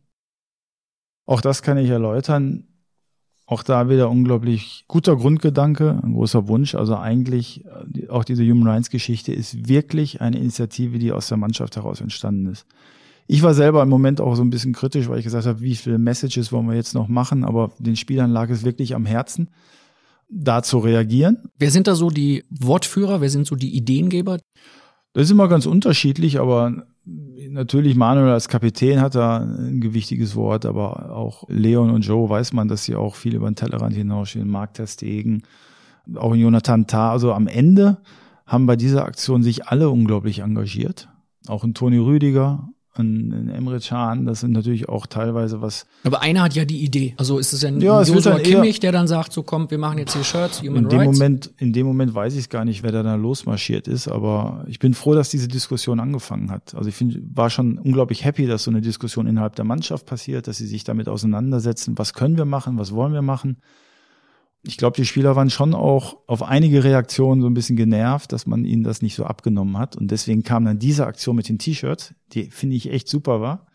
Auch 1.27 1.41
das 1.41 1.62
kann 1.62 1.79
ich 1.79 1.89
erläutern. 1.89 2.64
Auch 3.49 3.62
da 3.62 3.88
wieder 3.88 4.11
unglaublich 4.11 4.84
guter 4.88 5.16
Grundgedanke, 5.16 6.01
ein 6.03 6.14
großer 6.14 6.49
Wunsch. 6.49 6.74
Also 6.74 6.97
eigentlich 6.97 7.64
äh, 7.64 8.09
auch 8.09 8.24
diese 8.24 8.44
Human 8.44 8.66
Rights 8.66 8.90
Geschichte 8.90 9.32
ist 9.32 9.68
wirklich 9.68 10.20
eine 10.20 10.38
Initiative, 10.38 10.99
die 10.99 11.12
aus 11.12 11.28
der 11.28 11.36
Mannschaft 11.36 11.76
heraus 11.76 12.01
entstanden 12.01 12.47
ist. 12.47 12.66
Ich 13.28 13.42
war 13.42 13.55
selber 13.55 13.82
im 13.82 13.88
Moment 13.88 14.20
auch 14.20 14.34
so 14.34 14.42
ein 14.42 14.51
bisschen 14.51 14.72
kritisch, 14.72 15.09
weil 15.09 15.18
ich 15.18 15.24
gesagt 15.24 15.47
habe, 15.47 15.61
wie 15.61 15.74
viele 15.74 15.99
Messages 15.99 16.53
wollen 16.53 16.68
wir 16.68 16.74
jetzt 16.74 16.94
noch 16.94 17.09
machen, 17.09 17.44
aber 17.44 17.72
den 17.78 17.97
Spielern 17.97 18.30
lag 18.30 18.51
es 18.51 18.64
wirklich 18.64 18.94
am 18.94 19.07
Herzen, 19.07 19.51
da 20.28 20.62
zu 20.62 20.78
reagieren. 20.78 21.38
Wer 21.59 21.70
sind 21.70 21.86
da 21.86 21.94
so 21.94 22.11
die 22.11 22.44
Wortführer? 22.51 23.20
Wer 23.20 23.30
sind 23.30 23.47
so 23.47 23.57
die 23.57 23.76
Ideengeber? 23.76 24.38
Das 25.12 25.24
ist 25.24 25.30
immer 25.30 25.49
ganz 25.49 25.66
unterschiedlich, 25.66 26.38
aber 26.38 26.86
natürlich 27.07 27.94
Manuel 27.94 28.32
als 28.32 28.48
Kapitän 28.48 29.00
hat 29.00 29.14
da 29.14 29.38
ein 29.38 29.80
gewichtiges 29.80 30.34
Wort, 30.34 30.66
aber 30.66 31.14
auch 31.14 31.44
Leon 31.48 31.90
und 31.90 32.02
Joe 32.02 32.28
weiß 32.28 32.52
man, 32.52 32.68
dass 32.68 32.84
sie 32.84 32.96
auch 32.96 33.14
viel 33.14 33.34
über 33.34 33.48
den 33.48 33.54
Tellerrand 33.54 33.94
hinausstehen. 33.94 34.48
Mark 34.48 34.74
Terstegen, 34.74 35.42
auch 36.16 36.34
Jonathan 36.34 36.86
Tah. 36.86 37.12
Also 37.12 37.32
am 37.32 37.46
Ende 37.46 37.98
haben 38.46 38.66
bei 38.66 38.76
dieser 38.76 39.04
Aktion 39.04 39.42
sich 39.42 39.66
alle 39.66 39.90
unglaublich 39.90 40.40
engagiert. 40.40 41.09
Auch 41.46 41.64
ein 41.64 41.74
Toni 41.74 41.98
Rüdiger, 41.98 42.68
ein, 42.99 43.49
Emre 43.49 43.80
Can, 43.80 44.26
das 44.26 44.40
sind 44.40 44.53
natürlich 44.53 44.88
auch 44.88 45.07
teilweise 45.07 45.61
was 45.61 45.86
Aber 46.05 46.22
einer 46.22 46.42
hat 46.42 46.55
ja 46.55 46.64
die 46.64 46.84
Idee. 46.84 47.14
Also 47.16 47.38
ist 47.38 47.53
es 47.53 47.62
ja 47.62 47.68
ein 47.68 47.80
Ja, 47.80 48.01
es 48.01 48.09
Joshua 48.09 48.38
Kimmich, 48.38 48.80
der 48.80 48.92
dann 48.92 49.09
sagt, 49.09 49.32
so 49.32 49.42
komm, 49.42 49.70
wir 49.70 49.78
machen 49.78 49.99
jetzt 49.99 50.14
hier 50.14 50.24
Shirts, 50.24 50.62
Human 50.62 50.84
in 50.84 50.88
dem 50.88 50.99
Rights. 51.01 51.18
Moment, 51.18 51.51
in 51.59 51.72
dem 51.72 51.86
Moment 51.86 52.14
weiß 52.14 52.34
ich 52.36 52.49
gar 52.49 52.64
nicht, 52.64 52.82
wer 52.82 52.92
da 52.92 53.03
dann 53.03 53.20
losmarschiert 53.22 53.88
ist, 53.88 54.09
aber 54.09 54.64
ich 54.68 54.78
bin 54.78 54.94
froh, 54.94 55.14
dass 55.14 55.28
diese 55.28 55.49
Diskussion 55.49 56.01
angefangen 56.01 56.51
hat. 56.51 56.74
Also 56.74 56.88
ich 56.88 56.94
finde, 56.94 57.20
war 57.34 57.51
schon 57.51 57.78
unglaublich 57.78 58.24
happy, 58.24 58.47
dass 58.47 58.64
so 58.64 58.70
eine 58.70 58.80
Diskussion 58.80 59.26
innerhalb 59.26 59.57
der 59.57 59.64
Mannschaft 59.64 60.07
passiert, 60.07 60.49
dass 60.49 60.59
sie 60.59 60.66
sich 60.66 60.84
damit 60.84 61.09
auseinandersetzen, 61.09 61.97
was 61.97 62.12
können 62.12 62.36
wir 62.36 62.44
machen, 62.44 62.78
was 62.78 62.92
wollen 62.92 63.12
wir 63.12 63.22
machen. 63.22 63.57
Ich 64.66 64.76
glaube, 64.76 64.96
die 64.96 65.04
Spieler 65.04 65.36
waren 65.36 65.50
schon 65.50 65.74
auch 65.74 66.18
auf 66.26 66.42
einige 66.42 66.82
Reaktionen 66.82 67.40
so 67.40 67.46
ein 67.46 67.54
bisschen 67.54 67.76
genervt, 67.76 68.32
dass 68.32 68.46
man 68.46 68.64
ihnen 68.64 68.82
das 68.82 69.00
nicht 69.00 69.14
so 69.14 69.24
abgenommen 69.24 69.78
hat. 69.78 69.96
Und 69.96 70.10
deswegen 70.10 70.42
kam 70.42 70.64
dann 70.64 70.78
diese 70.78 71.06
Aktion 71.06 71.36
mit 71.36 71.48
den 71.48 71.58
T-Shirts, 71.58 72.14
die 72.32 72.50
finde 72.50 72.74
ich 72.74 72.90
echt 72.90 73.08
super 73.08 73.40
war. 73.40 73.66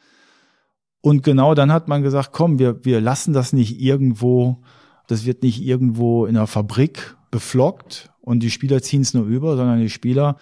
Und 1.02 1.24
genau 1.24 1.56
dann 1.56 1.72
hat 1.72 1.88
man 1.88 2.04
gesagt, 2.04 2.32
komm, 2.32 2.60
wir, 2.60 2.86
wir 2.86 3.02
lassen 3.02 3.34
das 3.34 3.54
nicht 3.54 3.80
irgendwo, 3.80 4.62
das 5.08 5.26
wird 5.26 5.44
nicht 5.44 5.62
irgendwo 5.62 6.26
in 6.26 6.36
einer 6.36 6.48
Fabrik 6.48 7.16
beflockt 7.32 8.12
und 8.20 8.44
die 8.44 8.52
Spieler 8.52 8.82
ziehen 8.82 9.02
es 9.02 9.14
nur 9.14 9.26
über, 9.26 9.56
sondern 9.56 9.80
die 9.80 9.90
Spieler 9.90 10.38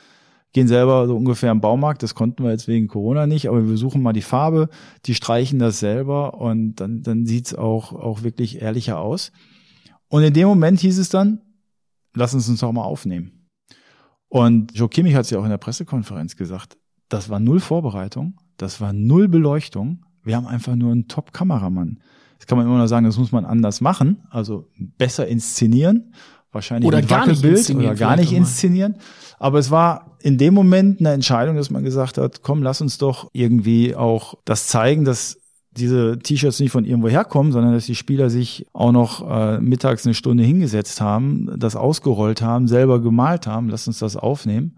gehen 0.51 0.67
selber 0.67 1.07
so 1.07 1.15
ungefähr 1.15 1.51
im 1.51 1.61
Baumarkt, 1.61 2.01
das 2.03 2.15
konnten 2.15 2.43
wir 2.43 2.51
jetzt 2.51 2.67
wegen 2.67 2.87
Corona 2.87 3.27
nicht, 3.27 3.47
aber 3.47 3.67
wir 3.67 3.77
suchen 3.77 4.01
mal 4.01 4.13
die 4.13 4.23
Farbe, 4.23 4.69
die 5.05 5.13
streichen 5.13 5.59
das 5.59 5.79
selber 5.79 6.33
und 6.33 6.75
dann, 6.75 7.03
dann 7.03 7.25
sieht's 7.25 7.53
auch, 7.53 7.93
auch 7.93 8.23
wirklich 8.23 8.61
ehrlicher 8.61 8.99
aus. 8.99 9.31
Und 10.09 10.23
in 10.23 10.33
dem 10.33 10.47
Moment 10.47 10.79
hieß 10.79 10.97
es 10.97 11.09
dann, 11.09 11.41
lass 12.13 12.33
uns 12.33 12.49
uns 12.49 12.59
doch 12.59 12.71
mal 12.71 12.83
aufnehmen. 12.83 13.47
Und 14.27 14.75
Joe 14.77 14.89
Kimmich 14.89 15.15
hat 15.15 15.25
es 15.25 15.31
ja 15.31 15.39
auch 15.39 15.43
in 15.43 15.49
der 15.49 15.57
Pressekonferenz 15.57 16.35
gesagt, 16.35 16.77
das 17.09 17.29
war 17.29 17.39
null 17.39 17.59
Vorbereitung, 17.59 18.35
das 18.57 18.79
war 18.81 18.93
null 18.93 19.27
Beleuchtung, 19.27 20.05
wir 20.23 20.35
haben 20.35 20.45
einfach 20.45 20.75
nur 20.75 20.91
einen 20.91 21.07
Top-Kameramann. 21.07 21.99
Das 22.37 22.45
kann 22.47 22.57
man 22.57 22.67
immer 22.67 22.77
noch 22.77 22.87
sagen, 22.87 23.05
das 23.05 23.17
muss 23.17 23.31
man 23.31 23.45
anders 23.45 23.81
machen, 23.81 24.23
also 24.29 24.69
besser 24.97 25.27
inszenieren, 25.27 26.13
wahrscheinlich 26.51 26.87
Oder 26.87 26.99
mit 26.99 27.09
gar 27.09 27.27
nicht 27.27 27.43
Wackelbild 27.43 27.69
oder 27.75 27.95
gar 27.95 28.15
nicht 28.15 28.31
inszenieren. 28.31 28.95
Aber 29.39 29.59
es 29.59 29.71
war 29.71 30.17
in 30.21 30.37
dem 30.37 30.53
Moment 30.53 30.99
eine 30.99 31.11
Entscheidung, 31.11 31.55
dass 31.55 31.69
man 31.69 31.83
gesagt 31.83 32.17
hat, 32.17 32.41
komm, 32.43 32.61
lass 32.61 32.81
uns 32.81 32.97
doch 32.97 33.29
irgendwie 33.33 33.95
auch 33.95 34.35
das 34.45 34.67
zeigen, 34.67 35.05
dass 35.05 35.38
diese 35.79 36.19
T-Shirts 36.19 36.59
nicht 36.59 36.71
von 36.71 36.85
irgendwo 36.85 37.09
herkommen, 37.09 37.51
sondern 37.51 37.73
dass 37.73 37.85
die 37.85 37.95
Spieler 37.95 38.29
sich 38.29 38.65
auch 38.73 38.91
noch 38.91 39.29
äh, 39.29 39.59
mittags 39.59 40.05
eine 40.05 40.13
Stunde 40.13 40.43
hingesetzt 40.43 41.01
haben, 41.01 41.49
das 41.57 41.75
ausgerollt 41.75 42.41
haben, 42.41 42.67
selber 42.67 43.01
gemalt 43.01 43.47
haben, 43.47 43.69
lass 43.69 43.87
uns 43.87 43.99
das 43.99 44.15
aufnehmen. 44.15 44.77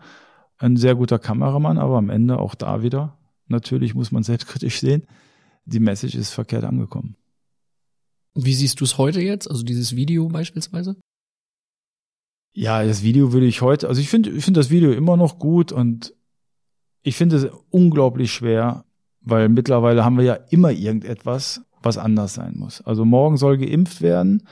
Ein 0.57 0.77
sehr 0.77 0.95
guter 0.95 1.19
Kameramann, 1.19 1.77
aber 1.77 1.97
am 1.97 2.09
Ende 2.09 2.39
auch 2.39 2.55
da 2.55 2.83
wieder, 2.83 3.17
natürlich 3.47 3.95
muss 3.95 4.11
man 4.11 4.23
selbstkritisch 4.23 4.79
sehen, 4.79 5.03
die 5.65 5.79
Message 5.79 6.15
ist 6.15 6.31
verkehrt 6.31 6.63
angekommen. 6.63 7.15
Wie 8.33 8.53
siehst 8.53 8.79
du 8.79 8.85
es 8.85 8.97
heute 8.97 9.21
jetzt? 9.21 9.49
Also 9.49 9.63
dieses 9.63 9.95
Video 9.95 10.27
beispielsweise? 10.29 10.95
Ja, 12.53 12.83
das 12.83 13.03
Video 13.03 13.33
würde 13.33 13.45
ich 13.45 13.61
heute, 13.61 13.87
also 13.87 14.01
ich 14.01 14.09
finde 14.09 14.29
ich 14.29 14.43
finde 14.43 14.59
das 14.59 14.69
Video 14.69 14.91
immer 14.91 15.15
noch 15.17 15.39
gut 15.39 15.71
und 15.71 16.13
ich 17.03 17.15
finde 17.15 17.37
es 17.37 17.47
unglaublich 17.69 18.31
schwer, 18.31 18.85
weil 19.21 19.49
mittlerweile 19.49 20.03
haben 20.03 20.17
wir 20.17 20.25
ja 20.25 20.37
immer 20.49 20.71
irgendetwas, 20.71 21.61
was 21.81 21.97
anders 21.97 22.33
sein 22.33 22.53
muss. 22.57 22.81
Also 22.81 23.05
morgen 23.05 23.37
soll 23.37 23.57
geimpft 23.57 24.01
werden, 24.01 24.43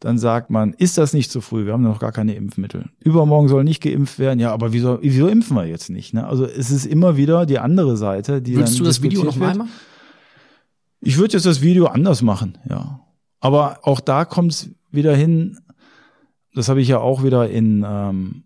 dann 0.00 0.18
sagt 0.18 0.50
man, 0.50 0.72
ist 0.72 0.98
das 0.98 1.12
nicht 1.12 1.30
zu 1.30 1.40
früh? 1.40 1.64
Wir 1.64 1.74
haben 1.74 1.82
noch 1.82 2.00
gar 2.00 2.12
keine 2.12 2.34
Impfmittel. 2.34 2.90
Übermorgen 3.00 3.48
soll 3.48 3.62
nicht 3.62 3.82
geimpft 3.82 4.18
werden. 4.18 4.40
Ja, 4.40 4.52
aber 4.52 4.72
wieso, 4.72 4.98
wieso 5.00 5.28
impfen 5.28 5.56
wir 5.56 5.66
jetzt 5.66 5.90
nicht? 5.90 6.12
Ne? 6.12 6.26
Also 6.26 6.44
es 6.44 6.70
ist 6.70 6.86
immer 6.86 7.16
wieder 7.16 7.46
die 7.46 7.60
andere 7.60 7.96
Seite, 7.96 8.42
die 8.42 8.56
Würdest 8.56 8.74
dann 8.74 8.78
du 8.78 8.84
das 8.84 9.02
Video 9.02 9.22
noch 9.22 9.36
mal 9.36 9.54
machen? 9.54 9.70
Ich 11.00 11.18
würde 11.18 11.34
jetzt 11.34 11.46
das 11.46 11.62
Video 11.62 11.86
anders 11.86 12.22
machen, 12.22 12.58
ja. 12.68 13.00
Aber 13.40 13.80
auch 13.82 14.00
da 14.00 14.24
kommt 14.24 14.52
es 14.52 14.70
wieder 14.90 15.16
hin, 15.16 15.58
das 16.54 16.68
habe 16.68 16.80
ich 16.80 16.88
ja 16.88 16.98
auch 16.98 17.24
wieder 17.24 17.48
in, 17.48 17.84
ähm, 17.86 18.44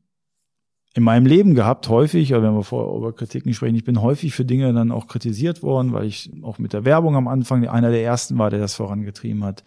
in 0.96 1.02
meinem 1.02 1.26
Leben 1.26 1.54
gehabt, 1.54 1.90
häufig, 1.90 2.30
ja, 2.30 2.42
wenn 2.42 2.54
wir 2.54 2.62
vorher 2.62 2.96
über 2.96 3.12
Kritiken 3.12 3.52
sprechen, 3.52 3.74
ich 3.74 3.84
bin 3.84 4.00
häufig 4.00 4.34
für 4.34 4.46
Dinge 4.46 4.72
dann 4.72 4.90
auch 4.90 5.08
kritisiert 5.08 5.62
worden, 5.62 5.92
weil 5.92 6.06
ich 6.06 6.30
auch 6.42 6.58
mit 6.58 6.72
der 6.72 6.86
Werbung 6.86 7.16
am 7.16 7.28
Anfang 7.28 7.68
einer 7.68 7.90
der 7.90 8.02
ersten 8.02 8.38
war, 8.38 8.48
der 8.48 8.60
das 8.60 8.74
vorangetrieben 8.76 9.44
hat, 9.44 9.62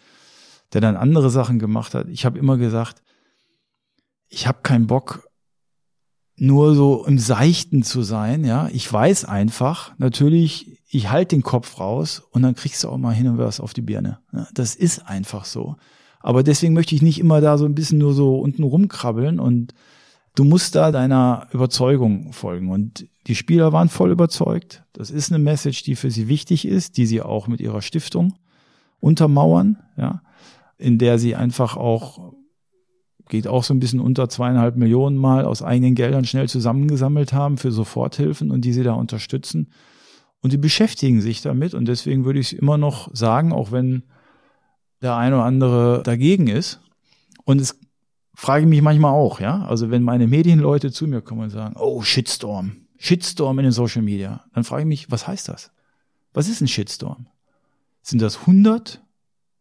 der 0.72 0.80
dann 0.80 0.96
andere 0.96 1.30
Sachen 1.30 1.60
gemacht 1.60 1.94
hat. 1.94 2.08
Ich 2.08 2.24
habe 2.24 2.36
immer 2.36 2.56
gesagt, 2.56 3.00
ich 4.26 4.48
habe 4.48 4.58
keinen 4.64 4.88
Bock, 4.88 5.28
nur 6.34 6.74
so 6.74 7.06
im 7.06 7.20
Seichten 7.20 7.84
zu 7.84 8.02
sein, 8.02 8.44
ja. 8.44 8.68
Ich 8.72 8.92
weiß 8.92 9.24
einfach, 9.24 9.92
natürlich, 9.98 10.80
ich 10.88 11.12
halte 11.12 11.36
den 11.36 11.44
Kopf 11.44 11.78
raus 11.78 12.24
und 12.32 12.42
dann 12.42 12.56
kriegst 12.56 12.82
du 12.82 12.88
auch 12.88 12.98
mal 12.98 13.14
hin 13.14 13.28
und 13.28 13.38
was 13.38 13.60
auf 13.60 13.72
die 13.72 13.82
Birne. 13.82 14.18
Ja, 14.32 14.48
das 14.52 14.74
ist 14.74 15.06
einfach 15.06 15.44
so. 15.44 15.76
Aber 16.18 16.42
deswegen 16.42 16.74
möchte 16.74 16.96
ich 16.96 17.02
nicht 17.02 17.20
immer 17.20 17.40
da 17.40 17.56
so 17.56 17.66
ein 17.66 17.76
bisschen 17.76 17.98
nur 17.98 18.14
so 18.14 18.40
unten 18.40 18.64
rumkrabbeln 18.64 19.38
und 19.38 19.74
du 20.40 20.44
musst 20.44 20.74
da 20.74 20.90
deiner 20.90 21.48
Überzeugung 21.52 22.32
folgen. 22.32 22.70
Und 22.70 23.06
die 23.26 23.34
Spieler 23.34 23.74
waren 23.74 23.90
voll 23.90 24.10
überzeugt. 24.10 24.82
Das 24.94 25.10
ist 25.10 25.30
eine 25.30 25.38
Message, 25.38 25.82
die 25.82 25.96
für 25.96 26.10
sie 26.10 26.28
wichtig 26.28 26.66
ist, 26.66 26.96
die 26.96 27.04
sie 27.04 27.20
auch 27.20 27.46
mit 27.46 27.60
ihrer 27.60 27.82
Stiftung 27.82 28.32
untermauern, 29.00 29.76
ja, 29.98 30.22
in 30.78 30.96
der 30.96 31.18
sie 31.18 31.36
einfach 31.36 31.76
auch 31.76 32.32
geht 33.28 33.46
auch 33.46 33.62
so 33.62 33.74
ein 33.74 33.80
bisschen 33.80 34.00
unter 34.00 34.28
zweieinhalb 34.30 34.76
Millionen 34.76 35.16
Mal 35.16 35.44
aus 35.44 35.62
eigenen 35.62 35.94
Geldern 35.94 36.24
schnell 36.24 36.48
zusammengesammelt 36.48 37.34
haben 37.34 37.58
für 37.58 37.70
Soforthilfen 37.70 38.50
und 38.50 38.64
die 38.64 38.72
sie 38.72 38.82
da 38.82 38.94
unterstützen. 38.94 39.70
Und 40.40 40.54
die 40.54 40.58
beschäftigen 40.58 41.20
sich 41.20 41.42
damit 41.42 41.74
und 41.74 41.86
deswegen 41.86 42.24
würde 42.24 42.40
ich 42.40 42.52
es 42.52 42.58
immer 42.58 42.78
noch 42.78 43.14
sagen, 43.14 43.52
auch 43.52 43.72
wenn 43.72 44.04
der 45.02 45.16
eine 45.16 45.36
oder 45.36 45.44
andere 45.44 46.02
dagegen 46.02 46.48
ist. 46.48 46.80
Und 47.44 47.60
es 47.60 47.78
frage 48.40 48.62
ich 48.62 48.70
mich 48.70 48.80
manchmal 48.80 49.12
auch, 49.12 49.38
ja. 49.38 49.66
Also 49.66 49.90
wenn 49.90 50.02
meine 50.02 50.26
Medienleute 50.26 50.90
zu 50.90 51.06
mir 51.06 51.20
kommen 51.20 51.42
und 51.42 51.50
sagen, 51.50 51.76
oh, 51.78 52.00
Shitstorm, 52.00 52.86
Shitstorm 52.96 53.58
in 53.58 53.64
den 53.64 53.72
Social 53.72 54.00
Media, 54.00 54.46
dann 54.54 54.64
frage 54.64 54.84
ich 54.84 54.88
mich, 54.88 55.10
was 55.10 55.26
heißt 55.26 55.46
das? 55.50 55.72
Was 56.32 56.48
ist 56.48 56.62
ein 56.62 56.66
Shitstorm? 56.66 57.26
Sind 58.00 58.22
das 58.22 58.40
100, 58.40 59.02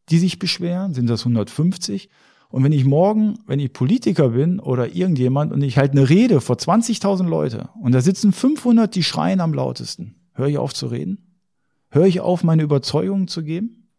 die 0.07 0.17
sich 0.17 0.39
beschweren? 0.39 0.93
Sind 0.93 1.09
das 1.09 1.21
150? 1.21 2.09
Und 2.47 2.63
wenn 2.63 2.71
ich 2.71 2.86
morgen, 2.86 3.39
wenn 3.45 3.59
ich 3.59 3.73
Politiker 3.73 4.30
bin 4.30 4.61
oder 4.61 4.95
irgendjemand 4.95 5.51
und 5.51 5.61
ich 5.61 5.77
halt 5.77 5.91
eine 5.91 6.07
Rede 6.07 6.39
vor 6.39 6.55
20.000 6.55 7.27
Leute 7.27 7.67
und 7.82 7.91
da 7.91 7.99
sitzen 7.99 8.32
500, 8.32 8.95
die 8.95 9.03
schreien 9.03 9.41
am 9.41 9.53
lautesten, 9.53 10.15
höre 10.32 10.47
ich 10.47 10.57
auf 10.57 10.73
zu 10.73 10.88
reden? 10.88 11.41
Höre 11.89 12.05
ich 12.05 12.21
auf, 12.21 12.45
meine 12.45 12.63
Überzeugungen 12.63 13.27
zu 13.27 13.43
geben? 13.43 13.89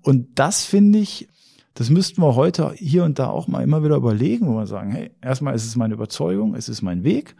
Und 0.00 0.38
das 0.38 0.64
finde 0.64 0.98
ich, 0.98 1.28
das 1.78 1.90
müssten 1.90 2.20
wir 2.20 2.34
heute 2.34 2.72
hier 2.74 3.04
und 3.04 3.20
da 3.20 3.28
auch 3.28 3.46
mal 3.46 3.62
immer 3.62 3.84
wieder 3.84 3.94
überlegen, 3.94 4.48
wo 4.48 4.56
wir 4.56 4.66
sagen, 4.66 4.90
hey, 4.90 5.12
erstmal 5.20 5.54
ist 5.54 5.64
es 5.64 5.76
meine 5.76 5.94
Überzeugung, 5.94 6.56
es 6.56 6.68
ist 6.68 6.82
mein 6.82 7.04
Weg. 7.04 7.36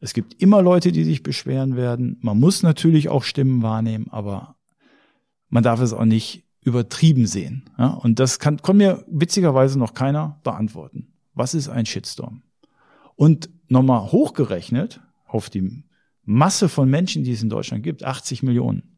Es 0.00 0.14
gibt 0.14 0.40
immer 0.40 0.62
Leute, 0.62 0.92
die 0.92 1.04
sich 1.04 1.22
beschweren 1.22 1.76
werden. 1.76 2.16
Man 2.22 2.40
muss 2.40 2.62
natürlich 2.62 3.10
auch 3.10 3.22
Stimmen 3.22 3.62
wahrnehmen, 3.62 4.06
aber 4.08 4.56
man 5.50 5.62
darf 5.62 5.82
es 5.82 5.92
auch 5.92 6.06
nicht 6.06 6.46
übertrieben 6.62 7.26
sehen. 7.26 7.68
Ja? 7.76 7.88
Und 7.88 8.18
das 8.18 8.38
kann, 8.38 8.62
kann 8.62 8.78
mir 8.78 9.04
witzigerweise 9.08 9.78
noch 9.78 9.92
keiner 9.92 10.40
beantworten. 10.42 11.08
Was 11.34 11.52
ist 11.52 11.68
ein 11.68 11.84
Shitstorm? 11.84 12.40
Und 13.14 13.50
nochmal 13.68 14.10
hochgerechnet 14.10 15.02
auf 15.26 15.50
die 15.50 15.84
Masse 16.24 16.70
von 16.70 16.88
Menschen, 16.88 17.24
die 17.24 17.32
es 17.32 17.42
in 17.42 17.50
Deutschland 17.50 17.82
gibt, 17.82 18.04
80 18.04 18.42
Millionen. 18.42 18.96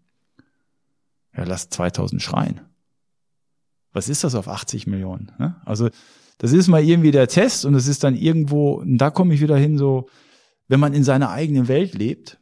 Ja, 1.37 1.43
lasst 1.43 1.75
2000 1.75 2.23
schreien. 2.23 2.61
Was 3.93 4.09
ist 4.09 4.25
das 4.25 4.35
auf 4.35 4.49
80 4.49 4.87
Millionen? 4.87 5.33
Ne? 5.39 5.57
Also 5.65 5.89
das 6.39 6.53
ist 6.53 6.69
mal 6.69 6.83
irgendwie 6.83 7.11
der 7.11 7.29
Test 7.29 7.65
und 7.65 7.75
es 7.75 7.89
ist 7.89 8.05
dann 8.05 8.15
irgendwo, 8.15 8.75
und 8.75 8.99
da 8.99 9.11
komme 9.11 9.35
ich 9.35 9.41
wieder 9.41 9.57
hin, 9.57 9.77
so, 9.77 10.09
wenn 10.69 10.81
man 10.81 10.95
in 10.95 11.05
seiner 11.05 11.31
eigenen 11.31 11.69
Welt 11.69 11.95
lebt, 11.95 12.39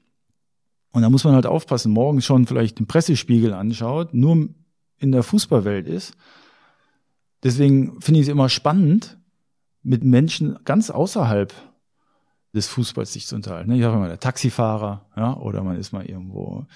und 0.92 1.03
da 1.03 1.11
muss 1.11 1.24
man 1.24 1.34
halt 1.34 1.47
aufpassen, 1.47 1.92
morgen 1.92 2.22
schon 2.22 2.47
vielleicht 2.47 2.78
den 2.78 2.86
Pressespiegel 2.86 3.53
anschaut, 3.53 4.14
nur 4.14 4.49
in 4.99 5.12
der 5.12 5.22
Fußballwelt 5.22 5.86
ist. 5.86 6.14
Deswegen 7.42 8.01
finde 8.01 8.20
ich 8.20 8.26
es 8.26 8.32
immer 8.32 8.49
spannend, 8.49 9.18
mit 9.82 10.05
Menschen 10.05 10.59
ganz 10.64 10.90
außerhalb 10.90 11.53
des 12.55 12.66
Fußballs 12.68 13.12
sich 13.12 13.26
zu 13.26 13.36
unterhalten. 13.36 13.70
Ich 13.72 13.82
sage 13.82 13.97
immer, 13.97 14.09
der 14.09 14.18
Taxifahrer, 14.18 15.07
ja, 15.16 15.36
oder 15.36 15.62
man 15.62 15.76
ist 15.76 15.92
mal 15.92 16.05
irgendwo 16.05 16.66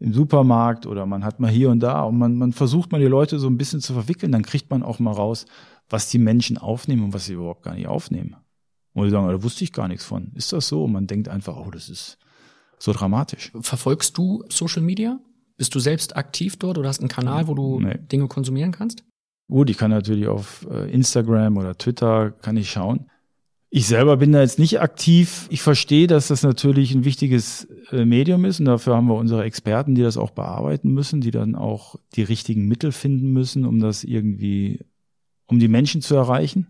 im 0.00 0.12
Supermarkt 0.12 0.86
oder 0.86 1.06
man 1.06 1.24
hat 1.24 1.40
mal 1.40 1.50
hier 1.50 1.70
und 1.70 1.80
da 1.80 2.02
und 2.02 2.18
man, 2.18 2.36
man 2.36 2.52
versucht 2.52 2.92
mal 2.92 3.00
die 3.00 3.06
Leute 3.06 3.38
so 3.38 3.48
ein 3.48 3.58
bisschen 3.58 3.80
zu 3.80 3.92
verwickeln, 3.92 4.32
dann 4.32 4.42
kriegt 4.42 4.70
man 4.70 4.82
auch 4.82 4.98
mal 4.98 5.12
raus, 5.12 5.46
was 5.88 6.08
die 6.08 6.18
Menschen 6.18 6.58
aufnehmen 6.58 7.04
und 7.04 7.14
was 7.14 7.26
sie 7.26 7.32
überhaupt 7.34 7.62
gar 7.62 7.74
nicht 7.74 7.88
aufnehmen. 7.88 8.36
Und 8.94 9.04
die 9.04 9.10
sagen, 9.10 9.28
da 9.28 9.42
wusste 9.42 9.64
ich 9.64 9.72
gar 9.72 9.88
nichts 9.88 10.04
von. 10.04 10.32
Ist 10.34 10.52
das 10.52 10.68
so? 10.68 10.84
Und 10.84 10.92
man 10.92 11.06
denkt 11.06 11.28
einfach, 11.28 11.56
oh, 11.56 11.70
das 11.70 11.88
ist 11.88 12.18
so 12.78 12.92
dramatisch. 12.92 13.52
Verfolgst 13.60 14.16
du 14.18 14.44
Social 14.48 14.82
Media? 14.82 15.18
Bist 15.56 15.74
du 15.74 15.80
selbst 15.80 16.16
aktiv 16.16 16.56
dort 16.56 16.78
oder 16.78 16.88
hast 16.88 17.00
einen 17.00 17.08
Kanal, 17.08 17.48
wo 17.48 17.54
du 17.54 17.80
Nee. 17.80 17.98
Dinge 17.98 18.28
konsumieren 18.28 18.70
kannst? 18.72 19.02
Gut, 19.48 19.70
ich 19.70 19.78
kann 19.78 19.90
natürlich 19.90 20.28
auf 20.28 20.66
äh, 20.70 20.90
Instagram 20.92 21.56
oder 21.56 21.76
Twitter 21.76 22.30
kann 22.30 22.56
ich 22.56 22.70
schauen. 22.70 23.10
Ich 23.70 23.86
selber 23.86 24.16
bin 24.16 24.32
da 24.32 24.40
jetzt 24.40 24.58
nicht 24.58 24.80
aktiv. 24.80 25.46
Ich 25.50 25.60
verstehe, 25.60 26.06
dass 26.06 26.28
das 26.28 26.42
natürlich 26.42 26.94
ein 26.94 27.04
wichtiges 27.04 27.68
äh, 27.90 28.06
Medium 28.06 28.46
ist 28.46 28.60
und 28.60 28.66
dafür 28.66 28.96
haben 28.96 29.08
wir 29.08 29.14
unsere 29.14 29.44
Experten, 29.44 29.94
die 29.94 30.02
das 30.02 30.16
auch 30.16 30.30
bearbeiten 30.30 30.92
müssen, 30.92 31.20
die 31.20 31.30
dann 31.30 31.54
auch 31.54 31.96
die 32.14 32.22
richtigen 32.22 32.66
Mittel 32.66 32.92
finden 32.92 33.30
müssen, 33.30 33.66
um 33.66 33.78
das 33.78 34.04
irgendwie, 34.04 34.80
um 35.46 35.58
die 35.58 35.68
Menschen 35.68 36.00
zu 36.00 36.14
erreichen. 36.14 36.68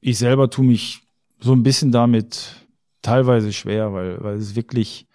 Ich 0.00 0.18
selber 0.18 0.48
tue 0.48 0.64
mich 0.64 1.00
so 1.40 1.52
ein 1.52 1.64
bisschen 1.64 1.90
damit 1.90 2.66
teilweise 3.02 3.52
schwer, 3.52 3.92
weil, 3.92 4.22
weil 4.22 4.36
es 4.36 4.54
wirklich, 4.54 5.06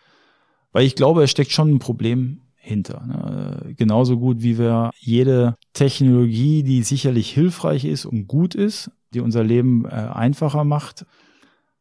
weil 0.73 0.85
ich 0.85 0.95
glaube, 0.95 1.23
es 1.23 1.31
steckt 1.31 1.51
schon 1.53 1.71
ein 1.71 1.79
Problem 1.79 2.41
hinter. 2.55 3.05
Ne? 3.05 3.73
Genauso 3.77 4.17
gut 4.17 4.43
wie 4.43 4.57
wir 4.57 4.91
jede 4.99 5.55
Technologie, 5.71 6.63
die 6.63 6.83
sicherlich 6.83 7.31
hilfreich 7.31 7.85
ist 7.85 8.05
und 8.05 8.27
gut 8.27 8.55
ist, 8.55 8.91
die 9.13 9.19
unser 9.19 9.43
Leben 9.43 9.85
äh, 9.85 9.89
einfacher 9.89 10.63
macht, 10.63 11.05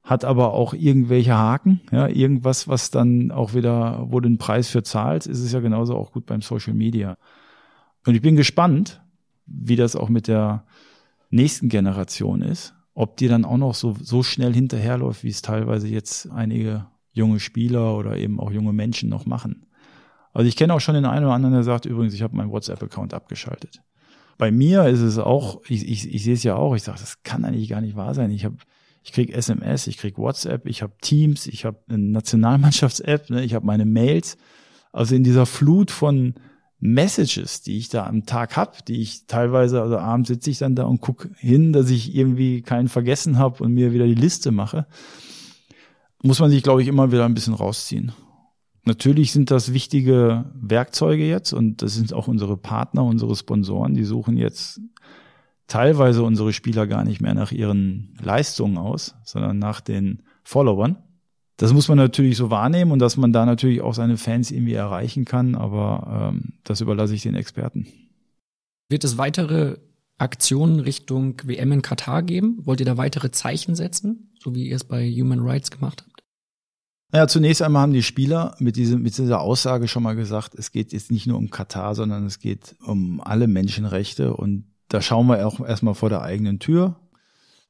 hat 0.03 0.25
aber 0.25 0.55
auch 0.55 0.75
irgendwelche 0.75 1.37
Haken, 1.37 1.81
ja, 1.93 2.09
irgendwas, 2.09 2.69
was 2.69 2.91
dann 2.91 3.31
auch 3.31 3.55
wieder, 3.55 4.07
wo 4.11 4.21
du 4.21 4.29
den 4.29 4.39
Preis 4.39 4.69
für 4.69 4.83
zahlst, 4.83 5.27
ist 5.27 5.41
es 5.41 5.53
ja 5.53 5.61
genauso 5.61 5.97
auch 5.97 6.13
gut 6.13 6.27
beim 6.27 6.43
Social 6.43 6.75
Media. 6.75 7.17
Und 8.07 8.15
ich 8.15 8.23
bin 8.23 8.37
gespannt, 8.37 9.03
wie 9.47 9.77
das 9.77 9.97
auch 9.97 10.09
mit 10.09 10.27
der 10.27 10.65
nächsten 11.29 11.69
Generation 11.69 12.43
ist, 12.43 12.75
ob 12.95 13.17
die 13.19 13.29
dann 13.29 13.45
auch 13.45 13.59
noch 13.59 13.75
so, 13.75 13.95
so 14.01 14.23
schnell 14.23 14.55
hinterherläuft, 14.55 15.23
wie 15.23 15.29
es 15.29 15.43
teilweise 15.43 15.89
jetzt 15.89 16.31
einige 16.31 16.87
junge 17.13 17.41
Spieler 17.41 17.97
oder 17.97 18.17
eben 18.17 18.41
auch 18.41 18.51
junge 18.51 18.73
Menschen 18.73 19.09
noch 19.09 19.27
machen. 19.27 19.67
Also 20.33 20.49
ich 20.49 20.57
kenne 20.57 20.75
auch 20.75 20.81
schon 20.81 20.95
den 20.95 21.05
einen 21.05 21.25
oder 21.25 21.35
anderen, 21.35 21.55
der 21.55 21.65
sagt, 21.65 21.87
übrigens, 21.87 22.15
ich 22.15 22.23
habe 22.23 22.37
meinen 22.37 22.51
WhatsApp-Account 22.51 23.15
abgeschaltet. 23.15 23.83
Bei 24.41 24.51
mir 24.51 24.87
ist 24.87 25.01
es 25.01 25.19
auch, 25.19 25.61
ich, 25.69 25.87
ich, 25.87 26.15
ich 26.15 26.25
sehe 26.25 26.33
es 26.33 26.43
ja 26.45 26.57
auch, 26.57 26.75
ich 26.75 26.83
sage, 26.83 26.99
das 26.99 27.23
kann 27.23 27.45
eigentlich 27.45 27.69
gar 27.69 27.83
nicht 27.83 27.95
wahr 27.95 28.15
sein. 28.15 28.31
Ich 28.31 28.47
habe 28.47 28.57
ich 29.03 29.13
krieg 29.13 29.35
SMS, 29.35 29.87
ich 29.87 29.99
krieg 29.99 30.17
WhatsApp, 30.17 30.67
ich 30.67 30.81
habe 30.83 30.95
Teams, 31.03 31.47
ich 31.47 31.67
habe 31.67 31.79
eine 31.89 31.99
Nationalmannschafts-App, 31.99 33.29
ne, 33.29 33.45
ich 33.45 33.55
habe 33.55 33.67
meine 33.67 33.85
Mails. 33.85 34.39
Also 34.93 35.15
in 35.15 35.25
dieser 35.25 35.45
Flut 35.45 35.91
von 35.91 36.35
Messages, 36.79 37.61
die 37.61 37.77
ich 37.77 37.91
da 37.91 38.07
am 38.07 38.25
Tag 38.25 38.57
hab, 38.57 38.85
die 38.87 39.03
ich 39.03 39.27
teilweise, 39.27 39.83
also 39.83 39.99
abends 39.99 40.29
sitze 40.29 40.51
ich 40.51 40.59
dann 40.59 40.75
da 40.75 40.85
und 40.85 41.03
guck 41.03 41.29
hin, 41.37 41.75
dass 41.75 41.91
ich 41.91 42.15
irgendwie 42.15 42.63
keinen 42.63 42.89
vergessen 42.89 43.39
habe 43.39 43.63
und 43.63 43.75
mir 43.75 43.93
wieder 43.93 44.07
die 44.07 44.15
Liste 44.15 44.53
mache, 44.53 44.87
muss 46.23 46.41
man 46.41 46.51
sich, 46.51 46.63
glaube 46.63 46.81
ich, 46.81 46.89
immer 46.89 47.13
wieder 47.13 47.27
ein 47.27 47.35
bisschen 47.35 47.55
rausziehen. 47.55 48.13
Natürlich 48.85 49.33
sind 49.33 49.51
das 49.51 49.73
wichtige 49.73 50.47
Werkzeuge 50.55 51.27
jetzt 51.27 51.53
und 51.53 51.83
das 51.83 51.95
sind 51.95 52.13
auch 52.13 52.29
unsere 52.29 52.57
Partner, 52.57 53.05
unsere 53.05 53.37
Sponsoren, 53.37 53.95
die 53.95 54.05
suchen 54.05 54.37
jetzt 54.37 54.81
teilweise 55.67 56.23
unsere 56.23 56.53
Spieler 56.53 56.87
gar 56.87 57.05
nicht 57.05 57.21
mehr 57.21 57.35
nach 57.35 57.53
ihren 57.53 58.17
Leistungen 58.23 58.79
aus, 58.79 59.15
sondern 59.25 59.59
nach 59.59 59.81
den 59.81 60.23
Followern. 60.43 60.97
Das 61.59 61.75
muss 61.75 61.89
man 61.89 61.99
natürlich 61.99 62.39
so 62.39 62.51
wahrnehmen 62.51 62.91
und 62.91 63.01
dass 63.01 63.19
man 63.19 63.33
da 63.33 63.45
natürlich 63.45 63.83
auch 63.83 63.93
seine 63.93 64.17
Fans 64.17 64.51
irgendwie 64.51 64.73
erreichen 64.73 65.27
kann, 65.27 65.55
aber 65.55 66.33
ähm, 66.33 66.55
das 66.65 66.81
überlasse 66.81 67.15
ich 67.15 67.23
den 67.23 67.35
Experten. 67.35 67.87
Wird 68.89 69.05
es 69.05 69.19
weitere 69.19 69.77
Aktionen 70.17 70.81
Richtung 70.81 71.41
WM 71.45 71.73
in 71.73 71.83
Katar 71.83 72.23
geben? 72.23 72.59
Wollt 72.65 72.81
ihr 72.81 72.87
da 72.87 72.97
weitere 72.97 73.31
Zeichen 73.31 73.75
setzen, 73.75 74.33
so 74.39 74.55
wie 74.55 74.69
ihr 74.69 74.77
es 74.77 74.85
bei 74.85 75.09
Human 75.11 75.41
Rights 75.41 75.71
gemacht 75.71 76.03
habt? 76.03 76.10
Naja, 77.13 77.27
zunächst 77.27 77.61
einmal 77.63 77.83
haben 77.83 77.93
die 77.93 78.05
Spieler 78.05 78.55
mit, 78.59 78.77
diesem, 78.77 79.03
mit 79.03 79.19
dieser 79.19 79.41
Aussage 79.41 79.89
schon 79.89 80.03
mal 80.03 80.15
gesagt, 80.15 80.55
es 80.55 80.71
geht 80.71 80.93
jetzt 80.93 81.11
nicht 81.11 81.27
nur 81.27 81.39
um 81.39 81.51
Katar, 81.51 81.95
sondern 81.95 82.25
es 82.25 82.39
geht 82.39 82.77
um 82.85 83.21
alle 83.21 83.49
Menschenrechte 83.49 84.35
und 84.35 84.65
da 84.89 85.01
schauen 85.01 85.27
wir 85.27 85.47
auch 85.47 85.61
erstmal 85.61 85.95
vor 85.95 86.09
der 86.09 86.23
eigenen 86.23 86.59
Tür. 86.59 86.97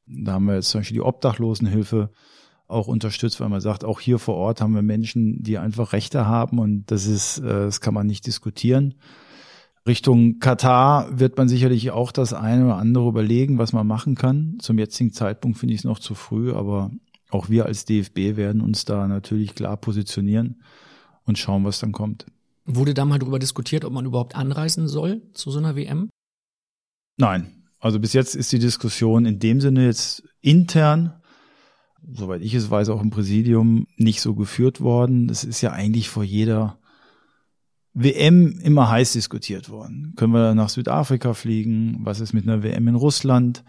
Da 0.07 0.33
haben 0.33 0.47
wir 0.47 0.57
jetzt 0.57 0.71
zum 0.71 0.81
Beispiel 0.81 0.97
die 0.97 1.03
Obdachlosenhilfe 1.03 2.11
auch 2.67 2.87
unterstützt, 2.87 3.41
weil 3.41 3.49
man 3.49 3.61
sagt, 3.61 3.85
auch 3.85 4.01
hier 4.01 4.19
vor 4.19 4.37
Ort 4.37 4.61
haben 4.61 4.75
wir 4.75 4.83
Menschen, 4.83 5.43
die 5.43 5.59
einfach 5.59 5.93
Rechte 5.93 6.27
haben 6.27 6.59
und 6.59 6.91
das 6.91 7.07
ist, 7.07 7.39
äh, 7.39 7.43
das 7.43 7.81
kann 7.81 7.95
man 7.95 8.07
nicht 8.07 8.27
diskutieren. 8.27 8.95
Richtung 9.87 10.39
Katar 10.39 11.19
wird 11.19 11.39
man 11.39 11.49
sicherlich 11.49 11.91
auch 11.91 12.13
das 12.13 12.35
eine 12.35 12.67
oder 12.67 12.77
andere 12.77 13.09
überlegen, 13.09 13.59
was 13.59 13.73
man 13.73 13.87
machen 13.87 14.15
kann. 14.15 14.59
Zum 14.61 14.79
jetzigen 14.79 15.13
Zeitpunkt 15.13 15.59
finde 15.59 15.75
ich 15.75 15.81
es 15.81 15.85
noch 15.85 15.99
zu 15.99 16.15
früh, 16.15 16.53
aber 16.53 16.91
auch 17.31 17.49
wir 17.49 17.67
als 17.67 17.85
DFB 17.85 18.37
werden 18.37 18.61
uns 18.61 18.85
da 18.85 19.07
natürlich 19.07 19.55
klar 19.55 19.77
positionieren 19.77 20.63
und 21.25 21.39
schauen, 21.39 21.65
was 21.65 21.81
dann 21.81 21.93
kommt. 21.93 22.27
Wurde 22.65 22.95
da 22.95 23.05
mal 23.05 23.19
darüber 23.19 23.39
diskutiert, 23.39 23.85
ob 23.85 23.93
man 23.93 24.07
überhaupt 24.07 24.35
anreisen 24.35 24.89
soll 24.89 25.23
zu 25.33 25.51
so 25.51 25.59
einer 25.59 25.77
WM? 25.77 26.11
Nein. 27.17 27.65
Also 27.79 27.99
bis 27.99 28.13
jetzt 28.13 28.37
ist 28.37 28.53
die 28.53 28.59
Diskussion 28.59 29.25
in 29.25 29.39
dem 29.39 29.61
Sinne 29.61 29.87
jetzt 29.87 30.23
intern, 30.43 31.15
soweit 32.13 32.43
ich 32.43 32.55
es 32.55 32.71
weiß, 32.71 32.91
auch 32.91 33.01
im 33.01 33.11
Präsidium 33.11 33.87
nicht 33.97 34.21
so 34.21 34.35
geführt 34.35 34.81
worden. 34.81 35.31
Es 35.31 35.45
ist 35.45 35.63
ja 35.63 35.73
eigentlich 35.73 36.09
vor 36.11 36.23
jeder 36.23 36.79
WM 37.95 38.59
immer 38.61 38.91
heiß 38.91 39.15
diskutiert 39.15 39.71
worden. 39.71 40.13
Können 40.17 40.33
wir 40.33 40.55
nach 40.55 40.69
Südafrika 40.69 41.35
fliegen? 41.35 41.99
Was 42.03 42.21
ist 42.21 42.33
mit 42.33 42.45
einer 42.45 42.63
WM 42.63 42.87
in 42.87 42.95
Russland? 42.95 43.65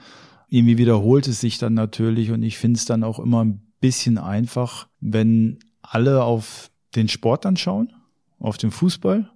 Irgendwie 0.51 0.77
wiederholt 0.77 1.27
es 1.27 1.41
sich 1.41 1.57
dann 1.57 1.73
natürlich 1.73 2.29
und 2.29 2.43
ich 2.43 2.59
finde 2.59 2.77
es 2.77 2.85
dann 2.85 3.03
auch 3.03 3.17
immer 3.17 3.43
ein 3.43 3.71
bisschen 3.79 4.19
einfach, 4.19 4.87
wenn 4.99 5.57
alle 5.81 6.23
auf 6.23 6.69
den 6.95 7.07
Sport 7.07 7.45
dann 7.45 7.57
schauen, 7.57 7.91
auf 8.37 8.59
den 8.59 8.69
Fußball 8.69 9.31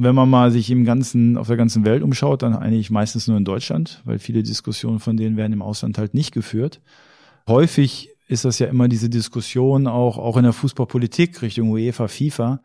wenn 0.00 0.14
man 0.14 0.30
mal 0.30 0.52
sich 0.52 0.70
im 0.70 0.84
ganzen, 0.84 1.36
auf 1.36 1.48
der 1.48 1.56
ganzen 1.56 1.84
Welt 1.84 2.04
umschaut, 2.04 2.42
dann 2.42 2.54
eigentlich 2.54 2.88
meistens 2.88 3.26
nur 3.26 3.36
in 3.36 3.44
Deutschland, 3.44 4.00
weil 4.04 4.20
viele 4.20 4.44
Diskussionen 4.44 5.00
von 5.00 5.16
denen 5.16 5.36
werden 5.36 5.52
im 5.52 5.60
Ausland 5.60 5.98
halt 5.98 6.14
nicht 6.14 6.30
geführt. 6.30 6.80
Häufig 7.48 8.10
ist 8.28 8.44
das 8.44 8.60
ja 8.60 8.68
immer 8.68 8.86
diese 8.86 9.10
Diskussion 9.10 9.88
auch, 9.88 10.16
auch 10.16 10.36
in 10.36 10.44
der 10.44 10.52
Fußballpolitik 10.52 11.42
Richtung 11.42 11.70
UEFA, 11.70 12.06
FIFA, 12.06 12.60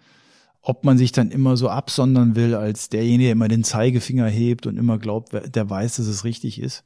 ob 0.61 0.85
man 0.85 0.99
sich 0.99 1.11
dann 1.11 1.31
immer 1.31 1.57
so 1.57 1.69
absondern 1.69 2.35
will 2.35 2.53
als 2.53 2.89
derjenige, 2.89 3.23
der 3.23 3.31
immer 3.31 3.47
den 3.47 3.63
Zeigefinger 3.63 4.27
hebt 4.27 4.67
und 4.67 4.77
immer 4.77 4.99
glaubt, 4.99 5.31
der 5.33 5.69
weiß, 5.69 5.95
dass 5.95 6.05
es 6.05 6.25
richtig 6.25 6.61
ist. 6.61 6.83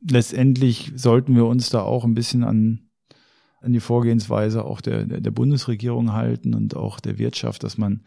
Letztendlich 0.00 0.92
sollten 0.94 1.34
wir 1.34 1.46
uns 1.46 1.70
da 1.70 1.82
auch 1.82 2.04
ein 2.04 2.14
bisschen 2.14 2.44
an, 2.44 2.90
an 3.60 3.72
die 3.72 3.80
Vorgehensweise 3.80 4.64
auch 4.64 4.80
der, 4.80 5.04
der, 5.06 5.30
Bundesregierung 5.30 6.12
halten 6.12 6.54
und 6.54 6.76
auch 6.76 7.00
der 7.00 7.18
Wirtschaft, 7.18 7.64
dass 7.64 7.78
man 7.78 8.04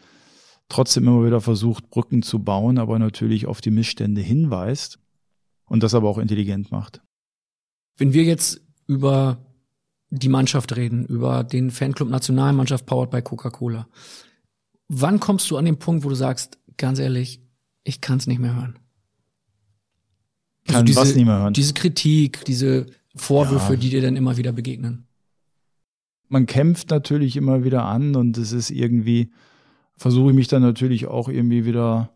trotzdem 0.70 1.08
immer 1.08 1.26
wieder 1.26 1.42
versucht, 1.42 1.90
Brücken 1.90 2.22
zu 2.22 2.40
bauen, 2.40 2.78
aber 2.78 2.98
natürlich 2.98 3.46
auf 3.46 3.60
die 3.60 3.72
Missstände 3.72 4.22
hinweist 4.22 5.00
und 5.66 5.84
das 5.84 5.94
aber 5.94 6.10
auch 6.10 6.18
intelligent 6.18 6.72
macht. 6.72 7.02
Wenn 7.98 8.14
wir 8.14 8.24
jetzt 8.24 8.62
über 8.88 9.46
die 10.10 10.30
Mannschaft 10.30 10.76
reden, 10.76 11.06
über 11.06 11.44
den 11.44 11.72
Fanclub 11.72 12.10
Nationalmannschaft 12.10 12.86
powered 12.86 13.12
by 13.12 13.22
Coca-Cola, 13.22 13.88
wann 14.88 15.20
kommst 15.20 15.50
du 15.52 15.58
an 15.58 15.66
den 15.66 15.80
Punkt, 15.80 16.04
wo 16.04 16.10
du 16.10 16.16
sagst, 16.16 16.58
ganz 16.78 17.00
ehrlich, 17.00 17.42
ich 17.84 18.02
kann 18.02 18.18
es 18.18 18.28
nicht 18.28 18.40
mehr 18.40 18.56
hören? 18.56 18.80
Also 20.74 20.80
kann 20.80 20.86
diese, 20.86 21.00
was 21.00 21.16
nicht 21.16 21.26
mehr 21.26 21.40
hören? 21.40 21.54
Diese 21.54 21.74
Kritik, 21.74 22.46
diese 22.46 22.88
Vorwürfe, 23.16 23.74
ja. 23.74 23.80
die 23.80 23.90
dir 23.90 24.02
dann 24.02 24.16
immer 24.16 24.38
wieder 24.38 24.52
begegnen. 24.52 25.06
Man 26.30 26.46
kämpft 26.46 26.90
natürlich 26.90 27.36
immer 27.36 27.64
wieder 27.64 27.86
an 27.86 28.16
und 28.16 28.38
es 28.38 28.54
ist 28.54 28.72
irgendwie, 28.72 29.32
versuche 29.98 30.30
ich 30.30 30.36
mich 30.36 30.48
dann 30.48 30.62
natürlich 30.62 31.08
auch 31.08 31.28
irgendwie 31.28 31.66
wieder 31.66 32.12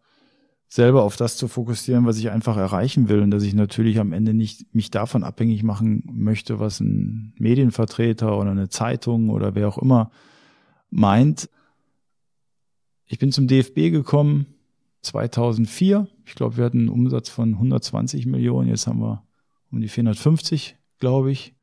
selber 0.68 1.03
auf 1.03 1.16
das 1.16 1.38
zu 1.38 1.47
fokussieren, 1.47 2.06
was 2.06 2.18
ich 2.18 2.32
einfach 2.32 2.58
erreichen 2.58 3.08
will 3.08 3.22
und 3.22 3.32
dass 3.32 3.43
ich 3.43 3.53
natürlich 3.53 3.99
am 3.99 4.14
Ende 4.14 4.34
nicht 4.34 4.74
mich 4.74 4.89
davon 4.89 5.24
abhängig 5.24 5.64
machen 5.64 6.03
möchte, 6.12 6.60
was 6.60 6.80
ein 6.80 7.34
Medienvertreter 7.38 8.38
oder 8.38 8.51
eine 8.51 8.70
Zeitung 8.70 9.30
oder 9.30 9.56
wer 9.56 9.68
auch 9.68 9.78
immer 9.78 10.12
meint. 10.89 11.49
Ich 13.06 13.20
bin 13.20 13.32
zum 13.32 13.47
DFB 13.47 13.91
gekommen 13.91 14.55
2004. 15.06 16.08
Ich 16.26 16.36
glaube, 16.36 16.58
wir 16.58 16.66
hatten 16.66 16.80
einen 16.80 16.89
Umsatz 16.89 17.30
von 17.30 17.53
120 17.53 18.26
Millionen. 18.26 18.70
Jetzt 18.70 18.88
haben 18.88 18.99
wir 18.99 19.24
um 19.72 19.82
die 19.82 19.88
450, 19.88 20.78
glaube 20.99 21.32
ich. 21.32 21.56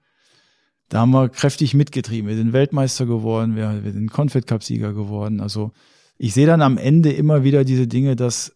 Da 0.89 1.01
haben 1.01 1.11
wir 1.11 1.29
kräftig 1.29 1.75
mitgetrieben. 1.75 2.29
Wir 2.29 2.37
sind 2.37 2.53
Weltmeister 2.53 3.07
geworden, 3.07 3.57
wir, 3.57 3.83
wir 3.83 3.93
sind 3.93 4.11
Confed 4.11 4.47
Cup 4.47 4.63
Sieger 4.63 4.93
geworden. 4.93 5.41
Also 5.41 5.73
ich 6.19 6.35
sehe 6.35 6.47
dann 6.47 6.63
am 6.63 6.77
Ende 6.77 7.11
immer 7.11 7.45
wieder 7.45 7.65
diese 7.65 7.87
Dinge, 7.87 8.15
dass 8.15 8.55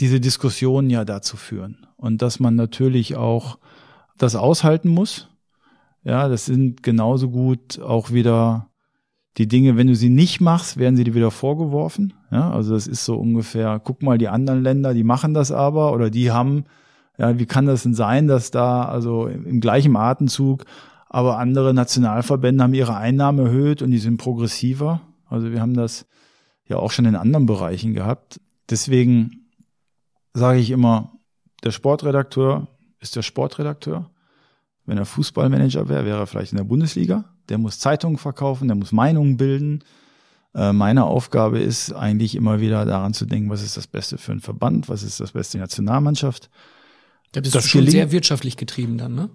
diese 0.00 0.18
Diskussionen 0.18 0.88
ja 0.88 1.04
dazu 1.04 1.36
führen 1.36 1.86
und 1.96 2.22
dass 2.22 2.40
man 2.40 2.56
natürlich 2.56 3.16
auch 3.16 3.58
das 4.16 4.34
aushalten 4.34 4.88
muss. 4.88 5.28
Ja, 6.04 6.28
das 6.28 6.46
sind 6.46 6.82
genauso 6.82 7.30
gut 7.30 7.78
auch 7.78 8.10
wieder 8.10 8.71
die 9.38 9.48
Dinge, 9.48 9.76
wenn 9.76 9.86
du 9.86 9.94
sie 9.94 10.10
nicht 10.10 10.40
machst, 10.40 10.76
werden 10.76 10.96
sie 10.96 11.04
dir 11.04 11.14
wieder 11.14 11.30
vorgeworfen. 11.30 12.12
Ja, 12.30 12.50
also 12.50 12.74
das 12.74 12.86
ist 12.86 13.04
so 13.04 13.16
ungefähr, 13.16 13.80
guck 13.82 14.02
mal, 14.02 14.18
die 14.18 14.28
anderen 14.28 14.62
Länder, 14.62 14.94
die 14.94 15.04
machen 15.04 15.32
das 15.34 15.50
aber 15.50 15.92
oder 15.92 16.10
die 16.10 16.30
haben, 16.30 16.64
ja, 17.18 17.38
wie 17.38 17.46
kann 17.46 17.66
das 17.66 17.82
denn 17.82 17.94
sein, 17.94 18.26
dass 18.26 18.50
da 18.50 18.84
also 18.84 19.26
im 19.26 19.60
gleichen 19.60 19.96
Atemzug, 19.96 20.64
aber 21.08 21.38
andere 21.38 21.72
Nationalverbände 21.74 22.62
haben 22.62 22.74
ihre 22.74 22.96
Einnahmen 22.96 23.46
erhöht 23.46 23.82
und 23.82 23.90
die 23.90 23.98
sind 23.98 24.18
progressiver. 24.18 25.00
Also 25.28 25.50
wir 25.50 25.60
haben 25.60 25.74
das 25.74 26.06
ja 26.66 26.76
auch 26.76 26.90
schon 26.90 27.04
in 27.04 27.16
anderen 27.16 27.46
Bereichen 27.46 27.94
gehabt. 27.94 28.40
Deswegen 28.70 29.46
sage 30.34 30.58
ich 30.58 30.70
immer, 30.70 31.12
der 31.64 31.70
Sportredakteur 31.70 32.68
ist 33.00 33.16
der 33.16 33.22
Sportredakteur. 33.22 34.10
Wenn 34.84 34.98
er 34.98 35.04
Fußballmanager 35.04 35.88
wäre, 35.88 36.04
wäre 36.04 36.18
er 36.18 36.26
vielleicht 36.26 36.52
in 36.52 36.58
der 36.58 36.64
Bundesliga. 36.64 37.24
Der 37.52 37.58
muss 37.58 37.78
Zeitungen 37.78 38.16
verkaufen, 38.16 38.68
der 38.68 38.78
muss 38.78 38.92
Meinungen 38.92 39.36
bilden. 39.36 39.84
Äh, 40.54 40.72
meine 40.72 41.04
Aufgabe 41.04 41.58
ist 41.58 41.92
eigentlich 41.92 42.34
immer 42.34 42.62
wieder 42.62 42.86
daran 42.86 43.12
zu 43.12 43.26
denken, 43.26 43.50
was 43.50 43.62
ist 43.62 43.76
das 43.76 43.86
Beste 43.86 44.16
für 44.16 44.32
einen 44.32 44.40
Verband, 44.40 44.88
was 44.88 45.02
ist 45.02 45.20
das 45.20 45.32
Beste 45.32 45.52
für 45.52 45.58
die 45.58 45.62
Nationalmannschaft. 45.62 46.48
Da 47.32 47.42
bist 47.42 47.54
das 47.54 47.64
du 47.64 47.68
schon 47.68 47.86
sehr 47.86 48.10
wirtschaftlich 48.10 48.56
getrieben 48.56 48.96
dann, 48.96 49.14
ne? 49.14 49.28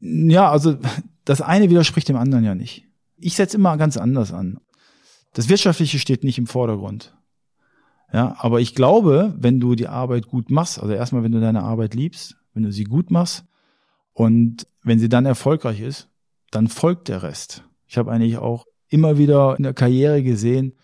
Ja, 0.00 0.50
also 0.50 0.78
das 1.24 1.40
eine 1.40 1.70
widerspricht 1.70 2.08
dem 2.08 2.16
anderen 2.16 2.42
ja 2.42 2.56
nicht. 2.56 2.88
Ich 3.18 3.36
setze 3.36 3.56
immer 3.56 3.76
ganz 3.76 3.96
anders 3.96 4.32
an. 4.32 4.58
Das 5.32 5.48
Wirtschaftliche 5.48 6.00
steht 6.00 6.24
nicht 6.24 6.38
im 6.38 6.48
Vordergrund. 6.48 7.16
Ja, 8.12 8.34
aber 8.40 8.60
ich 8.60 8.74
glaube, 8.74 9.32
wenn 9.38 9.60
du 9.60 9.76
die 9.76 9.86
Arbeit 9.86 10.26
gut 10.26 10.50
machst, 10.50 10.80
also 10.80 10.92
erstmal, 10.92 11.22
wenn 11.22 11.30
du 11.30 11.40
deine 11.40 11.62
Arbeit 11.62 11.94
liebst, 11.94 12.36
wenn 12.52 12.64
du 12.64 12.72
sie 12.72 12.82
gut 12.82 13.12
machst 13.12 13.44
und 14.12 14.66
wenn 14.82 14.98
sie 14.98 15.08
dann 15.08 15.24
erfolgreich 15.24 15.80
ist, 15.80 16.08
dann 16.52 16.68
folgt 16.68 17.08
der 17.08 17.24
Rest. 17.24 17.64
Ich 17.86 17.98
habe 17.98 18.12
eigentlich 18.12 18.38
auch 18.38 18.66
immer 18.88 19.18
wieder 19.18 19.56
in 19.56 19.64
der 19.64 19.74
Karriere 19.74 20.22
gesehen, 20.22 20.74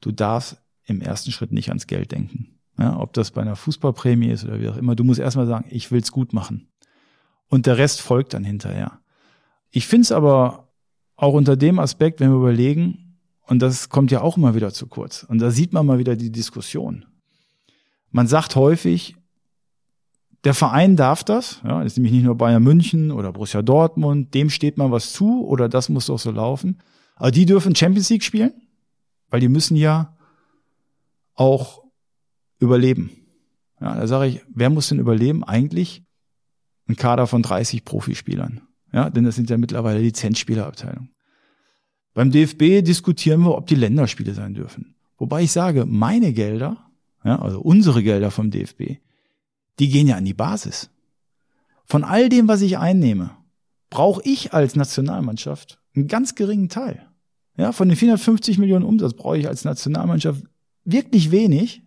du 0.00 0.12
darfst 0.12 0.62
im 0.84 1.00
ersten 1.00 1.32
Schritt 1.32 1.50
nicht 1.50 1.70
ans 1.70 1.86
Geld 1.86 2.12
denken. 2.12 2.58
Ja, 2.78 3.00
ob 3.00 3.12
das 3.14 3.32
bei 3.32 3.40
einer 3.40 3.56
Fußballprämie 3.56 4.30
ist 4.30 4.44
oder 4.44 4.60
wie 4.60 4.68
auch 4.68 4.76
immer, 4.76 4.94
du 4.94 5.02
musst 5.02 5.18
erstmal 5.18 5.46
sagen, 5.46 5.66
ich 5.70 5.90
will's 5.90 6.12
gut 6.12 6.32
machen. 6.32 6.68
Und 7.48 7.66
der 7.66 7.78
Rest 7.78 8.00
folgt 8.00 8.34
dann 8.34 8.44
hinterher. 8.44 9.00
Ich 9.70 9.86
finde 9.86 10.02
es 10.02 10.12
aber 10.12 10.68
auch 11.16 11.32
unter 11.32 11.56
dem 11.56 11.78
Aspekt, 11.78 12.20
wenn 12.20 12.30
wir 12.30 12.38
überlegen, 12.38 13.18
und 13.46 13.60
das 13.60 13.88
kommt 13.88 14.10
ja 14.10 14.20
auch 14.20 14.36
immer 14.36 14.54
wieder 14.54 14.72
zu 14.72 14.86
kurz. 14.86 15.24
Und 15.24 15.38
da 15.38 15.50
sieht 15.50 15.72
man 15.72 15.86
mal 15.86 15.98
wieder 15.98 16.16
die 16.16 16.30
Diskussion. 16.30 17.06
Man 18.10 18.26
sagt 18.26 18.56
häufig, 18.56 19.16
der 20.44 20.54
Verein 20.54 20.96
darf 20.96 21.24
das, 21.24 21.60
ja, 21.64 21.82
ist 21.82 21.96
nämlich 21.96 22.12
nicht 22.12 22.24
nur 22.24 22.36
Bayern 22.36 22.62
München 22.62 23.10
oder 23.10 23.32
Borussia 23.32 23.62
Dortmund, 23.62 24.34
dem 24.34 24.50
steht 24.50 24.78
mal 24.78 24.90
was 24.90 25.12
zu 25.12 25.44
oder 25.46 25.68
das 25.68 25.88
muss 25.88 26.06
doch 26.06 26.18
so 26.18 26.30
laufen. 26.30 26.78
Aber 27.16 27.30
die 27.30 27.46
dürfen 27.46 27.74
Champions 27.74 28.08
League 28.10 28.22
spielen, 28.22 28.52
weil 29.30 29.40
die 29.40 29.48
müssen 29.48 29.76
ja 29.76 30.16
auch 31.34 31.82
überleben. 32.60 33.10
Ja, 33.80 33.94
da 33.94 34.06
sage 34.06 34.28
ich, 34.28 34.40
wer 34.48 34.70
muss 34.70 34.88
denn 34.88 34.98
überleben? 34.98 35.44
Eigentlich 35.44 36.04
ein 36.88 36.96
Kader 36.96 37.26
von 37.26 37.42
30 37.42 37.84
Profispielern. 37.84 38.62
Ja, 38.92 39.10
denn 39.10 39.24
das 39.24 39.36
sind 39.36 39.50
ja 39.50 39.58
mittlerweile 39.58 40.00
Lizenzspielerabteilungen. 40.00 41.10
Beim 42.14 42.30
DFB 42.30 42.84
diskutieren 42.84 43.42
wir, 43.42 43.56
ob 43.56 43.66
die 43.66 43.74
Länderspiele 43.74 44.34
sein 44.34 44.54
dürfen. 44.54 44.96
Wobei 45.18 45.42
ich 45.42 45.52
sage, 45.52 45.84
meine 45.84 46.32
Gelder, 46.32 46.90
ja, 47.24 47.40
also 47.40 47.60
unsere 47.60 48.02
Gelder 48.02 48.30
vom 48.30 48.50
DFB, 48.50 48.98
die 49.78 49.88
gehen 49.88 50.08
ja 50.08 50.16
an 50.16 50.24
die 50.24 50.34
Basis. 50.34 50.90
Von 51.84 52.04
all 52.04 52.28
dem, 52.28 52.48
was 52.48 52.60
ich 52.60 52.78
einnehme, 52.78 53.30
brauche 53.90 54.22
ich 54.24 54.52
als 54.52 54.76
Nationalmannschaft 54.76 55.80
einen 55.94 56.08
ganz 56.08 56.34
geringen 56.34 56.68
Teil. 56.68 57.08
Ja, 57.56 57.72
von 57.72 57.88
den 57.88 57.96
450 57.96 58.58
Millionen 58.58 58.84
Umsatz 58.84 59.14
brauche 59.14 59.38
ich 59.38 59.48
als 59.48 59.64
Nationalmannschaft 59.64 60.44
wirklich 60.84 61.30
wenig. 61.30 61.82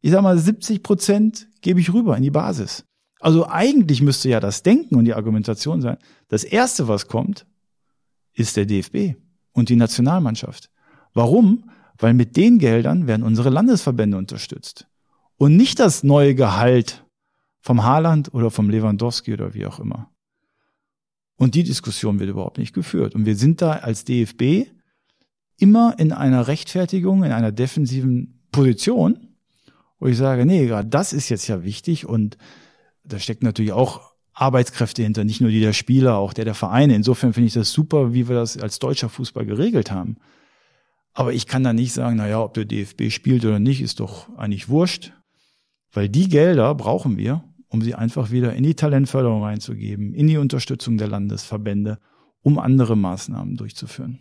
Ich 0.00 0.10
sag 0.10 0.22
mal, 0.22 0.38
70 0.38 0.82
Prozent 0.82 1.48
gebe 1.60 1.80
ich 1.80 1.92
rüber 1.92 2.16
in 2.16 2.22
die 2.22 2.30
Basis. 2.30 2.84
Also 3.20 3.48
eigentlich 3.48 4.02
müsste 4.02 4.28
ja 4.28 4.40
das 4.40 4.62
Denken 4.62 4.94
und 4.94 5.04
die 5.04 5.14
Argumentation 5.14 5.80
sein. 5.80 5.96
Das 6.28 6.44
erste, 6.44 6.86
was 6.88 7.08
kommt, 7.08 7.46
ist 8.32 8.56
der 8.56 8.66
DFB 8.66 9.18
und 9.52 9.68
die 9.68 9.76
Nationalmannschaft. 9.76 10.70
Warum? 11.14 11.70
Weil 11.98 12.14
mit 12.14 12.36
den 12.36 12.58
Geldern 12.58 13.06
werden 13.06 13.22
unsere 13.22 13.50
Landesverbände 13.50 14.16
unterstützt. 14.16 14.86
Und 15.38 15.56
nicht 15.56 15.78
das 15.78 16.02
neue 16.02 16.34
Gehalt 16.34 17.05
vom 17.60 17.84
Haaland 17.84 18.32
oder 18.32 18.50
vom 18.50 18.70
Lewandowski 18.70 19.32
oder 19.32 19.54
wie 19.54 19.66
auch 19.66 19.80
immer. 19.80 20.10
Und 21.36 21.54
die 21.54 21.64
Diskussion 21.64 22.18
wird 22.18 22.30
überhaupt 22.30 22.58
nicht 22.58 22.74
geführt. 22.74 23.14
Und 23.14 23.26
wir 23.26 23.36
sind 23.36 23.60
da 23.60 23.72
als 23.72 24.04
DFB 24.04 24.70
immer 25.58 25.94
in 25.98 26.12
einer 26.12 26.48
Rechtfertigung, 26.48 27.24
in 27.24 27.32
einer 27.32 27.52
defensiven 27.52 28.46
Position, 28.52 29.28
wo 29.98 30.06
ich 30.06 30.16
sage, 30.16 30.46
nee, 30.46 30.66
gerade 30.66 30.88
das 30.88 31.12
ist 31.12 31.28
jetzt 31.28 31.46
ja 31.46 31.62
wichtig 31.62 32.06
und 32.06 32.36
da 33.04 33.18
steckt 33.18 33.42
natürlich 33.42 33.72
auch 33.72 34.12
Arbeitskräfte 34.32 35.02
hinter, 35.02 35.24
nicht 35.24 35.40
nur 35.40 35.50
die 35.50 35.60
der 35.60 35.72
Spieler, 35.72 36.16
auch 36.16 36.34
der 36.34 36.44
der 36.44 36.54
Vereine. 36.54 36.94
Insofern 36.94 37.32
finde 37.32 37.48
ich 37.48 37.54
das 37.54 37.72
super, 37.72 38.12
wie 38.12 38.28
wir 38.28 38.36
das 38.36 38.58
als 38.58 38.78
deutscher 38.78 39.08
Fußball 39.08 39.46
geregelt 39.46 39.90
haben. 39.90 40.16
Aber 41.14 41.32
ich 41.32 41.46
kann 41.46 41.64
da 41.64 41.72
nicht 41.72 41.94
sagen, 41.94 42.16
na 42.16 42.28
ja, 42.28 42.42
ob 42.42 42.52
der 42.52 42.66
DFB 42.66 43.10
spielt 43.10 43.44
oder 43.46 43.58
nicht, 43.58 43.80
ist 43.80 44.00
doch 44.00 44.28
eigentlich 44.36 44.68
wurscht, 44.68 45.14
weil 45.92 46.08
die 46.08 46.28
Gelder 46.28 46.74
brauchen 46.74 47.16
wir, 47.16 47.44
um 47.68 47.82
sie 47.82 47.94
einfach 47.94 48.30
wieder 48.30 48.54
in 48.54 48.62
die 48.62 48.74
Talentförderung 48.74 49.42
reinzugeben, 49.42 50.14
in 50.14 50.26
die 50.26 50.38
Unterstützung 50.38 50.98
der 50.98 51.08
Landesverbände, 51.08 51.98
um 52.42 52.58
andere 52.58 52.96
Maßnahmen 52.96 53.56
durchzuführen. 53.56 54.20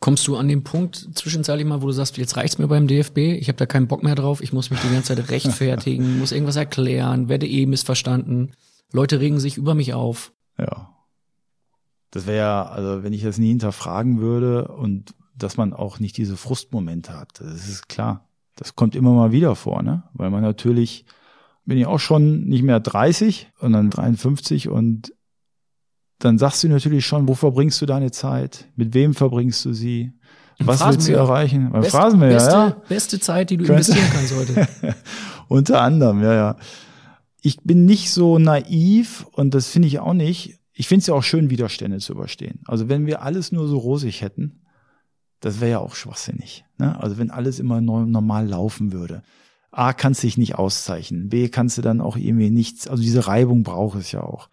Kommst 0.00 0.26
du 0.26 0.36
an 0.36 0.48
den 0.48 0.64
Punkt 0.64 1.08
zwischenzeitlich 1.14 1.66
mal, 1.66 1.80
wo 1.80 1.86
du 1.86 1.92
sagst, 1.92 2.18
jetzt 2.18 2.36
reicht's 2.36 2.58
mir 2.58 2.68
beim 2.68 2.86
DFB, 2.86 3.18
ich 3.18 3.48
habe 3.48 3.56
da 3.56 3.64
keinen 3.64 3.88
Bock 3.88 4.02
mehr 4.02 4.14
drauf, 4.14 4.42
ich 4.42 4.52
muss 4.52 4.70
mich 4.70 4.80
die 4.80 4.90
ganze 4.90 5.14
Zeit 5.14 5.30
rechtfertigen, 5.30 6.18
muss 6.20 6.32
irgendwas 6.32 6.56
erklären, 6.56 7.28
werde 7.28 7.46
eh 7.46 7.64
missverstanden, 7.64 8.52
Leute 8.92 9.20
regen 9.20 9.40
sich 9.40 9.56
über 9.56 9.74
mich 9.74 9.94
auf. 9.94 10.32
Ja. 10.58 10.90
Das 12.10 12.26
wäre 12.26 12.36
ja, 12.36 12.66
also 12.66 13.02
wenn 13.02 13.12
ich 13.12 13.22
das 13.22 13.38
nie 13.38 13.48
hinterfragen 13.48 14.20
würde 14.20 14.68
und 14.68 15.14
dass 15.36 15.56
man 15.56 15.72
auch 15.72 15.98
nicht 15.98 16.16
diese 16.16 16.36
Frustmomente 16.36 17.18
hat, 17.18 17.40
das 17.40 17.68
ist 17.68 17.88
klar. 17.88 18.28
Das 18.56 18.74
kommt 18.74 18.94
immer 18.94 19.12
mal 19.12 19.32
wieder 19.32 19.56
vor, 19.56 19.82
ne? 19.82 20.04
Weil 20.12 20.30
man 20.30 20.42
natürlich, 20.42 21.04
bin 21.64 21.78
ich 21.78 21.86
auch 21.86 21.98
schon 21.98 22.44
nicht 22.44 22.62
mehr 22.62 22.80
30, 22.80 23.50
sondern 23.60 23.90
53 23.90 24.68
und 24.68 25.12
dann 26.18 26.38
sagst 26.38 26.62
du 26.62 26.68
natürlich 26.68 27.04
schon, 27.04 27.28
wo 27.28 27.34
verbringst 27.34 27.80
du 27.82 27.86
deine 27.86 28.10
Zeit? 28.10 28.68
Mit 28.76 28.94
wem 28.94 29.14
verbringst 29.14 29.64
du 29.64 29.72
sie? 29.72 30.12
Was 30.60 30.86
willst 30.86 31.08
du 31.08 31.12
erreichen? 31.12 31.70
Beim 31.70 31.82
Best, 31.82 31.94
Phrasenmäher, 31.94 32.34
beste, 32.34 32.52
ja. 32.52 32.76
Beste 32.88 33.20
Zeit, 33.20 33.50
die 33.50 33.56
du 33.56 33.64
Könnte. 33.64 33.92
investieren 33.92 34.10
kannst 34.12 34.36
heute. 34.36 34.94
Unter 35.48 35.82
anderem, 35.82 36.22
ja, 36.22 36.34
ja. 36.34 36.56
Ich 37.42 37.60
bin 37.62 37.84
nicht 37.84 38.10
so 38.10 38.38
naiv 38.38 39.26
und 39.32 39.52
das 39.52 39.68
finde 39.68 39.88
ich 39.88 39.98
auch 39.98 40.14
nicht. 40.14 40.60
Ich 40.72 40.88
finde 40.88 41.00
es 41.00 41.06
ja 41.08 41.14
auch 41.14 41.22
schön, 41.22 41.50
Widerstände 41.50 41.98
zu 41.98 42.12
überstehen. 42.12 42.60
Also 42.66 42.88
wenn 42.88 43.06
wir 43.06 43.22
alles 43.22 43.52
nur 43.52 43.68
so 43.68 43.76
rosig 43.76 44.22
hätten, 44.22 44.63
das 45.44 45.60
wäre 45.60 45.72
ja 45.72 45.78
auch 45.78 45.94
schwachsinnig. 45.94 46.64
Ne? 46.78 46.98
Also 47.00 47.18
wenn 47.18 47.30
alles 47.30 47.60
immer 47.60 47.80
normal 47.80 48.48
laufen 48.48 48.92
würde. 48.92 49.22
A, 49.70 49.92
kannst 49.92 50.22
du 50.22 50.26
dich 50.26 50.38
nicht 50.38 50.54
auszeichnen. 50.54 51.28
B, 51.28 51.48
kannst 51.48 51.76
du 51.76 51.82
dann 51.82 52.00
auch 52.00 52.16
irgendwie 52.16 52.50
nichts, 52.50 52.88
also 52.88 53.02
diese 53.02 53.26
Reibung 53.26 53.62
braucht 53.62 53.98
es 53.98 54.10
ja 54.12 54.22
auch. 54.22 54.48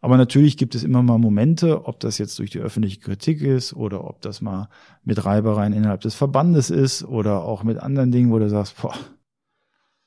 Aber 0.00 0.16
natürlich 0.16 0.56
gibt 0.56 0.74
es 0.74 0.82
immer 0.82 1.02
mal 1.02 1.18
Momente, 1.18 1.84
ob 1.84 2.00
das 2.00 2.16
jetzt 2.16 2.38
durch 2.38 2.48
die 2.48 2.60
öffentliche 2.60 3.00
Kritik 3.00 3.42
ist 3.42 3.74
oder 3.74 4.04
ob 4.04 4.22
das 4.22 4.40
mal 4.40 4.70
mit 5.04 5.22
Reibereien 5.22 5.74
innerhalb 5.74 6.00
des 6.00 6.14
Verbandes 6.14 6.70
ist 6.70 7.04
oder 7.04 7.44
auch 7.44 7.62
mit 7.62 7.78
anderen 7.78 8.10
Dingen, 8.10 8.32
wo 8.32 8.38
du 8.38 8.48
sagst, 8.48 8.80
boah, 8.80 8.94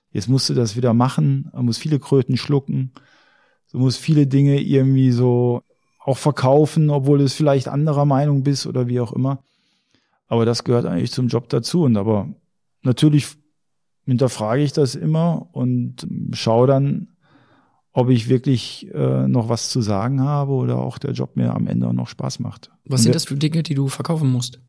jetzt 0.09 0.29
musst 0.29 0.49
du 0.49 0.55
das 0.55 0.75
wieder 0.75 0.95
machen, 0.95 1.51
man 1.53 1.65
muss 1.65 1.77
viele 1.77 1.99
Kröten 1.99 2.37
schlucken, 2.37 2.91
du 3.71 3.77
musst 3.77 3.99
viele 3.99 4.25
Dinge 4.25 4.59
irgendwie 4.61 5.11
so 5.11 5.61
auch 5.99 6.17
verkaufen, 6.17 6.89
obwohl 6.89 7.19
du 7.19 7.25
es 7.25 7.33
vielleicht 7.33 7.67
anderer 7.67 8.05
Meinung 8.05 8.41
bist 8.41 8.65
oder 8.65 8.87
wie 8.87 8.99
auch 8.99 9.13
immer. 9.13 9.43
Aber 10.27 10.45
das 10.45 10.63
gehört 10.63 10.85
eigentlich 10.85 11.11
zum 11.11 11.27
Job 11.27 11.49
dazu. 11.49 11.83
Und 11.83 11.97
aber 11.97 12.33
natürlich 12.81 13.27
hinterfrage 14.05 14.63
ich 14.63 14.73
das 14.73 14.95
immer 14.95 15.49
und 15.53 16.07
schaue 16.33 16.67
dann, 16.67 17.09
ob 17.91 18.09
ich 18.09 18.27
wirklich 18.27 18.87
äh, 18.93 19.27
noch 19.27 19.49
was 19.49 19.69
zu 19.69 19.81
sagen 19.81 20.21
habe 20.21 20.53
oder 20.53 20.77
auch 20.77 20.97
der 20.97 21.11
Job 21.11 21.35
mir 21.35 21.53
am 21.53 21.67
Ende 21.67 21.93
noch 21.93 22.07
Spaß 22.07 22.39
macht. 22.39 22.71
Was 22.85 23.01
und 23.01 23.03
sind 23.03 23.15
das 23.15 23.25
für 23.25 23.35
Dinge, 23.35 23.61
die 23.63 23.75
du 23.75 23.87
verkaufen 23.87 24.31
musst? 24.31 24.59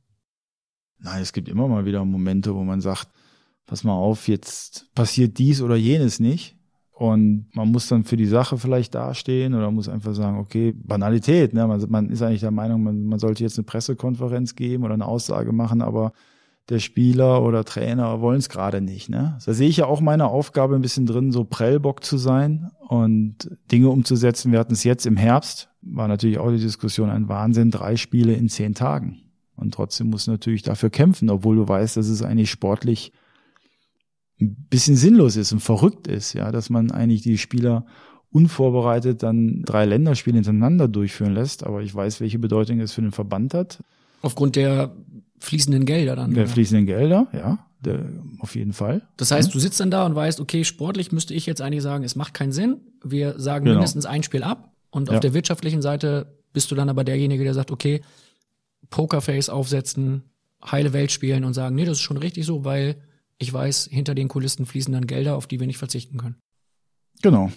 Nein, 0.98 1.22
es 1.22 1.32
gibt 1.32 1.48
immer 1.48 1.66
mal 1.66 1.86
wieder 1.86 2.04
Momente, 2.04 2.54
wo 2.54 2.62
man 2.64 2.80
sagt, 2.80 3.08
pass 3.66 3.82
mal 3.82 3.94
auf, 3.94 4.28
jetzt 4.28 4.94
passiert 4.94 5.38
dies 5.38 5.62
oder 5.62 5.76
jenes 5.76 6.20
nicht. 6.20 6.56
Und 6.96 7.46
man 7.54 7.72
muss 7.72 7.88
dann 7.88 8.04
für 8.04 8.16
die 8.16 8.26
Sache 8.26 8.56
vielleicht 8.56 8.94
dastehen 8.94 9.54
oder 9.54 9.68
muss 9.72 9.88
einfach 9.88 10.14
sagen, 10.14 10.38
okay, 10.38 10.72
Banalität, 10.72 11.52
ne? 11.52 11.66
man, 11.66 11.84
man 11.88 12.08
ist 12.08 12.22
eigentlich 12.22 12.40
der 12.40 12.52
Meinung, 12.52 12.84
man, 12.84 13.04
man 13.06 13.18
sollte 13.18 13.42
jetzt 13.42 13.58
eine 13.58 13.64
Pressekonferenz 13.64 14.54
geben 14.54 14.84
oder 14.84 14.94
eine 14.94 15.06
Aussage 15.06 15.52
machen, 15.52 15.82
aber 15.82 16.12
der 16.68 16.78
Spieler 16.78 17.42
oder 17.42 17.64
Trainer 17.64 18.20
wollen 18.20 18.38
es 18.38 18.48
gerade 18.48 18.80
nicht. 18.80 19.10
Ne? 19.10 19.36
Da 19.44 19.52
sehe 19.52 19.68
ich 19.68 19.78
ja 19.78 19.86
auch 19.86 20.00
meine 20.00 20.28
Aufgabe 20.28 20.76
ein 20.76 20.82
bisschen 20.82 21.04
drin, 21.04 21.32
so 21.32 21.42
Prellbock 21.42 22.04
zu 22.04 22.16
sein 22.16 22.70
und 22.88 23.50
Dinge 23.72 23.88
umzusetzen. 23.88 24.52
Wir 24.52 24.60
hatten 24.60 24.72
es 24.72 24.84
jetzt 24.84 25.04
im 25.04 25.16
Herbst, 25.16 25.68
war 25.82 26.06
natürlich 26.06 26.38
auch 26.38 26.50
die 26.50 26.58
Diskussion 26.58 27.10
ein 27.10 27.28
Wahnsinn, 27.28 27.72
drei 27.72 27.96
Spiele 27.96 28.34
in 28.34 28.48
zehn 28.48 28.72
Tagen. 28.72 29.20
Und 29.56 29.74
trotzdem 29.74 30.10
muss 30.10 30.28
natürlich 30.28 30.62
dafür 30.62 30.90
kämpfen, 30.90 31.28
obwohl 31.28 31.56
du 31.56 31.66
weißt, 31.66 31.96
dass 31.96 32.08
es 32.08 32.22
eigentlich 32.22 32.50
sportlich 32.50 33.12
ein 34.44 34.66
bisschen 34.70 34.96
sinnlos 34.96 35.36
ist 35.36 35.52
und 35.52 35.60
verrückt 35.60 36.06
ist, 36.06 36.32
ja, 36.32 36.52
dass 36.52 36.70
man 36.70 36.90
eigentlich 36.90 37.22
die 37.22 37.38
Spieler 37.38 37.86
unvorbereitet 38.30 39.22
dann 39.22 39.62
drei 39.64 39.84
Länderspiele 39.84 40.36
hintereinander 40.36 40.88
durchführen 40.88 41.34
lässt. 41.34 41.64
Aber 41.64 41.82
ich 41.82 41.94
weiß, 41.94 42.20
welche 42.20 42.38
Bedeutung 42.38 42.80
es 42.80 42.92
für 42.92 43.00
den 43.00 43.12
Verband 43.12 43.54
hat. 43.54 43.78
Aufgrund 44.22 44.56
der 44.56 44.92
fließenden 45.38 45.84
Gelder 45.84 46.16
dann. 46.16 46.34
Der 46.34 46.44
oder? 46.44 46.52
fließenden 46.52 46.86
Gelder, 46.86 47.28
ja, 47.32 47.66
der, 47.80 48.00
auf 48.40 48.56
jeden 48.56 48.72
Fall. 48.72 49.02
Das 49.16 49.30
heißt, 49.30 49.54
du 49.54 49.58
sitzt 49.58 49.78
dann 49.78 49.90
da 49.90 50.04
und 50.04 50.14
weißt, 50.14 50.40
okay, 50.40 50.64
sportlich 50.64 51.12
müsste 51.12 51.32
ich 51.34 51.46
jetzt 51.46 51.60
eigentlich 51.60 51.82
sagen, 51.82 52.02
es 52.02 52.16
macht 52.16 52.34
keinen 52.34 52.52
Sinn. 52.52 52.78
Wir 53.04 53.38
sagen 53.38 53.66
genau. 53.66 53.76
mindestens 53.76 54.06
ein 54.06 54.22
Spiel 54.22 54.42
ab. 54.42 54.72
Und 54.90 55.10
auf 55.10 55.14
ja. 55.14 55.20
der 55.20 55.34
wirtschaftlichen 55.34 55.82
Seite 55.82 56.38
bist 56.52 56.70
du 56.70 56.74
dann 56.74 56.88
aber 56.88 57.04
derjenige, 57.04 57.44
der 57.44 57.54
sagt, 57.54 57.70
okay, 57.70 58.00
Pokerface 58.90 59.48
aufsetzen, 59.48 60.22
heile 60.64 60.92
Welt 60.92 61.12
spielen 61.12 61.44
und 61.44 61.54
sagen, 61.54 61.74
nee, 61.74 61.84
das 61.84 61.98
ist 61.98 62.02
schon 62.02 62.16
richtig 62.16 62.46
so, 62.46 62.64
weil 62.64 62.96
ich 63.38 63.52
weiß, 63.52 63.88
hinter 63.90 64.14
den 64.14 64.28
Kulissen 64.28 64.66
fließen 64.66 64.92
dann 64.92 65.06
Gelder, 65.06 65.36
auf 65.36 65.46
die 65.46 65.60
wir 65.60 65.66
nicht 65.66 65.78
verzichten 65.78 66.18
können. 66.18 66.36
Genau. 67.22 67.50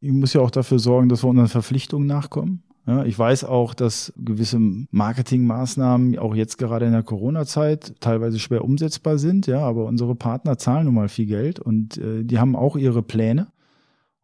Ich 0.00 0.12
muss 0.12 0.32
ja 0.32 0.40
auch 0.40 0.50
dafür 0.50 0.78
sorgen, 0.78 1.08
dass 1.08 1.22
wir 1.22 1.28
unseren 1.28 1.48
Verpflichtungen 1.48 2.06
nachkommen. 2.06 2.62
Ja, 2.86 3.04
ich 3.04 3.18
weiß 3.18 3.44
auch, 3.44 3.72
dass 3.72 4.12
gewisse 4.16 4.58
Marketingmaßnahmen 4.60 6.18
auch 6.18 6.34
jetzt 6.34 6.58
gerade 6.58 6.84
in 6.84 6.92
der 6.92 7.02
Corona-Zeit 7.02 7.94
teilweise 8.00 8.38
schwer 8.38 8.62
umsetzbar 8.62 9.16
sind, 9.16 9.46
ja, 9.46 9.60
aber 9.60 9.86
unsere 9.86 10.14
Partner 10.14 10.58
zahlen 10.58 10.84
nun 10.84 10.94
mal 10.94 11.08
viel 11.08 11.24
Geld 11.24 11.58
und 11.58 11.96
äh, 11.96 12.24
die 12.24 12.38
haben 12.38 12.56
auch 12.56 12.76
ihre 12.76 13.02
Pläne. 13.02 13.48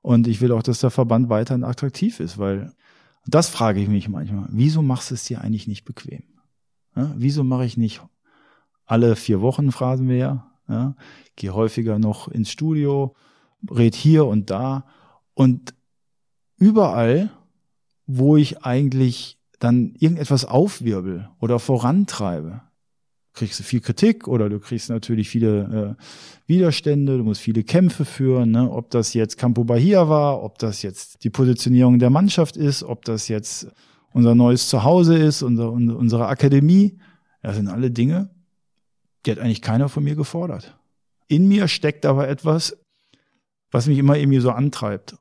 Und 0.03 0.28
ich 0.28 0.43
will 0.43 0.53
auch, 0.53 0.62
dass 0.62 0.81
der 0.81 0.91
Verband 0.91 1.31
weiterhin 1.31 1.64
attraktiv 1.64 2.20
ist, 2.20 2.37
weil 2.37 2.72
das 3.26 3.49
frage 3.49 3.81
ich 3.81 3.89
mich 3.89 4.09
manchmal. 4.09 4.49
Wieso 4.51 4.83
machst 4.83 5.11
du 5.11 5.14
es 5.14 5.24
dir 5.24 5.41
eigentlich 5.41 5.66
nicht 5.66 5.85
bequem? 5.85 6.22
Ja, 6.97 7.14
wieso 7.16 7.45
mache 7.45 7.64
ich 7.64 7.76
nicht 7.76 8.03
alle 8.85 9.16
vier 9.16 9.41
Wochen 9.41 9.72
Phrasen 9.72 10.07
mehr? 10.07 10.18
Ja, 10.18 10.49
gehe 11.37 11.55
häufiger 11.55 11.99
noch 11.99 12.29
ins 12.29 12.51
Studio, 12.51 13.14
red 13.71 13.95
hier 13.95 14.27
und 14.27 14.51
da 14.51 14.87
und 15.35 15.75
überall, 16.57 17.31
wo 18.07 18.37
ich 18.37 18.62
eigentlich 18.64 19.39
dann 19.59 19.95
irgendetwas 19.99 20.45
aufwirbel 20.45 21.29
oder 21.39 21.59
vorantreibe, 21.59 22.62
kriegst 23.33 23.61
du 23.61 23.64
viel 23.64 23.81
Kritik 23.81 24.27
oder 24.27 24.49
du 24.49 24.59
kriegst 24.59 24.91
natürlich 24.91 25.29
viele 25.29 25.97
äh, 25.99 26.03
Widerstände, 26.47 27.18
du 27.18 27.25
musst 27.25 27.41
viele 27.41 27.62
Kämpfe 27.62 28.05
führen, 28.05 28.51
ne? 28.51 28.71
ob 28.71 28.91
das 28.91 29.14
jetzt 29.14 29.39
Campo 29.39 29.64
Bahia 29.64 30.09
war, 30.09 30.43
ob 30.43 30.59
das 30.59 30.83
jetzt 30.83 31.25
die 31.25 31.31
Positionierung 31.31 31.99
der 31.99 32.11
Mannschaft 32.11 32.57
ist, 32.57 32.83
ob 32.83 33.05
das 33.05 33.29
jetzt 33.29 33.68
unser 34.12 34.35
neues 34.35 34.68
Zuhause 34.68 35.16
ist, 35.16 35.43
unser, 35.43 35.71
unsere 35.71 36.27
Akademie. 36.27 36.99
Das 37.43 37.57
sind 37.57 37.68
alle 37.68 37.91
Dinge, 37.91 38.31
die 39.25 39.33
hat 39.33 39.39
eigentlich 39.39 39.62
keiner 39.62 39.89
von 39.89 40.05
mir 40.05 40.14
gefordert. 40.14 40.79
In 41.29 41.47
mir 41.49 41.68
steckt 41.68 42.07
aber 42.07 42.29
etwas, 42.29 42.77
was 43.71 43.87
mich 43.87 43.99
immer 43.99 44.16
irgendwie 44.16 44.41
so 44.41 44.51
antreibt. 44.51 45.16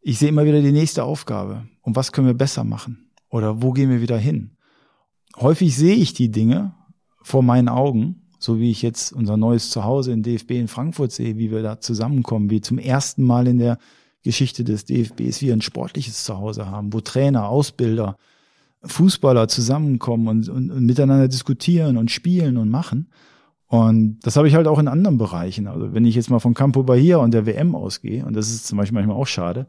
Ich 0.00 0.18
sehe 0.18 0.28
immer 0.28 0.44
wieder 0.44 0.62
die 0.62 0.72
nächste 0.72 1.04
Aufgabe. 1.04 1.66
Und 1.82 1.96
was 1.96 2.12
können 2.12 2.26
wir 2.26 2.34
besser 2.34 2.64
machen? 2.64 3.10
Oder 3.28 3.62
wo 3.62 3.72
gehen 3.72 3.90
wir 3.90 4.00
wieder 4.00 4.18
hin? 4.18 4.54
häufig 5.36 5.76
sehe 5.76 5.96
ich 5.96 6.14
die 6.14 6.30
Dinge 6.30 6.74
vor 7.22 7.42
meinen 7.42 7.68
Augen, 7.68 8.22
so 8.38 8.58
wie 8.58 8.70
ich 8.70 8.82
jetzt 8.82 9.12
unser 9.12 9.36
neues 9.36 9.70
Zuhause 9.70 10.12
in 10.12 10.22
DFB 10.22 10.52
in 10.52 10.68
Frankfurt 10.68 11.12
sehe, 11.12 11.38
wie 11.38 11.50
wir 11.50 11.62
da 11.62 11.80
zusammenkommen, 11.80 12.50
wie 12.50 12.60
zum 12.60 12.78
ersten 12.78 13.22
Mal 13.24 13.46
in 13.46 13.58
der 13.58 13.78
Geschichte 14.22 14.64
des 14.64 14.84
DFBs 14.84 15.40
wir 15.40 15.52
ein 15.52 15.62
sportliches 15.62 16.24
Zuhause 16.24 16.66
haben, 16.66 16.92
wo 16.92 17.00
Trainer, 17.00 17.48
Ausbilder, 17.48 18.16
Fußballer 18.86 19.48
zusammenkommen 19.48 20.28
und, 20.28 20.48
und, 20.48 20.70
und 20.70 20.86
miteinander 20.86 21.28
diskutieren 21.28 21.96
und 21.96 22.10
spielen 22.10 22.56
und 22.56 22.70
machen. 22.70 23.08
Und 23.66 24.20
das 24.22 24.36
habe 24.36 24.46
ich 24.46 24.54
halt 24.54 24.66
auch 24.66 24.78
in 24.78 24.88
anderen 24.88 25.18
Bereichen. 25.18 25.66
Also 25.66 25.92
wenn 25.94 26.04
ich 26.04 26.14
jetzt 26.14 26.30
mal 26.30 26.38
von 26.38 26.54
Campo 26.54 26.82
Bahia 26.82 27.16
und 27.16 27.32
der 27.32 27.46
WM 27.46 27.74
ausgehe, 27.74 28.24
und 28.24 28.34
das 28.34 28.50
ist 28.50 28.66
zum 28.66 28.78
Beispiel 28.78 28.94
manchmal 28.94 29.16
auch 29.16 29.26
schade, 29.26 29.66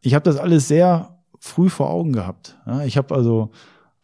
ich 0.00 0.14
habe 0.14 0.24
das 0.24 0.36
alles 0.36 0.68
sehr 0.68 1.18
früh 1.38 1.68
vor 1.68 1.90
Augen 1.90 2.12
gehabt. 2.12 2.58
Ja, 2.66 2.84
ich 2.84 2.96
habe 2.96 3.14
also, 3.14 3.50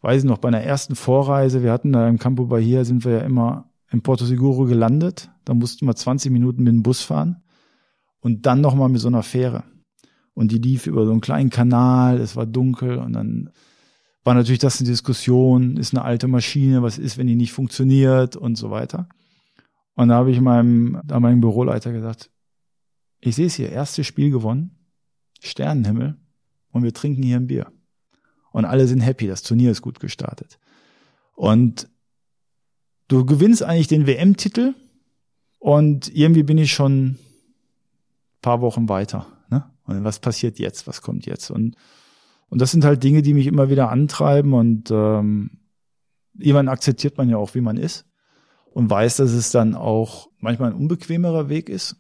weiß 0.00 0.22
ich 0.22 0.28
noch, 0.28 0.38
bei 0.38 0.48
einer 0.48 0.62
ersten 0.62 0.94
Vorreise, 0.94 1.62
wir 1.62 1.72
hatten 1.72 1.92
da 1.92 2.08
im 2.08 2.18
Campo 2.18 2.46
Bahia, 2.46 2.84
sind 2.84 3.04
wir 3.04 3.12
ja 3.12 3.20
immer 3.20 3.68
in 3.90 4.02
Porto 4.02 4.24
Seguro 4.24 4.64
gelandet. 4.64 5.30
Da 5.44 5.54
mussten 5.54 5.86
wir 5.86 5.94
20 5.94 6.30
Minuten 6.30 6.62
mit 6.62 6.72
dem 6.72 6.82
Bus 6.82 7.02
fahren 7.02 7.42
und 8.20 8.46
dann 8.46 8.60
nochmal 8.60 8.88
mit 8.88 9.00
so 9.00 9.08
einer 9.08 9.22
Fähre. 9.22 9.64
Und 10.34 10.52
die 10.52 10.58
lief 10.58 10.86
über 10.86 11.04
so 11.04 11.10
einen 11.10 11.20
kleinen 11.20 11.50
Kanal, 11.50 12.18
es 12.18 12.36
war 12.36 12.46
dunkel 12.46 12.98
und 12.98 13.12
dann 13.12 13.50
war 14.28 14.34
natürlich 14.34 14.58
das 14.58 14.78
eine 14.78 14.90
Diskussion, 14.90 15.78
ist 15.78 15.94
eine 15.94 16.04
alte 16.04 16.28
Maschine, 16.28 16.82
was 16.82 16.98
ist, 16.98 17.16
wenn 17.16 17.26
die 17.26 17.34
nicht 17.34 17.54
funktioniert 17.54 18.36
und 18.36 18.56
so 18.56 18.70
weiter. 18.70 19.08
Und 19.94 20.08
da 20.08 20.16
habe 20.16 20.30
ich 20.30 20.38
meinem 20.38 21.00
damaligen 21.02 21.40
Büroleiter 21.40 21.92
gesagt, 21.92 22.30
ich 23.20 23.36
sehe 23.36 23.46
es 23.46 23.54
hier, 23.54 23.72
erstes 23.72 24.06
Spiel 24.06 24.30
gewonnen, 24.30 24.76
Sternenhimmel 25.40 26.18
und 26.72 26.82
wir 26.82 26.92
trinken 26.92 27.22
hier 27.22 27.36
ein 27.36 27.46
Bier. 27.46 27.72
Und 28.52 28.66
alle 28.66 28.86
sind 28.86 29.00
happy, 29.00 29.26
das 29.26 29.42
Turnier 29.42 29.70
ist 29.70 29.80
gut 29.80 29.98
gestartet. 29.98 30.58
Und 31.34 31.88
du 33.08 33.24
gewinnst 33.24 33.62
eigentlich 33.62 33.88
den 33.88 34.06
WM-Titel 34.06 34.74
und 35.58 36.14
irgendwie 36.14 36.42
bin 36.42 36.58
ich 36.58 36.70
schon 36.70 37.16
paar 38.42 38.60
Wochen 38.60 38.90
weiter. 38.90 39.26
Ne? 39.48 39.64
Und 39.86 40.04
was 40.04 40.18
passiert 40.18 40.58
jetzt? 40.58 40.86
Was 40.86 41.00
kommt 41.00 41.24
jetzt? 41.24 41.50
Und, 41.50 41.76
und 42.48 42.60
das 42.60 42.70
sind 42.70 42.84
halt 42.84 43.02
Dinge, 43.02 43.22
die 43.22 43.34
mich 43.34 43.46
immer 43.46 43.70
wieder 43.70 43.90
antreiben 43.90 44.54
und 44.54 44.90
ähm, 44.90 45.50
irgendwann 46.38 46.68
akzeptiert 46.68 47.18
man 47.18 47.28
ja 47.28 47.36
auch, 47.36 47.54
wie 47.54 47.60
man 47.60 47.76
ist 47.76 48.06
und 48.72 48.88
weiß, 48.88 49.16
dass 49.16 49.32
es 49.32 49.50
dann 49.50 49.74
auch 49.74 50.28
manchmal 50.38 50.70
ein 50.70 50.76
unbequemerer 50.76 51.48
Weg 51.48 51.68
ist. 51.68 51.96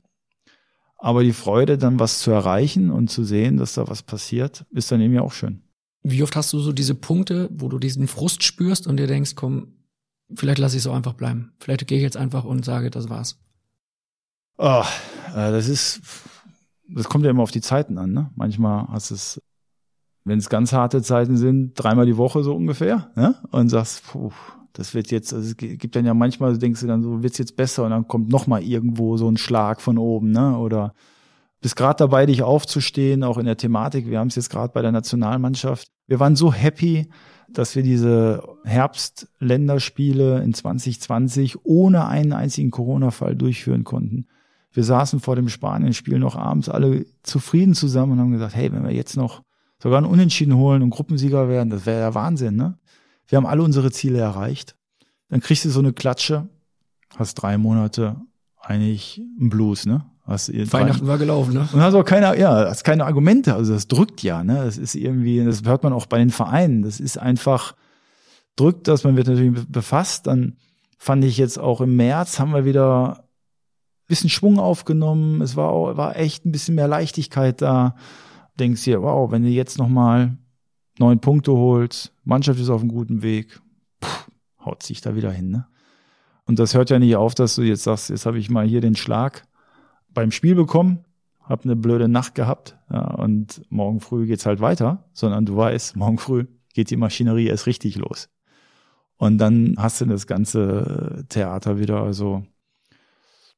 Aber 0.96 1.22
die 1.22 1.32
Freude, 1.32 1.78
dann 1.78 2.00
was 2.00 2.18
zu 2.18 2.30
erreichen 2.30 2.90
und 2.90 3.08
zu 3.08 3.24
sehen, 3.24 3.56
dass 3.56 3.74
da 3.74 3.88
was 3.88 4.02
passiert, 4.02 4.66
ist 4.70 4.90
dann 4.90 5.00
eben 5.00 5.14
ja 5.14 5.22
auch 5.22 5.32
schön. 5.32 5.62
Wie 6.02 6.22
oft 6.22 6.34
hast 6.34 6.52
du 6.52 6.58
so 6.58 6.72
diese 6.72 6.94
Punkte, 6.94 7.48
wo 7.52 7.68
du 7.68 7.78
diesen 7.78 8.08
Frust 8.08 8.42
spürst 8.42 8.86
und 8.86 8.96
dir 8.96 9.06
denkst, 9.06 9.34
komm, 9.34 9.74
vielleicht 10.34 10.58
lasse 10.58 10.76
ich 10.76 10.82
so 10.82 10.92
einfach 10.92 11.14
bleiben. 11.14 11.52
Vielleicht 11.60 11.86
gehe 11.86 11.98
ich 11.98 12.02
jetzt 12.02 12.16
einfach 12.16 12.44
und 12.44 12.64
sage, 12.64 12.90
das 12.90 13.08
war's. 13.08 13.40
Oh, 14.56 14.84
das 15.34 15.68
ist, 15.68 16.00
das 16.88 17.08
kommt 17.08 17.24
ja 17.24 17.30
immer 17.30 17.42
auf 17.42 17.52
die 17.52 17.60
Zeiten 17.60 17.96
an. 17.98 18.12
Ne? 18.12 18.30
Manchmal 18.34 18.88
hast 18.88 19.10
es, 19.12 19.40
wenn 20.28 20.38
es 20.38 20.48
ganz 20.48 20.72
harte 20.72 21.02
Zeiten 21.02 21.36
sind, 21.36 21.72
dreimal 21.74 22.06
die 22.06 22.16
Woche 22.16 22.42
so 22.42 22.54
ungefähr, 22.54 23.10
ne? 23.16 23.34
und 23.50 23.68
sagst, 23.68 24.04
puh, 24.06 24.30
das 24.72 24.94
wird 24.94 25.10
jetzt, 25.10 25.34
also 25.34 25.48
es 25.48 25.56
gibt 25.56 25.96
dann 25.96 26.06
ja 26.06 26.14
manchmal, 26.14 26.56
denkst 26.56 26.80
du 26.80 26.86
dann 26.86 27.02
so, 27.02 27.22
wird's 27.22 27.38
jetzt 27.38 27.56
besser 27.56 27.84
und 27.84 27.90
dann 27.90 28.06
kommt 28.06 28.28
noch 28.28 28.46
mal 28.46 28.62
irgendwo 28.62 29.16
so 29.16 29.28
ein 29.28 29.36
Schlag 29.36 29.80
von 29.80 29.98
oben, 29.98 30.30
ne? 30.30 30.56
Oder 30.56 30.94
bist 31.60 31.74
gerade 31.74 31.96
dabei, 31.96 32.26
dich 32.26 32.42
aufzustehen, 32.42 33.24
auch 33.24 33.38
in 33.38 33.46
der 33.46 33.56
Thematik. 33.56 34.08
Wir 34.08 34.20
haben 34.20 34.28
es 34.28 34.36
jetzt 34.36 34.50
gerade 34.50 34.72
bei 34.72 34.82
der 34.82 34.92
Nationalmannschaft. 34.92 35.88
Wir 36.06 36.20
waren 36.20 36.36
so 36.36 36.52
happy, 36.52 37.08
dass 37.48 37.74
wir 37.74 37.82
diese 37.82 38.42
Herbstländerspiele 38.64 40.42
in 40.42 40.54
2020 40.54 41.64
ohne 41.64 42.06
einen 42.06 42.32
einzigen 42.32 42.70
Corona-Fall 42.70 43.34
durchführen 43.34 43.82
konnten. 43.82 44.26
Wir 44.70 44.84
saßen 44.84 45.18
vor 45.18 45.34
dem 45.34 45.48
Spanien-Spiel 45.48 46.18
noch 46.18 46.36
abends 46.36 46.68
alle 46.68 47.06
zufrieden 47.24 47.74
zusammen 47.74 48.12
und 48.12 48.18
haben 48.20 48.30
gesagt, 48.30 48.54
hey, 48.54 48.70
wenn 48.72 48.84
wir 48.84 48.94
jetzt 48.94 49.16
noch 49.16 49.42
sogar 49.82 49.98
einen 49.98 50.06
Unentschieden 50.06 50.56
holen 50.56 50.82
und 50.82 50.90
Gruppensieger 50.90 51.48
werden, 51.48 51.70
das 51.70 51.86
wäre 51.86 52.00
ja 52.00 52.14
Wahnsinn, 52.14 52.56
ne? 52.56 52.78
Wir 53.26 53.36
haben 53.36 53.46
alle 53.46 53.62
unsere 53.62 53.90
Ziele 53.90 54.18
erreicht. 54.18 54.74
Dann 55.28 55.40
kriegst 55.40 55.64
du 55.64 55.70
so 55.70 55.80
eine 55.80 55.92
Klatsche, 55.92 56.48
hast 57.16 57.34
drei 57.34 57.58
Monate 57.58 58.16
eigentlich 58.60 59.20
einen 59.38 59.50
Blues, 59.50 59.86
ne? 59.86 60.06
Hast 60.26 60.52
Weihnachten 60.72 61.06
war 61.06 61.16
gelaufen, 61.16 61.54
ne? 61.54 61.68
Und 61.72 61.80
hast 61.80 61.94
auch 61.94 62.04
keine, 62.04 62.38
ja, 62.38 62.68
hast 62.68 62.84
keine 62.84 63.06
Argumente. 63.06 63.54
Also 63.54 63.72
das 63.72 63.88
drückt 63.88 64.22
ja, 64.22 64.44
ne? 64.44 64.56
Das 64.64 64.76
ist 64.76 64.94
irgendwie, 64.94 65.42
das 65.42 65.62
hört 65.64 65.82
man 65.82 65.92
auch 65.94 66.06
bei 66.06 66.18
den 66.18 66.30
Vereinen. 66.30 66.82
Das 66.82 67.00
ist 67.00 67.18
einfach 67.18 67.74
drückt 68.56 68.88
das. 68.88 69.04
Man 69.04 69.16
wird 69.16 69.28
natürlich 69.28 69.66
befasst. 69.68 70.26
Dann 70.26 70.56
fand 70.98 71.24
ich 71.24 71.38
jetzt 71.38 71.58
auch 71.58 71.80
im 71.80 71.96
März 71.96 72.38
haben 72.38 72.52
wir 72.52 72.66
wieder 72.66 73.20
ein 73.20 74.06
bisschen 74.06 74.28
Schwung 74.28 74.58
aufgenommen. 74.58 75.40
Es 75.40 75.56
war 75.56 75.70
auch, 75.70 75.96
war 75.96 76.16
echt 76.16 76.44
ein 76.44 76.52
bisschen 76.52 76.74
mehr 76.74 76.88
Leichtigkeit 76.88 77.62
da. 77.62 77.94
Denkst 78.58 78.84
dir, 78.84 79.02
wow, 79.02 79.30
wenn 79.30 79.42
du 79.42 79.48
jetzt 79.48 79.78
noch 79.78 79.88
mal 79.88 80.36
neun 80.98 81.20
Punkte 81.20 81.52
holst, 81.52 82.12
Mannschaft 82.24 82.60
ist 82.60 82.70
auf 82.70 82.80
einem 82.80 82.90
guten 82.90 83.22
Weg, 83.22 83.60
puh, 84.00 84.32
haut 84.64 84.82
sich 84.82 85.00
da 85.00 85.14
wieder 85.14 85.30
hin, 85.30 85.50
ne? 85.50 85.66
Und 86.44 86.58
das 86.58 86.72
hört 86.74 86.88
ja 86.88 86.98
nicht 86.98 87.14
auf, 87.14 87.34
dass 87.34 87.56
du 87.56 87.62
jetzt 87.62 87.82
sagst, 87.82 88.08
jetzt 88.08 88.24
habe 88.24 88.38
ich 88.38 88.48
mal 88.48 88.66
hier 88.66 88.80
den 88.80 88.96
Schlag 88.96 89.46
beim 90.14 90.30
Spiel 90.30 90.54
bekommen, 90.54 91.04
habe 91.42 91.64
eine 91.64 91.76
blöde 91.76 92.08
Nacht 92.08 92.34
gehabt 92.34 92.78
ja, 92.90 93.14
und 93.14 93.62
morgen 93.68 94.00
früh 94.00 94.26
geht's 94.26 94.46
halt 94.46 94.60
weiter, 94.60 95.04
sondern 95.12 95.44
du 95.44 95.56
weißt, 95.56 95.96
morgen 95.96 96.16
früh 96.16 96.46
geht 96.72 96.90
die 96.90 96.96
Maschinerie 96.96 97.46
erst 97.46 97.66
richtig 97.66 97.96
los. 97.96 98.30
Und 99.18 99.38
dann 99.38 99.74
hast 99.78 100.00
du 100.00 100.06
das 100.06 100.26
ganze 100.26 101.26
Theater 101.28 101.78
wieder, 101.78 102.02
also 102.02 102.44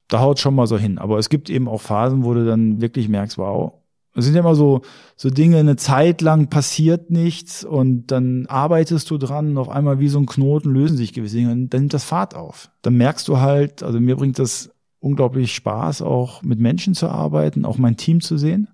da 0.09 0.21
haut 0.21 0.41
schon 0.41 0.55
mal 0.55 0.67
so 0.67 0.77
hin. 0.77 0.99
Aber 0.99 1.19
es 1.19 1.29
gibt 1.29 1.49
eben 1.49 1.69
auch 1.69 1.81
Phasen, 1.81 2.25
wo 2.25 2.35
du 2.35 2.45
dann 2.45 2.81
wirklich 2.81 3.09
merkst, 3.09 3.39
wow, 3.39 3.75
es 4.15 4.25
sind 4.25 4.35
ja 4.35 4.41
immer 4.41 4.55
so, 4.55 4.83
so 5.17 5.31
Dinge, 5.31 5.59
eine 5.59 5.77
Zeit 5.77 6.21
lang 6.21 6.49
passiert 6.49 7.11
nichts 7.11 7.65
und 7.65 8.09
dann 8.09 8.47
arbeitest 8.47 9.09
du 9.11 9.19
dran 9.19 9.51
und 9.51 9.59
auf 9.59 9.69
einmal 9.69 10.01
wie 10.01 10.09
so 10.09 10.19
ein 10.19 10.27
Knoten 10.27 10.71
lösen 10.73 10.97
sich 10.97 11.13
gewisse 11.13 11.37
Dinge 11.37 11.53
und 11.53 11.71
dann 11.71 11.83
nimmt 11.83 11.95
das 11.95 12.05
Fahrt 12.05 12.35
auf. 12.35 12.71
Dann 12.83 12.95
merkst 12.95 13.29
du 13.29 13.39
halt, 13.39 13.83
also 13.83 14.01
mir 14.01 14.17
bringt 14.17 14.39
das 14.39 14.71
unglaublich 14.99 15.55
Spaß, 15.55 16.03
auch 16.03 16.43
mit 16.43 16.59
Menschen 16.59 16.95
zu 16.95 17.09
arbeiten, 17.09 17.65
auch 17.65 17.79
mein 17.79 17.97
Team 17.97 18.21
zu 18.21 18.37
sehen. 18.37 18.69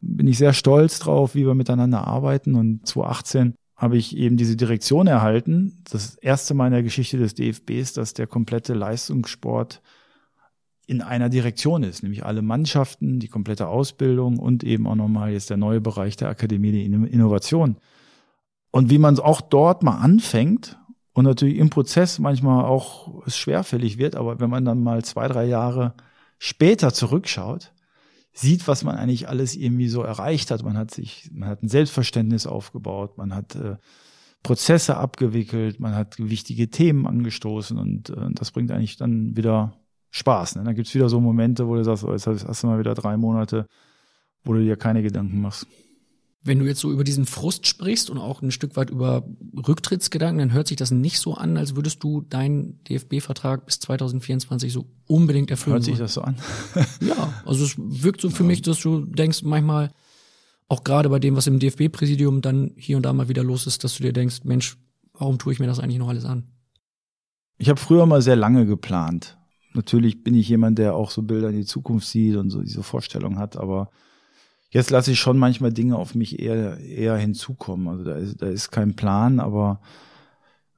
Bin 0.00 0.28
ich 0.28 0.38
sehr 0.38 0.52
stolz 0.52 1.00
drauf, 1.00 1.34
wie 1.34 1.46
wir 1.46 1.54
miteinander 1.54 2.06
arbeiten. 2.06 2.54
Und 2.54 2.86
2018 2.86 3.54
habe 3.74 3.96
ich 3.96 4.16
eben 4.16 4.36
diese 4.36 4.56
Direktion 4.56 5.08
erhalten. 5.08 5.82
Das 5.90 6.14
erste 6.16 6.54
Mal 6.54 6.66
in 6.66 6.72
der 6.72 6.82
Geschichte 6.84 7.18
des 7.18 7.34
DFBs, 7.34 7.94
dass 7.94 8.14
der 8.14 8.28
komplette 8.28 8.74
Leistungssport 8.74 9.82
in 10.88 11.02
einer 11.02 11.28
Direktion 11.28 11.82
ist, 11.82 12.02
nämlich 12.02 12.24
alle 12.24 12.40
Mannschaften, 12.40 13.20
die 13.20 13.28
komplette 13.28 13.68
Ausbildung 13.68 14.38
und 14.38 14.64
eben 14.64 14.86
auch 14.86 14.94
nochmal 14.94 15.32
jetzt 15.32 15.50
der 15.50 15.58
neue 15.58 15.82
Bereich 15.82 16.16
der 16.16 16.30
Akademie 16.30 16.72
der 16.72 16.82
Innovation. 16.82 17.76
Und 18.70 18.88
wie 18.88 18.96
man 18.96 19.12
es 19.12 19.20
auch 19.20 19.42
dort 19.42 19.82
mal 19.82 19.98
anfängt 19.98 20.78
und 21.12 21.26
natürlich 21.26 21.58
im 21.58 21.68
Prozess 21.68 22.18
manchmal 22.18 22.64
auch 22.64 23.26
es 23.26 23.36
schwerfällig 23.36 23.98
wird, 23.98 24.16
aber 24.16 24.40
wenn 24.40 24.48
man 24.48 24.64
dann 24.64 24.82
mal 24.82 25.04
zwei, 25.04 25.28
drei 25.28 25.44
Jahre 25.44 25.92
später 26.38 26.94
zurückschaut, 26.94 27.74
sieht, 28.32 28.66
was 28.66 28.82
man 28.82 28.96
eigentlich 28.96 29.28
alles 29.28 29.56
irgendwie 29.56 29.88
so 29.88 30.02
erreicht 30.02 30.50
hat. 30.50 30.62
Man 30.62 30.78
hat 30.78 30.90
sich, 30.90 31.28
man 31.34 31.50
hat 31.50 31.62
ein 31.62 31.68
Selbstverständnis 31.68 32.46
aufgebaut, 32.46 33.18
man 33.18 33.34
hat 33.34 33.56
äh, 33.56 33.76
Prozesse 34.42 34.96
abgewickelt, 34.96 35.80
man 35.80 35.94
hat 35.94 36.18
wichtige 36.18 36.70
Themen 36.70 37.06
angestoßen 37.06 37.76
und 37.76 38.08
äh, 38.08 38.30
das 38.32 38.52
bringt 38.52 38.70
eigentlich 38.70 38.96
dann 38.96 39.36
wieder 39.36 39.74
Spaß. 40.18 40.56
Ne? 40.56 40.64
Dann 40.64 40.74
gibt's 40.74 40.94
wieder 40.94 41.08
so 41.08 41.20
Momente, 41.20 41.66
wo 41.66 41.74
du 41.74 41.84
sagst, 41.84 42.04
oh, 42.04 42.12
jetzt 42.12 42.26
hast 42.26 42.62
du 42.62 42.66
mal 42.66 42.78
wieder 42.78 42.94
drei 42.94 43.16
Monate, 43.16 43.66
wo 44.44 44.52
du 44.52 44.60
dir 44.60 44.76
keine 44.76 45.02
Gedanken 45.02 45.40
machst. 45.40 45.66
Wenn 46.42 46.60
du 46.60 46.66
jetzt 46.66 46.80
so 46.80 46.92
über 46.92 47.04
diesen 47.04 47.26
Frust 47.26 47.66
sprichst 47.66 48.10
und 48.10 48.18
auch 48.18 48.42
ein 48.42 48.52
Stück 48.52 48.76
weit 48.76 48.90
über 48.90 49.24
Rücktrittsgedanken, 49.66 50.38
dann 50.38 50.52
hört 50.52 50.68
sich 50.68 50.76
das 50.76 50.90
nicht 50.90 51.18
so 51.18 51.34
an, 51.34 51.56
als 51.56 51.74
würdest 51.74 52.02
du 52.02 52.20
deinen 52.20 52.82
DFB-Vertrag 52.84 53.66
bis 53.66 53.80
2024 53.80 54.72
so 54.72 54.86
unbedingt 55.06 55.50
erfüllen. 55.50 55.74
Hört 55.74 55.84
sich 55.84 55.98
das 55.98 56.14
so 56.14 56.22
an? 56.22 56.36
ja, 57.00 57.32
also 57.44 57.64
es 57.64 57.74
wirkt 57.76 58.20
so 58.20 58.30
für 58.30 58.44
ja. 58.44 58.46
mich, 58.46 58.62
dass 58.62 58.80
du 58.80 59.04
denkst 59.04 59.42
manchmal, 59.42 59.90
auch 60.68 60.84
gerade 60.84 61.08
bei 61.08 61.18
dem, 61.18 61.34
was 61.34 61.46
im 61.46 61.58
DFB-Präsidium 61.58 62.42
dann 62.42 62.72
hier 62.76 62.98
und 62.98 63.02
da 63.02 63.12
mal 63.12 63.28
wieder 63.28 63.42
los 63.42 63.66
ist, 63.66 63.84
dass 63.84 63.96
du 63.96 64.02
dir 64.02 64.12
denkst, 64.12 64.44
Mensch, 64.44 64.76
warum 65.14 65.38
tue 65.38 65.52
ich 65.52 65.58
mir 65.58 65.66
das 65.66 65.80
eigentlich 65.80 65.98
noch 65.98 66.08
alles 66.08 66.24
an? 66.24 66.44
Ich 67.56 67.68
habe 67.68 67.80
früher 67.80 68.06
mal 68.06 68.22
sehr 68.22 68.36
lange 68.36 68.66
geplant. 68.66 69.37
Natürlich 69.78 70.24
bin 70.24 70.34
ich 70.34 70.48
jemand, 70.48 70.78
der 70.78 70.94
auch 70.94 71.10
so 71.10 71.22
Bilder 71.22 71.50
in 71.50 71.56
die 71.56 71.64
Zukunft 71.64 72.08
sieht 72.08 72.36
und 72.36 72.50
so 72.50 72.60
diese 72.62 72.82
Vorstellung 72.82 73.38
hat, 73.38 73.56
aber 73.56 73.90
Jetzt 74.70 74.90
lasse 74.90 75.12
ich 75.12 75.18
schon 75.18 75.38
manchmal 75.38 75.72
Dinge 75.72 75.96
auf 75.96 76.14
mich 76.14 76.38
eher, 76.40 76.78
eher 76.78 77.16
hinzukommen. 77.16 77.88
Also 77.88 78.04
da 78.04 78.16
ist, 78.16 78.42
da 78.42 78.48
ist 78.48 78.70
kein 78.70 78.94
Plan, 78.94 79.40
aber 79.40 79.80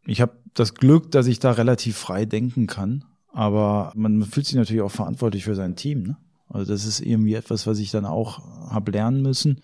ich 0.07 0.21
habe 0.21 0.39
das 0.55 0.75
Glück, 0.75 1.11
dass 1.11 1.27
ich 1.27 1.41
da 1.41 1.53
relativ 1.53 1.97
frei 1.97 2.25
denken 2.25 2.67
kann. 2.67 3.05
Aber 3.33 3.93
man 3.97 4.23
fühlt 4.23 4.47
sich 4.47 4.55
natürlich 4.55 4.83
auch 4.83 4.93
verantwortlich 4.93 5.45
für 5.45 5.57
sein 5.57 5.77
Team. 5.77 6.03
Ne? 6.03 6.17
Also 6.49 6.73
das 6.73 6.85
ist 6.85 7.01
irgendwie 7.01 7.35
etwas, 7.35 7.67
was 7.67 7.79
ich 7.79 7.91
dann 7.91 8.05
auch 8.05 8.39
habe 8.71 8.93
lernen 8.93 9.23
müssen 9.23 9.61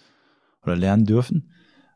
oder 0.65 0.77
lernen 0.77 1.05
dürfen. 1.05 1.51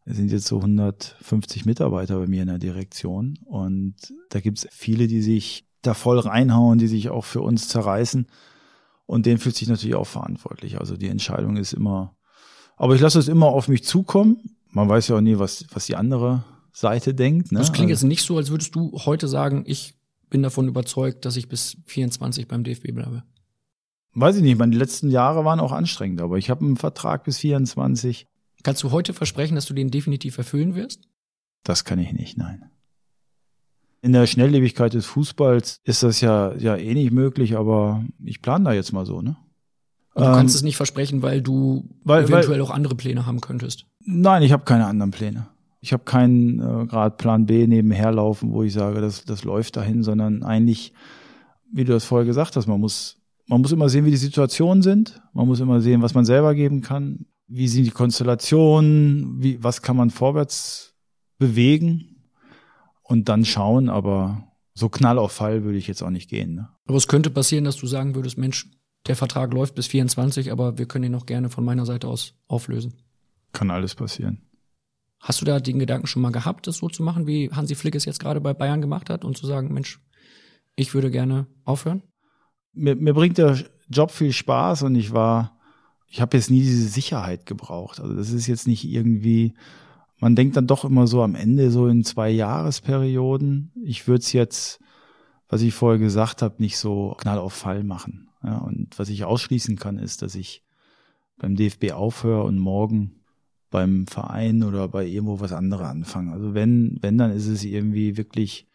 Es 0.04 0.16
sind 0.16 0.30
jetzt 0.30 0.46
so 0.46 0.56
150 0.56 1.66
Mitarbeiter 1.66 2.18
bei 2.18 2.26
mir 2.26 2.42
in 2.42 2.48
der 2.48 2.58
Direktion 2.58 3.38
und 3.44 3.94
da 4.30 4.40
gibt 4.40 4.58
es 4.58 4.68
viele, 4.70 5.06
die 5.06 5.20
sich 5.20 5.69
da 5.82 5.94
voll 5.94 6.18
reinhauen, 6.18 6.78
die 6.78 6.88
sich 6.88 7.08
auch 7.08 7.24
für 7.24 7.40
uns 7.40 7.68
zerreißen 7.68 8.26
und 9.06 9.26
den 9.26 9.38
fühlt 9.38 9.56
sich 9.56 9.68
natürlich 9.68 9.96
auch 9.96 10.06
verantwortlich. 10.06 10.78
Also 10.78 10.96
die 10.96 11.08
Entscheidung 11.08 11.56
ist 11.56 11.72
immer, 11.72 12.14
aber 12.76 12.94
ich 12.94 13.00
lasse 13.00 13.18
es 13.18 13.28
immer 13.28 13.46
auf 13.46 13.68
mich 13.68 13.84
zukommen. 13.84 14.56
Man 14.70 14.88
weiß 14.88 15.08
ja 15.08 15.16
auch 15.16 15.20
nie, 15.20 15.38
was, 15.38 15.66
was 15.72 15.86
die 15.86 15.96
andere 15.96 16.44
Seite 16.72 17.14
denkt. 17.14 17.50
Ne? 17.50 17.58
Das 17.58 17.72
klingt 17.72 17.90
also, 17.90 18.06
jetzt 18.06 18.08
nicht 18.08 18.24
so, 18.24 18.36
als 18.36 18.50
würdest 18.50 18.74
du 18.74 18.92
heute 19.04 19.26
sagen, 19.26 19.64
ich 19.66 19.94
bin 20.28 20.42
davon 20.42 20.68
überzeugt, 20.68 21.24
dass 21.24 21.36
ich 21.36 21.48
bis 21.48 21.76
24 21.86 22.46
beim 22.46 22.62
DFB 22.62 22.92
bleibe. 22.92 23.24
Weiß 24.14 24.36
ich 24.36 24.42
nicht, 24.42 24.58
meine 24.58 24.76
letzten 24.76 25.10
Jahre 25.10 25.44
waren 25.44 25.60
auch 25.60 25.72
anstrengend, 25.72 26.20
aber 26.20 26.38
ich 26.38 26.50
habe 26.50 26.64
einen 26.64 26.76
Vertrag 26.76 27.24
bis 27.24 27.38
24. 27.38 28.26
Kannst 28.62 28.82
du 28.82 28.90
heute 28.90 29.12
versprechen, 29.12 29.54
dass 29.54 29.66
du 29.66 29.74
den 29.74 29.90
definitiv 29.90 30.38
erfüllen 30.38 30.74
wirst? 30.74 31.08
Das 31.64 31.84
kann 31.84 31.98
ich 31.98 32.12
nicht, 32.12 32.36
nein. 32.36 32.70
In 34.02 34.12
der 34.12 34.26
Schnelllebigkeit 34.26 34.94
des 34.94 35.06
Fußballs 35.06 35.80
ist 35.84 36.02
das 36.02 36.20
ja, 36.20 36.54
ja 36.56 36.76
eh 36.76 36.94
nicht 36.94 37.12
möglich, 37.12 37.56
aber 37.56 38.02
ich 38.24 38.40
plane 38.40 38.64
da 38.64 38.72
jetzt 38.72 38.92
mal 38.92 39.04
so, 39.04 39.20
ne? 39.20 39.36
Und 40.14 40.24
du 40.24 40.32
kannst 40.32 40.54
ähm, 40.54 40.58
es 40.58 40.62
nicht 40.62 40.76
versprechen, 40.76 41.22
weil 41.22 41.40
du 41.40 41.88
weil, 42.02 42.24
eventuell 42.24 42.58
weil, 42.58 42.62
auch 42.62 42.70
andere 42.70 42.94
Pläne 42.94 43.26
haben 43.26 43.40
könntest. 43.40 43.86
Nein, 44.00 44.42
ich 44.42 44.52
habe 44.52 44.64
keine 44.64 44.86
anderen 44.86 45.12
Pläne. 45.12 45.48
Ich 45.80 45.92
habe 45.92 46.04
keinen 46.04 46.58
äh, 46.58 46.86
gerade 46.86 47.16
Plan 47.16 47.46
B 47.46 47.66
nebenher 47.66 48.12
laufen, 48.12 48.52
wo 48.52 48.62
ich 48.62 48.72
sage, 48.72 49.00
das, 49.00 49.24
das 49.24 49.44
läuft 49.44 49.76
dahin, 49.76 50.02
sondern 50.02 50.42
eigentlich, 50.42 50.92
wie 51.72 51.84
du 51.84 51.92
das 51.92 52.04
vorher 52.04 52.26
gesagt 52.26 52.56
hast, 52.56 52.66
man 52.66 52.80
muss, 52.80 53.18
man 53.46 53.60
muss 53.60 53.72
immer 53.72 53.88
sehen, 53.88 54.04
wie 54.04 54.10
die 54.10 54.16
Situationen 54.16 54.82
sind. 54.82 55.22
Man 55.32 55.46
muss 55.46 55.60
immer 55.60 55.80
sehen, 55.80 56.02
was 56.02 56.14
man 56.14 56.24
selber 56.24 56.54
geben 56.54 56.82
kann. 56.82 57.26
Wie 57.46 57.68
sind 57.68 57.84
die 57.84 57.90
Konstellationen? 57.90 59.42
Wie, 59.42 59.62
was 59.62 59.80
kann 59.80 59.96
man 59.96 60.10
vorwärts 60.10 60.94
bewegen? 61.38 62.09
Und 63.10 63.28
dann 63.28 63.44
schauen, 63.44 63.88
aber 63.88 64.44
so 64.72 64.88
knall 64.88 65.18
auf 65.18 65.32
Fall 65.32 65.64
würde 65.64 65.78
ich 65.78 65.88
jetzt 65.88 66.00
auch 66.00 66.10
nicht 66.10 66.30
gehen. 66.30 66.54
Ne? 66.54 66.68
Aber 66.86 66.96
es 66.96 67.08
könnte 67.08 67.28
passieren, 67.28 67.64
dass 67.64 67.74
du 67.74 67.88
sagen 67.88 68.14
würdest, 68.14 68.38
Mensch, 68.38 68.70
der 69.08 69.16
Vertrag 69.16 69.52
läuft 69.52 69.74
bis 69.74 69.88
24, 69.88 70.52
aber 70.52 70.78
wir 70.78 70.86
können 70.86 71.06
ihn 71.06 71.12
noch 71.12 71.26
gerne 71.26 71.50
von 71.50 71.64
meiner 71.64 71.86
Seite 71.86 72.06
aus 72.06 72.34
auflösen. 72.46 72.94
Kann 73.50 73.72
alles 73.72 73.96
passieren. 73.96 74.42
Hast 75.18 75.40
du 75.40 75.44
da 75.44 75.58
den 75.58 75.80
Gedanken 75.80 76.06
schon 76.06 76.22
mal 76.22 76.30
gehabt, 76.30 76.68
das 76.68 76.76
so 76.76 76.88
zu 76.88 77.02
machen, 77.02 77.26
wie 77.26 77.50
Hansi 77.50 77.74
Flick 77.74 77.96
es 77.96 78.04
jetzt 78.04 78.20
gerade 78.20 78.40
bei 78.40 78.54
Bayern 78.54 78.80
gemacht 78.80 79.10
hat 79.10 79.24
und 79.24 79.36
zu 79.36 79.44
sagen, 79.44 79.74
Mensch, 79.74 79.98
ich 80.76 80.94
würde 80.94 81.10
gerne 81.10 81.48
aufhören? 81.64 82.04
Mir, 82.74 82.94
mir 82.94 83.12
bringt 83.12 83.38
der 83.38 83.58
Job 83.88 84.12
viel 84.12 84.32
Spaß 84.32 84.84
und 84.84 84.94
ich 84.94 85.12
war, 85.12 85.58
ich 86.06 86.20
habe 86.20 86.36
jetzt 86.36 86.48
nie 86.48 86.60
diese 86.60 86.86
Sicherheit 86.86 87.44
gebraucht. 87.44 87.98
Also 87.98 88.14
das 88.14 88.30
ist 88.30 88.46
jetzt 88.46 88.68
nicht 88.68 88.84
irgendwie, 88.84 89.54
man 90.20 90.36
denkt 90.36 90.56
dann 90.56 90.66
doch 90.66 90.84
immer 90.84 91.06
so 91.06 91.22
am 91.22 91.34
Ende 91.34 91.70
so 91.70 91.88
in 91.88 92.04
zwei 92.04 92.30
Jahresperioden. 92.30 93.72
Ich 93.82 94.06
würde 94.06 94.20
es 94.20 94.32
jetzt, 94.32 94.80
was 95.48 95.62
ich 95.62 95.74
vorher 95.74 95.98
gesagt 95.98 96.42
habe, 96.42 96.56
nicht 96.58 96.78
so 96.78 97.14
knall 97.18 97.38
auf 97.38 97.54
Fall 97.54 97.82
machen. 97.82 98.28
Ja, 98.44 98.58
und 98.58 98.98
was 98.98 99.08
ich 99.08 99.24
ausschließen 99.24 99.76
kann, 99.76 99.98
ist, 99.98 100.22
dass 100.22 100.34
ich 100.34 100.62
beim 101.38 101.56
DFB 101.56 101.92
aufhöre 101.92 102.44
und 102.44 102.58
morgen 102.58 103.20
beim 103.70 104.06
Verein 104.06 104.62
oder 104.62 104.88
bei 104.88 105.06
irgendwo 105.06 105.40
was 105.40 105.52
anderes 105.52 105.86
anfangen. 105.86 106.30
Also 106.30 106.54
wenn, 106.54 106.98
wenn, 107.00 107.16
dann 107.16 107.30
ist 107.30 107.46
es 107.46 107.64
irgendwie 107.64 108.16
wirklich, 108.16 108.66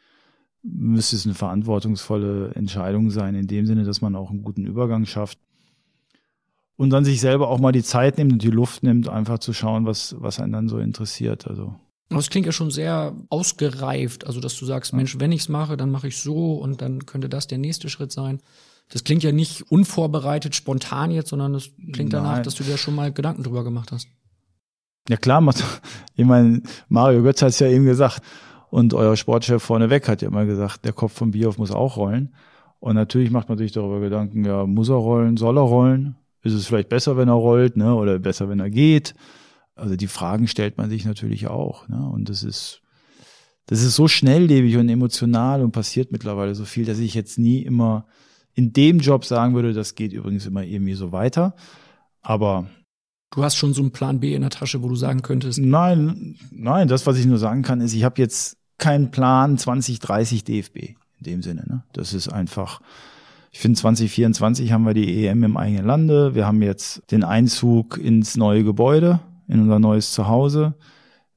müsste 0.64 1.16
es 1.16 1.26
eine 1.26 1.36
verantwortungsvolle 1.36 2.54
Entscheidung 2.56 3.12
sein, 3.12 3.36
in 3.36 3.48
dem 3.48 3.66
Sinne, 3.66 3.84
dass 3.84 4.02
man 4.02 4.16
auch 4.16 4.32
einen 4.32 4.42
guten 4.42 4.66
Übergang 4.66 5.06
schafft. 5.06 5.38
Und 6.78 6.90
dann 6.90 7.06
sich 7.06 7.22
selber 7.22 7.50
auch 7.50 7.60
mal 7.60 7.72
die 7.72 7.84
Zeit 7.84 8.18
nimmt 8.18 8.34
und 8.34 8.44
die 8.44 8.50
Luft 8.50 8.84
nimmt, 8.84 9.08
einfach 9.08 9.40
zu 9.40 9.54
schauen, 9.54 9.86
was, 9.86 10.16
was 10.20 10.40
einen 10.40 10.52
dann 10.52 10.68
so 10.68 10.78
interessiert. 10.78 11.48
Also. 11.48 11.76
Das 12.10 12.30
klingt 12.30 12.46
ja 12.46 12.52
schon 12.52 12.70
sehr 12.70 13.16
ausgereift, 13.30 14.28
also 14.28 14.40
dass 14.40 14.58
du 14.58 14.66
sagst, 14.66 14.94
Mensch, 14.94 15.20
wenn 15.20 15.32
ich's 15.32 15.50
mache, 15.50 15.78
dann 15.78 15.90
mache 15.90 16.08
ich 16.10 16.18
so 16.22 16.56
und 16.56 16.82
dann 16.82 17.06
könnte 17.06 17.30
das 17.30 17.48
der 17.48 17.58
nächste 17.58 17.90
Schritt 17.90 18.12
sein. 18.12 18.42
Das 18.90 19.04
klingt 19.04 19.24
ja 19.24 19.32
nicht 19.32 19.72
unvorbereitet, 19.72 20.54
spontan 20.54 21.12
jetzt, 21.12 21.30
sondern 21.30 21.54
das 21.54 21.70
klingt 21.94 22.12
Nein. 22.14 22.24
danach, 22.24 22.42
dass 22.42 22.56
du 22.56 22.64
dir 22.64 22.78
schon 22.78 22.96
mal 22.96 23.12
Gedanken 23.12 23.44
drüber 23.44 23.64
gemacht 23.64 23.92
hast. 23.92 24.08
Ja 25.10 25.18
klar, 25.18 25.44
ich 26.16 26.26
meine, 26.26 26.62
Mario 26.90 27.24
Götz 27.24 27.42
hat 27.42 27.50
es 27.50 27.60
ja 27.60 27.68
eben 27.68 27.86
gesagt 27.86 28.22
und 28.70 28.94
euer 28.94 29.16
Sportchef 29.16 29.64
vorneweg 29.64 30.08
hat 30.08 30.22
ja 30.22 30.28
immer 30.28 30.46
gesagt, 30.46 30.86
der 30.86 30.94
Kopf 30.94 31.14
von 31.14 31.32
Bioff 31.32 31.58
muss 31.58 31.72
auch 31.72 31.98
rollen. 31.98 32.36
Und 32.80 32.96
natürlich 32.96 33.32
macht 33.32 33.50
man 33.50 33.58
sich 33.58 33.72
darüber 33.72 34.00
Gedanken, 34.00 34.46
ja, 34.46 34.66
muss 34.66 34.90
er 34.90 34.96
rollen, 34.96 35.38
soll 35.38 35.58
er 35.58 35.62
rollen? 35.62 36.16
Ist 36.46 36.54
es 36.54 36.68
vielleicht 36.68 36.90
besser, 36.90 37.18
wenn 37.18 37.28
er 37.28 37.34
rollt, 37.34 37.76
ne? 37.76 37.94
Oder 37.96 38.20
besser, 38.20 38.48
wenn 38.48 38.60
er 38.60 38.70
geht? 38.70 39.14
Also 39.76 39.96
die 39.96 40.08
Fragen 40.08 40.48
stellt 40.48 40.78
man 40.78 40.90
sich 40.90 41.04
natürlich 41.04 41.48
auch, 41.48 41.88
ne? 41.90 42.08
Und 42.08 42.30
das 42.30 42.44
ist, 42.44 42.82
das 43.66 43.82
ist 43.82 43.96
so 43.96 44.08
schnelllebig 44.08 44.78
und 44.78 44.88
emotional 44.88 45.62
und 45.64 45.72
passiert 45.72 46.12
mittlerweile 46.12 46.56
so 46.56 46.64
viel, 46.64 46.86
dass 46.86 47.00
ich 47.00 47.14
jetzt 47.14 47.38
nie 47.38 47.64
immer 47.64 48.06
in 48.54 48.72
dem 48.72 49.00
Job 49.00 49.26
sagen 49.26 49.54
würde, 49.54 49.74
das 49.74 49.96
geht 49.96 50.14
übrigens 50.14 50.46
immer 50.46 50.64
irgendwie 50.64 50.94
so 50.94 51.12
weiter. 51.12 51.56
Aber 52.22 52.70
Du 53.32 53.44
hast 53.44 53.58
schon 53.58 53.74
so 53.74 53.82
einen 53.82 53.92
Plan 53.92 54.22
B 54.22 54.34
in 54.34 54.42
der 54.42 54.50
Tasche, 54.50 54.82
wo 54.82 54.88
du 54.88 54.96
sagen 54.96 55.22
könntest. 55.22 55.60
Nein, 55.60 56.38
nein, 56.52 56.88
das, 56.88 57.06
was 57.06 57.18
ich 57.18 57.26
nur 57.26 57.38
sagen 57.38 57.64
kann, 57.64 57.82
ist, 57.82 57.94
ich 57.94 58.06
habe 58.06 58.22
jetzt 58.22 58.58
keinen 58.78 59.12
Plan 59.12 59.58
2030 59.58 60.46
DFB 60.46 60.78
in 60.78 61.24
dem 61.26 61.42
Sinne. 61.42 61.66
Ne? 61.68 61.84
Das 61.92 62.14
ist 62.14 62.30
einfach, 62.30 62.80
ich 63.56 63.62
finde 63.62 63.80
2024 63.80 64.74
haben 64.74 64.86
wir 64.86 64.94
die 64.94 65.26
EM 65.26 65.42
im 65.46 65.56
eigenen 65.56 65.86
Lande. 65.86 66.36
Wir 66.36 66.46
haben 66.46 66.62
jetzt 66.62 67.10
den 67.10 67.24
Einzug 67.24 67.98
ins 67.98 68.36
neue 68.36 68.66
Gebäude, 68.66 69.22
in 69.48 69.62
unser 69.62 69.80
neues 69.80 70.12
Zuhause, 70.12 70.76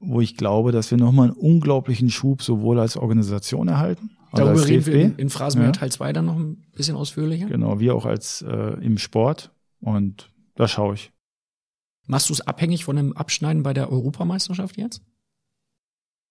wo 0.01 0.19
ich 0.19 0.35
glaube, 0.35 0.73
dass 0.73 0.91
wir 0.91 0.97
nochmal 0.97 1.29
einen 1.29 1.37
unglaublichen 1.37 2.09
Schub 2.09 2.41
sowohl 2.41 2.77
als 2.77 2.97
Organisation 2.97 3.69
erhalten. 3.69 4.09
Darüber 4.33 4.67
reden 4.67 4.85
wir 4.85 4.95
in, 4.95 5.15
in 5.15 5.29
Phrasenmeer 5.29 5.69
ja. 5.69 5.71
Teil 5.71 5.93
2 5.93 6.11
dann 6.11 6.25
noch 6.25 6.35
ein 6.35 6.57
bisschen 6.75 6.97
ausführlicher. 6.97 7.47
Genau, 7.47 7.79
wie 7.79 7.89
auch 7.89 8.05
als 8.05 8.41
äh, 8.41 8.73
im 8.83 8.97
Sport. 8.97 9.53
Und 9.79 10.29
da 10.55 10.67
schaue 10.67 10.95
ich. 10.95 11.13
Machst 12.05 12.27
du 12.27 12.33
es 12.33 12.41
abhängig 12.41 12.83
von 12.83 12.97
dem 12.97 13.15
Abschneiden 13.15 13.63
bei 13.63 13.73
der 13.73 13.89
Europameisterschaft 13.89 14.75
jetzt? 14.75 15.01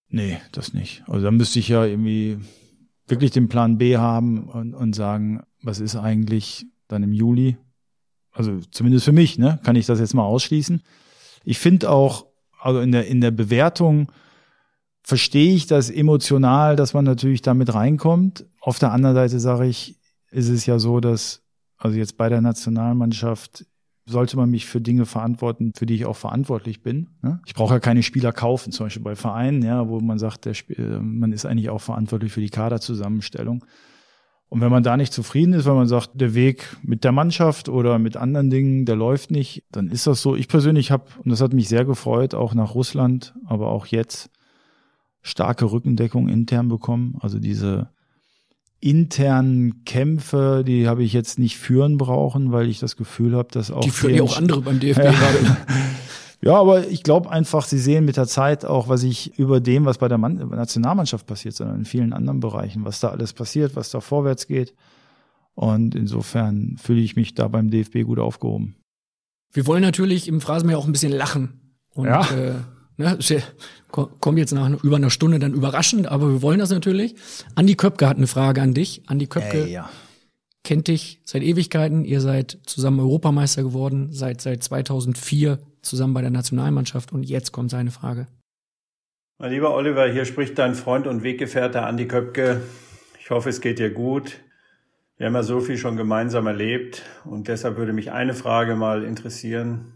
Nee, 0.07 0.37
das 0.51 0.71
nicht. 0.71 1.01
Also 1.07 1.25
dann 1.25 1.37
müsste 1.37 1.57
ich 1.57 1.67
ja 1.67 1.83
irgendwie 1.83 2.37
wirklich 3.07 3.31
den 3.31 3.49
Plan 3.49 3.79
B 3.79 3.97
haben 3.97 4.43
und, 4.43 4.75
und 4.75 4.93
sagen, 4.93 5.41
was 5.61 5.79
ist 5.79 5.95
eigentlich 5.95 6.65
dann 6.87 7.03
im 7.03 7.13
Juli? 7.13 7.57
Also 8.31 8.59
zumindest 8.71 9.05
für 9.05 9.11
mich, 9.11 9.37
ne, 9.37 9.59
kann 9.63 9.75
ich 9.75 9.85
das 9.85 9.99
jetzt 9.99 10.13
mal 10.13 10.23
ausschließen. 10.23 10.81
Ich 11.43 11.59
finde 11.59 11.89
auch, 11.89 12.25
also 12.59 12.79
in 12.79 12.91
der, 12.91 13.07
in 13.07 13.21
der 13.21 13.31
Bewertung 13.31 14.11
verstehe 15.03 15.53
ich 15.53 15.67
das 15.67 15.89
emotional, 15.89 16.75
dass 16.75 16.93
man 16.93 17.05
natürlich 17.05 17.41
damit 17.41 17.73
reinkommt. 17.73 18.45
Auf 18.61 18.79
der 18.79 18.91
anderen 18.91 19.15
Seite 19.15 19.39
sage 19.39 19.67
ich, 19.67 19.99
ist 20.31 20.49
es 20.49 20.65
ja 20.65 20.79
so, 20.79 20.99
dass, 20.99 21.41
also 21.77 21.97
jetzt 21.97 22.17
bei 22.17 22.29
der 22.29 22.41
Nationalmannschaft 22.41 23.65
sollte 24.05 24.37
man 24.37 24.49
mich 24.49 24.65
für 24.65 24.81
Dinge 24.81 25.05
verantworten, 25.05 25.73
für 25.75 25.85
die 25.85 25.95
ich 25.95 26.05
auch 26.05 26.15
verantwortlich 26.15 26.81
bin. 26.81 27.09
Ne? 27.21 27.41
Ich 27.45 27.53
brauche 27.53 27.75
ja 27.75 27.79
keine 27.79 28.03
Spieler 28.03 28.31
kaufen, 28.31 28.71
zum 28.71 28.87
Beispiel 28.87 29.03
bei 29.03 29.15
Vereinen, 29.15 29.61
ja, 29.61 29.87
wo 29.87 29.99
man 29.99 30.17
sagt, 30.17 30.45
der 30.45 30.55
Spiel, 30.55 30.99
man 30.99 31.31
ist 31.31 31.45
eigentlich 31.45 31.69
auch 31.69 31.81
verantwortlich 31.81 32.31
für 32.31 32.41
die 32.41 32.49
Kaderzusammenstellung. 32.49 33.63
Und 34.49 34.61
wenn 34.61 34.71
man 34.71 34.81
da 34.81 34.97
nicht 34.97 35.13
zufrieden 35.13 35.53
ist, 35.53 35.65
weil 35.65 35.75
man 35.75 35.87
sagt, 35.87 36.09
der 36.15 36.33
Weg 36.33 36.75
mit 36.81 37.03
der 37.03 37.11
Mannschaft 37.11 37.69
oder 37.69 37.99
mit 37.99 38.17
anderen 38.17 38.49
Dingen, 38.49 38.85
der 38.85 38.95
läuft 38.95 39.29
nicht, 39.29 39.63
dann 39.71 39.89
ist 39.89 40.07
das 40.07 40.23
so. 40.23 40.35
Ich 40.35 40.47
persönlich 40.47 40.89
habe, 40.89 41.05
und 41.23 41.29
das 41.29 41.39
hat 41.39 41.53
mich 41.53 41.69
sehr 41.69 41.85
gefreut, 41.85 42.33
auch 42.33 42.55
nach 42.55 42.73
Russland, 42.73 43.35
aber 43.45 43.67
auch 43.67 43.85
jetzt, 43.85 44.31
starke 45.21 45.71
Rückendeckung 45.71 46.29
intern 46.29 46.67
bekommen. 46.67 47.17
Also 47.19 47.39
diese 47.39 47.89
internen 48.79 49.83
Kämpfe, 49.83 50.63
die 50.65 50.87
habe 50.87 51.03
ich 51.03 51.13
jetzt 51.13 51.37
nicht 51.37 51.57
führen 51.57 51.97
brauchen, 51.97 52.51
weil 52.51 52.69
ich 52.69 52.79
das 52.79 52.95
Gefühl 52.95 53.35
habe, 53.35 53.49
dass 53.51 53.71
auch. 53.71 53.81
Die 53.81 53.89
führen 53.89 54.15
ja 54.15 54.23
auch 54.23 54.37
andere 54.37 54.61
beim 54.61 54.79
DFB 54.79 55.03
ja. 55.03 55.11
gerade. 55.11 55.57
Ja, 56.41 56.55
aber 56.55 56.87
ich 56.87 57.03
glaube 57.03 57.29
einfach, 57.29 57.65
sie 57.65 57.79
sehen 57.79 58.05
mit 58.05 58.15
der 58.17 58.27
Zeit 58.27 58.63
auch, 58.63 58.87
was 58.87 59.03
ich 59.03 59.37
über 59.37 59.59
dem, 59.59 59.85
was 59.85 59.97
bei 59.97 60.07
der 60.07 60.17
Mann 60.17 60.35
Nationalmannschaft 60.35 61.27
passiert, 61.27 61.55
sondern 61.55 61.79
in 61.79 61.85
vielen 61.85 62.13
anderen 62.13 62.39
Bereichen, 62.39 62.85
was 62.85 63.01
da 63.01 63.09
alles 63.09 63.33
passiert, 63.33 63.75
was 63.75 63.91
da 63.91 63.99
vorwärts 63.99 64.47
geht. 64.47 64.73
Und 65.53 65.95
insofern 65.95 66.77
fühle 66.81 67.01
ich 67.01 67.17
mich 67.17 67.33
da 67.33 67.49
beim 67.49 67.69
DFB 67.69 68.03
gut 68.03 68.19
aufgehoben. 68.19 68.75
Wir 69.51 69.67
wollen 69.67 69.81
natürlich 69.81 70.27
im 70.29 70.39
Phrasenmeer 70.39 70.77
auch 70.77 70.85
ein 70.85 70.93
bisschen 70.93 71.11
lachen. 71.11 71.75
Und 71.93 72.05
ja. 72.05 72.21
äh, 72.31 72.53
Ne, 72.99 73.17
kommt 73.91 74.37
jetzt 74.37 74.51
nach 74.51 74.83
über 74.83 74.97
einer 74.97 75.09
Stunde 75.09 75.39
dann 75.39 75.53
überraschend, 75.53 76.09
aber 76.09 76.27
wir 76.33 76.41
wollen 76.41 76.59
das 76.59 76.69
natürlich. 76.69 77.15
Andi 77.55 77.75
Köpke 77.75 78.09
hat 78.09 78.17
eine 78.17 78.27
Frage 78.27 78.61
an 78.61 78.73
dich. 78.73 79.03
Andi 79.07 79.27
Köpke 79.27 79.67
äh, 79.67 79.71
ja. 79.71 79.89
kennt 80.65 80.89
dich 80.89 81.21
seit 81.23 81.41
Ewigkeiten. 81.41 82.03
Ihr 82.03 82.19
seid 82.19 82.59
zusammen 82.65 82.99
Europameister 82.99 83.63
geworden, 83.63 84.11
seid 84.11 84.41
seit 84.41 84.63
2004 84.63 85.59
zusammen 85.81 86.13
bei 86.13 86.21
der 86.21 86.31
Nationalmannschaft 86.31 87.11
und 87.11 87.23
jetzt 87.23 87.51
kommt 87.51 87.71
seine 87.71 87.91
Frage. 87.91 88.27
Mein 89.37 89.51
lieber 89.51 89.73
Oliver, 89.73 90.07
hier 90.07 90.25
spricht 90.25 90.57
dein 90.59 90.75
Freund 90.75 91.07
und 91.07 91.23
Weggefährte 91.23 91.83
Andi 91.83 92.07
Köpke. 92.07 92.61
Ich 93.19 93.29
hoffe, 93.29 93.49
es 93.49 93.61
geht 93.61 93.79
dir 93.79 93.89
gut. 93.89 94.41
Wir 95.17 95.27
haben 95.27 95.35
ja 95.35 95.43
so 95.43 95.59
viel 95.59 95.77
schon 95.77 95.97
gemeinsam 95.97 96.47
erlebt 96.47 97.03
und 97.25 97.47
deshalb 97.47 97.77
würde 97.77 97.93
mich 97.93 98.11
eine 98.11 98.33
Frage 98.33 98.75
mal 98.75 99.03
interessieren. 99.03 99.93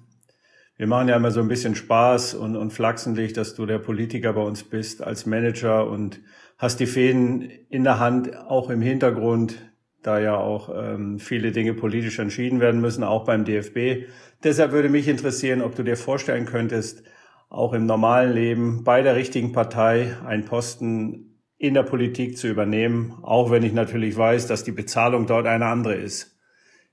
wir 0.78 0.88
machen 0.88 1.08
ja 1.08 1.16
immer 1.16 1.32
so 1.32 1.40
ein 1.40 1.48
bisschen 1.48 1.76
Spaß 1.76 2.34
und, 2.36 2.56
und 2.56 2.72
flachsen 2.72 3.16
dich, 3.16 3.34
dass 3.34 3.56
du 3.56 3.66
der 3.66 3.80
Politiker 3.80 4.34
bei 4.34 4.42
uns 4.42 4.64
bist 4.64 5.02
als 5.02 5.26
Manager 5.26 5.88
und 5.90 6.20
hast 6.58 6.80
die 6.80 6.88
Fäden 6.88 7.42
in 7.70 7.84
der 7.84 8.00
Hand, 8.00 8.36
auch 8.36 8.70
im 8.70 8.82
Hintergrund, 8.82 9.56
da 10.04 10.20
ja 10.20 10.38
auch 10.38 10.70
ähm, 10.76 11.20
viele 11.20 11.52
Dinge 11.52 11.74
politisch 11.74 12.20
entschieden 12.20 12.60
werden 12.60 12.82
müssen, 12.82 13.04
auch 13.04 13.26
beim 13.26 13.46
DFB. 13.46 14.08
Deshalb 14.44 14.72
würde 14.72 14.90
mich 14.90 15.08
interessieren, 15.08 15.62
ob 15.62 15.76
du 15.76 15.84
dir 15.84 15.98
vorstellen 15.98 16.46
könntest, 16.46 17.04
auch 17.50 17.74
im 17.74 17.86
normalen 17.86 18.34
Leben 18.34 18.84
bei 18.84 19.02
der 19.02 19.16
richtigen 19.16 19.52
Partei 19.52 20.16
einen 20.26 20.46
Posten 20.46 21.40
in 21.58 21.74
der 21.74 21.84
Politik 21.84 22.38
zu 22.38 22.48
übernehmen, 22.48 23.14
auch 23.22 23.52
wenn 23.52 23.64
ich 23.64 23.74
natürlich 23.74 24.18
weiß, 24.18 24.48
dass 24.48 24.64
die 24.64 24.72
Bezahlung 24.72 25.28
dort 25.28 25.46
eine 25.46 25.68
andere 25.68 25.96
ist. 25.96 26.38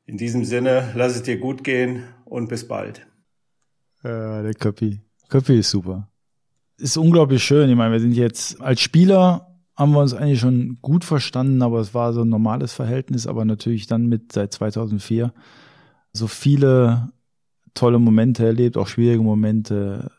In 0.07 0.17
diesem 0.17 0.45
Sinne, 0.45 0.93
lass 0.95 1.17
es 1.17 1.23
dir 1.23 1.39
gut 1.39 1.65
gehen 1.65 2.05
und 2.25 2.49
bis 2.49 2.69
bald. 2.69 3.07
Ja, 4.05 4.43
der 4.43 4.55
Köppi. 4.55 5.01
Köppi 5.29 5.59
ist 5.59 5.71
super. 5.71 6.09
Ist 6.79 6.97
unglaublich 6.97 7.43
schön. 7.43 7.69
Ich 7.69 7.77
meine, 7.77 7.93
wir 7.93 8.01
sind 8.01 8.13
jetzt 8.13 8.61
als 8.61 8.81
Spieler 8.81 9.50
haben 9.81 9.93
wir 9.93 10.01
uns 10.01 10.13
eigentlich 10.13 10.41
schon 10.41 10.77
gut 10.83 11.07
verstanden, 11.07 11.63
aber 11.63 11.81
es 11.81 11.95
war 11.95 12.13
so 12.13 12.21
ein 12.21 12.29
normales 12.29 12.75
Verhältnis, 12.75 13.27
aber 13.27 13.47
natürlich 13.47 13.87
dann 13.87 14.09
mit 14.09 14.31
seit 14.31 14.53
2004 14.53 15.33
so 16.13 16.27
viele 16.27 17.13
tolle 17.73 17.99
Momente 17.99 18.45
erlebt, 18.45 18.77
auch 18.77 18.89
schwierige 18.89 19.23
Momente. 19.23 20.11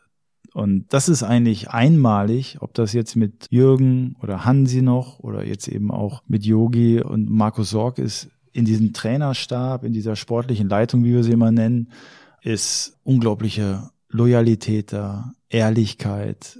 Und 0.52 0.92
das 0.92 1.08
ist 1.08 1.22
eigentlich 1.22 1.70
einmalig, 1.70 2.56
ob 2.58 2.74
das 2.74 2.92
jetzt 2.92 3.14
mit 3.14 3.46
Jürgen 3.50 4.16
oder 4.20 4.44
Hansi 4.44 4.82
noch 4.82 5.20
oder 5.20 5.44
jetzt 5.44 5.68
eben 5.68 5.92
auch 5.92 6.24
mit 6.26 6.44
Yogi 6.44 7.00
und 7.00 7.30
Markus 7.30 7.70
Sorg 7.70 7.98
ist, 7.98 8.30
in 8.52 8.64
diesem 8.64 8.92
Trainerstab, 8.92 9.84
in 9.84 9.92
dieser 9.92 10.16
sportlichen 10.16 10.68
Leitung, 10.68 11.04
wie 11.04 11.12
wir 11.12 11.22
sie 11.22 11.32
immer 11.32 11.52
nennen, 11.52 11.92
ist 12.42 12.98
unglaubliche 13.04 13.90
Loyalität 14.08 14.92
da, 14.92 15.34
Ehrlichkeit, 15.48 16.58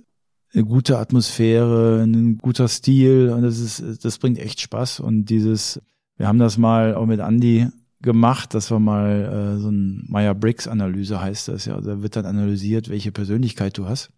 eine 0.54 0.64
gute 0.64 0.98
Atmosphäre, 0.98 2.02
ein 2.02 2.38
guter 2.38 2.68
Stil 2.68 3.30
und 3.30 3.42
das 3.42 3.58
ist, 3.58 4.04
das 4.04 4.18
bringt 4.18 4.38
echt 4.38 4.60
Spaß 4.60 5.00
und 5.00 5.26
dieses, 5.26 5.80
wir 6.16 6.28
haben 6.28 6.38
das 6.38 6.58
mal 6.58 6.94
auch 6.94 7.06
mit 7.06 7.20
Andy 7.20 7.68
gemacht, 8.00 8.54
das 8.54 8.70
war 8.70 8.80
mal 8.80 9.56
äh, 9.56 9.60
so 9.60 9.70
ein 9.70 10.04
Meyer-Briggs-Analyse 10.08 11.20
heißt 11.20 11.48
das 11.48 11.64
ja, 11.64 11.80
da 11.80 12.02
wird 12.02 12.16
dann 12.16 12.26
analysiert, 12.26 12.88
welche 12.88 13.12
Persönlichkeit 13.12 13.78
du 13.78 13.86
hast. 13.86 14.10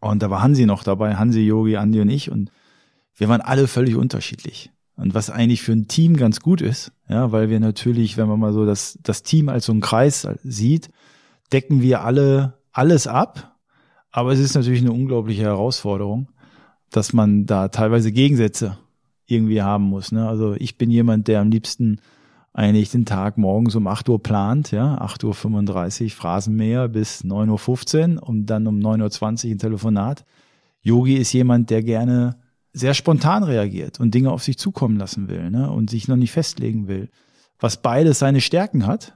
Und 0.00 0.22
da 0.22 0.30
war 0.30 0.42
Hansi 0.42 0.66
noch 0.66 0.82
dabei, 0.82 1.14
Hansi, 1.14 1.40
Yogi, 1.40 1.74
Andy 1.74 2.00
und 2.00 2.10
ich 2.10 2.30
und 2.30 2.50
wir 3.14 3.28
waren 3.28 3.40
alle 3.40 3.68
völlig 3.68 3.94
unterschiedlich. 3.94 4.70
Und 4.96 5.14
was 5.14 5.30
eigentlich 5.30 5.62
für 5.62 5.72
ein 5.72 5.88
Team 5.88 6.16
ganz 6.16 6.40
gut 6.40 6.60
ist, 6.60 6.92
ja, 7.08 7.32
weil 7.32 7.48
wir 7.48 7.60
natürlich, 7.60 8.16
wenn 8.16 8.28
man 8.28 8.40
mal 8.40 8.52
so 8.52 8.66
das, 8.66 8.98
das 9.02 9.22
Team 9.22 9.48
als 9.48 9.66
so 9.66 9.72
einen 9.72 9.80
Kreis 9.80 10.28
sieht, 10.42 10.90
decken 11.52 11.82
wir 11.82 12.02
alle 12.04 12.58
alles 12.72 13.06
ab, 13.06 13.51
aber 14.12 14.32
es 14.32 14.38
ist 14.38 14.54
natürlich 14.54 14.82
eine 14.82 14.92
unglaubliche 14.92 15.42
Herausforderung, 15.42 16.28
dass 16.90 17.12
man 17.12 17.46
da 17.46 17.68
teilweise 17.68 18.12
Gegensätze 18.12 18.78
irgendwie 19.26 19.62
haben 19.62 19.84
muss. 19.84 20.12
Ne? 20.12 20.28
Also 20.28 20.54
ich 20.54 20.76
bin 20.76 20.90
jemand, 20.90 21.26
der 21.26 21.40
am 21.40 21.50
liebsten 21.50 22.00
eigentlich 22.52 22.90
den 22.90 23.06
Tag 23.06 23.38
morgens 23.38 23.74
um 23.74 23.86
8 23.86 24.10
Uhr 24.10 24.22
plant, 24.22 24.70
ja, 24.72 25.00
8.35 25.00 26.04
Uhr 26.04 26.10
Phrasenmäher 26.10 26.88
bis 26.88 27.24
9.15 27.24 28.16
Uhr 28.16 28.28
und 28.28 28.46
dann 28.46 28.66
um 28.66 28.78
9.20 28.78 29.46
Uhr 29.46 29.50
ein 29.52 29.58
Telefonat. 29.58 30.24
Yogi 30.82 31.16
ist 31.16 31.32
jemand, 31.32 31.70
der 31.70 31.82
gerne 31.82 32.36
sehr 32.74 32.92
spontan 32.92 33.42
reagiert 33.42 34.00
und 34.00 34.14
Dinge 34.14 34.30
auf 34.30 34.42
sich 34.42 34.58
zukommen 34.58 34.98
lassen 34.98 35.28
will 35.28 35.50
ne? 35.50 35.70
und 35.70 35.88
sich 35.88 36.08
noch 36.08 36.16
nicht 36.16 36.32
festlegen 36.32 36.88
will. 36.88 37.08
Was 37.58 37.80
beides 37.80 38.18
seine 38.18 38.40
Stärken 38.40 38.86
hat, 38.86 39.14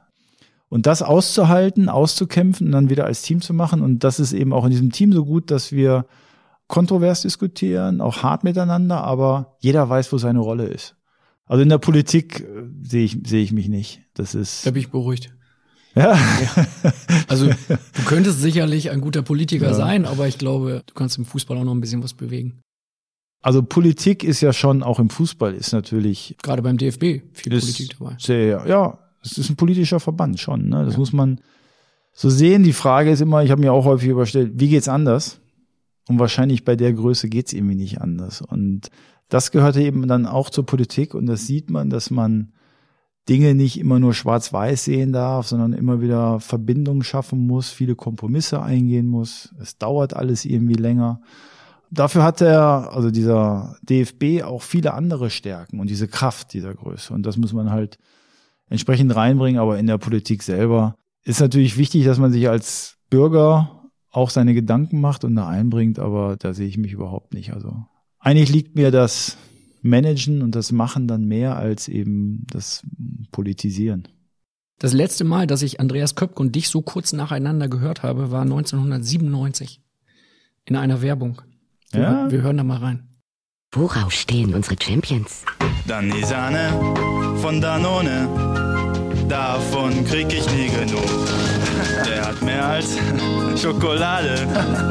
und 0.68 0.86
das 0.86 1.02
auszuhalten, 1.02 1.88
auszukämpfen 1.88 2.66
und 2.66 2.72
dann 2.72 2.90
wieder 2.90 3.04
als 3.04 3.22
Team 3.22 3.40
zu 3.40 3.54
machen. 3.54 3.82
Und 3.82 4.04
das 4.04 4.20
ist 4.20 4.32
eben 4.32 4.52
auch 4.52 4.64
in 4.64 4.70
diesem 4.70 4.92
Team 4.92 5.12
so 5.12 5.24
gut, 5.24 5.50
dass 5.50 5.72
wir 5.72 6.06
kontrovers 6.66 7.22
diskutieren, 7.22 8.00
auch 8.00 8.22
hart 8.22 8.44
miteinander, 8.44 9.04
aber 9.04 9.56
jeder 9.60 9.88
weiß, 9.88 10.12
wo 10.12 10.18
seine 10.18 10.40
Rolle 10.40 10.66
ist. 10.66 10.96
Also 11.44 11.62
in 11.62 11.68
der 11.68 11.78
Politik 11.78 12.40
äh, 12.40 12.64
sehe 12.82 13.04
ich, 13.04 13.18
sehe 13.24 13.42
ich 13.42 13.52
mich 13.52 13.68
nicht. 13.68 14.02
Das 14.14 14.34
ist. 14.34 14.66
Da 14.66 14.72
bin 14.72 14.82
ich 14.82 14.90
beruhigt. 14.90 15.32
Ja. 15.94 16.14
ja. 16.14 16.66
Also 17.28 17.46
du 17.48 18.02
könntest 18.04 18.40
sicherlich 18.40 18.90
ein 18.90 19.00
guter 19.00 19.22
Politiker 19.22 19.68
ja. 19.68 19.74
sein, 19.74 20.04
aber 20.04 20.28
ich 20.28 20.38
glaube, 20.38 20.82
du 20.86 20.94
kannst 20.94 21.18
im 21.18 21.24
Fußball 21.24 21.56
auch 21.56 21.64
noch 21.64 21.74
ein 21.74 21.80
bisschen 21.80 22.02
was 22.02 22.14
bewegen. 22.14 22.60
Also 23.42 23.62
Politik 23.62 24.22
ist 24.22 24.40
ja 24.40 24.52
schon 24.52 24.82
auch 24.82 24.98
im 24.98 25.10
Fußball 25.10 25.54
ist 25.54 25.72
natürlich 25.72 26.36
gerade 26.42 26.62
beim 26.62 26.76
DFB 26.76 27.22
viel 27.32 27.60
Politik 27.60 27.96
dabei. 27.98 28.16
Sehr, 28.18 28.66
ja, 28.66 28.98
es 29.26 29.38
ist 29.38 29.50
ein 29.50 29.56
politischer 29.56 30.00
Verband 30.00 30.40
schon. 30.40 30.68
Ne? 30.68 30.84
Das 30.84 30.94
ja. 30.94 30.98
muss 30.98 31.12
man 31.12 31.40
so 32.12 32.30
sehen. 32.30 32.62
Die 32.62 32.72
Frage 32.72 33.10
ist 33.10 33.20
immer, 33.20 33.42
ich 33.42 33.50
habe 33.50 33.60
mir 33.60 33.72
auch 33.72 33.84
häufig 33.84 34.08
überstellt, 34.08 34.52
wie 34.54 34.68
geht's 34.68 34.88
anders? 34.88 35.40
Und 36.08 36.18
wahrscheinlich 36.18 36.64
bei 36.64 36.76
der 36.76 36.92
Größe 36.92 37.28
geht's 37.28 37.52
irgendwie 37.52 37.74
nicht 37.74 38.00
anders. 38.00 38.40
Und 38.40 38.90
das 39.28 39.50
gehörte 39.50 39.82
eben 39.82 40.06
dann 40.06 40.26
auch 40.26 40.50
zur 40.50 40.64
Politik. 40.64 41.14
Und 41.14 41.26
das 41.26 41.46
sieht 41.46 41.68
man, 41.68 41.90
dass 41.90 42.10
man 42.10 42.52
Dinge 43.28 43.54
nicht 43.54 43.78
immer 43.78 43.98
nur 43.98 44.14
schwarz-weiß 44.14 44.84
sehen 44.84 45.12
darf, 45.12 45.48
sondern 45.48 45.72
immer 45.72 46.00
wieder 46.00 46.38
Verbindungen 46.38 47.02
schaffen 47.02 47.44
muss, 47.46 47.70
viele 47.70 47.96
Kompromisse 47.96 48.62
eingehen 48.62 49.08
muss. 49.08 49.52
Es 49.60 49.78
dauert 49.78 50.14
alles 50.14 50.44
irgendwie 50.44 50.74
länger. 50.74 51.20
Dafür 51.90 52.22
hat 52.22 52.40
er, 52.40 52.92
also 52.92 53.10
dieser 53.10 53.76
DFB, 53.82 54.44
auch 54.44 54.62
viele 54.62 54.94
andere 54.94 55.30
Stärken 55.30 55.80
und 55.80 55.90
diese 55.90 56.08
Kraft 56.08 56.52
dieser 56.52 56.72
Größe. 56.74 57.12
Und 57.12 57.24
das 57.26 57.36
muss 57.36 57.52
man 57.52 57.70
halt 57.70 57.98
entsprechend 58.68 59.14
reinbringen, 59.14 59.60
aber 59.60 59.78
in 59.78 59.86
der 59.86 59.98
Politik 59.98 60.42
selber 60.42 60.96
ist 61.22 61.40
natürlich 61.40 61.76
wichtig, 61.76 62.04
dass 62.04 62.18
man 62.18 62.32
sich 62.32 62.48
als 62.48 62.98
Bürger 63.10 63.90
auch 64.10 64.30
seine 64.30 64.54
Gedanken 64.54 65.00
macht 65.00 65.24
und 65.24 65.34
da 65.36 65.46
einbringt, 65.48 65.98
aber 65.98 66.36
da 66.36 66.54
sehe 66.54 66.66
ich 66.66 66.78
mich 66.78 66.92
überhaupt 66.92 67.34
nicht. 67.34 67.52
Also 67.52 67.84
eigentlich 68.18 68.50
liegt 68.50 68.74
mir 68.74 68.90
das 68.90 69.36
Managen 69.82 70.42
und 70.42 70.54
das 70.54 70.72
Machen 70.72 71.06
dann 71.06 71.26
mehr 71.26 71.56
als 71.56 71.88
eben 71.88 72.46
das 72.50 72.82
Politisieren. 73.30 74.08
Das 74.78 74.92
letzte 74.92 75.24
Mal, 75.24 75.46
dass 75.46 75.62
ich 75.62 75.80
Andreas 75.80 76.14
Köpke 76.14 76.40
und 76.40 76.54
dich 76.54 76.68
so 76.68 76.82
kurz 76.82 77.12
nacheinander 77.12 77.68
gehört 77.68 78.02
habe, 78.02 78.30
war 78.30 78.42
1997 78.42 79.82
in 80.66 80.76
einer 80.76 81.02
Werbung. 81.02 81.40
Wir, 81.92 82.02
ja? 82.02 82.30
wir 82.30 82.42
hören 82.42 82.58
da 82.58 82.64
mal 82.64 82.78
rein. 82.78 83.08
Worauf 83.74 84.12
stehen 84.12 84.54
unsere 84.54 84.76
Champions? 84.80 85.42
Dann 85.86 86.10
die 86.10 86.24
Sahne 86.24 86.70
von 87.42 87.60
Danone, 87.60 88.26
davon 89.28 90.04
krieg 90.06 90.28
ich 90.32 90.46
nie 90.52 90.68
genug. 90.68 91.04
Der 92.06 92.26
hat 92.26 92.40
mehr 92.42 92.64
als 92.64 92.96
Schokolade. 93.60 94.46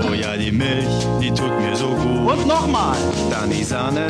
Oh 0.08 0.14
ja, 0.14 0.38
die 0.38 0.52
Milch, 0.52 0.86
die 1.20 1.30
tut 1.32 1.60
mir 1.62 1.76
so 1.76 1.88
gut. 1.88 2.34
Und 2.34 2.48
nochmal. 2.48 2.96
Dann 3.32 3.50
die 3.50 3.64
Sahne 3.64 4.08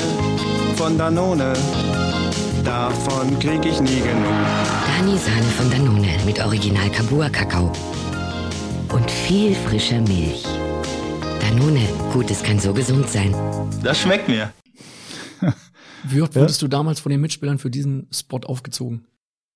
von 0.76 0.98
Danone, 0.98 1.54
davon 2.64 3.40
krieg 3.40 3.66
ich 3.66 3.80
nie 3.80 4.02
genug. 4.02 4.34
Dani 4.98 5.18
Sahne 5.18 5.50
von 5.58 5.72
Danone 5.72 6.18
mit 6.26 6.44
Original 6.44 6.90
Kabua 6.90 7.30
Kakao. 7.30 7.72
Und 8.92 9.10
viel 9.10 9.56
frischer 9.56 10.02
Milch. 10.02 10.44
Danone, 11.50 11.88
Gutes 12.12 12.42
kann 12.42 12.58
so 12.58 12.74
gesund 12.74 13.08
sein. 13.08 13.34
Das 13.84 14.00
schmeckt 14.00 14.28
mir. 14.28 14.52
Wie 16.04 16.22
oft 16.24 16.36
wurdest 16.36 16.62
ja? 16.62 16.68
du 16.68 16.70
damals 16.70 17.00
von 17.00 17.12
den 17.12 17.22
Mitspielern 17.22 17.60
für 17.60 17.70
diesen 17.70 18.08
Spot 18.12 18.40
aufgezogen? 18.40 19.06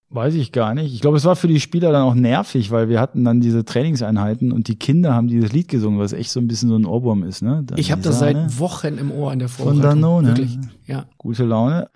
Weiß 0.10 0.36
ich 0.36 0.52
gar 0.52 0.76
nicht. 0.76 0.94
Ich 0.94 1.02
glaube, 1.02 1.18
es 1.18 1.26
war 1.26 1.36
für 1.36 1.48
die 1.48 1.60
Spieler 1.60 1.91
dann 1.91 2.03
auch 2.03 2.14
nervig, 2.14 2.70
weil 2.70 2.90
wir 2.90 2.99
hatten 2.99 3.26
dann 3.26 3.41
diese 3.41 3.66
Trainingseinheiten 3.66 4.52
und 4.52 4.68
die 4.68 4.76
Kinder 4.76 5.16
haben 5.16 5.30
dieses 5.30 5.52
Lied 5.52 5.68
gesungen, 5.68 5.99
was 5.99 6.14
echt 6.14 6.30
so 6.30 6.40
ein 6.40 6.48
bisschen 6.48 6.70
so 6.70 6.76
ein 6.76 6.86
Ohrwurm 6.86 7.24
ist. 7.24 7.41
Ne? 7.41 7.64
Dann 7.66 7.80
ich 7.80 7.91
habe 7.91 8.03
das 8.03 8.20
seit 8.20 8.60
Wochen 8.60 8.99
im 8.99 9.11
Ohr 9.11 9.34
in 9.34 9.40
der 9.40 9.49
Vorbereitung. 9.49 9.82
Von 9.82 10.02
Danone. 10.02 10.28
Wirklich, 10.28 10.60
ja. 10.86 11.07
Gute 11.18 11.44
Laune. 11.44 11.90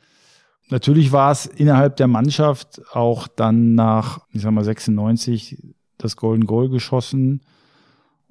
Natürlich 0.70 1.12
war 1.12 1.32
es 1.32 1.46
innerhalb 1.46 1.98
der 1.98 2.08
Mannschaft 2.08 2.82
auch 2.94 3.28
dann 3.28 3.76
nach, 3.76 4.22
ich 4.32 4.42
sag 4.42 4.52
mal, 4.54 4.64
96 4.64 5.76
das 6.00 6.18
Golden 6.18 6.48
Goal 6.48 6.70
geschossen 6.70 7.42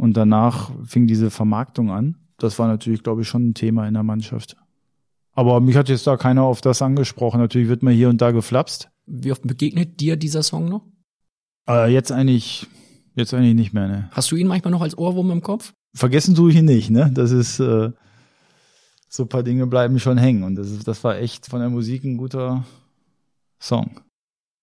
und 0.03 0.17
danach 0.17 0.73
fing 0.85 1.07
diese 1.07 1.31
Vermarktung 1.31 1.93
an. 1.93 2.17
Das 2.37 2.59
war 2.59 2.67
natürlich, 2.67 3.05
glaube 3.05 3.23
ich, 3.23 3.29
schon 3.29 3.51
ein 3.51 3.55
Thema 3.55 3.87
in 3.87 3.95
der 3.95 4.03
Mannschaft. 4.03 4.57
Aber 5.31 5.61
mich 5.61 5.77
hat 5.77 5.89
jetzt 5.89 6.09
da 6.09 6.17
keiner 6.17 6.43
auf 6.43 6.61
das 6.61 6.83
angesprochen. 6.83 7.39
Natürlich 7.39 7.69
wird 7.69 7.85
man 7.85 7.95
hier 7.95 8.09
und 8.09 8.21
da 8.21 8.33
geflapst. 8.33 8.91
Wie 9.07 9.31
oft 9.31 9.47
begegnet 9.47 10.01
dir 10.01 10.17
dieser 10.17 10.43
Song 10.43 10.69
noch? 10.69 10.85
Äh, 11.69 11.93
jetzt 11.93 12.11
eigentlich, 12.11 12.67
jetzt 13.15 13.33
eigentlich 13.33 13.55
nicht 13.55 13.75
mehr, 13.75 13.87
ne. 13.87 14.11
Hast 14.11 14.33
du 14.33 14.35
ihn 14.35 14.49
manchmal 14.49 14.73
noch 14.73 14.83
als 14.83 14.99
Ohrwurm 14.99 15.31
im 15.31 15.41
Kopf? 15.41 15.73
Vergessen 15.95 16.35
tue 16.35 16.51
ich 16.51 16.57
ihn 16.57 16.65
nicht, 16.65 16.91
ne. 16.91 17.09
Das 17.15 17.31
ist, 17.31 17.61
äh, 17.61 17.93
so 19.09 19.23
ein 19.23 19.29
paar 19.29 19.45
Dinge 19.45 19.69
bleiben 19.69 20.01
schon 20.01 20.19
hängen. 20.19 20.43
Und 20.43 20.57
das, 20.57 20.69
ist, 20.69 20.89
das 20.89 21.05
war 21.05 21.17
echt 21.17 21.47
von 21.47 21.61
der 21.61 21.71
Musik 21.71 22.03
ein 22.03 22.17
guter 22.17 22.65
Song. 23.61 24.01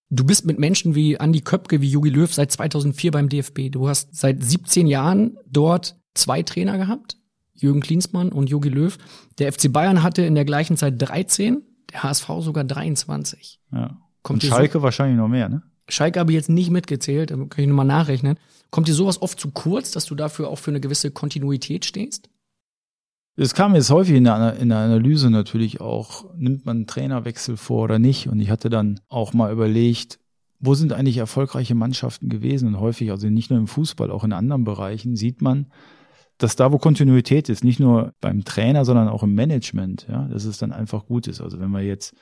Du 0.10 0.24
bist 0.24 0.46
mit 0.46 0.58
Menschen 0.58 0.96
wie 0.96 1.16
Andy 1.16 1.42
Köpke, 1.42 1.82
wie 1.82 1.90
Jogi 1.90 2.10
Löw 2.10 2.34
seit 2.34 2.52
2004 2.52 3.12
beim 3.12 3.30
DFB. 3.30 3.70
Du 3.72 3.88
hast 3.88 4.16
seit 4.16 4.44
17 4.44 4.88
Jahren 4.88 5.38
dort 5.46 5.98
zwei 6.16 6.42
Trainer 6.42 6.78
gehabt. 6.78 7.18
Jürgen 7.54 7.82
Klinsmann 7.82 8.32
und 8.32 8.50
Jogi 8.50 8.70
Löw. 8.70 8.98
Der 9.38 9.52
FC 9.54 9.72
Bayern 9.72 10.02
hatte 10.02 10.24
in 10.24 10.34
der 10.34 10.46
gleichen 10.46 10.78
Zeit 10.78 10.96
13, 10.98 11.62
der 11.92 12.04
HSV 12.04 12.28
sogar 12.40 12.64
23. 12.64 13.60
Ja. 13.72 13.98
Kommt 14.24 14.44
und 14.44 14.50
Schalke 14.50 14.80
so? 14.80 14.82
wahrscheinlich 14.82 15.18
noch 15.18 15.28
mehr, 15.28 15.50
ne? 15.50 15.62
Schalke 15.88 16.20
habe 16.20 16.32
ich 16.32 16.36
jetzt 16.36 16.50
nicht 16.50 16.70
mitgezählt, 16.70 17.32
da 17.32 17.36
kann 17.36 17.64
ich 17.64 17.68
nochmal 17.68 17.86
nachrechnen. 17.86 18.38
Kommt 18.70 18.88
dir 18.88 18.94
sowas 18.94 19.22
oft 19.22 19.40
zu 19.40 19.52
kurz, 19.52 19.92
dass 19.92 20.06
du 20.06 20.16
dafür 20.16 20.50
auch 20.50 20.58
für 20.58 20.72
eine 20.72 20.80
gewisse 20.80 21.12
Kontinuität 21.12 21.86
stehst? 21.86 22.30
Es 23.42 23.54
kam 23.54 23.74
jetzt 23.74 23.90
häufig 23.90 24.16
in 24.16 24.26
der, 24.26 24.58
in 24.58 24.68
der 24.68 24.80
Analyse 24.80 25.30
natürlich 25.30 25.80
auch, 25.80 26.26
nimmt 26.36 26.66
man 26.66 26.76
einen 26.76 26.88
Trainerwechsel 26.88 27.56
vor 27.56 27.86
oder 27.86 27.98
nicht? 27.98 28.28
Und 28.28 28.42
ich 28.42 28.50
hatte 28.50 28.70
dann 28.70 29.00
auch 29.08 29.32
mal 29.32 29.54
überlegt, 29.54 30.20
wo 30.60 30.74
sind 30.74 30.92
eigentlich 30.92 31.16
erfolgreiche 31.16 31.74
Mannschaften 31.74 32.28
gewesen? 32.28 32.68
Und 32.68 32.82
häufig, 32.82 33.12
also 33.12 33.30
nicht 33.30 33.50
nur 33.50 33.58
im 33.58 33.68
Fußball, 33.68 34.12
auch 34.12 34.26
in 34.26 34.34
anderen 34.34 34.66
Bereichen, 34.66 35.16
sieht 35.16 35.42
man, 35.42 35.68
dass 36.38 36.58
da, 36.58 36.74
wo 36.74 36.80
Kontinuität 36.80 37.48
ist, 37.48 37.64
nicht 37.64 37.80
nur 37.80 38.12
beim 38.20 38.44
Trainer, 38.44 38.84
sondern 38.84 39.08
auch 39.08 39.24
im 39.24 39.36
Management, 39.36 40.06
ja, 40.10 40.28
dass 40.28 40.44
es 40.44 40.58
dann 40.58 40.74
einfach 40.74 41.06
gut 41.06 41.28
ist. 41.28 41.40
Also 41.40 41.62
wenn 41.62 41.72
wir 41.72 41.82
jetzt 41.82 42.14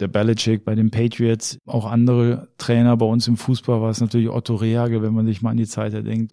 der 0.00 0.08
Belichick 0.08 0.64
bei 0.64 0.74
den 0.74 0.90
Patriots, 0.90 1.58
auch 1.64 1.86
andere 1.86 2.48
Trainer 2.58 2.96
bei 2.96 3.06
uns 3.06 3.28
im 3.28 3.36
Fußball 3.36 3.80
war 3.80 3.90
es 3.90 4.00
natürlich 4.00 4.28
Otto 4.28 4.56
Rehagel, 4.56 5.00
wenn 5.00 5.14
man 5.14 5.26
sich 5.26 5.42
mal 5.42 5.50
an 5.50 5.58
die 5.58 5.66
Zeit 5.68 5.92
denkt, 5.92 6.32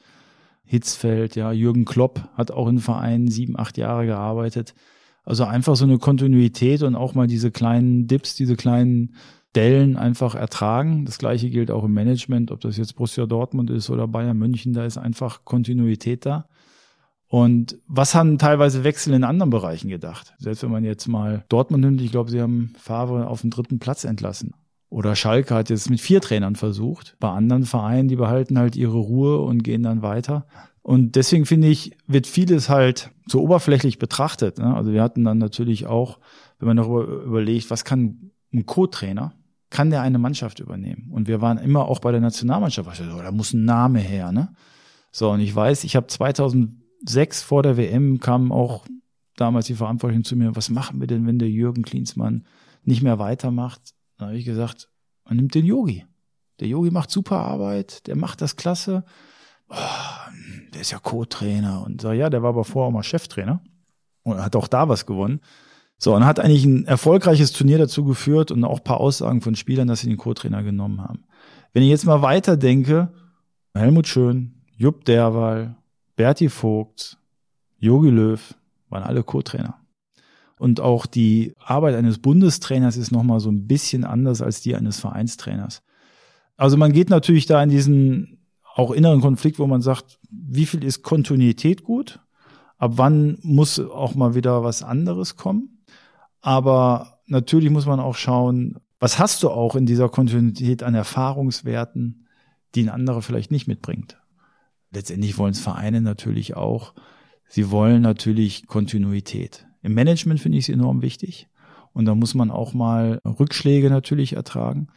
Hitzfeld, 0.68 1.36
ja, 1.36 1.52
Jürgen 1.52 1.86
Klopp 1.86 2.30
hat 2.36 2.52
auch 2.52 2.68
in 2.68 2.80
Vereinen 2.80 3.30
sieben, 3.30 3.58
acht 3.58 3.78
Jahre 3.78 4.06
gearbeitet. 4.06 4.76
Also 5.24 5.46
einfach 5.46 5.76
so 5.76 5.86
eine 5.86 5.98
Kontinuität 5.98 6.84
und 6.84 6.96
auch 6.96 7.14
mal 7.14 7.28
diese 7.28 7.52
kleinen 7.52 8.08
Dips, 8.08 8.36
diese 8.36 8.56
kleinen 8.56 9.16
Dellen 9.56 9.98
einfach 9.98 10.36
ertragen. 10.36 11.06
Das 11.06 11.18
gleiche 11.18 11.50
gilt 11.50 11.72
auch 11.72 11.86
im 11.86 11.94
Management, 11.94 12.52
ob 12.52 12.60
das 12.62 12.78
jetzt 12.78 12.96
Borussia 12.96 13.26
Dortmund 13.26 13.70
ist 13.70 13.90
oder 13.90 14.08
Bayern 14.08 14.38
München, 14.38 14.74
da 14.74 14.86
ist 14.86 14.98
einfach 14.98 15.46
Kontinuität 15.46 16.26
da. 16.26 16.48
Und 17.30 17.78
was 17.88 18.16
haben 18.16 18.38
teilweise 18.38 18.84
Wechsel 18.84 19.14
in 19.14 19.24
anderen 19.24 19.50
Bereichen 19.50 19.90
gedacht? 19.90 20.34
Selbst 20.38 20.64
wenn 20.64 20.72
man 20.72 20.86
jetzt 20.86 21.08
mal 21.08 21.44
Dortmund 21.50 21.84
nimmt, 21.84 22.02
ich 22.02 22.12
glaube, 22.12 22.30
sie 22.30 22.42
haben 22.42 22.74
Favre 22.78 23.28
auf 23.28 23.42
den 23.42 23.50
dritten 23.50 23.80
Platz 23.80 24.04
entlassen. 24.04 24.54
Oder 24.90 25.16
Schalke 25.16 25.54
hat 25.54 25.70
jetzt 25.70 25.90
mit 25.90 26.00
vier 26.00 26.22
Trainern 26.22 26.56
versucht. 26.56 27.18
Bei 27.20 27.30
anderen 27.30 27.66
Vereinen, 27.66 28.08
die 28.08 28.16
behalten 28.16 28.58
halt 28.58 28.76
ihre 28.76 28.98
Ruhe 28.98 29.40
und 29.42 29.64
gehen 29.64 29.84
dann 29.84 30.02
weiter. 30.02 30.48
Und 30.82 31.16
deswegen 31.16 31.46
finde 31.46 31.68
ich, 31.68 31.98
wird 32.08 32.28
vieles 32.28 32.70
halt 32.70 33.12
so 33.26 33.42
oberflächlich 33.42 34.00
betrachtet. 34.00 34.58
Ne? 34.58 34.74
Also 34.74 34.94
wir 34.94 35.04
hatten 35.04 35.26
dann 35.26 35.38
natürlich 35.38 35.86
auch, 35.86 36.20
wenn 36.60 36.68
man 36.68 36.78
darüber 36.78 37.06
überlegt, 37.24 37.70
was 37.70 37.84
kann 37.84 38.32
ein 38.54 38.66
Co-Trainer, 38.66 39.34
kann 39.70 39.90
der 39.90 40.02
eine 40.02 40.18
Mannschaft 40.18 40.62
übernehmen? 40.62 41.10
Und 41.12 41.28
wir 41.28 41.42
waren 41.42 41.58
immer 41.58 41.90
auch 41.90 42.00
bei 42.00 42.14
der 42.14 42.22
Nationalmannschaft, 42.22 42.96
so, 42.96 43.22
da 43.22 43.32
muss 43.32 43.52
ein 43.52 43.66
Name 43.66 44.00
her. 44.00 44.32
Ne? 44.32 44.54
So, 45.12 45.32
und 45.32 45.42
ich 45.42 45.54
weiß, 45.54 45.84
ich 45.84 45.98
habe 45.98 46.08
2006 46.08 47.42
vor 47.42 47.64
der 47.64 47.76
WM 47.76 48.22
kamen 48.22 48.54
auch 48.54 48.86
damals 49.36 49.66
die 49.66 49.76
Verantwortlichen 49.76 50.24
zu 50.24 50.38
mir, 50.38 50.56
was 50.56 50.70
machen 50.70 51.02
wir 51.02 51.08
denn, 51.08 51.28
wenn 51.28 51.38
der 51.38 51.50
Jürgen 51.50 51.84
Klinsmann 51.84 52.46
nicht 52.86 53.04
mehr 53.04 53.20
weitermacht? 53.20 53.94
Da 54.18 54.28
habe 54.28 54.38
ich 54.38 54.46
gesagt, 54.46 54.90
man 55.26 55.38
nimmt 55.38 55.56
den 55.56 55.66
Yogi. 55.66 56.06
Der 56.60 56.68
Yogi 56.68 56.92
macht 56.92 57.12
super 57.12 57.38
Arbeit, 57.40 58.08
der 58.08 58.16
macht 58.16 58.42
das 58.42 58.56
klasse. 58.56 59.04
Oh, 59.70 59.76
der 60.74 60.82
ist 60.82 60.92
ja 60.92 61.00
Co-Trainer 61.00 61.84
und 61.86 62.02
so, 62.02 62.12
ja, 62.12 62.30
der 62.30 62.42
war 62.42 62.50
aber 62.50 62.64
vorher 62.64 62.88
auch 62.88 62.94
mal 62.94 63.04
Cheftrainer 63.04 63.62
und 64.24 64.44
hat 64.44 64.56
auch 64.56 64.68
da 64.68 64.90
was 64.90 65.06
gewonnen. 65.06 65.42
So, 66.00 66.16
und 66.16 66.26
hat 66.26 66.40
eigentlich 66.40 66.66
ein 66.66 66.86
erfolgreiches 66.86 67.54
Turnier 67.54 67.80
dazu 67.80 68.04
geführt 68.06 68.52
und 68.52 68.64
auch 68.64 68.84
paar 68.84 69.00
Aussagen 69.00 69.42
von 69.42 69.56
Spielern, 69.56 69.88
dass 69.88 70.02
sie 70.02 70.08
den 70.08 70.18
Co-Trainer 70.18 70.64
genommen 70.64 71.02
haben. 71.02 71.26
Wenn 71.74 71.84
ich 71.84 71.90
jetzt 71.90 72.06
mal 72.06 72.22
weiter 72.22 72.56
denke, 72.56 73.12
Helmut 73.74 74.08
Schön, 74.08 74.64
Jupp 74.76 75.06
Derwal, 75.06 75.76
Berti 76.16 76.50
Vogt, 76.50 77.18
Jogi 77.78 78.10
Löw 78.10 78.56
waren 78.90 79.04
alle 79.04 79.24
Co-Trainer. 79.24 79.80
Und 80.60 80.80
auch 80.80 81.06
die 81.06 81.54
Arbeit 81.60 81.96
eines 81.96 82.18
Bundestrainers 82.20 82.98
ist 82.98 83.12
nochmal 83.12 83.40
so 83.40 83.50
ein 83.50 83.68
bisschen 83.68 84.04
anders 84.04 84.42
als 84.42 84.62
die 84.62 84.76
eines 84.76 85.00
Vereinstrainers. 85.00 85.84
Also 86.56 86.78
man 86.78 86.92
geht 86.92 87.10
natürlich 87.10 87.46
da 87.46 87.62
in 87.62 87.70
diesen 87.70 88.40
auch 88.76 88.92
inneren 88.92 89.22
Konflikt, 89.22 89.60
wo 89.60 89.68
man 89.68 89.82
sagt, 89.82 90.20
wie 90.30 90.66
viel 90.66 90.84
ist 90.84 91.04
Kontinuität 91.04 91.84
gut? 91.84 92.20
Ab 92.78 92.94
wann 92.96 93.40
muss 93.42 93.80
auch 93.80 94.16
mal 94.16 94.36
wieder 94.36 94.64
was 94.64 94.84
anderes 94.84 95.36
kommen? 95.36 95.84
Aber 96.42 97.20
natürlich 97.26 97.70
muss 97.72 97.86
man 97.86 98.00
auch 98.00 98.16
schauen, 98.16 98.78
was 99.00 99.20
hast 99.20 99.44
du 99.44 99.50
auch 99.50 99.76
in 99.76 99.86
dieser 99.86 100.10
Kontinuität 100.10 100.84
an 100.84 100.96
Erfahrungswerten, 100.96 102.28
die 102.76 102.84
ein 102.84 102.90
anderer 102.90 103.22
vielleicht 103.22 103.52
nicht 103.52 103.68
mitbringt. 103.68 104.18
Letztendlich 104.92 105.38
wollen 105.38 105.52
es 105.52 105.60
Vereine 105.60 106.02
natürlich 106.02 106.56
auch. 106.56 106.94
Sie 107.48 107.72
wollen 107.72 108.02
natürlich 108.02 108.68
Kontinuität. 108.68 109.67
Im 109.88 109.94
Management 109.94 110.42
finde 110.42 110.58
ich 110.58 110.68
es 110.68 110.74
enorm 110.74 111.02
wichtig. 111.02 111.48
Und 111.94 112.04
da 112.04 112.14
muss 112.14 112.36
man 112.36 112.52
auch 112.52 112.74
mal 112.74 113.22
Rückschläge 113.24 113.90
natürlich 113.90 114.34
ertragen. 114.34 114.90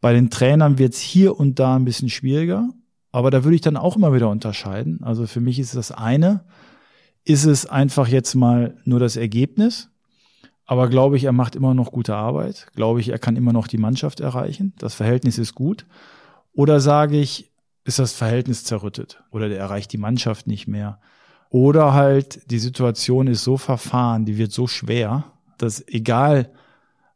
Bei 0.00 0.12
den 0.12 0.30
Trainern 0.30 0.78
wird 0.78 0.94
es 0.94 1.00
hier 1.00 1.38
und 1.38 1.58
da 1.58 1.74
ein 1.74 1.84
bisschen 1.84 2.10
schwieriger. 2.10 2.68
Aber 3.10 3.32
da 3.32 3.42
würde 3.42 3.56
ich 3.56 3.60
dann 3.60 3.76
auch 3.76 3.96
immer 3.96 4.14
wieder 4.14 4.30
unterscheiden. 4.30 5.02
Also 5.02 5.26
für 5.26 5.40
mich 5.40 5.58
ist 5.58 5.74
das 5.74 5.90
eine, 5.90 6.44
ist 7.24 7.44
es 7.44 7.66
einfach 7.66 8.06
jetzt 8.06 8.36
mal 8.36 8.76
nur 8.84 9.00
das 9.00 9.16
Ergebnis. 9.16 9.90
Aber 10.64 10.88
glaube 10.88 11.16
ich, 11.16 11.24
er 11.24 11.32
macht 11.32 11.56
immer 11.56 11.74
noch 11.74 11.90
gute 11.90 12.14
Arbeit. 12.14 12.68
Glaube 12.76 13.00
ich, 13.00 13.08
er 13.08 13.18
kann 13.18 13.34
immer 13.34 13.52
noch 13.52 13.66
die 13.66 13.78
Mannschaft 13.78 14.20
erreichen. 14.20 14.74
Das 14.78 14.94
Verhältnis 14.94 15.38
ist 15.38 15.56
gut. 15.56 15.86
Oder 16.52 16.78
sage 16.78 17.18
ich, 17.18 17.50
ist 17.82 17.98
das 17.98 18.12
Verhältnis 18.12 18.62
zerrüttet 18.62 19.24
oder 19.32 19.48
der 19.48 19.58
erreicht 19.58 19.92
die 19.92 19.98
Mannschaft 19.98 20.46
nicht 20.46 20.68
mehr. 20.68 21.00
Oder 21.50 21.92
halt, 21.94 22.50
die 22.50 22.60
Situation 22.60 23.26
ist 23.26 23.42
so 23.42 23.56
verfahren, 23.56 24.24
die 24.24 24.38
wird 24.38 24.52
so 24.52 24.68
schwer, 24.68 25.24
dass 25.58 25.86
egal, 25.88 26.52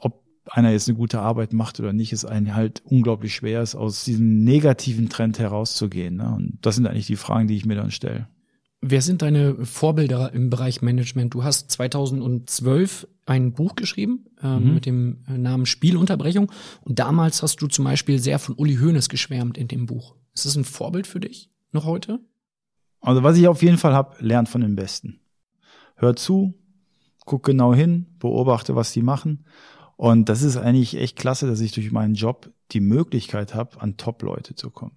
ob 0.01 0.23
einer 0.51 0.73
jetzt 0.73 0.89
eine 0.89 0.99
gute 0.99 1.21
Arbeit 1.21 1.53
macht 1.53 1.79
oder 1.79 1.93
nicht, 1.93 2.13
es 2.13 2.25
einen 2.25 2.55
halt 2.55 2.83
unglaublich 2.85 3.33
schwer 3.33 3.63
ist, 3.63 3.77
aus 3.77 4.05
diesem 4.05 4.43
negativen 4.43 5.09
Trend 5.09 5.39
herauszugehen. 5.39 6.17
Ne? 6.17 6.35
Und 6.35 6.59
das 6.63 6.75
sind 6.75 6.87
eigentlich 6.89 7.07
die 7.07 7.17
Fragen, 7.17 7.47
die 7.47 7.57
ich 7.57 7.65
mir 7.65 7.77
dann 7.77 7.93
stelle. 7.93 8.27
Wer 8.81 9.01
sind 9.03 9.23
deine 9.23 9.65
Vorbilder 9.65 10.33
im 10.35 10.51
Bereich 10.51 10.83
Management? 10.83 11.33
Du 11.33 11.45
hast 11.45 11.71
2012 11.71 13.07
ein 13.27 13.53
Buch 13.53 13.77
geschrieben 13.77 14.27
äh, 14.43 14.59
mhm. 14.59 14.75
mit 14.75 14.85
dem 14.85 15.19
Namen 15.29 15.65
Spielunterbrechung 15.65 16.51
und 16.83 16.99
damals 16.99 17.43
hast 17.43 17.63
du 17.63 17.69
zum 17.69 17.85
Beispiel 17.85 18.19
sehr 18.19 18.39
von 18.39 18.57
Uli 18.57 18.77
Hoeneß 18.77 19.09
geschwärmt 19.09 19.57
in 19.57 19.69
dem 19.69 19.87
Buch. 19.87 20.17
Ist 20.35 20.45
das 20.45 20.57
ein 20.57 20.65
Vorbild 20.65 21.07
für 21.07 21.21
dich 21.21 21.51
noch 21.73 21.85
heute? 21.85 22.21
Also 23.05 23.23
was 23.23 23.37
ich 23.37 23.47
auf 23.49 23.63
jeden 23.63 23.77
Fall 23.77 23.93
habe, 23.93 24.17
lernt 24.25 24.49
von 24.49 24.63
den 24.63 24.77
Besten. 24.77 25.21
Hör 25.97 26.17
zu, 26.17 26.55
guck 27.27 27.45
genau 27.45 27.75
hin, 27.75 28.07
beobachte, 28.19 28.77
was 28.77 28.93
die 28.93 29.03
machen. 29.03 29.45
Und 29.97 30.31
das 30.31 30.43
ist 30.43 30.57
eigentlich 30.57 30.97
echt 30.97 31.17
klasse, 31.17 31.47
dass 31.47 31.61
ich 31.61 31.73
durch 31.73 31.93
meinen 31.93 32.15
Job 32.15 32.51
die 32.73 32.81
Möglichkeit 32.81 33.55
habe, 33.55 33.81
an 33.83 33.99
Top-Leute 33.99 34.55
zu 34.55 34.71
kommen. 34.71 34.97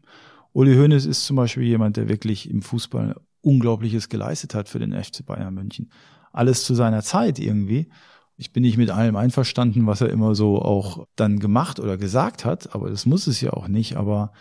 Uli 0.54 0.76
Hoeneß 0.76 1.06
ist 1.06 1.26
zum 1.26 1.36
Beispiel 1.36 1.64
jemand, 1.64 1.98
der 1.98 2.08
wirklich 2.08 2.50
im 2.50 2.62
Fußball 2.62 3.20
Unglaubliches 3.42 4.08
geleistet 4.08 4.56
hat 4.56 4.70
für 4.70 4.80
den 4.80 4.94
FC 4.94 5.26
Bayern 5.26 5.54
München. 5.54 5.92
Alles 6.32 6.64
zu 6.64 6.76
seiner 6.76 7.04
Zeit 7.04 7.40
irgendwie. 7.40 7.90
Ich 8.38 8.54
bin 8.54 8.64
nicht 8.64 8.78
mit 8.78 8.90
allem 8.90 9.18
einverstanden, 9.18 9.86
was 9.86 10.00
er 10.00 10.10
immer 10.10 10.34
so 10.34 10.62
auch 10.62 11.06
dann 11.18 11.40
gemacht 11.40 11.80
oder 11.80 11.98
gesagt 11.98 12.46
hat, 12.46 12.74
aber 12.74 12.90
das 12.90 13.06
muss 13.06 13.28
es 13.28 13.42
ja 13.42 13.52
auch 13.52 13.68
nicht. 13.68 13.98
Aber 13.98 14.32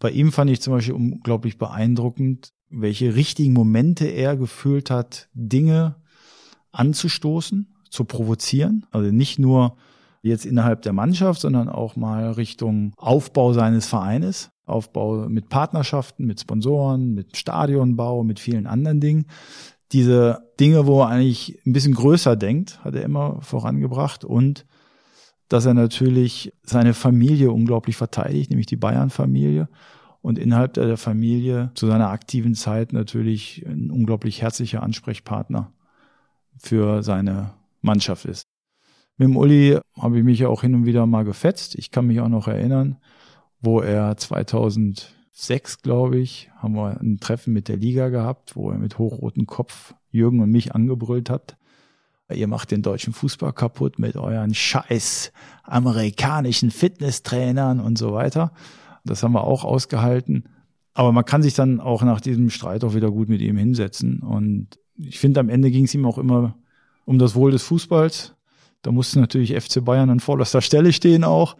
bei 0.00 0.10
ihm 0.10 0.32
fand 0.32 0.50
ich 0.50 0.60
zum 0.60 0.72
Beispiel 0.72 0.94
unglaublich 0.94 1.56
beeindruckend, 1.56 2.52
welche 2.72 3.14
richtigen 3.14 3.52
Momente 3.52 4.06
er 4.06 4.36
gefühlt 4.36 4.90
hat, 4.90 5.28
Dinge 5.34 5.96
anzustoßen, 6.72 7.74
zu 7.90 8.04
provozieren. 8.04 8.86
Also 8.90 9.10
nicht 9.12 9.38
nur 9.38 9.76
jetzt 10.22 10.46
innerhalb 10.46 10.82
der 10.82 10.92
Mannschaft, 10.92 11.40
sondern 11.40 11.68
auch 11.68 11.96
mal 11.96 12.32
Richtung 12.32 12.94
Aufbau 12.96 13.52
seines 13.52 13.86
Vereines. 13.86 14.50
Aufbau 14.64 15.28
mit 15.28 15.48
Partnerschaften, 15.48 16.24
mit 16.24 16.40
Sponsoren, 16.40 17.14
mit 17.14 17.36
Stadionbau, 17.36 18.22
mit 18.22 18.38
vielen 18.38 18.66
anderen 18.66 19.00
Dingen. 19.00 19.26
Diese 19.90 20.48
Dinge, 20.58 20.86
wo 20.86 21.02
er 21.02 21.08
eigentlich 21.08 21.58
ein 21.66 21.72
bisschen 21.72 21.94
größer 21.94 22.36
denkt, 22.36 22.82
hat 22.84 22.94
er 22.94 23.02
immer 23.02 23.42
vorangebracht 23.42 24.24
und 24.24 24.64
dass 25.48 25.66
er 25.66 25.74
natürlich 25.74 26.52
seine 26.62 26.94
Familie 26.94 27.50
unglaublich 27.50 27.96
verteidigt, 27.96 28.50
nämlich 28.50 28.66
die 28.66 28.76
Bayern-Familie 28.76 29.68
und 30.22 30.38
innerhalb 30.38 30.74
der 30.74 30.96
Familie 30.96 31.72
zu 31.74 31.86
seiner 31.86 32.10
aktiven 32.10 32.54
Zeit 32.54 32.92
natürlich 32.92 33.64
ein 33.66 33.90
unglaublich 33.90 34.40
herzlicher 34.40 34.82
Ansprechpartner 34.82 35.72
für 36.56 37.02
seine 37.02 37.54
Mannschaft 37.80 38.24
ist. 38.24 38.44
Mit 39.18 39.28
dem 39.28 39.36
Uli 39.36 39.78
habe 40.00 40.18
ich 40.18 40.24
mich 40.24 40.46
auch 40.46 40.62
hin 40.62 40.74
und 40.74 40.86
wieder 40.86 41.06
mal 41.06 41.24
gefetzt. 41.24 41.74
Ich 41.74 41.90
kann 41.90 42.06
mich 42.06 42.20
auch 42.20 42.28
noch 42.28 42.48
erinnern, 42.48 42.96
wo 43.60 43.80
er 43.80 44.16
2006, 44.16 45.82
glaube 45.82 46.18
ich, 46.18 46.50
haben 46.56 46.74
wir 46.74 47.00
ein 47.00 47.18
Treffen 47.20 47.52
mit 47.52 47.68
der 47.68 47.76
Liga 47.76 48.08
gehabt, 48.08 48.56
wo 48.56 48.70
er 48.70 48.78
mit 48.78 48.98
hochrotem 48.98 49.46
Kopf 49.46 49.94
Jürgen 50.10 50.40
und 50.40 50.50
mich 50.50 50.74
angebrüllt 50.74 51.30
hat. 51.30 51.56
Ihr 52.32 52.46
macht 52.46 52.70
den 52.70 52.82
deutschen 52.82 53.12
Fußball 53.12 53.52
kaputt 53.52 53.98
mit 53.98 54.16
euren 54.16 54.54
scheiß 54.54 55.32
amerikanischen 55.64 56.70
Fitnesstrainern 56.70 57.80
und 57.80 57.98
so 57.98 58.12
weiter. 58.12 58.52
Das 59.04 59.22
haben 59.22 59.32
wir 59.32 59.44
auch 59.44 59.64
ausgehalten. 59.64 60.48
Aber 60.94 61.12
man 61.12 61.24
kann 61.24 61.42
sich 61.42 61.54
dann 61.54 61.80
auch 61.80 62.02
nach 62.02 62.20
diesem 62.20 62.50
Streit 62.50 62.84
auch 62.84 62.94
wieder 62.94 63.10
gut 63.10 63.28
mit 63.28 63.40
ihm 63.40 63.56
hinsetzen. 63.56 64.20
Und 64.20 64.78
ich 64.96 65.18
finde, 65.18 65.40
am 65.40 65.48
Ende 65.48 65.70
ging 65.70 65.84
es 65.84 65.94
ihm 65.94 66.04
auch 66.04 66.18
immer 66.18 66.56
um 67.04 67.18
das 67.18 67.34
Wohl 67.34 67.50
des 67.50 67.62
Fußballs. 67.62 68.34
Da 68.82 68.92
musste 68.92 69.20
natürlich 69.20 69.54
FC 69.54 69.84
Bayern 69.84 70.10
an 70.10 70.20
vorderster 70.20 70.60
Stelle 70.60 70.92
stehen 70.92 71.24
auch. 71.24 71.56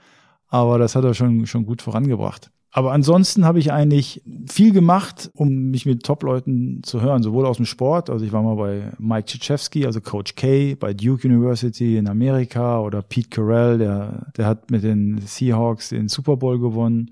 aber 0.49 0.79
das 0.79 0.95
hat 0.97 1.05
er 1.05 1.15
schon, 1.15 1.47
schon 1.47 1.65
gut 1.65 1.81
vorangebracht. 1.81 2.51
Aber 2.75 2.93
ansonsten 2.93 3.45
habe 3.45 3.59
ich 3.59 3.71
eigentlich 3.71 4.23
viel 4.49 4.73
gemacht, 4.73 5.31
um 5.35 5.71
mich 5.71 5.85
mit 5.85 6.05
Top-Leuten 6.05 6.83
zu 6.83 7.03
hören, 7.03 7.23
sowohl 7.23 7.45
aus 7.45 7.59
dem 7.59 7.67
Sport, 7.67 8.09
also 8.09 8.25
ich 8.25 8.33
war 8.33 8.43
mal 8.43 8.57
bei 8.57 8.93
Mike 8.99 9.27
Krzyzewski, 9.27 9.85
also 9.85 10.01
Coach 10.01 10.35
K, 10.37 10.75
bei 10.75 10.95
Duke 10.95 11.29
University 11.29 11.99
in 11.99 12.09
Amerika 12.09 12.81
oder 12.81 13.03
Pete 13.03 13.29
Carell, 13.29 13.77
der, 13.77 14.33
der 14.39 14.47
hat 14.47 14.71
mit 14.71 14.83
den 14.85 15.19
Seahawks 15.19 15.91
den 15.91 16.09
Super 16.09 16.39
Bowl 16.39 16.59
gewonnen. 16.59 17.11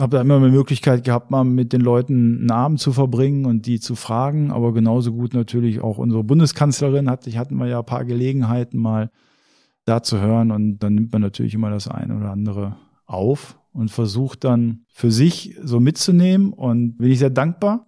Habe 0.00 0.16
da 0.16 0.22
immer 0.22 0.36
eine 0.36 0.48
Möglichkeit 0.48 1.04
gehabt, 1.04 1.30
mal 1.30 1.44
mit 1.44 1.74
den 1.74 1.82
Leuten 1.82 2.38
einen 2.38 2.50
Abend 2.50 2.80
zu 2.80 2.92
verbringen 2.92 3.44
und 3.44 3.66
die 3.66 3.80
zu 3.80 3.96
fragen, 3.96 4.50
aber 4.50 4.72
genauso 4.72 5.12
gut 5.12 5.34
natürlich 5.34 5.82
auch 5.82 5.98
unsere 5.98 6.24
Bundeskanzlerin 6.24 7.10
hatte, 7.10 7.28
ich 7.28 7.36
hatten 7.36 7.56
wir 7.56 7.66
ja 7.66 7.80
ein 7.80 7.86
paar 7.86 8.06
Gelegenheiten 8.06 8.78
mal 8.78 9.10
da 9.84 10.02
zu 10.02 10.20
hören. 10.20 10.50
Und 10.50 10.78
dann 10.78 10.94
nimmt 10.94 11.12
man 11.12 11.22
natürlich 11.22 11.54
immer 11.54 11.70
das 11.70 11.86
eine 11.86 12.16
oder 12.16 12.30
andere 12.30 12.76
auf 13.06 13.58
und 13.76 13.90
versucht 13.90 14.44
dann 14.44 14.84
für 14.88 15.10
sich 15.10 15.56
so 15.62 15.80
mitzunehmen 15.80 16.52
und 16.52 16.96
bin 16.96 17.10
ich 17.10 17.18
sehr 17.18 17.30
dankbar, 17.30 17.86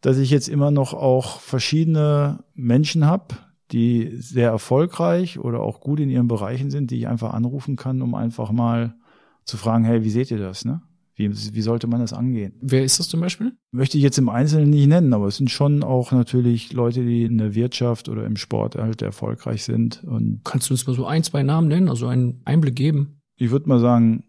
dass 0.00 0.18
ich 0.18 0.30
jetzt 0.30 0.48
immer 0.48 0.70
noch 0.70 0.94
auch 0.94 1.40
verschiedene 1.40 2.44
Menschen 2.54 3.06
habe, 3.06 3.36
die 3.70 4.16
sehr 4.18 4.50
erfolgreich 4.50 5.38
oder 5.38 5.60
auch 5.60 5.80
gut 5.80 6.00
in 6.00 6.10
ihren 6.10 6.28
Bereichen 6.28 6.70
sind, 6.70 6.90
die 6.90 6.98
ich 6.98 7.08
einfach 7.08 7.34
anrufen 7.34 7.76
kann, 7.76 8.02
um 8.02 8.14
einfach 8.14 8.50
mal 8.50 8.96
zu 9.44 9.56
fragen, 9.56 9.84
hey, 9.84 10.02
wie 10.02 10.10
seht 10.10 10.30
ihr 10.30 10.38
das, 10.38 10.64
ne? 10.64 10.82
Wie, 11.14 11.30
wie 11.30 11.62
sollte 11.62 11.86
man 11.86 12.00
das 12.00 12.12
angehen? 12.12 12.52
Wer 12.60 12.84
ist 12.84 12.98
das 12.98 13.08
zum 13.08 13.20
Beispiel? 13.20 13.52
Möchte 13.70 13.96
ich 13.96 14.02
jetzt 14.04 14.18
im 14.18 14.28
Einzelnen 14.28 14.68
nicht 14.68 14.86
nennen, 14.86 15.14
aber 15.14 15.28
es 15.28 15.38
sind 15.38 15.50
schon 15.50 15.82
auch 15.82 16.12
natürlich 16.12 16.74
Leute, 16.74 17.02
die 17.06 17.22
in 17.22 17.38
der 17.38 17.54
Wirtschaft 17.54 18.10
oder 18.10 18.26
im 18.26 18.36
Sport 18.36 18.74
halt 18.74 19.00
erfolgreich 19.00 19.64
sind. 19.64 20.04
Und 20.04 20.42
Kannst 20.44 20.68
du 20.68 20.74
uns 20.74 20.86
mal 20.86 20.94
so 20.94 21.06
ein, 21.06 21.22
zwei 21.22 21.42
Namen 21.42 21.68
nennen, 21.68 21.88
also 21.88 22.06
einen 22.06 22.42
Einblick 22.44 22.76
geben? 22.76 23.22
Ich 23.36 23.50
würde 23.50 23.66
mal 23.66 23.80
sagen, 23.80 24.24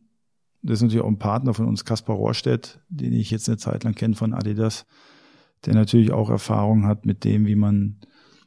das 0.61 0.79
ist 0.79 0.83
natürlich 0.83 1.03
auch 1.03 1.09
ein 1.09 1.19
Partner 1.19 1.53
von 1.53 1.67
uns, 1.67 1.85
Kaspar 1.85 2.15
Rohrstedt, 2.15 2.79
den 2.89 3.13
ich 3.13 3.31
jetzt 3.31 3.47
eine 3.47 3.57
Zeit 3.57 3.83
lang 3.83 3.93
kenne 3.93 4.15
von 4.15 4.33
Adidas, 4.33 4.85
der 5.65 5.73
natürlich 5.73 6.11
auch 6.11 6.29
Erfahrung 6.29 6.85
hat 6.85 7.05
mit 7.05 7.23
dem, 7.23 7.45
wie 7.45 7.55
man 7.55 7.99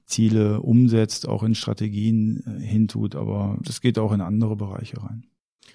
Ziele 0.06 0.60
umsetzt, 0.60 1.28
auch 1.28 1.42
in 1.42 1.54
Strategien 1.54 2.42
äh, 2.46 2.62
hintut, 2.62 3.14
aber 3.14 3.58
das 3.62 3.80
geht 3.80 3.98
auch 3.98 4.12
in 4.12 4.20
andere 4.20 4.56
Bereiche 4.56 5.02
rein. 5.02 5.24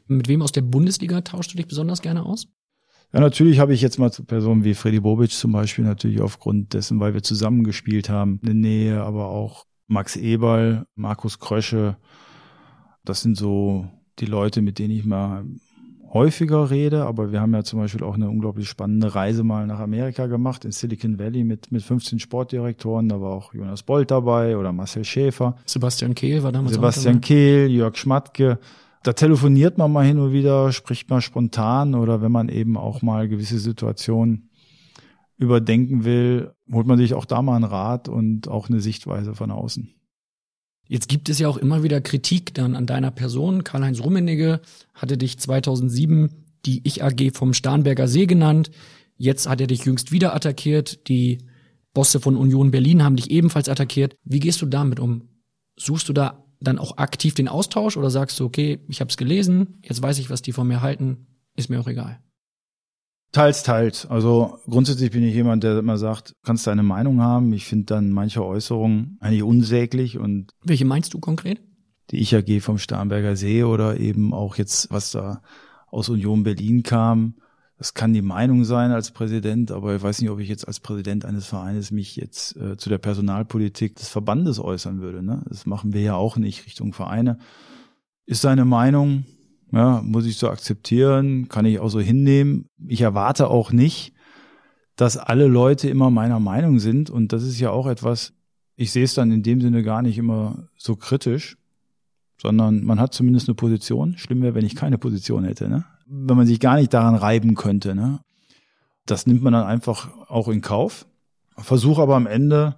Mit 0.07 0.27
wem 0.27 0.41
aus 0.41 0.51
der 0.51 0.61
Bundesliga 0.61 1.21
tauschst 1.21 1.53
du 1.53 1.57
dich 1.57 1.67
besonders 1.67 2.01
gerne 2.01 2.25
aus? 2.25 2.47
Ja, 3.13 3.21
natürlich 3.21 3.59
habe 3.59 3.73
ich 3.73 3.81
jetzt 3.81 3.97
mal 3.97 4.11
zu 4.11 4.25
Personen 4.25 4.63
wie 4.63 4.73
Freddy 4.73 4.99
Bobic 4.99 5.31
zum 5.31 5.51
Beispiel 5.51 5.85
natürlich 5.85 6.21
aufgrund 6.21 6.73
dessen, 6.73 6.99
weil 6.99 7.13
wir 7.13 7.23
zusammengespielt 7.23 8.09
haben, 8.09 8.39
eine 8.43 8.53
Nähe, 8.53 9.01
aber 9.01 9.29
auch 9.29 9.65
Max 9.87 10.15
Eberl, 10.15 10.85
Markus 10.95 11.39
Krösche. 11.39 11.97
Das 13.03 13.21
sind 13.21 13.37
so 13.37 13.87
die 14.19 14.25
Leute, 14.25 14.61
mit 14.61 14.79
denen 14.79 14.91
ich 14.91 15.05
mal 15.05 15.45
häufiger 16.15 16.71
rede, 16.71 17.05
aber 17.05 17.33
wir 17.33 17.41
haben 17.41 17.53
ja 17.53 17.63
zum 17.63 17.79
Beispiel 17.79 18.01
auch 18.01 18.15
eine 18.15 18.29
unglaublich 18.29 18.69
spannende 18.69 19.13
Reise 19.13 19.43
mal 19.43 19.67
nach 19.67 19.79
Amerika 19.79 20.27
gemacht, 20.27 20.63
in 20.63 20.71
Silicon 20.71 21.19
Valley 21.19 21.43
mit, 21.43 21.73
mit 21.73 21.83
15 21.83 22.19
Sportdirektoren. 22.19 23.09
Da 23.09 23.19
war 23.19 23.33
auch 23.33 23.53
Jonas 23.53 23.83
Bolt 23.83 24.11
dabei 24.11 24.57
oder 24.57 24.71
Marcel 24.71 25.03
Schäfer. 25.03 25.57
Sebastian 25.65 26.15
Kehl 26.15 26.41
war 26.41 26.53
damals 26.53 26.73
Sebastian 26.73 27.17
auch 27.17 27.19
dabei. 27.19 27.27
Kehl, 27.27 27.67
Jörg 27.67 27.97
Schmatke. 27.97 28.59
Da 29.03 29.11
telefoniert 29.11 29.77
man 29.77 29.91
mal 29.91 30.05
hin 30.05 30.17
und 30.17 30.31
wieder, 30.31 30.71
spricht 30.71 31.09
mal 31.09 31.19
spontan 31.21 31.93
oder 31.93 32.21
wenn 32.21 32.31
man 32.31 32.47
eben 32.47 32.77
auch 32.77 33.01
mal 33.01 33.27
gewisse 33.27 33.59
Situationen 33.59 34.49
überdenken 35.37 36.05
will, 36.05 36.53
holt 36.71 36.87
man 36.87 36.97
sich 36.97 37.13
auch 37.13 37.25
da 37.25 37.41
mal 37.41 37.57
einen 37.57 37.65
Rat 37.65 38.07
und 38.07 38.47
auch 38.47 38.69
eine 38.69 38.79
Sichtweise 38.79 39.35
von 39.35 39.51
außen. 39.51 39.94
Jetzt 40.87 41.09
gibt 41.09 41.29
es 41.29 41.39
ja 41.39 41.47
auch 41.47 41.57
immer 41.57 41.83
wieder 41.83 42.01
Kritik 42.01 42.53
dann 42.53 42.75
an 42.75 42.85
deiner 42.85 43.11
Person. 43.11 43.63
Karl-Heinz 43.63 44.01
Rummenigge 44.01 44.61
hatte 44.93 45.17
dich 45.17 45.39
2007 45.39 46.29
die 46.65 46.81
Ich 46.83 47.03
AG 47.03 47.31
vom 47.33 47.53
Starnberger 47.53 48.07
See 48.07 48.25
genannt. 48.25 48.71
Jetzt 49.17 49.47
hat 49.47 49.61
er 49.61 49.67
dich 49.67 49.85
jüngst 49.85 50.11
wieder 50.11 50.35
attackiert. 50.35 51.07
Die 51.07 51.39
Bosse 51.93 52.19
von 52.19 52.35
Union 52.35 52.71
Berlin 52.71 53.03
haben 53.03 53.15
dich 53.15 53.31
ebenfalls 53.31 53.69
attackiert. 53.69 54.15
Wie 54.23 54.39
gehst 54.39 54.61
du 54.61 54.65
damit 54.65 54.99
um? 54.99 55.29
Suchst 55.77 56.09
du 56.09 56.13
da 56.13 56.45
dann 56.59 56.79
auch 56.79 56.97
aktiv 56.97 57.33
den 57.33 57.47
Austausch 57.47 57.97
oder 57.97 58.09
sagst 58.09 58.39
du, 58.39 58.45
okay, 58.45 58.79
ich 58.87 58.99
habe 58.99 59.09
es 59.09 59.17
gelesen, 59.17 59.79
jetzt 59.83 60.01
weiß 60.01 60.19
ich, 60.19 60.29
was 60.29 60.41
die 60.41 60.51
von 60.51 60.67
mir 60.67 60.81
halten, 60.81 61.27
ist 61.55 61.69
mir 61.69 61.79
auch 61.79 61.87
egal? 61.87 62.19
Teils, 63.35 63.63
teils. 63.63 64.05
Also 64.05 64.59
grundsätzlich 64.65 65.11
bin 65.11 65.21
ich 65.21 65.33
jemand, 65.33 65.61
der 65.65 65.77
immer 65.77 65.97
sagt, 65.97 66.37
kannst 66.43 66.67
deine 66.67 66.83
Meinung 66.83 67.19
haben. 67.19 67.51
Ich 67.51 67.65
finde 67.65 67.87
dann 67.87 68.09
manche 68.11 68.45
Äußerungen 68.45 69.17
eigentlich 69.19 69.43
unsäglich 69.43 70.17
und 70.17 70.53
Welche 70.63 70.85
meinst 70.85 71.13
du 71.13 71.19
konkret? 71.19 71.59
die 72.11 72.19
Ich 72.19 72.33
AG 72.33 72.61
vom 72.61 72.77
Starnberger 72.77 73.35
See 73.35 73.65
oder 73.65 73.99
eben 73.99 74.33
auch 74.33 74.55
jetzt, 74.55 74.89
was 74.89 75.11
da 75.11 75.41
aus 75.87 76.07
Union 76.07 76.43
Berlin 76.43 76.81
kam. 76.83 77.35
Das 77.77 77.93
kann 77.93 78.13
die 78.13 78.21
Meinung 78.21 78.63
sein 78.63 78.91
als 78.91 79.11
Präsident, 79.11 79.69
aber 79.69 79.97
ich 79.97 80.01
weiß 80.01 80.21
nicht, 80.21 80.29
ob 80.29 80.39
ich 80.39 80.47
jetzt 80.47 80.65
als 80.65 80.79
Präsident 80.79 81.25
eines 81.25 81.45
Vereines 81.45 81.91
mich 81.91 82.15
jetzt 82.15 82.55
äh, 82.55 82.77
zu 82.77 82.87
der 82.87 82.99
Personalpolitik 82.99 83.97
des 83.97 84.07
Verbandes 84.07 84.61
äußern 84.61 85.01
würde. 85.01 85.21
Ne? 85.21 85.43
Das 85.49 85.65
machen 85.65 85.91
wir 85.91 85.99
ja 85.99 86.15
auch 86.15 86.37
nicht 86.37 86.65
Richtung 86.65 86.93
Vereine. 86.93 87.37
Ist 88.25 88.43
seine 88.43 88.63
Meinung, 88.63 89.25
ja, 89.71 90.01
muss 90.03 90.25
ich 90.25 90.37
so 90.37 90.49
akzeptieren, 90.49 91.49
kann 91.49 91.65
ich 91.65 91.79
auch 91.79 91.89
so 91.89 91.99
hinnehmen. 91.99 92.69
Ich 92.87 93.01
erwarte 93.01 93.49
auch 93.49 93.71
nicht, 93.71 94.13
dass 94.95 95.17
alle 95.17 95.47
Leute 95.47 95.89
immer 95.89 96.09
meiner 96.09 96.39
Meinung 96.39 96.79
sind. 96.79 97.09
Und 97.09 97.33
das 97.33 97.43
ist 97.43 97.59
ja 97.59 97.71
auch 97.71 97.87
etwas, 97.87 98.33
ich 98.75 98.91
sehe 98.91 99.03
es 99.03 99.13
dann 99.13 99.31
in 99.31 99.43
dem 99.43 99.61
Sinne 99.61 99.83
gar 99.83 100.01
nicht 100.01 100.17
immer 100.17 100.67
so 100.77 100.95
kritisch, 100.95 101.57
sondern 102.41 102.83
man 102.83 102.99
hat 102.99 103.13
zumindest 103.13 103.47
eine 103.47 103.55
Position. 103.55 104.17
Schlimm 104.17 104.41
wäre, 104.41 104.55
wenn 104.55 104.65
ich 104.65 104.75
keine 104.75 104.97
Position 104.97 105.43
hätte, 105.43 105.69
ne? 105.69 105.85
Wenn 106.07 106.37
man 106.37 106.45
sich 106.45 106.59
gar 106.59 106.75
nicht 106.75 106.93
daran 106.93 107.15
reiben 107.15 107.55
könnte, 107.55 107.95
ne? 107.95 108.19
Das 109.05 109.27
nimmt 109.27 109.43
man 109.43 109.53
dann 109.53 109.65
einfach 109.65 110.09
auch 110.27 110.47
in 110.47 110.61
Kauf. 110.61 111.05
Versuche 111.57 112.01
aber 112.01 112.15
am 112.15 112.27
Ende, 112.27 112.75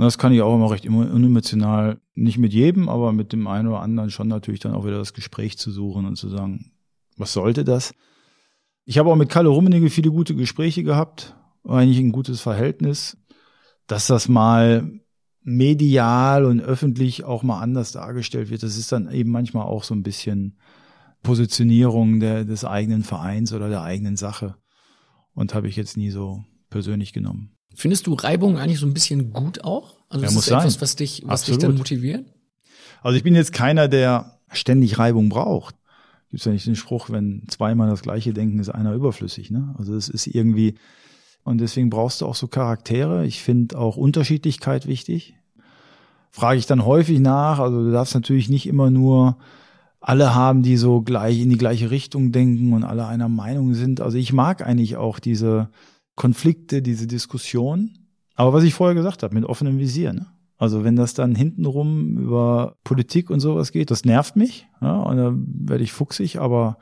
und 0.00 0.06
das 0.06 0.16
kann 0.16 0.32
ich 0.32 0.40
auch 0.40 0.54
immer 0.54 0.70
recht 0.70 0.86
unemotional, 0.86 2.00
nicht 2.14 2.38
mit 2.38 2.54
jedem, 2.54 2.88
aber 2.88 3.12
mit 3.12 3.34
dem 3.34 3.46
einen 3.46 3.68
oder 3.68 3.80
anderen 3.80 4.08
schon 4.08 4.28
natürlich 4.28 4.60
dann 4.60 4.72
auch 4.72 4.86
wieder 4.86 4.96
das 4.96 5.12
Gespräch 5.12 5.58
zu 5.58 5.70
suchen 5.70 6.06
und 6.06 6.16
zu 6.16 6.30
sagen, 6.30 6.72
was 7.18 7.34
sollte 7.34 7.64
das? 7.64 7.92
Ich 8.86 8.96
habe 8.96 9.10
auch 9.10 9.16
mit 9.16 9.28
Kalle 9.28 9.50
Rummenigge 9.50 9.90
viele 9.90 10.10
gute 10.10 10.34
Gespräche 10.34 10.84
gehabt, 10.84 11.36
eigentlich 11.64 11.98
ein 11.98 12.12
gutes 12.12 12.40
Verhältnis. 12.40 13.18
Dass 13.88 14.06
das 14.06 14.26
mal 14.26 14.90
medial 15.42 16.46
und 16.46 16.62
öffentlich 16.62 17.24
auch 17.24 17.42
mal 17.42 17.60
anders 17.60 17.92
dargestellt 17.92 18.48
wird, 18.48 18.62
das 18.62 18.78
ist 18.78 18.92
dann 18.92 19.10
eben 19.10 19.30
manchmal 19.30 19.66
auch 19.66 19.84
so 19.84 19.94
ein 19.94 20.02
bisschen 20.02 20.56
Positionierung 21.22 22.20
der, 22.20 22.46
des 22.46 22.64
eigenen 22.64 23.02
Vereins 23.02 23.52
oder 23.52 23.68
der 23.68 23.82
eigenen 23.82 24.16
Sache. 24.16 24.56
Und 25.34 25.54
habe 25.54 25.68
ich 25.68 25.76
jetzt 25.76 25.98
nie 25.98 26.08
so 26.08 26.42
persönlich 26.70 27.12
genommen. 27.12 27.50
Findest 27.74 28.06
du 28.06 28.14
Reibung 28.14 28.58
eigentlich 28.58 28.80
so 28.80 28.86
ein 28.86 28.94
bisschen 28.94 29.32
gut 29.32 29.62
auch? 29.64 29.96
Also 30.08 30.22
Ja, 30.22 30.28
ist 30.28 30.34
muss 30.34 30.46
das 30.46 30.58
etwas, 30.58 30.74
sein. 30.74 30.82
was 30.82 30.96
dich, 30.96 31.22
was 31.24 31.44
dich 31.44 31.58
dann 31.58 31.76
motiviert? 31.76 32.26
Also 33.02 33.16
ich 33.16 33.22
bin 33.22 33.34
jetzt 33.34 33.52
keiner, 33.52 33.88
der 33.88 34.38
ständig 34.52 34.98
Reibung 34.98 35.28
braucht. 35.28 35.76
Gibt's 36.30 36.44
ja 36.44 36.52
nicht 36.52 36.66
den 36.66 36.76
Spruch, 36.76 37.10
wenn 37.10 37.44
zweimal 37.48 37.88
das 37.88 38.02
gleiche 38.02 38.32
denken, 38.32 38.58
ist 38.58 38.68
einer 38.68 38.94
überflüssig. 38.94 39.50
Ne? 39.50 39.74
Also 39.78 39.94
es 39.94 40.08
ist 40.08 40.26
irgendwie, 40.26 40.74
und 41.42 41.58
deswegen 41.58 41.90
brauchst 41.90 42.20
du 42.20 42.26
auch 42.26 42.34
so 42.34 42.46
Charaktere. 42.48 43.24
Ich 43.26 43.42
finde 43.42 43.78
auch 43.78 43.96
Unterschiedlichkeit 43.96 44.86
wichtig. 44.86 45.34
Frage 46.30 46.58
ich 46.58 46.66
dann 46.66 46.84
häufig 46.84 47.18
nach. 47.18 47.58
Also 47.58 47.82
du 47.82 47.90
darfst 47.90 48.14
natürlich 48.14 48.48
nicht 48.48 48.66
immer 48.66 48.90
nur 48.90 49.38
alle 50.00 50.34
haben, 50.34 50.62
die 50.62 50.76
so 50.76 51.02
gleich 51.02 51.40
in 51.40 51.50
die 51.50 51.58
gleiche 51.58 51.90
Richtung 51.90 52.32
denken 52.32 52.72
und 52.72 52.84
alle 52.84 53.06
einer 53.06 53.28
Meinung 53.28 53.74
sind. 53.74 54.00
Also 54.00 54.16
ich 54.16 54.32
mag 54.32 54.64
eigentlich 54.64 54.96
auch 54.96 55.18
diese 55.18 55.68
Konflikte, 56.20 56.82
diese 56.82 57.06
Diskussion. 57.06 57.96
Aber 58.34 58.52
was 58.52 58.62
ich 58.64 58.74
vorher 58.74 58.94
gesagt 58.94 59.22
habe, 59.22 59.34
mit 59.34 59.46
offenem 59.46 59.78
Visier. 59.78 60.12
Ne? 60.12 60.26
Also 60.58 60.84
wenn 60.84 60.94
das 60.94 61.14
dann 61.14 61.34
hintenrum 61.34 62.18
über 62.18 62.76
Politik 62.84 63.30
und 63.30 63.40
sowas 63.40 63.72
geht, 63.72 63.90
das 63.90 64.04
nervt 64.04 64.36
mich. 64.36 64.68
Ja, 64.82 64.98
und 65.00 65.16
dann 65.16 65.46
werde 65.66 65.82
ich 65.82 65.92
fuchsig, 65.92 66.38
aber 66.38 66.76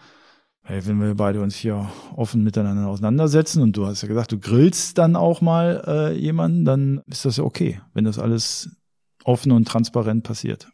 hey, 0.63 0.85
wenn 0.87 1.01
wir 1.01 1.15
beide 1.15 1.41
uns 1.41 1.55
hier 1.55 1.89
offen 2.17 2.43
miteinander 2.43 2.89
auseinandersetzen 2.89 3.63
und 3.63 3.77
du 3.77 3.87
hast 3.87 4.03
ja 4.03 4.09
gesagt, 4.09 4.33
du 4.33 4.41
grillst 4.41 4.99
dann 4.99 5.15
auch 5.15 5.41
mal 5.41 5.85
äh, 5.87 6.19
jemanden, 6.19 6.65
dann 6.65 7.03
ist 7.07 7.25
das 7.25 7.37
ja 7.37 7.45
okay, 7.45 7.81
wenn 7.95 8.03
das 8.03 8.19
alles 8.19 8.77
offen 9.23 9.53
und 9.53 9.69
transparent 9.69 10.25
passiert. 10.25 10.69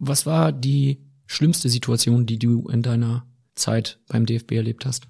Was 0.00 0.26
war 0.26 0.50
die 0.50 0.98
schlimmste 1.26 1.68
Situation, 1.68 2.26
die 2.26 2.40
du 2.40 2.66
in 2.68 2.82
deiner 2.82 3.24
Zeit 3.54 4.00
beim 4.08 4.26
DFB 4.26 4.50
erlebt 4.50 4.84
hast? 4.84 5.06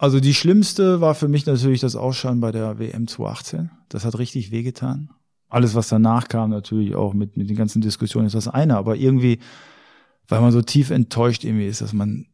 Also 0.00 0.18
die 0.18 0.32
schlimmste 0.32 1.02
war 1.02 1.14
für 1.14 1.28
mich 1.28 1.44
natürlich 1.44 1.82
das 1.82 1.94
Ausscheiden 1.94 2.40
bei 2.40 2.52
der 2.52 2.78
WM 2.78 3.06
2018. 3.06 3.70
Das 3.90 4.06
hat 4.06 4.16
richtig 4.16 4.50
wehgetan. 4.50 5.10
Alles, 5.50 5.74
was 5.74 5.90
danach 5.90 6.28
kam, 6.28 6.48
natürlich 6.48 6.94
auch 6.94 7.12
mit, 7.12 7.36
mit 7.36 7.50
den 7.50 7.56
ganzen 7.56 7.82
Diskussionen 7.82 8.26
ist 8.26 8.34
das 8.34 8.48
eine, 8.48 8.78
aber 8.78 8.96
irgendwie, 8.96 9.40
weil 10.26 10.40
man 10.40 10.52
so 10.52 10.62
tief 10.62 10.88
enttäuscht 10.88 11.44
irgendwie 11.44 11.66
ist, 11.66 11.82
dass 11.82 11.92
man 11.92 12.28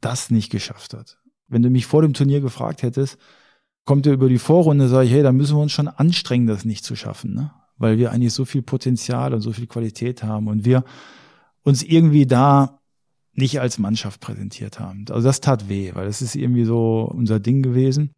das 0.00 0.30
nicht 0.30 0.48
geschafft 0.48 0.94
hat. 0.94 1.18
Wenn 1.46 1.60
du 1.60 1.68
mich 1.68 1.84
vor 1.84 2.00
dem 2.00 2.14
Turnier 2.14 2.40
gefragt 2.40 2.82
hättest, 2.82 3.18
kommt 3.84 4.06
ihr 4.06 4.14
über 4.14 4.30
die 4.30 4.38
Vorrunde, 4.38 4.88
sage 4.88 5.04
ich, 5.04 5.12
hey, 5.12 5.22
da 5.22 5.30
müssen 5.30 5.58
wir 5.58 5.62
uns 5.62 5.72
schon 5.72 5.88
anstrengen, 5.88 6.46
das 6.46 6.64
nicht 6.64 6.86
zu 6.86 6.96
schaffen, 6.96 7.34
ne? 7.34 7.50
Weil 7.76 7.98
wir 7.98 8.12
eigentlich 8.12 8.32
so 8.32 8.46
viel 8.46 8.62
Potenzial 8.62 9.34
und 9.34 9.42
so 9.42 9.52
viel 9.52 9.66
Qualität 9.66 10.22
haben 10.22 10.48
und 10.48 10.64
wir 10.64 10.84
uns 11.64 11.82
irgendwie 11.82 12.24
da 12.24 12.79
nicht 13.32 13.60
als 13.60 13.78
Mannschaft 13.78 14.20
präsentiert 14.20 14.80
haben. 14.80 15.04
Also 15.10 15.26
das 15.26 15.40
tat 15.40 15.68
weh, 15.68 15.92
weil 15.94 16.06
das 16.06 16.22
ist 16.22 16.34
irgendwie 16.34 16.64
so 16.64 17.10
unser 17.12 17.40
Ding 17.40 17.62
gewesen. 17.62 18.10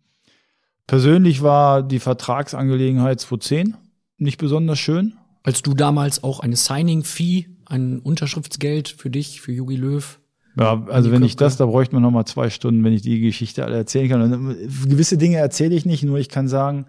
Persönlich 0.86 1.42
war 1.42 1.82
die 1.82 2.00
Vertragsangelegenheit 2.00 3.20
2010 3.20 3.76
nicht 4.18 4.38
besonders 4.38 4.78
schön. 4.78 5.14
Als 5.42 5.62
du 5.62 5.74
damals 5.74 6.22
auch 6.22 6.40
eine 6.40 6.56
Signing-Fee, 6.56 7.46
ein 7.66 7.98
Unterschriftsgeld 7.98 8.88
für 8.88 9.10
dich, 9.10 9.40
für 9.40 9.52
Jogi 9.52 9.76
Löw. 9.76 10.20
Ja, 10.56 10.84
also 10.88 11.10
wenn 11.10 11.22
ich 11.22 11.36
das, 11.36 11.56
da 11.56 11.66
bräuchte 11.66 11.94
man 11.94 12.02
noch 12.02 12.10
mal 12.10 12.26
zwei 12.26 12.50
Stunden, 12.50 12.84
wenn 12.84 12.92
ich 12.92 13.02
die 13.02 13.20
Geschichte 13.20 13.64
alle 13.64 13.76
erzählen 13.76 14.08
kann. 14.08 14.32
Und 14.32 14.88
gewisse 14.88 15.16
Dinge 15.16 15.38
erzähle 15.38 15.74
ich 15.74 15.86
nicht, 15.86 16.04
nur 16.04 16.18
ich 16.18 16.28
kann 16.28 16.46
sagen, 16.46 16.86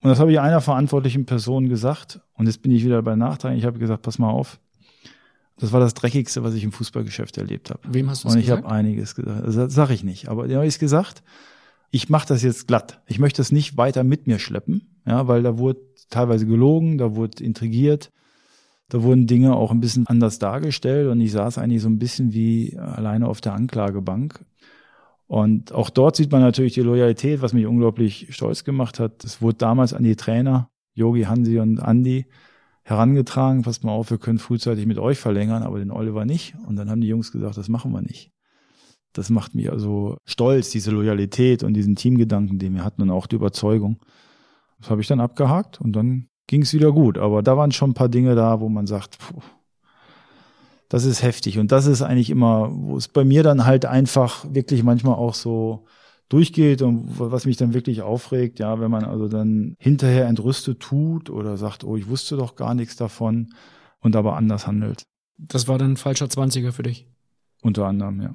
und 0.00 0.10
das 0.10 0.20
habe 0.20 0.32
ich 0.32 0.40
einer 0.40 0.60
verantwortlichen 0.60 1.24
Person 1.24 1.68
gesagt. 1.68 2.20
Und 2.34 2.46
jetzt 2.46 2.62
bin 2.62 2.72
ich 2.72 2.84
wieder 2.84 3.00
bei 3.02 3.16
Nachtrag. 3.16 3.56
Ich 3.56 3.64
habe 3.64 3.78
gesagt, 3.78 4.02
pass 4.02 4.18
mal 4.18 4.30
auf. 4.30 4.58
Das 5.56 5.72
war 5.72 5.80
das 5.80 5.94
Dreckigste, 5.94 6.42
was 6.42 6.54
ich 6.54 6.64
im 6.64 6.72
Fußballgeschäft 6.72 7.38
erlebt 7.38 7.70
habe. 7.70 7.80
Wem 7.86 8.10
hast 8.10 8.24
du 8.24 8.28
das 8.28 8.34
Und 8.34 8.40
ich 8.40 8.50
habe 8.50 8.68
einiges 8.68 9.14
gesagt. 9.14 9.46
Das 9.46 9.72
sage 9.72 9.94
ich 9.94 10.02
nicht. 10.02 10.28
Aber 10.28 10.48
habe 10.48 10.66
ich 10.66 10.78
gesagt, 10.78 11.22
ich 11.90 12.08
mache 12.08 12.26
das 12.26 12.42
jetzt 12.42 12.66
glatt. 12.66 13.02
Ich 13.06 13.20
möchte 13.20 13.38
das 13.38 13.52
nicht 13.52 13.76
weiter 13.76 14.02
mit 14.02 14.26
mir 14.26 14.40
schleppen, 14.40 14.98
ja, 15.06 15.28
weil 15.28 15.44
da 15.44 15.58
wurde 15.58 15.80
teilweise 16.10 16.44
gelogen, 16.44 16.98
da 16.98 17.14
wurde 17.14 17.44
intrigiert, 17.44 18.10
da 18.88 19.02
wurden 19.02 19.28
Dinge 19.28 19.54
auch 19.54 19.70
ein 19.70 19.80
bisschen 19.80 20.08
anders 20.08 20.40
dargestellt 20.40 21.08
und 21.08 21.20
ich 21.20 21.30
saß 21.30 21.58
eigentlich 21.58 21.82
so 21.82 21.88
ein 21.88 22.00
bisschen 22.00 22.32
wie 22.32 22.76
alleine 22.76 23.28
auf 23.28 23.40
der 23.40 23.54
Anklagebank. 23.54 24.44
Und 25.26 25.72
auch 25.72 25.88
dort 25.88 26.16
sieht 26.16 26.32
man 26.32 26.42
natürlich 26.42 26.74
die 26.74 26.82
Loyalität, 26.82 27.42
was 27.42 27.52
mich 27.52 27.66
unglaublich 27.66 28.26
stolz 28.30 28.64
gemacht 28.64 28.98
hat. 28.98 29.24
Es 29.24 29.40
wurde 29.40 29.58
damals 29.58 29.94
an 29.94 30.02
die 30.02 30.16
Trainer, 30.16 30.70
Yogi, 30.94 31.22
Hansi 31.22 31.60
und 31.60 31.78
Andy, 31.78 32.26
herangetragen, 32.84 33.62
passt 33.62 33.82
mal 33.82 33.92
auf, 33.92 34.10
wir 34.10 34.18
können 34.18 34.38
frühzeitig 34.38 34.86
mit 34.86 34.98
euch 34.98 35.18
verlängern, 35.18 35.62
aber 35.62 35.78
den 35.78 35.90
Oliver 35.90 36.24
nicht. 36.24 36.54
Und 36.66 36.76
dann 36.76 36.90
haben 36.90 37.00
die 37.00 37.08
Jungs 37.08 37.32
gesagt, 37.32 37.56
das 37.56 37.68
machen 37.68 37.92
wir 37.92 38.02
nicht. 38.02 38.30
Das 39.14 39.30
macht 39.30 39.54
mich 39.54 39.70
also 39.70 40.18
stolz, 40.24 40.70
diese 40.70 40.90
Loyalität 40.90 41.62
und 41.62 41.74
diesen 41.74 41.96
Teamgedanken, 41.96 42.58
den 42.58 42.74
wir 42.74 42.84
hatten 42.84 43.02
und 43.02 43.10
auch 43.10 43.26
die 43.26 43.36
Überzeugung. 43.36 44.00
Das 44.80 44.90
habe 44.90 45.00
ich 45.00 45.06
dann 45.06 45.20
abgehakt 45.20 45.80
und 45.80 45.92
dann 45.92 46.28
ging 46.46 46.62
es 46.62 46.74
wieder 46.74 46.92
gut. 46.92 47.16
Aber 47.16 47.42
da 47.42 47.56
waren 47.56 47.72
schon 47.72 47.90
ein 47.90 47.94
paar 47.94 48.08
Dinge 48.08 48.34
da, 48.34 48.60
wo 48.60 48.68
man 48.68 48.86
sagt, 48.86 49.18
puh, 49.18 49.40
das 50.88 51.04
ist 51.04 51.22
heftig. 51.22 51.58
Und 51.58 51.72
das 51.72 51.86
ist 51.86 52.02
eigentlich 52.02 52.28
immer, 52.28 52.70
wo 52.70 52.96
es 52.96 53.08
bei 53.08 53.24
mir 53.24 53.42
dann 53.42 53.64
halt 53.64 53.86
einfach 53.86 54.44
wirklich 54.52 54.82
manchmal 54.82 55.14
auch 55.14 55.34
so 55.34 55.86
durchgeht 56.34 56.82
und 56.82 57.18
was 57.20 57.46
mich 57.46 57.56
dann 57.56 57.74
wirklich 57.74 58.02
aufregt, 58.02 58.58
ja, 58.58 58.80
wenn 58.80 58.90
man 58.90 59.04
also 59.04 59.28
dann 59.28 59.76
hinterher 59.78 60.26
entrüstet 60.26 60.80
tut 60.80 61.30
oder 61.30 61.56
sagt, 61.56 61.84
oh, 61.84 61.96
ich 61.96 62.08
wusste 62.08 62.36
doch 62.36 62.56
gar 62.56 62.74
nichts 62.74 62.96
davon 62.96 63.54
und 64.00 64.16
aber 64.16 64.34
anders 64.36 64.66
handelt. 64.66 65.04
Das 65.38 65.68
war 65.68 65.78
dann 65.78 65.92
ein 65.92 65.96
falscher 65.96 66.28
Zwanziger 66.28 66.72
für 66.72 66.82
dich. 66.82 67.06
Unter 67.62 67.86
anderem, 67.86 68.20
ja. 68.20 68.34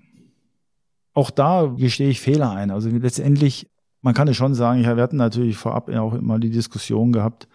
Auch 1.14 1.30
da 1.30 1.66
gestehe 1.66 2.10
ich 2.10 2.22
Fehler 2.22 2.52
ein. 2.52 2.72
Also 2.72 2.90
letztendlich, 2.90 3.70
man 4.02 4.14
kann 4.14 4.30
es 4.30 4.38
schon 4.38 4.56
sagen, 4.56 4.82
wir 4.82 5.04
hatten 5.04 5.18
natürlich 5.18 5.58
vorab 5.58 5.90
auch 5.90 6.14
immer 6.14 6.40
die 6.40 6.52
Diskussion 6.52 7.12
gehabt, 7.12 7.50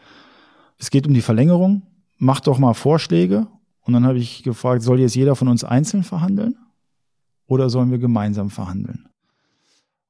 es 0.77 0.91
geht 0.91 1.07
um 1.07 1.15
die 1.15 1.23
Verlängerung, 1.23 1.85
macht 2.19 2.49
doch 2.49 2.59
mal 2.59 2.75
Vorschläge. 2.75 3.47
Und 3.81 3.95
dann 3.95 4.05
habe 4.05 4.19
ich 4.19 4.43
gefragt, 4.43 4.83
soll 4.83 5.01
jetzt 5.01 5.15
jeder 5.15 5.37
von 5.37 5.49
uns 5.49 5.65
einzeln 5.65 6.05
verhandeln 6.05 6.59
oder 7.47 7.71
sollen 7.71 7.91
wir 7.91 7.99
gemeinsam 7.99 8.51
verhandeln? 8.51 9.09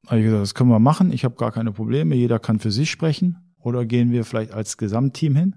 Habe 0.07 0.19
ich 0.19 0.25
gesagt, 0.25 0.43
das 0.43 0.55
können 0.55 0.71
wir 0.71 0.79
machen, 0.79 1.13
ich 1.13 1.25
habe 1.25 1.37
gar 1.37 1.53
keine 1.53 1.73
Probleme, 1.73 2.15
jeder 2.15 2.39
kann 2.39 2.59
für 2.59 2.71
sich 2.71 2.91
sprechen 2.91 3.39
oder 3.59 3.85
gehen 3.85 4.13
wir 4.13 4.25
vielleicht 4.25 4.53
als 4.53 4.77
Gesamtteam 4.77 5.37
hin? 5.37 5.57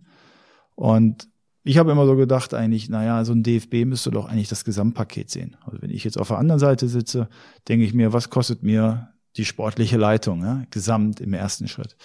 Und 0.75 1.29
ich 1.63 1.77
habe 1.77 1.91
immer 1.91 2.05
so 2.05 2.15
gedacht 2.15 2.53
eigentlich, 2.53 2.89
naja, 2.89 3.25
so 3.25 3.33
ein 3.33 3.43
DFB 3.43 3.85
müsste 3.85 4.11
doch 4.11 4.29
eigentlich 4.29 4.47
das 4.47 4.63
Gesamtpaket 4.63 5.29
sehen. 5.29 5.57
Also 5.65 5.81
wenn 5.81 5.89
ich 5.89 6.03
jetzt 6.03 6.17
auf 6.17 6.29
der 6.29 6.37
anderen 6.37 6.59
Seite 6.59 6.87
sitze, 6.87 7.27
denke 7.67 7.85
ich 7.85 7.93
mir, 7.93 8.13
was 8.13 8.29
kostet 8.29 8.63
mir 8.63 9.09
die 9.35 9.45
sportliche 9.45 9.97
Leitung, 9.97 10.41
ja, 10.41 10.63
gesamt 10.69 11.19
im 11.19 11.33
ersten 11.33 11.67
Schritt. 11.67 11.97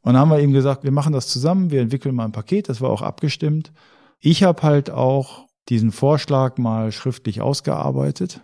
Und 0.00 0.14
dann 0.14 0.20
haben 0.20 0.30
wir 0.30 0.38
eben 0.38 0.52
gesagt, 0.52 0.84
wir 0.84 0.92
machen 0.92 1.12
das 1.12 1.26
zusammen, 1.26 1.70
wir 1.70 1.80
entwickeln 1.80 2.14
mal 2.14 2.24
ein 2.24 2.32
Paket, 2.32 2.68
das 2.68 2.80
war 2.80 2.90
auch 2.90 3.02
abgestimmt. 3.02 3.72
Ich 4.20 4.44
habe 4.44 4.62
halt 4.62 4.90
auch 4.90 5.48
diesen 5.68 5.90
Vorschlag 5.90 6.56
mal 6.56 6.92
schriftlich 6.92 7.40
ausgearbeitet 7.40 8.40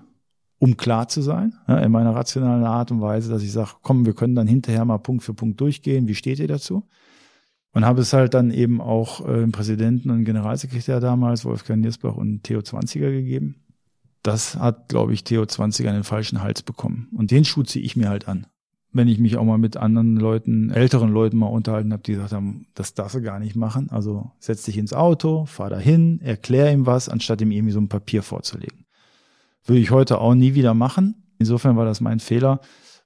um 0.59 0.77
klar 0.77 1.09
zu 1.09 1.21
sein, 1.21 1.55
in 1.67 1.91
meiner 1.93 2.15
rationalen 2.15 2.65
Art 2.65 2.91
und 2.91 3.01
Weise, 3.01 3.31
dass 3.31 3.43
ich 3.43 3.53
sage, 3.53 3.71
komm, 3.83 4.07
wir 4.07 4.15
können 4.15 4.35
dann 4.35 4.47
hinterher 4.47 4.85
mal 4.85 4.99
Punkt 4.99 5.25
für 5.25 5.35
Punkt 5.35 5.61
durchgehen, 5.61 6.09
wie 6.09 6.15
steht 6.15 6.39
ihr 6.39 6.49
dazu? 6.49 6.85
Und 7.73 7.85
habe 7.85 8.03
es 8.03 8.13
halt 8.13 8.35
dann 8.35 8.53
eben 8.53 8.81
auch 8.81 9.27
äh, 9.29 9.47
Präsidenten 9.49 10.11
und 10.11 10.25
Generalsekretär 10.25 11.01
damals, 11.01 11.45
Wolfgang 11.45 11.83
Niersbach 11.83 12.15
und 12.15 12.45
Theo 12.45 12.63
Zwanziger 12.63 13.11
gegeben. 13.11 13.57
Das 14.23 14.57
hat, 14.57 14.89
glaube 14.89 15.13
ich, 15.13 15.25
Theo 15.25 15.45
Zwanziger 15.45 15.91
einen 15.91 16.05
falschen 16.05 16.41
Hals 16.41 16.63
bekommen. 16.63 17.09
Und 17.13 17.33
den 17.33 17.45
Schuh 17.45 17.65
ziehe 17.65 17.85
ich 17.85 17.97
mir 17.97 18.09
halt 18.09 18.29
an. 18.29 18.47
Wenn 18.93 19.09
ich 19.09 19.19
mich 19.19 19.37
auch 19.37 19.45
mal 19.45 19.59
mit 19.59 19.77
anderen 19.77 20.17
Leuten, 20.17 20.71
älteren 20.71 21.13
Leuten 21.13 21.37
mal 21.37 21.49
unterhalten 21.49 21.93
habe, 21.93 22.05
die 22.05 22.13
gesagt 22.13 22.33
haben, 22.33 22.67
das 22.75 22.95
darfst 22.95 23.17
du 23.17 23.23
gar 23.23 23.41
nicht 23.41 23.57
machen. 23.57 23.91
Also 23.91 24.31
setz 24.39 24.63
dich 24.63 24.79
ins 24.79 24.93
Auto, 24.93 25.45
fahr 25.45 25.69
dahin, 25.69 26.21
erklär 26.21 26.73
ihm 26.73 26.87
was, 26.87 27.09
anstatt 27.09 27.41
ihm 27.41 27.51
irgendwie 27.51 27.73
so 27.73 27.81
ein 27.81 27.89
Papier 27.89 28.23
vorzulegen. 28.23 28.84
Würde 29.65 29.81
ich 29.81 29.91
heute 29.91 30.19
auch 30.19 30.35
nie 30.35 30.55
wieder 30.55 30.75
machen. 30.75 31.25
Insofern 31.39 31.77
war 31.77 31.85
das 31.85 32.01
mein 32.01 32.21
Fehler. 32.21 32.61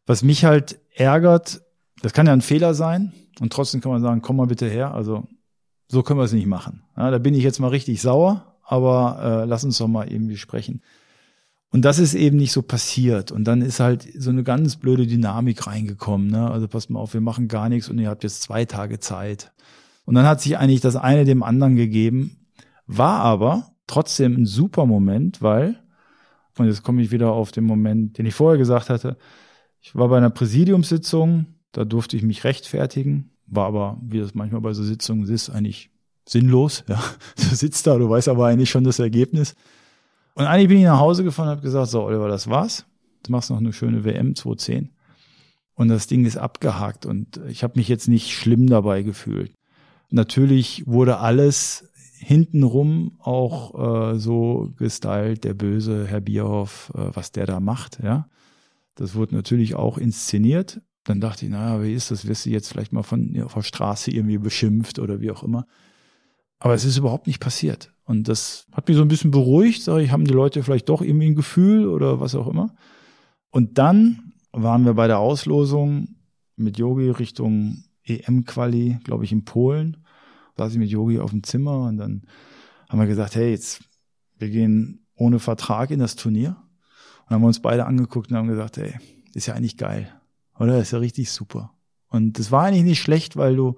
Was 0.07 0.23
mich 0.23 0.45
halt 0.45 0.81
ärgert, 0.95 1.63
das 2.03 2.13
kann 2.13 2.27
ja 2.27 2.33
ein 2.33 2.41
Fehler 2.41 2.75
sein 2.75 3.13
und 3.41 3.53
trotzdem 3.53 3.81
kann 3.81 3.93
man 3.93 4.03
sagen, 4.03 4.23
komm 4.23 4.37
mal 4.37 4.47
bitte 4.47 4.69
her. 4.69 4.95
Also 4.95 5.27
so 5.89 6.03
können 6.03 6.19
wir 6.19 6.25
es 6.25 6.33
nicht 6.33 6.47
machen. 6.47 6.83
Ja, 6.97 7.11
da 7.11 7.19
bin 7.19 7.35
ich 7.35 7.43
jetzt 7.43 7.61
mal 7.61 7.69
richtig 7.69 8.01
sauer, 8.01 8.57
aber 8.63 9.43
äh, 9.43 9.45
lass 9.47 9.65
uns 9.65 9.79
doch 9.79 9.89
mal 9.89 10.11
irgendwie 10.11 10.37
sprechen. 10.37 10.83
Und 11.71 11.85
das 11.85 11.99
ist 11.99 12.15
eben 12.15 12.39
nicht 12.39 12.53
so 12.53 12.63
passiert. 12.63 13.31
Und 13.31 13.45
dann 13.45 13.61
ist 13.61 13.81
halt 13.81 14.07
so 14.17 14.31
eine 14.31 14.43
ganz 14.43 14.77
blöde 14.77 15.07
Dynamik 15.07 15.67
reingekommen. 15.67 16.29
Ne? 16.29 16.51
Also 16.51 16.67
passt 16.67 16.89
mal 16.91 17.01
auf, 17.01 17.13
wir 17.13 17.21
machen 17.21 17.49
gar 17.49 17.69
nichts 17.69 17.89
und 17.89 17.99
ihr 17.99 18.09
habt 18.09 18.25
jetzt 18.25 18.43
zwei 18.43 18.65
Tage 18.65 19.01
Zeit. 19.01 19.53
Und 20.07 20.15
dann 20.15 20.27
hat 20.27 20.41
sich 20.41 20.57
eigentlich 20.57 20.81
das 20.81 20.97
eine 20.97 21.27
dem 21.27 21.43
anderen 21.43 21.77
gegeben, 21.77 22.47
war 22.87 23.21
aber 23.21 23.73
trotzdem 23.87 24.37
ein 24.37 24.47
super 24.47 24.87
Moment, 24.87 25.43
weil 25.43 25.79
und 26.59 26.67
jetzt 26.67 26.83
komme 26.83 27.03
ich 27.03 27.11
wieder 27.11 27.33
auf 27.33 27.53
den 27.53 27.65
Moment, 27.65 28.19
den 28.19 28.27
ich 28.27 28.35
vorher 28.35 28.59
gesagt 28.59 28.91
hatte. 28.91 29.17
Ich 29.81 29.95
war 29.95 30.09
bei 30.09 30.17
einer 30.17 30.31
Präsidiumssitzung, 30.31 31.47
da 31.73 31.85
durfte 31.85 32.17
ich 32.17 32.23
mich 32.23 32.45
rechtfertigen, 32.45 33.31
war 33.47 33.67
aber, 33.67 33.99
wie 34.03 34.19
das 34.19 34.35
manchmal 34.35 34.61
bei 34.61 34.73
so 34.73 34.83
Sitzungen 34.83 35.29
ist, 35.29 35.51
eigentlich 35.51 35.91
sinnlos. 36.29 36.85
Ja, 36.89 37.03
du 37.37 37.55
sitzt 37.55 37.87
da, 37.87 37.97
du 37.97 38.09
weißt 38.09 38.29
aber 38.29 38.47
eigentlich 38.47 38.71
schon 38.71 38.85
das 38.85 38.99
Ergebnis. 38.99 39.55
Und 40.35 40.47
eigentlich 40.47 40.69
bin 40.69 40.79
ich 40.79 40.85
nach 40.85 41.01
Hause 41.01 41.25
gefahren 41.25 41.49
und 41.49 41.53
habe 41.57 41.63
gesagt, 41.63 41.91
so 41.91 42.05
Oliver, 42.05 42.29
das 42.29 42.49
war's. 42.49 42.87
Du 43.25 43.33
machst 43.33 43.51
noch 43.51 43.59
eine 43.59 43.73
schöne 43.73 44.05
WM 44.05 44.37
2010. 44.37 44.91
Und 45.75 45.89
das 45.89 46.07
Ding 46.07 46.25
ist 46.25 46.37
abgehakt 46.37 47.07
und 47.07 47.41
ich 47.49 47.63
habe 47.63 47.75
mich 47.77 47.89
jetzt 47.89 48.09
nicht 48.09 48.33
schlimm 48.33 48.67
dabei 48.69 49.03
gefühlt. 49.03 49.53
Natürlich 50.11 50.85
wurde 50.87 51.19
alles 51.19 51.89
hintenrum 52.19 53.13
auch 53.19 54.13
äh, 54.13 54.19
so 54.19 54.73
gestylt, 54.77 55.45
der 55.45 55.55
böse 55.55 56.07
Herr 56.07 56.21
Bierhoff, 56.21 56.93
äh, 56.95 57.11
was 57.15 57.33
der 57.33 57.47
da 57.47 57.61
macht, 57.61 58.01
ja. 58.03 58.29
Das 58.95 59.15
wurde 59.15 59.37
natürlich 59.37 59.77
auch 59.77 59.97
inszeniert. 59.97 60.81
Dann 61.05 61.21
dachte 61.21 61.47
ich, 61.47 61.53
naja, 61.53 61.83
wie 61.83 61.95
ist 61.95 62.11
das? 62.11 62.27
Wirst 62.27 62.47
du 62.47 62.51
jetzt 62.51 62.69
vielleicht 62.69 62.93
mal 62.93 63.05
von 63.05 63.41
auf 63.43 63.55
der 63.55 63.63
Straße 63.63 64.11
irgendwie 64.11 64.39
beschimpft 64.39 64.99
oder 64.99 65.21
wie 65.21 65.31
auch 65.31 65.45
immer. 65.45 65.67
Aber 66.59 66.75
es 66.75 66.85
ist 66.85 66.97
überhaupt 66.97 67.29
nicht 67.29 67.39
passiert. 67.39 67.95
Und 68.05 68.27
das 68.27 68.67
hat 68.73 68.89
mich 68.89 68.97
so 68.97 69.03
ein 69.03 69.09
bisschen 69.09 69.31
beruhigt. 69.31 69.83
Sag 69.83 70.01
ich, 70.01 70.11
haben 70.11 70.25
die 70.25 70.35
Leute 70.35 70.65
vielleicht 70.65 70.89
doch 70.89 71.01
irgendwie 71.01 71.29
ein 71.29 71.37
Gefühl 71.37 71.87
oder 71.87 72.19
was 72.19 72.35
auch 72.35 72.49
immer. 72.49 72.75
Und 73.51 73.79
dann 73.79 74.33
waren 74.51 74.85
wir 74.85 74.95
bei 74.95 75.07
der 75.07 75.21
Auslosung 75.21 76.17
mit 76.57 76.77
Yogi 76.77 77.11
Richtung 77.11 77.85
EM-Quali, 78.03 78.99
glaube 79.05 79.25
ich, 79.25 79.31
in 79.31 79.45
Polen 79.45 79.99
saß 80.59 80.73
ich 80.73 80.79
mit 80.79 80.91
Yogi 80.91 81.19
auf 81.21 81.31
dem 81.31 81.43
Zimmer 81.43 81.87
und 81.87 81.97
dann 81.97 82.23
haben 82.89 82.99
wir 82.99 83.07
gesagt, 83.07 83.37
hey, 83.37 83.51
jetzt, 83.51 83.83
wir 84.39 84.51
gehen 84.51 85.07
ohne 85.15 85.39
Vertrag 85.39 85.91
in 85.91 86.01
das 86.01 86.17
Turnier. 86.17 86.57
Und 87.27 87.35
haben 87.35 87.43
wir 87.43 87.49
uns 87.49 87.61
beide 87.61 87.87
angeguckt 87.87 88.31
und 88.31 88.37
haben 88.37 88.49
gesagt, 88.49 88.79
hey, 88.79 88.95
ist 89.35 89.47
ja 89.47 89.55
eigentlich 89.55 89.77
geil. 89.77 90.13
Oder? 90.59 90.81
Ist 90.81 90.93
ja 90.93 90.99
richtig 90.99 91.31
super. 91.31 91.73
Und 92.09 92.39
das 92.39 92.51
war 92.51 92.65
eigentlich 92.65 92.85
nicht 92.85 93.01
schlecht, 93.01 93.37
weil 93.37 93.55
du 93.55 93.77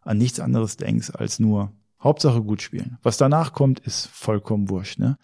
an 0.00 0.18
nichts 0.18 0.40
anderes 0.40 0.76
denkst 0.76 1.10
als 1.14 1.38
nur 1.38 1.72
Hauptsache 2.00 2.42
gut 2.42 2.62
spielen. 2.62 2.98
Was 3.02 3.16
danach 3.16 3.52
kommt, 3.52 3.80
ist 3.80 4.06
vollkommen 4.06 4.68
wurscht. 4.68 4.98
Ne? 4.98 5.18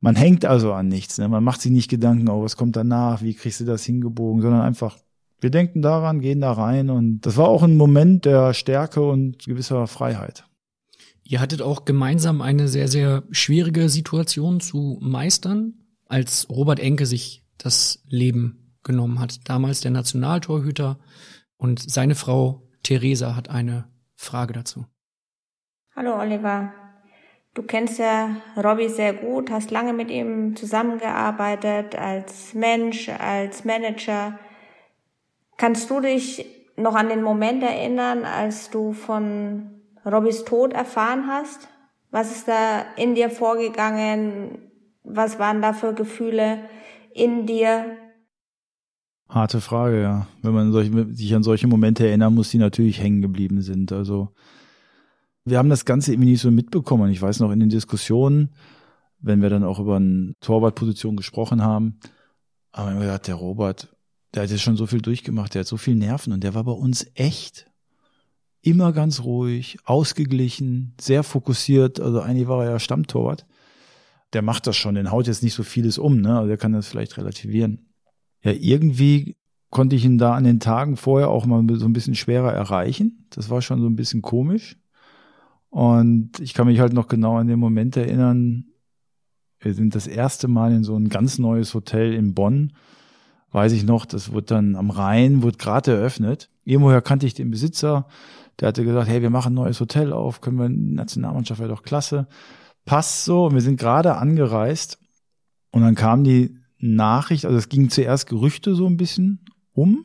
Man 0.00 0.16
hängt 0.16 0.44
also 0.44 0.72
an 0.72 0.88
nichts. 0.88 1.18
Ne? 1.18 1.28
Man 1.28 1.44
macht 1.44 1.60
sich 1.60 1.72
nicht 1.72 1.90
Gedanken, 1.90 2.28
oh, 2.28 2.42
was 2.42 2.56
kommt 2.56 2.76
danach, 2.76 3.22
wie 3.22 3.34
kriegst 3.34 3.60
du 3.60 3.64
das 3.64 3.84
hingebogen, 3.84 4.42
sondern 4.42 4.62
einfach, 4.62 4.98
wir 5.40 5.50
denken 5.50 5.82
daran, 5.82 6.20
gehen 6.20 6.40
da 6.40 6.52
rein. 6.52 6.90
Und 6.90 7.22
das 7.22 7.36
war 7.36 7.48
auch 7.48 7.62
ein 7.62 7.76
Moment 7.76 8.24
der 8.24 8.54
Stärke 8.54 9.02
und 9.02 9.44
gewisser 9.44 9.86
Freiheit. 9.86 10.44
Ihr 11.24 11.40
hattet 11.40 11.62
auch 11.62 11.84
gemeinsam 11.84 12.42
eine 12.42 12.68
sehr, 12.68 12.88
sehr 12.88 13.22
schwierige 13.30 13.88
Situation 13.88 14.60
zu 14.60 14.98
meistern, 15.00 15.74
als 16.06 16.48
Robert 16.50 16.80
Enke 16.80 17.06
sich 17.06 17.44
das 17.58 18.02
Leben 18.08 18.76
genommen 18.82 19.20
hat. 19.20 19.48
Damals 19.48 19.80
der 19.80 19.92
Nationaltorhüter 19.92 20.98
und 21.56 21.78
seine 21.80 22.14
Frau 22.14 22.68
Theresa 22.82 23.36
hat 23.36 23.48
eine 23.48 23.88
Frage 24.16 24.52
dazu. 24.52 24.86
Hallo 25.94 26.18
Oliver. 26.18 26.72
Du 27.54 27.62
kennst 27.62 27.98
ja 27.98 28.36
Robbie 28.56 28.88
sehr 28.88 29.12
gut, 29.12 29.50
hast 29.50 29.70
lange 29.70 29.92
mit 29.92 30.10
ihm 30.10 30.56
zusammengearbeitet 30.56 31.94
als 31.94 32.54
Mensch, 32.54 33.10
als 33.10 33.64
Manager. 33.64 34.38
Kannst 35.58 35.90
du 35.90 36.00
dich 36.00 36.46
noch 36.76 36.94
an 36.94 37.10
den 37.10 37.22
Moment 37.22 37.62
erinnern, 37.62 38.24
als 38.24 38.70
du 38.70 38.92
von 38.92 39.81
Robbys 40.04 40.44
Tod 40.44 40.72
erfahren 40.72 41.26
hast? 41.26 41.68
Was 42.10 42.30
ist 42.30 42.48
da 42.48 42.84
in 42.96 43.14
dir 43.14 43.30
vorgegangen? 43.30 44.58
Was 45.04 45.38
waren 45.38 45.62
da 45.62 45.72
für 45.72 45.94
Gefühle 45.94 46.58
in 47.14 47.46
dir? 47.46 47.96
Harte 49.28 49.60
Frage, 49.60 50.02
ja. 50.02 50.26
Wenn 50.42 50.52
man 50.52 51.14
sich 51.14 51.34
an 51.34 51.42
solche 51.42 51.66
Momente 51.66 52.06
erinnern 52.06 52.34
muss, 52.34 52.50
die 52.50 52.58
natürlich 52.58 53.00
hängen 53.00 53.22
geblieben 53.22 53.62
sind. 53.62 53.92
Also 53.92 54.28
wir 55.44 55.58
haben 55.58 55.70
das 55.70 55.84
Ganze 55.84 56.12
irgendwie 56.12 56.30
nicht 56.30 56.42
so 56.42 56.50
mitbekommen. 56.50 57.10
Ich 57.10 57.22
weiß 57.22 57.40
noch 57.40 57.50
in 57.50 57.60
den 57.60 57.70
Diskussionen, 57.70 58.50
wenn 59.18 59.40
wir 59.40 59.50
dann 59.50 59.64
auch 59.64 59.78
über 59.78 59.96
eine 59.96 60.34
Torwartposition 60.40 61.16
gesprochen 61.16 61.62
haben, 61.62 61.98
haben 62.72 62.94
wir 62.94 63.06
gesagt, 63.06 63.28
der 63.28 63.36
Robert, 63.36 63.88
der 64.34 64.42
hat 64.42 64.50
jetzt 64.50 64.62
schon 64.62 64.76
so 64.76 64.86
viel 64.86 65.00
durchgemacht, 65.00 65.54
der 65.54 65.60
hat 65.60 65.66
so 65.66 65.76
viel 65.76 65.94
Nerven 65.94 66.32
und 66.32 66.42
der 66.42 66.54
war 66.54 66.64
bei 66.64 66.72
uns 66.72 67.06
echt 67.14 67.70
immer 68.62 68.92
ganz 68.92 69.22
ruhig, 69.22 69.78
ausgeglichen, 69.84 70.94
sehr 71.00 71.22
fokussiert. 71.22 72.00
Also 72.00 72.20
eigentlich 72.20 72.48
war 72.48 72.64
er 72.64 72.70
ja 72.72 72.78
Stammtorwart. 72.78 73.46
Der 74.32 74.42
macht 74.42 74.66
das 74.66 74.76
schon, 74.76 74.94
den 74.94 75.10
haut 75.10 75.26
jetzt 75.26 75.42
nicht 75.42 75.54
so 75.54 75.62
vieles 75.62 75.98
um, 75.98 76.20
ne? 76.20 76.36
Also 76.36 76.48
der 76.48 76.56
kann 76.56 76.72
das 76.72 76.88
vielleicht 76.88 77.18
relativieren. 77.18 77.90
Ja, 78.42 78.52
irgendwie 78.52 79.36
konnte 79.70 79.96
ich 79.96 80.04
ihn 80.04 80.18
da 80.18 80.34
an 80.34 80.44
den 80.44 80.60
Tagen 80.60 80.96
vorher 80.96 81.28
auch 81.28 81.44
mal 81.44 81.64
so 81.76 81.86
ein 81.86 81.92
bisschen 81.92 82.14
schwerer 82.14 82.52
erreichen. 82.52 83.26
Das 83.30 83.50
war 83.50 83.62
schon 83.62 83.80
so 83.80 83.86
ein 83.86 83.96
bisschen 83.96 84.22
komisch. 84.22 84.78
Und 85.68 86.38
ich 86.40 86.54
kann 86.54 86.66
mich 86.66 86.80
halt 86.80 86.92
noch 86.92 87.08
genau 87.08 87.36
an 87.36 87.48
den 87.48 87.58
Moment 87.58 87.96
erinnern, 87.96 88.66
wir 89.58 89.74
sind 89.74 89.94
das 89.94 90.06
erste 90.06 90.48
Mal 90.48 90.72
in 90.72 90.84
so 90.84 90.96
ein 90.96 91.08
ganz 91.08 91.38
neues 91.38 91.72
Hotel 91.72 92.12
in 92.12 92.34
Bonn. 92.34 92.72
Weiß 93.52 93.72
ich 93.72 93.84
noch, 93.84 94.06
das 94.06 94.32
wurde 94.32 94.46
dann 94.46 94.76
am 94.76 94.90
Rhein, 94.90 95.42
wurde 95.42 95.56
gerade 95.56 95.92
eröffnet. 95.92 96.50
Irgendwoher 96.64 97.00
kannte 97.00 97.26
ich 97.26 97.34
den 97.34 97.50
Besitzer. 97.50 98.06
Der 98.62 98.68
hatte 98.68 98.84
gesagt, 98.84 99.08
hey, 99.08 99.22
wir 99.22 99.30
machen 99.30 99.54
ein 99.54 99.56
neues 99.56 99.80
Hotel 99.80 100.12
auf, 100.12 100.40
können 100.40 100.56
wir, 100.56 100.68
Nationalmannschaft 100.68 101.58
wäre 101.58 101.68
doch 101.68 101.82
klasse. 101.82 102.28
Passt 102.84 103.24
so. 103.24 103.46
Und 103.46 103.54
wir 103.54 103.60
sind 103.60 103.76
gerade 103.76 104.16
angereist. 104.16 105.00
Und 105.72 105.82
dann 105.82 105.96
kam 105.96 106.22
die 106.22 106.56
Nachricht, 106.78 107.44
also 107.44 107.58
es 107.58 107.68
ging 107.68 107.90
zuerst 107.90 108.28
Gerüchte 108.28 108.76
so 108.76 108.86
ein 108.86 108.96
bisschen 108.96 109.44
um. 109.72 110.04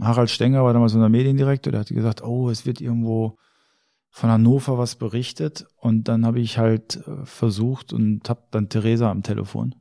Harald 0.00 0.30
Stenger 0.30 0.62
war 0.62 0.72
damals 0.72 0.94
unser 0.94 1.08
Mediendirektor, 1.08 1.72
der 1.72 1.80
hatte 1.80 1.94
gesagt, 1.94 2.22
oh, 2.22 2.50
es 2.50 2.66
wird 2.66 2.80
irgendwo 2.80 3.36
von 4.10 4.30
Hannover 4.30 4.78
was 4.78 4.94
berichtet 4.94 5.66
und 5.76 6.06
dann 6.06 6.24
habe 6.24 6.38
ich 6.38 6.58
halt 6.58 7.04
äh, 7.08 7.24
versucht 7.24 7.92
und 7.92 8.28
habe 8.28 8.42
dann 8.52 8.68
Theresa 8.68 9.10
am 9.10 9.24
Telefon. 9.24 9.74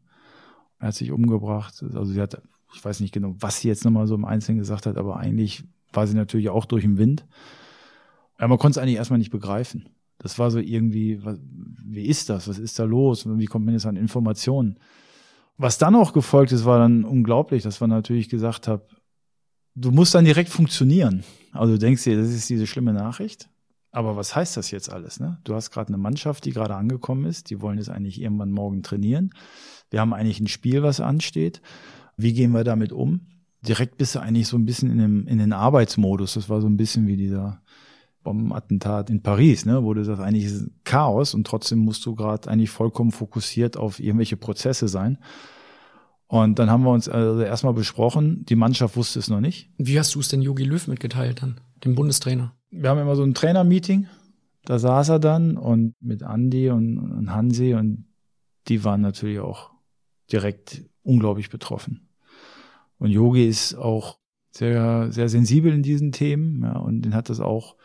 Er 0.79 0.87
hat 0.87 0.95
sich 0.95 1.11
umgebracht. 1.11 1.83
Also 1.83 2.05
sie 2.05 2.19
hat, 2.19 2.41
ich 2.73 2.83
weiß 2.83 2.99
nicht 2.99 3.13
genau, 3.13 3.35
was 3.37 3.59
sie 3.59 3.67
jetzt 3.67 3.85
nochmal 3.85 4.07
so 4.07 4.15
im 4.15 4.25
Einzelnen 4.25 4.57
gesagt 4.57 4.87
hat, 4.87 4.97
aber 4.97 5.17
eigentlich 5.17 5.63
war 5.95 6.07
sie 6.07 6.15
natürlich 6.15 6.49
auch 6.49 6.65
durch 6.65 6.83
den 6.83 6.97
Wind. 6.97 7.25
Aber 8.37 8.49
man 8.49 8.57
konnte 8.57 8.79
es 8.79 8.83
eigentlich 8.83 8.97
erstmal 8.97 9.19
nicht 9.19 9.31
begreifen. 9.31 9.89
Das 10.17 10.39
war 10.39 10.51
so 10.51 10.59
irgendwie, 10.59 11.21
wie 11.85 12.05
ist 12.05 12.29
das? 12.29 12.47
Was 12.47 12.59
ist 12.59 12.79
da 12.79 12.83
los? 12.83 13.27
Wie 13.27 13.45
kommt 13.45 13.65
man 13.65 13.73
jetzt 13.73 13.85
an 13.85 13.95
Informationen? 13.95 14.79
Was 15.57 15.77
dann 15.77 15.95
auch 15.95 16.13
gefolgt 16.13 16.51
ist, 16.51 16.65
war 16.65 16.79
dann 16.79 17.03
unglaublich, 17.03 17.63
dass 17.63 17.79
man 17.79 17.89
natürlich 17.89 18.29
gesagt 18.29 18.67
hat, 18.67 18.87
du 19.75 19.91
musst 19.91 20.15
dann 20.15 20.25
direkt 20.25 20.49
funktionieren. 20.49 21.23
Also 21.51 21.73
du 21.73 21.79
denkst 21.79 22.03
dir, 22.03 22.17
das 22.17 22.29
ist 22.29 22.49
diese 22.49 22.67
schlimme 22.67 22.93
Nachricht. 22.93 23.49
Aber 23.91 24.15
was 24.15 24.35
heißt 24.35 24.57
das 24.57 24.71
jetzt 24.71 24.91
alles? 24.91 25.19
Ne? 25.19 25.39
Du 25.43 25.53
hast 25.53 25.69
gerade 25.69 25.89
eine 25.89 25.97
Mannschaft, 25.97 26.45
die 26.45 26.51
gerade 26.51 26.75
angekommen 26.75 27.25
ist. 27.25 27.51
Die 27.51 27.61
wollen 27.61 27.77
jetzt 27.77 27.89
eigentlich 27.89 28.19
irgendwann 28.19 28.49
morgen 28.49 28.81
trainieren. 28.81 29.29
Wir 29.91 30.01
haben 30.01 30.13
eigentlich 30.13 30.39
ein 30.39 30.47
Spiel, 30.47 30.81
was 30.81 30.99
ansteht. 30.99 31.61
Wie 32.17 32.33
gehen 32.33 32.51
wir 32.51 32.63
damit 32.63 32.91
um? 32.91 33.27
Direkt 33.67 33.97
bist 33.97 34.15
du 34.15 34.19
eigentlich 34.19 34.47
so 34.47 34.57
ein 34.57 34.65
bisschen 34.65 34.91
in, 34.91 34.97
dem, 34.97 35.27
in 35.27 35.37
den 35.37 35.53
Arbeitsmodus. 35.53 36.33
Das 36.33 36.49
war 36.49 36.61
so 36.61 36.67
ein 36.67 36.77
bisschen 36.77 37.07
wie 37.07 37.17
dieser 37.17 37.61
Bombenattentat 38.23 39.09
in 39.09 39.21
Paris, 39.21 39.65
ne? 39.65 39.83
wo 39.83 39.93
du 39.93 40.03
sagst, 40.03 40.21
eigentlich 40.21 40.45
ist 40.45 40.69
Chaos 40.83 41.33
und 41.33 41.45
trotzdem 41.45 41.79
musst 41.79 42.05
du 42.05 42.15
gerade 42.15 42.49
eigentlich 42.49 42.69
vollkommen 42.69 43.11
fokussiert 43.11 43.77
auf 43.77 43.99
irgendwelche 43.99 44.37
Prozesse 44.37 44.87
sein. 44.87 45.17
Und 46.27 46.57
dann 46.57 46.69
haben 46.69 46.83
wir 46.83 46.91
uns 46.91 47.07
also 47.09 47.41
erstmal 47.41 47.73
besprochen, 47.73 48.45
die 48.45 48.55
Mannschaft 48.55 48.95
wusste 48.95 49.19
es 49.19 49.29
noch 49.29 49.41
nicht. 49.41 49.69
Wie 49.77 49.99
hast 49.99 50.15
du 50.15 50.19
es 50.19 50.29
denn 50.29 50.41
Jogi 50.41 50.63
Löw 50.63 50.87
mitgeteilt 50.87 51.41
dann, 51.41 51.59
dem 51.83 51.95
Bundestrainer? 51.95 52.53
wir 52.73 52.89
haben 52.89 52.99
immer 52.99 53.15
so 53.15 53.23
ein 53.23 53.33
Trainermeeting. 53.33 54.07
Da 54.65 54.79
saß 54.79 55.09
er 55.09 55.19
dann 55.19 55.57
und 55.57 55.93
mit 55.99 56.21
Andy 56.21 56.69
und, 56.69 56.97
und 56.97 57.33
Hansi 57.33 57.73
und 57.73 58.05
die 58.67 58.83
waren 58.83 59.01
natürlich 59.01 59.39
auch 59.39 59.71
direkt 60.31 60.83
unglaublich 61.03 61.49
betroffen. 61.49 62.09
Und 63.03 63.11
Yogi 63.11 63.45
ist 63.45 63.75
auch 63.75 64.17
sehr, 64.51 65.11
sehr 65.11 65.27
sensibel 65.27 65.73
in 65.73 65.83
diesen 65.83 66.13
Themen, 66.13 66.63
ja, 66.63 66.77
und 66.77 67.01
den 67.01 67.13
hat 67.13 67.29
das 67.29 67.41
auch 67.41 67.75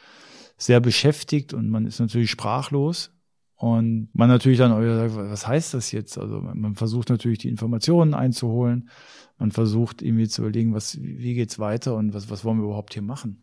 sehr 0.56 0.80
beschäftigt 0.80 1.52
und 1.52 1.68
man 1.70 1.86
ist 1.86 1.98
natürlich 1.98 2.30
sprachlos. 2.30 3.12
Und 3.56 4.08
man 4.12 4.28
natürlich 4.28 4.58
dann 4.58 4.70
auch 4.70 4.80
sagt, 4.80 5.16
was 5.16 5.48
heißt 5.48 5.74
das 5.74 5.90
jetzt? 5.90 6.16
Also 6.16 6.40
man 6.40 6.76
versucht 6.76 7.08
natürlich 7.08 7.38
die 7.38 7.48
Informationen 7.48 8.14
einzuholen. 8.14 8.88
Man 9.36 9.50
versucht 9.50 10.00
irgendwie 10.00 10.28
zu 10.28 10.42
überlegen, 10.42 10.74
was, 10.74 10.96
wie 11.02 11.34
geht's 11.34 11.58
weiter 11.58 11.96
und 11.96 12.14
was, 12.14 12.30
was 12.30 12.44
wollen 12.44 12.58
wir 12.58 12.66
überhaupt 12.66 12.94
hier 12.94 13.02
machen? 13.02 13.42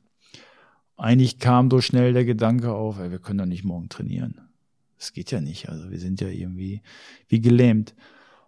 eigentlich 0.98 1.40
kam 1.40 1.70
so 1.70 1.82
schnell 1.82 2.14
der 2.14 2.24
Gedanke 2.24 2.72
auf, 2.72 3.00
ey, 3.00 3.12
wir 3.12 3.20
können 3.20 3.40
doch 3.40 3.46
nicht 3.46 3.66
morgen 3.66 3.90
trainieren. 3.90 4.40
Das 4.98 5.12
geht 5.12 5.30
ja 5.32 5.42
nicht. 5.42 5.68
Also 5.68 5.92
wir 5.92 6.00
sind 6.00 6.22
ja 6.22 6.30
irgendwie 6.30 6.82
wie 7.28 7.42
gelähmt. 7.42 7.96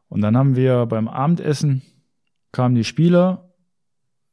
Und 0.08 0.22
dann 0.22 0.38
haben 0.38 0.56
wir 0.56 0.86
beim 0.86 1.10
Abendessen 1.10 1.82
kamen 2.52 2.76
die 2.76 2.84
Spieler. 2.84 3.54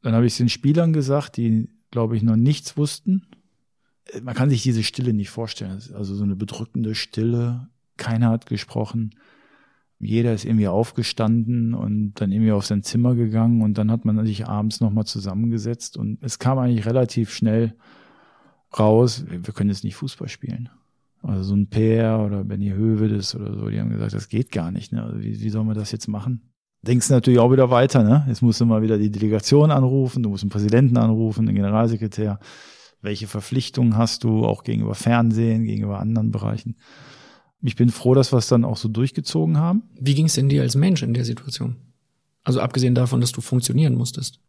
Dann 0.01 0.13
habe 0.13 0.25
ich 0.25 0.33
es 0.33 0.37
den 0.37 0.49
Spielern 0.49 0.93
gesagt, 0.93 1.37
die, 1.37 1.69
glaube 1.91 2.15
ich, 2.15 2.23
noch 2.23 2.35
nichts 2.35 2.77
wussten. 2.77 3.27
Man 4.21 4.35
kann 4.35 4.49
sich 4.49 4.61
diese 4.61 4.83
Stille 4.83 5.13
nicht 5.13 5.29
vorstellen. 5.29 5.81
Also 5.93 6.15
so 6.15 6.23
eine 6.23 6.35
bedrückende 6.35 6.95
Stille. 6.95 7.69
Keiner 7.97 8.29
hat 8.29 8.45
gesprochen. 8.45 9.15
Jeder 9.99 10.33
ist 10.33 10.45
irgendwie 10.45 10.67
aufgestanden 10.67 11.73
und 11.73 12.15
dann 12.15 12.31
irgendwie 12.31 12.51
auf 12.51 12.65
sein 12.65 12.83
Zimmer 12.83 13.15
gegangen 13.15 13.61
und 13.61 13.77
dann 13.77 13.89
hat 13.89 14.05
man 14.05 14.25
sich 14.25 14.45
abends 14.45 14.81
nochmal 14.81 15.05
zusammengesetzt 15.05 15.95
und 15.95 16.21
es 16.21 16.37
kam 16.37 16.57
eigentlich 16.59 16.85
relativ 16.85 17.33
schnell 17.33 17.75
raus, 18.77 19.25
wir 19.27 19.53
können 19.53 19.69
jetzt 19.69 19.85
nicht 19.85 19.95
Fußball 19.95 20.27
spielen. 20.27 20.69
Also 21.23 21.43
so 21.43 21.55
ein 21.55 21.67
Peer 21.69 22.19
oder 22.19 22.43
Benny 22.43 22.69
Hövedes 22.69 23.35
oder 23.35 23.53
so, 23.53 23.69
die 23.69 23.79
haben 23.79 23.89
gesagt, 23.89 24.13
das 24.13 24.29
geht 24.29 24.51
gar 24.51 24.71
nicht. 24.71 24.91
Ne? 24.91 25.01
Also 25.01 25.21
wie, 25.21 25.41
wie 25.41 25.49
sollen 25.49 25.67
wir 25.67 25.73
das 25.73 25.91
jetzt 25.91 26.07
machen? 26.07 26.41
Denkst 26.85 27.09
natürlich 27.09 27.39
auch 27.39 27.51
wieder 27.51 27.71
weiter, 27.71 28.03
ne? 28.03 28.25
Jetzt 28.27 28.41
musst 28.41 28.61
du 28.61 28.65
mal 28.65 28.81
wieder 28.81 28.97
die 28.97 29.09
Delegation 29.09 29.71
anrufen, 29.71 30.21
du 30.21 30.29
musst 30.29 30.43
den 30.43 30.49
Präsidenten 30.49 30.97
anrufen, 30.97 31.47
den 31.47 31.55
Generalsekretär. 31.55 32.39
Welche 33.01 33.27
Verpflichtungen 33.27 33.97
hast 33.97 34.23
du 34.23 34.45
auch 34.45 34.63
gegenüber 34.63 34.93
Fernsehen, 34.95 35.63
gegenüber 35.63 35.99
anderen 35.99 36.31
Bereichen? 36.31 36.75
Ich 37.61 37.75
bin 37.75 37.89
froh, 37.89 38.13
dass 38.13 38.31
wir 38.31 38.37
es 38.37 38.47
dann 38.47 38.63
auch 38.63 38.77
so 38.77 38.87
durchgezogen 38.87 39.57
haben. 39.57 39.83
Wie 39.99 40.13
ging 40.13 40.27
es 40.27 40.35
denn 40.35 40.49
dir 40.49 40.61
als 40.61 40.75
Mensch 40.75 41.01
in 41.01 41.15
der 41.15 41.25
Situation? 41.25 41.77
Also 42.43 42.59
abgesehen 42.59 42.93
davon, 42.93 43.21
dass 43.21 43.31
du 43.31 43.41
funktionieren 43.41 43.95
musstest. 43.95 44.39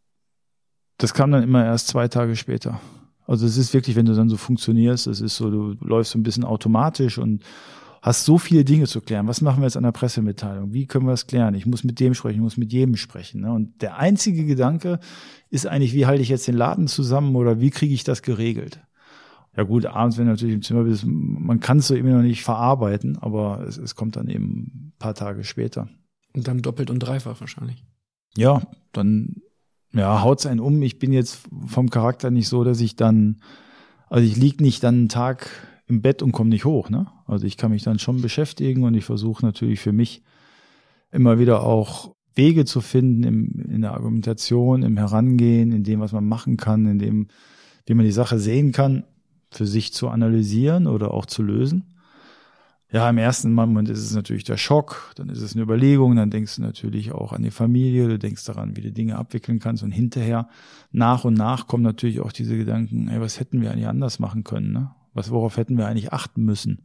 Das 0.98 1.14
kam 1.14 1.30
dann 1.30 1.42
immer 1.42 1.64
erst 1.64 1.88
zwei 1.88 2.08
Tage 2.08 2.36
später. 2.36 2.80
Also 3.26 3.46
es 3.46 3.56
ist 3.56 3.72
wirklich, 3.72 3.96
wenn 3.96 4.06
du 4.06 4.14
dann 4.14 4.28
so 4.28 4.36
funktionierst, 4.36 5.06
es 5.06 5.22
ist 5.22 5.36
so, 5.36 5.50
du 5.50 5.76
läufst 5.84 6.12
so 6.12 6.18
ein 6.18 6.22
bisschen 6.22 6.44
automatisch 6.44 7.16
und 7.16 7.42
hast 8.02 8.24
so 8.24 8.38
viele 8.38 8.64
Dinge 8.64 8.86
zu 8.86 9.00
klären. 9.00 9.26
Was 9.26 9.40
machen 9.40 9.60
wir 9.60 9.66
jetzt 9.66 9.76
an 9.76 9.82
der 9.82 9.92
Pressemitteilung? 9.92 10.72
Wie 10.72 10.86
können 10.86 11.06
wir 11.06 11.12
das 11.12 11.26
klären? 11.26 11.54
Ich 11.54 11.66
muss 11.66 11.84
mit 11.84 11.98
dem 12.00 12.14
sprechen, 12.14 12.36
ich 12.36 12.42
muss 12.42 12.56
mit 12.56 12.72
jedem 12.72 12.96
sprechen. 12.96 13.42
Ne? 13.42 13.52
Und 13.52 13.82
der 13.82 13.98
einzige 13.98 14.44
Gedanke 14.44 15.00
ist 15.50 15.66
eigentlich, 15.66 15.92
wie 15.92 16.06
halte 16.06 16.22
ich 16.22 16.28
jetzt 16.28 16.46
den 16.46 16.56
Laden 16.56 16.86
zusammen 16.86 17.34
oder 17.36 17.60
wie 17.60 17.70
kriege 17.70 17.94
ich 17.94 18.04
das 18.04 18.22
geregelt? 18.22 18.80
Ja 19.56 19.62
gut, 19.62 19.86
abends, 19.86 20.18
wenn 20.18 20.26
du 20.26 20.32
natürlich 20.32 20.54
im 20.54 20.62
Zimmer 20.62 20.84
bist, 20.84 21.04
man 21.06 21.60
kann 21.60 21.78
es 21.78 21.88
so 21.88 21.94
eben 21.94 22.10
noch 22.10 22.22
nicht 22.22 22.44
verarbeiten, 22.44 23.16
aber 23.18 23.64
es, 23.66 23.78
es 23.78 23.94
kommt 23.94 24.16
dann 24.16 24.28
eben 24.28 24.92
ein 24.92 24.92
paar 24.98 25.14
Tage 25.14 25.44
später. 25.44 25.88
Und 26.34 26.46
dann 26.46 26.60
doppelt 26.60 26.90
und 26.90 26.98
dreifach 26.98 27.40
wahrscheinlich. 27.40 27.82
Ja, 28.36 28.62
dann 28.92 29.36
ja, 29.94 30.22
haut's 30.22 30.44
einen 30.44 30.60
um. 30.60 30.82
Ich 30.82 30.98
bin 30.98 31.10
jetzt 31.10 31.40
vom 31.66 31.88
Charakter 31.88 32.30
nicht 32.30 32.48
so, 32.48 32.64
dass 32.64 32.80
ich 32.80 32.96
dann, 32.96 33.40
also 34.08 34.26
ich 34.26 34.36
lieg 34.36 34.60
nicht 34.60 34.82
dann 34.82 34.94
einen 34.94 35.08
Tag 35.08 35.48
im 35.86 36.02
Bett 36.02 36.22
und 36.22 36.32
komme 36.32 36.50
nicht 36.50 36.66
hoch. 36.66 36.90
Ne? 36.90 37.06
Also 37.26 37.46
ich 37.46 37.56
kann 37.56 37.72
mich 37.72 37.82
dann 37.82 37.98
schon 37.98 38.22
beschäftigen 38.22 38.84
und 38.84 38.94
ich 38.94 39.04
versuche 39.04 39.44
natürlich 39.44 39.80
für 39.80 39.92
mich 39.92 40.22
immer 41.10 41.38
wieder 41.38 41.62
auch 41.62 42.14
Wege 42.34 42.64
zu 42.64 42.80
finden 42.80 43.24
im, 43.24 43.64
in 43.68 43.80
der 43.80 43.94
Argumentation, 43.94 44.82
im 44.82 44.96
Herangehen, 44.96 45.72
in 45.72 45.82
dem, 45.82 46.00
was 46.00 46.12
man 46.12 46.26
machen 46.26 46.56
kann, 46.56 46.86
in 46.86 46.98
dem, 46.98 47.28
wie 47.86 47.94
man 47.94 48.04
die 48.04 48.12
Sache 48.12 48.38
sehen 48.38 48.72
kann, 48.72 49.04
für 49.50 49.66
sich 49.66 49.92
zu 49.92 50.08
analysieren 50.08 50.86
oder 50.86 51.12
auch 51.12 51.26
zu 51.26 51.42
lösen. 51.42 51.94
Ja, 52.92 53.10
im 53.10 53.18
ersten 53.18 53.52
Moment 53.52 53.88
ist 53.88 53.98
es 53.98 54.14
natürlich 54.14 54.44
der 54.44 54.56
Schock, 54.56 55.12
dann 55.16 55.28
ist 55.28 55.40
es 55.40 55.54
eine 55.54 55.62
Überlegung, 55.62 56.14
dann 56.14 56.30
denkst 56.30 56.56
du 56.56 56.62
natürlich 56.62 57.10
auch 57.10 57.32
an 57.32 57.42
die 57.42 57.50
Familie, 57.50 58.06
du 58.06 58.18
denkst 58.18 58.44
daran, 58.44 58.76
wie 58.76 58.80
du 58.80 58.92
Dinge 58.92 59.16
abwickeln 59.16 59.58
kannst 59.58 59.82
und 59.82 59.90
hinterher 59.90 60.48
nach 60.92 61.24
und 61.24 61.34
nach 61.34 61.66
kommen 61.66 61.82
natürlich 61.82 62.20
auch 62.20 62.30
diese 62.30 62.56
Gedanken, 62.56 63.08
ey, 63.08 63.20
was 63.20 63.40
hätten 63.40 63.60
wir 63.60 63.72
eigentlich 63.72 63.88
anders 63.88 64.20
machen 64.20 64.44
können, 64.44 64.72
ne? 64.72 64.90
Was, 65.14 65.30
worauf 65.30 65.56
hätten 65.56 65.78
wir 65.78 65.86
eigentlich 65.86 66.12
achten 66.12 66.44
müssen? 66.44 66.82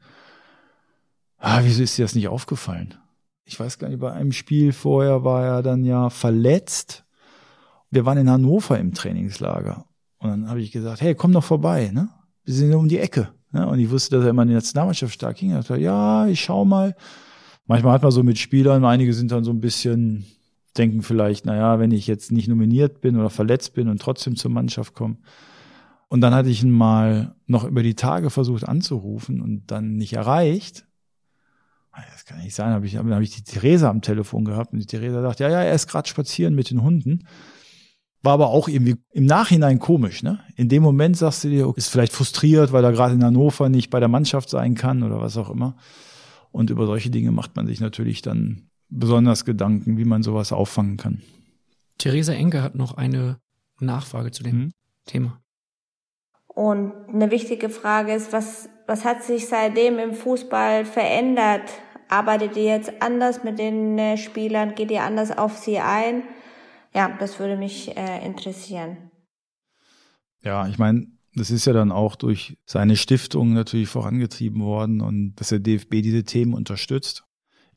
Ah, 1.42 1.60
wieso 1.64 1.84
ist 1.84 1.98
dir 1.98 2.06
das 2.06 2.16
nicht 2.16 2.30
aufgefallen? 2.30 2.96
Ich 3.44 3.60
weiß 3.60 3.80
gar 3.80 3.90
nicht, 3.90 4.00
bei 4.00 4.14
einem 4.14 4.32
Spiel 4.32 4.72
vorher 4.72 5.26
war 5.26 5.44
er 5.44 5.64
dann 5.64 5.84
ja 5.84 6.10
verletzt. 6.10 7.04
Wir 7.90 8.06
waren 8.06 8.18
in 8.18 8.30
Hannover 8.30 8.80
im 8.80 8.94
Trainingslager. 8.94 9.86
Und 10.20 10.30
dann 10.30 10.50
habe 10.50 10.62
ich 10.62 10.72
gesagt, 10.72 11.02
hey, 11.02 11.16
komm 11.16 11.34
doch 11.34 11.44
vorbei, 11.44 11.92
ne? 11.92 12.10
Wir 12.46 12.54
sind 12.54 12.74
um 12.74 12.88
die 12.88 13.00
Ecke. 13.00 13.30
Ne? 13.52 13.68
Und 13.68 13.80
ich 13.80 13.90
wusste, 13.90 14.16
dass 14.16 14.24
er 14.24 14.30
immer 14.30 14.44
in 14.44 14.50
der 14.50 14.58
Nationalmannschaft 14.58 15.14
stark 15.14 15.38
ging. 15.38 15.58
Ich 15.58 15.70
ja, 15.70 16.28
ich 16.28 16.42
schau 16.42 16.64
mal. 16.64 16.96
Manchmal 17.66 17.94
hat 17.94 18.04
man 18.04 18.12
so 18.12 18.24
mit 18.24 18.38
Spielern, 18.38 18.86
einige 18.86 19.14
sind 19.14 19.32
dann 19.32 19.44
so 19.44 19.52
ein 19.52 19.62
bisschen, 19.62 20.26
denken 20.78 21.04
vielleicht, 21.04 21.46
naja, 21.46 21.80
wenn 21.80 21.92
ich 21.92 22.08
jetzt 22.08 22.32
nicht 22.32 22.48
nominiert 22.48 23.02
bin 23.02 23.18
oder 23.18 23.30
verletzt 23.30 23.74
bin 23.74 23.88
und 23.88 24.02
trotzdem 24.02 24.36
zur 24.36 24.52
Mannschaft 24.52 24.94
komme. 24.94 25.18
Und 26.08 26.22
dann 26.22 26.34
hatte 26.34 26.50
ich 26.50 26.64
ihn 26.64 26.72
mal 26.72 27.36
noch 27.48 27.64
über 27.64 27.84
die 27.84 27.96
Tage 27.96 28.30
versucht 28.30 28.68
anzurufen 28.68 29.42
und 29.42 29.72
dann 29.72 29.96
nicht 29.96 30.14
erreicht. 30.14 30.86
Das 31.94 32.26
kann 32.26 32.40
nicht 32.40 32.56
sein, 32.56 32.72
habe 32.72 32.86
ich, 32.86 32.96
hab 32.96 33.22
ich 33.22 33.36
die 33.36 33.44
Theresa 33.44 33.90
am 33.90 34.02
Telefon 34.02 34.46
gehabt 34.46 34.74
und 34.74 34.80
die 34.80 34.86
Theresa 34.86 35.22
sagt, 35.22 35.40
ja, 35.40 35.50
ja, 35.50 35.62
er 35.62 35.74
ist 35.74 35.88
gerade 35.88 36.08
spazieren 36.08 36.56
mit 36.56 36.70
den 36.70 36.84
Hunden. 36.84 37.28
War 38.24 38.34
aber 38.34 38.50
auch 38.50 38.68
irgendwie 38.68 38.98
im 39.12 39.26
Nachhinein 39.26 39.80
komisch, 39.80 40.22
ne? 40.22 40.40
In 40.56 40.70
dem 40.70 40.84
Moment 40.84 41.18
sagst 41.18 41.44
du 41.44 41.50
dir, 41.50 41.74
ist 41.76 41.90
vielleicht 41.90 42.14
frustriert, 42.14 42.72
weil 42.72 42.84
er 42.84 42.92
gerade 42.92 43.16
in 43.16 43.24
Hannover 43.24 43.68
nicht 43.68 43.90
bei 43.90 44.00
der 44.00 44.10
Mannschaft 44.10 44.50
sein 44.50 44.76
kann 44.76 45.04
oder 45.04 45.20
was 45.20 45.38
auch 45.38 45.50
immer. 45.50 45.76
Und 46.52 46.70
über 46.70 46.86
solche 46.86 47.10
Dinge 47.10 47.32
macht 47.32 47.56
man 47.56 47.66
sich 47.66 47.80
natürlich 47.80 48.22
dann 48.22 48.70
besonders 48.90 49.44
Gedanken, 49.44 49.98
wie 49.98 50.06
man 50.06 50.22
sowas 50.22 50.52
auffangen 50.52 50.98
kann. 50.98 51.22
Theresa 51.98 52.34
Enke 52.34 52.62
hat 52.62 52.76
noch 52.76 52.96
eine 52.96 53.40
Nachfrage 53.80 54.32
zu 54.32 54.44
dem 54.44 54.58
mhm. 54.58 54.72
Thema. 55.06 55.42
Und 56.48 56.94
eine 57.08 57.32
wichtige 57.32 57.70
Frage 57.70 58.14
ist, 58.14 58.34
was, 58.34 58.70
was 58.92 59.06
hat 59.06 59.24
sich 59.24 59.48
seitdem 59.48 60.00
im 60.00 60.14
Fußball 60.14 60.84
verändert? 60.84 61.62
Arbeitet 62.10 62.58
ihr 62.58 62.66
jetzt 62.66 62.92
anders 63.02 63.42
mit 63.42 63.58
den 63.58 63.98
äh, 63.98 64.18
Spielern? 64.18 64.76
Geht 64.76 64.92
ihr 64.92 65.04
anders 65.04 65.32
auf 65.32 65.58
sie 65.58 65.80
ein? 65.80 66.24
Ja, 66.94 67.16
das 67.18 67.40
würde 67.40 67.56
mich 67.56 67.96
äh, 67.96 68.26
interessieren. 68.26 68.98
Ja, 70.44 70.68
ich 70.68 70.78
meine, 70.78 71.08
das 71.36 71.52
ist 71.52 71.64
ja 71.64 71.72
dann 71.72 71.94
auch 71.94 72.18
durch 72.18 72.58
seine 72.66 72.98
Stiftung 72.98 73.54
natürlich 73.54 73.88
vorangetrieben 73.88 74.62
worden 74.62 75.00
und 75.00 75.36
dass 75.36 75.50
der 75.50 75.60
DFB 75.60 76.02
diese 76.02 76.26
Themen 76.26 76.54
unterstützt. 76.54 77.24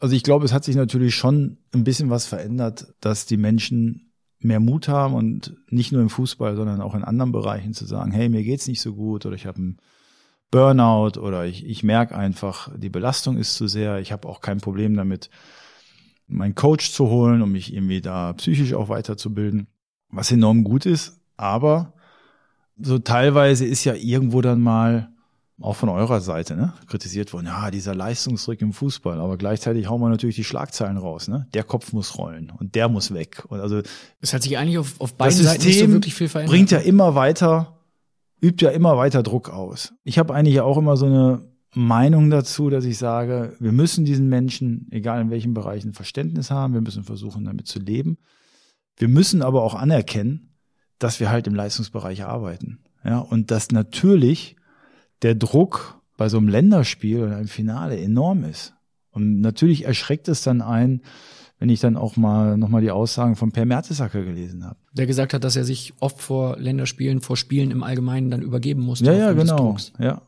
Also 0.00 0.16
ich 0.16 0.24
glaube, 0.24 0.44
es 0.44 0.52
hat 0.52 0.64
sich 0.64 0.74
natürlich 0.74 1.14
schon 1.14 1.58
ein 1.72 1.84
bisschen 1.84 2.10
was 2.10 2.26
verändert, 2.26 2.92
dass 2.98 3.26
die 3.26 3.36
Menschen 3.36 4.12
mehr 4.40 4.58
Mut 4.58 4.88
haben 4.88 5.14
und 5.14 5.54
nicht 5.70 5.92
nur 5.92 6.02
im 6.02 6.10
Fußball, 6.10 6.56
sondern 6.56 6.80
auch 6.80 6.96
in 6.96 7.04
anderen 7.04 7.30
Bereichen 7.30 7.72
zu 7.72 7.84
sagen, 7.84 8.10
hey, 8.10 8.28
mir 8.28 8.42
geht's 8.42 8.66
nicht 8.66 8.80
so 8.80 8.96
gut 8.96 9.26
oder 9.26 9.36
ich 9.36 9.46
habe 9.46 9.58
einen 9.58 9.78
Burnout 10.50 11.18
oder 11.18 11.46
ich, 11.46 11.66
ich 11.66 11.82
merke 11.82 12.16
einfach, 12.16 12.70
die 12.76 12.88
Belastung 12.88 13.36
ist 13.36 13.54
zu 13.56 13.66
sehr. 13.66 13.98
Ich 13.98 14.12
habe 14.12 14.28
auch 14.28 14.40
kein 14.40 14.60
Problem 14.60 14.96
damit, 14.96 15.30
meinen 16.26 16.54
Coach 16.54 16.92
zu 16.92 17.08
holen, 17.08 17.42
um 17.42 17.52
mich 17.52 17.72
irgendwie 17.74 18.00
da 18.00 18.32
psychisch 18.34 18.74
auch 18.74 18.88
weiterzubilden, 18.88 19.66
was 20.10 20.30
enorm 20.30 20.64
gut 20.64 20.86
ist. 20.86 21.20
Aber 21.36 21.94
so 22.78 22.98
teilweise 22.98 23.64
ist 23.64 23.84
ja 23.84 23.94
irgendwo 23.94 24.40
dann 24.40 24.60
mal 24.60 25.10
auch 25.60 25.76
von 25.76 25.88
eurer 25.88 26.20
Seite, 26.20 26.56
ne, 26.56 26.72
kritisiert 26.88 27.32
worden, 27.32 27.46
ja, 27.46 27.70
dieser 27.70 27.94
Leistungsdruck 27.94 28.60
im 28.60 28.72
Fußball, 28.72 29.20
aber 29.20 29.36
gleichzeitig 29.36 29.88
hauen 29.88 30.00
wir 30.00 30.08
natürlich 30.08 30.34
die 30.34 30.44
Schlagzeilen 30.44 30.96
raus, 30.96 31.28
ne? 31.28 31.46
Der 31.54 31.62
Kopf 31.62 31.92
muss 31.92 32.18
rollen 32.18 32.50
und 32.58 32.74
der 32.74 32.88
muss 32.88 33.14
weg. 33.14 33.44
Und 33.48 33.60
also 33.60 33.80
es 34.20 34.34
hat 34.34 34.42
sich 34.42 34.58
eigentlich 34.58 34.78
auf, 34.78 35.00
auf 35.00 35.14
beiden 35.14 35.38
Seiten 35.38 35.64
nicht 35.64 35.78
so 35.78 35.88
wirklich 35.88 36.14
viel 36.14 36.28
verändert. 36.28 36.50
Bringt 36.50 36.70
ja 36.72 36.78
immer 36.78 37.14
weiter, 37.14 37.73
übt 38.43 38.65
ja 38.65 38.70
immer 38.70 38.97
weiter 38.97 39.23
Druck 39.23 39.51
aus. 39.51 39.94
Ich 40.05 40.19
habe 40.19 40.35
eigentlich 40.35 40.61
auch 40.61 40.78
immer 40.78 40.97
so 40.97 41.06
eine 41.06 41.43
Meinung 41.74 42.31
dazu, 42.31 42.70
dass 42.70 42.85
ich 42.85 42.98
sage, 42.98 43.56
wir 43.59 43.73
müssen 43.73 44.05
diesen 44.05 44.28
Menschen, 44.28 44.86
egal 44.90 45.20
in 45.20 45.31
welchen 45.31 45.55
Bereichen, 45.55 45.93
Verständnis 45.93 46.51
haben, 46.51 46.74
wir 46.74 46.81
müssen 46.81 47.05
versuchen, 47.05 47.44
damit 47.44 47.66
zu 47.66 47.81
leben. 47.81 48.19
Wir 48.97 49.09
müssen 49.09 49.43
aber 49.43 49.62
auch 49.62 49.74
anerkennen, 49.74 50.55
dass 50.98 51.20
wir 51.20 51.31
halt 51.31 51.47
im 51.47 51.55
Leistungsbereich 51.55 52.24
arbeiten. 52.24 52.78
Ja, 53.05 53.19
und 53.19 53.51
dass 53.51 53.70
natürlich 53.70 54.56
der 55.23 55.35
Druck 55.35 56.01
bei 56.16 56.28
so 56.28 56.39
einem 56.39 56.48
Länderspiel 56.48 57.23
oder 57.23 57.36
einem 57.36 57.48
Finale 57.48 57.98
enorm 58.01 58.44
ist. 58.44 58.74
Und 59.11 59.40
natürlich 59.40 59.85
erschreckt 59.85 60.28
es 60.28 60.43
dann 60.43 60.62
ein, 60.62 61.02
wenn 61.64 61.70
ich 61.70 61.80
dann 61.80 61.96
auch 61.96 62.18
mal 62.18 62.58
nochmal 62.58 62.82
die 62.82 62.90
Aussagen 62.90 63.36
von 63.36 63.50
Per 63.50 63.64
Mertesacker 63.64 64.22
gelesen 64.22 64.66
habe. 64.66 64.76
Der 64.92 65.06
gesagt 65.06 65.32
hat, 65.32 65.44
dass 65.44 65.56
er 65.56 65.64
sich 65.64 65.94
oft 65.98 66.20
vor 66.20 66.58
Länderspielen, 66.58 67.22
vor 67.22 67.38
Spielen 67.38 67.70
im 67.70 67.82
Allgemeinen 67.82 68.30
dann 68.30 68.42
übergeben 68.42 68.82
musste. 68.82 69.06
Ja, 69.06 69.14
ja, 69.14 69.32
genau. 69.32 69.74
Ja. 69.98 70.20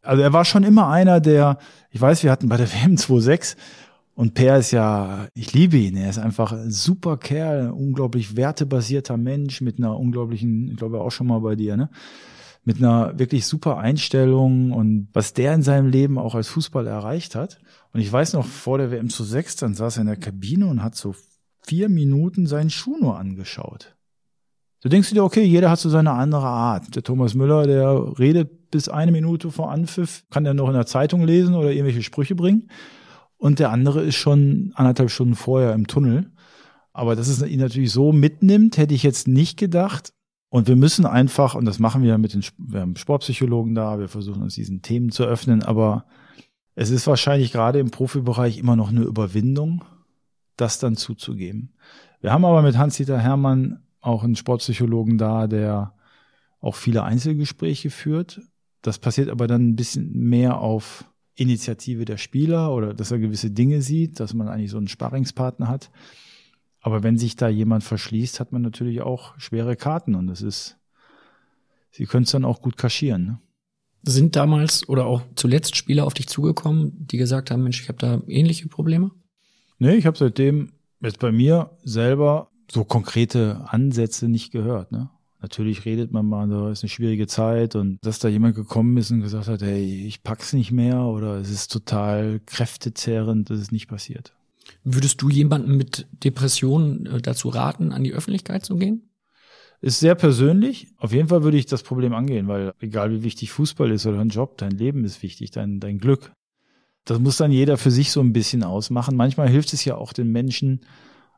Also 0.00 0.22
er 0.22 0.32
war 0.32 0.46
schon 0.46 0.64
immer 0.64 0.88
einer, 0.88 1.20
der, 1.20 1.58
ich 1.90 2.00
weiß, 2.00 2.22
wir 2.22 2.30
hatten 2.30 2.48
bei 2.48 2.56
der 2.56 2.66
WM 2.72 2.94
2.6 2.94 3.56
und 4.14 4.32
Per 4.32 4.56
ist 4.56 4.70
ja, 4.70 5.26
ich 5.34 5.52
liebe 5.52 5.76
ihn, 5.76 5.98
er 5.98 6.08
ist 6.08 6.18
einfach 6.18 6.52
ein 6.52 6.70
super 6.70 7.18
Kerl, 7.18 7.72
unglaublich 7.72 8.34
wertebasierter 8.34 9.18
Mensch 9.18 9.60
mit 9.60 9.76
einer 9.76 9.98
unglaublichen, 9.98 10.70
ich 10.70 10.78
glaube 10.78 11.02
auch 11.02 11.12
schon 11.12 11.26
mal 11.26 11.40
bei 11.40 11.56
dir, 11.56 11.76
ne? 11.76 11.90
mit 12.64 12.78
einer 12.78 13.18
wirklich 13.18 13.44
super 13.44 13.76
Einstellung 13.76 14.72
und 14.72 15.08
was 15.12 15.34
der 15.34 15.52
in 15.52 15.62
seinem 15.62 15.90
Leben 15.90 16.16
auch 16.16 16.34
als 16.34 16.48
Fußballer 16.48 16.90
erreicht 16.90 17.34
hat. 17.34 17.58
Und 17.92 18.00
ich 18.00 18.12
weiß 18.12 18.34
noch, 18.34 18.46
vor 18.46 18.78
der 18.78 18.90
WM 18.90 19.08
zu 19.08 19.24
sechs, 19.24 19.56
dann 19.56 19.74
saß 19.74 19.96
er 19.96 20.02
in 20.02 20.06
der 20.06 20.16
Kabine 20.16 20.66
und 20.66 20.82
hat 20.82 20.94
so 20.94 21.14
vier 21.62 21.88
Minuten 21.88 22.46
seinen 22.46 22.70
Schuh 22.70 22.96
nur 22.98 23.18
angeschaut. 23.18 23.96
Du 24.82 24.88
denkst 24.88 25.10
dir, 25.10 25.24
okay, 25.24 25.42
jeder 25.42 25.70
hat 25.70 25.78
so 25.78 25.90
seine 25.90 26.12
andere 26.12 26.46
Art. 26.46 26.94
Der 26.94 27.02
Thomas 27.02 27.34
Müller, 27.34 27.66
der 27.66 28.18
redet 28.18 28.70
bis 28.70 28.88
eine 28.88 29.12
Minute 29.12 29.50
vor 29.50 29.70
Anpfiff, 29.70 30.24
kann 30.30 30.46
er 30.46 30.54
noch 30.54 30.68
in 30.68 30.74
der 30.74 30.86
Zeitung 30.86 31.22
lesen 31.22 31.54
oder 31.54 31.70
irgendwelche 31.70 32.02
Sprüche 32.02 32.34
bringen. 32.34 32.70
Und 33.36 33.58
der 33.58 33.70
andere 33.70 34.02
ist 34.02 34.16
schon 34.16 34.72
anderthalb 34.74 35.10
Stunden 35.10 35.34
vorher 35.34 35.74
im 35.74 35.86
Tunnel. 35.86 36.32
Aber 36.92 37.16
dass 37.16 37.28
es 37.28 37.42
ihn 37.42 37.60
natürlich 37.60 37.92
so 37.92 38.12
mitnimmt, 38.12 38.78
hätte 38.78 38.94
ich 38.94 39.02
jetzt 39.02 39.28
nicht 39.28 39.58
gedacht. 39.58 40.12
Und 40.48 40.66
wir 40.66 40.76
müssen 40.76 41.06
einfach, 41.06 41.54
und 41.54 41.64
das 41.64 41.78
machen 41.78 42.02
wir 42.02 42.18
mit 42.18 42.34
den 42.34 42.44
wir 42.58 42.80
haben 42.80 42.96
Sportpsychologen 42.96 43.74
da, 43.74 43.98
wir 43.98 44.08
versuchen 44.08 44.42
uns 44.42 44.54
diesen 44.54 44.82
Themen 44.82 45.10
zu 45.10 45.24
öffnen, 45.24 45.62
aber 45.62 46.06
es 46.80 46.88
ist 46.88 47.06
wahrscheinlich 47.06 47.52
gerade 47.52 47.78
im 47.78 47.90
Profibereich 47.90 48.56
immer 48.56 48.74
noch 48.74 48.88
eine 48.88 49.02
Überwindung, 49.02 49.84
das 50.56 50.78
dann 50.78 50.96
zuzugeben. 50.96 51.74
Wir 52.22 52.32
haben 52.32 52.46
aber 52.46 52.62
mit 52.62 52.78
Hans-Dieter 52.78 53.18
Hermann 53.18 53.82
auch 54.00 54.24
einen 54.24 54.34
Sportpsychologen 54.34 55.18
da, 55.18 55.46
der 55.46 55.92
auch 56.58 56.74
viele 56.74 57.02
Einzelgespräche 57.02 57.90
führt. 57.90 58.40
Das 58.80 58.98
passiert 58.98 59.28
aber 59.28 59.46
dann 59.46 59.68
ein 59.68 59.76
bisschen 59.76 60.10
mehr 60.10 60.56
auf 60.60 61.04
Initiative 61.34 62.06
der 62.06 62.16
Spieler 62.16 62.72
oder 62.72 62.94
dass 62.94 63.10
er 63.10 63.18
gewisse 63.18 63.50
Dinge 63.50 63.82
sieht, 63.82 64.18
dass 64.18 64.32
man 64.32 64.48
eigentlich 64.48 64.70
so 64.70 64.78
einen 64.78 64.88
Sparringspartner 64.88 65.68
hat. 65.68 65.90
Aber 66.80 67.02
wenn 67.02 67.18
sich 67.18 67.36
da 67.36 67.50
jemand 67.50 67.84
verschließt, 67.84 68.40
hat 68.40 68.52
man 68.52 68.62
natürlich 68.62 69.02
auch 69.02 69.38
schwere 69.38 69.76
Karten 69.76 70.14
und 70.14 70.28
das 70.28 70.40
ist, 70.40 70.78
sie 71.90 72.06
können 72.06 72.24
es 72.24 72.30
dann 72.30 72.46
auch 72.46 72.62
gut 72.62 72.78
kaschieren. 72.78 73.24
Ne? 73.26 73.38
Sind 74.02 74.36
damals 74.36 74.88
oder 74.88 75.06
auch 75.06 75.22
zuletzt 75.34 75.76
Spieler 75.76 76.06
auf 76.06 76.14
dich 76.14 76.28
zugekommen, 76.28 76.92
die 77.06 77.18
gesagt 77.18 77.50
haben, 77.50 77.62
Mensch, 77.62 77.82
ich 77.82 77.88
habe 77.88 77.98
da 77.98 78.22
ähnliche 78.26 78.68
Probleme? 78.68 79.10
Nee, 79.78 79.94
ich 79.94 80.06
habe 80.06 80.16
seitdem 80.16 80.72
jetzt 81.00 81.18
bei 81.18 81.32
mir 81.32 81.70
selber 81.82 82.50
so 82.70 82.84
konkrete 82.84 83.64
Ansätze 83.66 84.28
nicht 84.28 84.52
gehört. 84.52 84.92
Ne? 84.92 85.10
Natürlich 85.42 85.84
redet 85.84 86.12
man 86.12 86.26
mal, 86.26 86.48
da 86.48 86.70
ist 86.70 86.82
eine 86.82 86.90
schwierige 86.90 87.26
Zeit 87.26 87.74
und 87.74 87.98
dass 88.02 88.18
da 88.18 88.28
jemand 88.28 88.54
gekommen 88.54 88.96
ist 88.96 89.10
und 89.10 89.22
gesagt 89.22 89.48
hat, 89.48 89.62
hey, 89.62 90.06
ich 90.06 90.22
pack's 90.22 90.52
nicht 90.52 90.70
mehr 90.70 91.00
oder 91.00 91.36
es 91.36 91.50
ist 91.50 91.72
total 91.72 92.40
kräftezehrend, 92.44 93.48
das 93.48 93.60
ist 93.60 93.72
nicht 93.72 93.88
passiert. 93.88 94.34
Würdest 94.84 95.20
du 95.22 95.30
jemanden 95.30 95.76
mit 95.76 96.06
Depressionen 96.24 97.06
äh, 97.06 97.20
dazu 97.20 97.48
raten, 97.48 97.92
an 97.92 98.04
die 98.04 98.12
Öffentlichkeit 98.12 98.64
zu 98.64 98.76
gehen? 98.76 99.09
Ist 99.82 100.00
sehr 100.00 100.14
persönlich. 100.14 100.88
Auf 100.98 101.12
jeden 101.12 101.28
Fall 101.28 101.42
würde 101.42 101.56
ich 101.56 101.66
das 101.66 101.82
Problem 101.82 102.12
angehen, 102.12 102.48
weil 102.48 102.74
egal 102.80 103.10
wie 103.12 103.22
wichtig 103.22 103.50
Fußball 103.50 103.90
ist 103.90 104.06
oder 104.06 104.20
ein 104.20 104.28
Job, 104.28 104.58
dein 104.58 104.72
Leben 104.72 105.04
ist 105.04 105.22
wichtig, 105.22 105.50
dein, 105.52 105.80
dein 105.80 105.98
Glück. 105.98 106.32
Das 107.04 107.18
muss 107.18 107.38
dann 107.38 107.50
jeder 107.50 107.78
für 107.78 107.90
sich 107.90 108.12
so 108.12 108.20
ein 108.20 108.34
bisschen 108.34 108.62
ausmachen. 108.62 109.16
Manchmal 109.16 109.48
hilft 109.48 109.72
es 109.72 109.84
ja 109.86 109.96
auch 109.96 110.12
den 110.12 110.30
Menschen, 110.30 110.82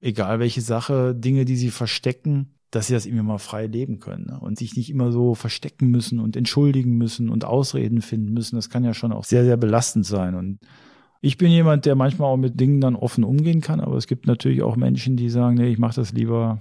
egal 0.01 0.41
welche 0.41 0.61
Sache, 0.61 1.15
Dinge, 1.15 1.45
die 1.45 1.57
sie 1.57 1.71
verstecken, 1.71 2.55
dass 2.73 2.89
sie 2.89 2.95
das 2.95 3.07
irgendwie 3.07 3.25
mal 3.25 3.39
frei 3.39 3.67
leben 3.67 4.01
können 4.01 4.27
ne? 4.27 4.41
und 4.41 4.59
sich 4.59 4.77
nicht 4.77 4.91
immer 4.91 5.13
so 5.13 5.35
verstecken 5.35 5.89
müssen 5.91 6.19
und 6.19 6.37
entschuldigen 6.37 6.97
müssen 6.97 7.29
und 7.29 7.45
Ausreden 7.45 8.03
finden 8.03 8.33
müssen. 8.33 8.57
Das 8.57 8.71
kann 8.71 8.83
ja 8.83 8.95
schon 8.95 9.13
auch 9.13 9.25
sehr, 9.25 9.45
sehr 9.45 9.57
belastend 9.57 10.05
sein. 10.05 10.35
Und 10.35 10.59
ich 11.21 11.37
bin 11.37 11.53
jemand, 11.53 11.87
der 11.87 11.95
manchmal 11.95 12.29
auch 12.29 12.39
mit 12.39 12.59
Dingen 12.59 12.81
dann 12.81 12.97
offen 12.97 13.23
umgehen 13.23 13.61
kann, 13.61 13.79
aber 13.79 13.97
es 13.97 14.09
gibt 14.09 14.27
natürlich 14.27 14.63
auch 14.63 14.75
Menschen, 14.75 15.17
die 15.17 15.29
sagen, 15.29 15.57
nee, 15.57 15.71
ich 15.71 15.79
mache 15.79 15.95
das 15.95 16.13
lieber 16.13 16.61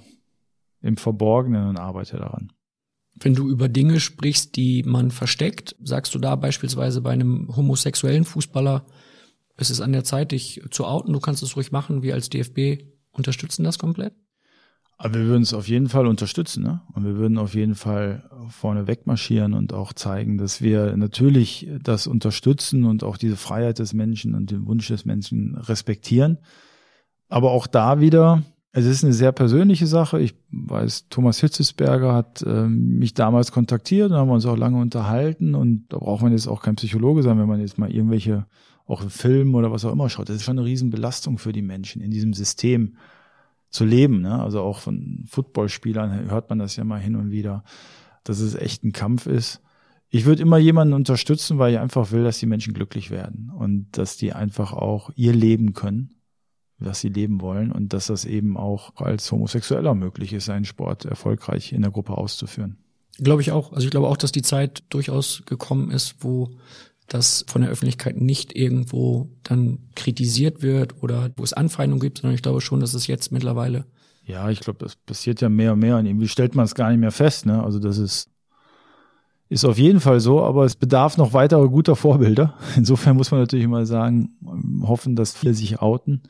im 0.81 0.97
Verborgenen 0.97 1.67
und 1.69 1.77
arbeite 1.77 2.17
daran. 2.17 2.51
Wenn 3.15 3.35
du 3.35 3.49
über 3.49 3.69
Dinge 3.69 3.99
sprichst, 3.99 4.55
die 4.55 4.83
man 4.83 5.11
versteckt, 5.11 5.75
sagst 5.81 6.15
du 6.15 6.19
da 6.19 6.35
beispielsweise 6.35 7.01
bei 7.01 7.11
einem 7.11 7.55
homosexuellen 7.55 8.25
Fußballer, 8.25 8.85
es 9.57 9.69
ist 9.69 9.81
an 9.81 9.91
der 9.91 10.03
Zeit, 10.03 10.31
dich 10.31 10.61
zu 10.71 10.85
outen, 10.85 11.13
du 11.13 11.19
kannst 11.19 11.43
es 11.43 11.55
ruhig 11.55 11.71
machen, 11.71 12.01
wir 12.01 12.13
als 12.13 12.29
DFB 12.29 12.83
unterstützen 13.11 13.63
das 13.63 13.77
komplett? 13.77 14.13
Aber 14.97 15.15
wir 15.15 15.25
würden 15.25 15.41
es 15.41 15.55
auf 15.55 15.67
jeden 15.67 15.89
Fall 15.89 16.05
unterstützen, 16.05 16.61
ne? 16.61 16.81
Und 16.93 17.05
wir 17.05 17.15
würden 17.15 17.39
auf 17.39 17.55
jeden 17.55 17.73
Fall 17.73 18.29
vorne 18.49 18.85
wegmarschieren 18.85 19.55
und 19.55 19.73
auch 19.73 19.93
zeigen, 19.93 20.37
dass 20.37 20.61
wir 20.61 20.95
natürlich 20.95 21.67
das 21.81 22.05
unterstützen 22.05 22.85
und 22.85 23.03
auch 23.03 23.17
diese 23.17 23.35
Freiheit 23.35 23.79
des 23.79 23.93
Menschen 23.93 24.35
und 24.35 24.51
den 24.51 24.67
Wunsch 24.67 24.87
des 24.89 25.03
Menschen 25.03 25.57
respektieren. 25.57 26.37
Aber 27.29 27.49
auch 27.49 27.65
da 27.65 27.99
wieder, 27.99 28.43
es 28.73 28.85
ist 28.85 29.03
eine 29.03 29.13
sehr 29.13 29.33
persönliche 29.33 29.85
Sache. 29.85 30.21
Ich 30.21 30.33
weiß, 30.51 31.09
Thomas 31.09 31.39
Hitzesberger 31.39 32.13
hat 32.13 32.41
äh, 32.41 32.67
mich 32.67 33.13
damals 33.13 33.51
kontaktiert 33.51 34.11
und 34.11 34.17
haben 34.17 34.29
uns 34.29 34.45
auch 34.45 34.55
lange 34.55 34.79
unterhalten. 34.79 35.55
Und 35.55 35.85
da 35.89 35.97
braucht 35.97 36.21
man 36.21 36.31
jetzt 36.31 36.47
auch 36.47 36.61
kein 36.61 36.75
Psychologe 36.75 37.21
sein, 37.21 37.37
wenn 37.37 37.49
man 37.49 37.59
jetzt 37.59 37.77
mal 37.77 37.91
irgendwelche, 37.91 38.45
auch 38.87 39.03
Filme 39.09 39.57
oder 39.57 39.71
was 39.71 39.85
auch 39.85 39.91
immer 39.91 40.09
schaut. 40.09 40.29
Das 40.29 40.37
ist 40.37 40.43
schon 40.43 40.57
eine 40.57 40.65
Riesenbelastung 40.65 41.37
für 41.37 41.51
die 41.51 41.61
Menschen 41.61 42.01
in 42.01 42.11
diesem 42.11 42.33
System 42.33 42.95
zu 43.69 43.85
leben. 43.85 44.21
Ne? 44.21 44.39
Also 44.39 44.61
auch 44.61 44.79
von 44.79 45.25
Footballspielern 45.27 46.29
hört 46.29 46.49
man 46.49 46.59
das 46.59 46.75
ja 46.75 46.83
mal 46.83 46.99
hin 46.99 47.15
und 47.15 47.31
wieder, 47.31 47.63
dass 48.23 48.39
es 48.39 48.55
echt 48.55 48.83
ein 48.83 48.93
Kampf 48.93 49.27
ist. 49.27 49.61
Ich 50.09 50.25
würde 50.25 50.41
immer 50.41 50.57
jemanden 50.57 50.93
unterstützen, 50.93 51.57
weil 51.57 51.73
ich 51.73 51.79
einfach 51.79 52.11
will, 52.11 52.23
dass 52.23 52.39
die 52.39 52.45
Menschen 52.45 52.73
glücklich 52.73 53.11
werden 53.11 53.49
und 53.55 53.97
dass 53.97 54.17
die 54.17 54.33
einfach 54.33 54.73
auch 54.73 55.09
ihr 55.15 55.33
Leben 55.33 55.73
können, 55.73 56.15
was 56.81 56.99
sie 56.99 57.09
leben 57.09 57.41
wollen 57.41 57.71
und 57.71 57.93
dass 57.93 58.07
das 58.07 58.25
eben 58.25 58.57
auch 58.57 58.95
als 58.95 59.31
Homosexueller 59.31 59.95
möglich 59.95 60.33
ist, 60.33 60.45
seinen 60.45 60.65
Sport 60.65 61.05
erfolgreich 61.05 61.73
in 61.73 61.81
der 61.81 61.91
Gruppe 61.91 62.17
auszuführen. 62.17 62.77
Glaube 63.17 63.41
ich 63.41 63.51
auch. 63.51 63.71
Also 63.73 63.85
ich 63.85 63.91
glaube 63.91 64.07
auch, 64.07 64.17
dass 64.17 64.31
die 64.31 64.41
Zeit 64.41 64.83
durchaus 64.89 65.43
gekommen 65.45 65.91
ist, 65.91 66.15
wo 66.21 66.49
das 67.07 67.45
von 67.47 67.61
der 67.61 67.69
Öffentlichkeit 67.69 68.19
nicht 68.19 68.55
irgendwo 68.55 69.29
dann 69.43 69.79
kritisiert 69.95 70.61
wird 70.61 71.03
oder 71.03 71.29
wo 71.35 71.43
es 71.43 71.53
Anfeindungen 71.53 71.99
gibt, 71.99 72.19
sondern 72.19 72.35
ich 72.35 72.41
glaube 72.41 72.61
schon, 72.61 72.79
dass 72.79 72.93
es 72.93 73.07
jetzt 73.07 73.31
mittlerweile. 73.31 73.85
Ja, 74.25 74.49
ich 74.49 74.61
glaube, 74.61 74.79
das 74.79 74.95
passiert 74.95 75.41
ja 75.41 75.49
mehr 75.49 75.73
und 75.73 75.79
mehr 75.79 75.97
und 75.97 76.05
irgendwie 76.05 76.27
stellt 76.27 76.55
man 76.55 76.65
es 76.65 76.75
gar 76.75 76.89
nicht 76.89 76.99
mehr 76.99 77.11
fest. 77.11 77.45
Ne? 77.45 77.61
Also 77.61 77.79
das 77.79 77.97
ist, 77.97 78.29
ist 79.49 79.65
auf 79.65 79.77
jeden 79.77 79.99
Fall 79.99 80.21
so, 80.21 80.41
aber 80.41 80.63
es 80.63 80.75
bedarf 80.75 81.17
noch 81.17 81.33
weiterer 81.33 81.67
guter 81.67 81.95
Vorbilder. 81.95 82.53
Insofern 82.77 83.17
muss 83.17 83.31
man 83.31 83.41
natürlich 83.41 83.67
mal 83.67 83.85
sagen, 83.85 84.37
hoffen, 84.83 85.15
dass 85.15 85.33
viele 85.33 85.53
sich 85.53 85.81
outen, 85.81 86.23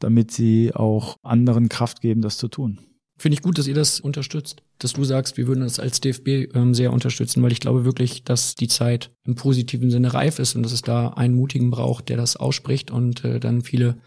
damit 0.00 0.30
sie 0.32 0.74
auch 0.74 1.16
anderen 1.22 1.68
Kraft 1.68 2.00
geben, 2.00 2.20
das 2.20 2.36
zu 2.36 2.48
tun. 2.48 2.80
Finde 3.16 3.34
ich 3.34 3.42
gut, 3.42 3.58
dass 3.58 3.66
ihr 3.66 3.74
das 3.74 4.00
unterstützt. 4.00 4.62
Dass 4.78 4.94
du 4.94 5.04
sagst, 5.04 5.36
wir 5.36 5.46
würden 5.46 5.60
das 5.60 5.78
als 5.78 6.00
DFB 6.00 6.54
ähm, 6.54 6.72
sehr 6.72 6.90
unterstützen, 6.90 7.42
weil 7.42 7.52
ich 7.52 7.60
glaube 7.60 7.84
wirklich, 7.84 8.24
dass 8.24 8.54
die 8.54 8.68
Zeit 8.68 9.10
im 9.24 9.34
positiven 9.34 9.90
Sinne 9.90 10.14
reif 10.14 10.38
ist 10.38 10.56
und 10.56 10.62
dass 10.62 10.72
es 10.72 10.80
da 10.80 11.08
einen 11.08 11.34
Mutigen 11.34 11.70
braucht, 11.70 12.08
der 12.08 12.16
das 12.16 12.36
ausspricht 12.36 12.90
und 12.90 13.22
äh, 13.24 13.38
dann 13.38 13.60
viele 13.60 13.98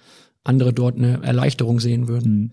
andere 0.44 0.74
dort 0.74 0.98
eine 0.98 1.22
Erleichterung 1.24 1.80
sehen 1.80 2.08
würden. 2.08 2.34
Mhm. 2.34 2.52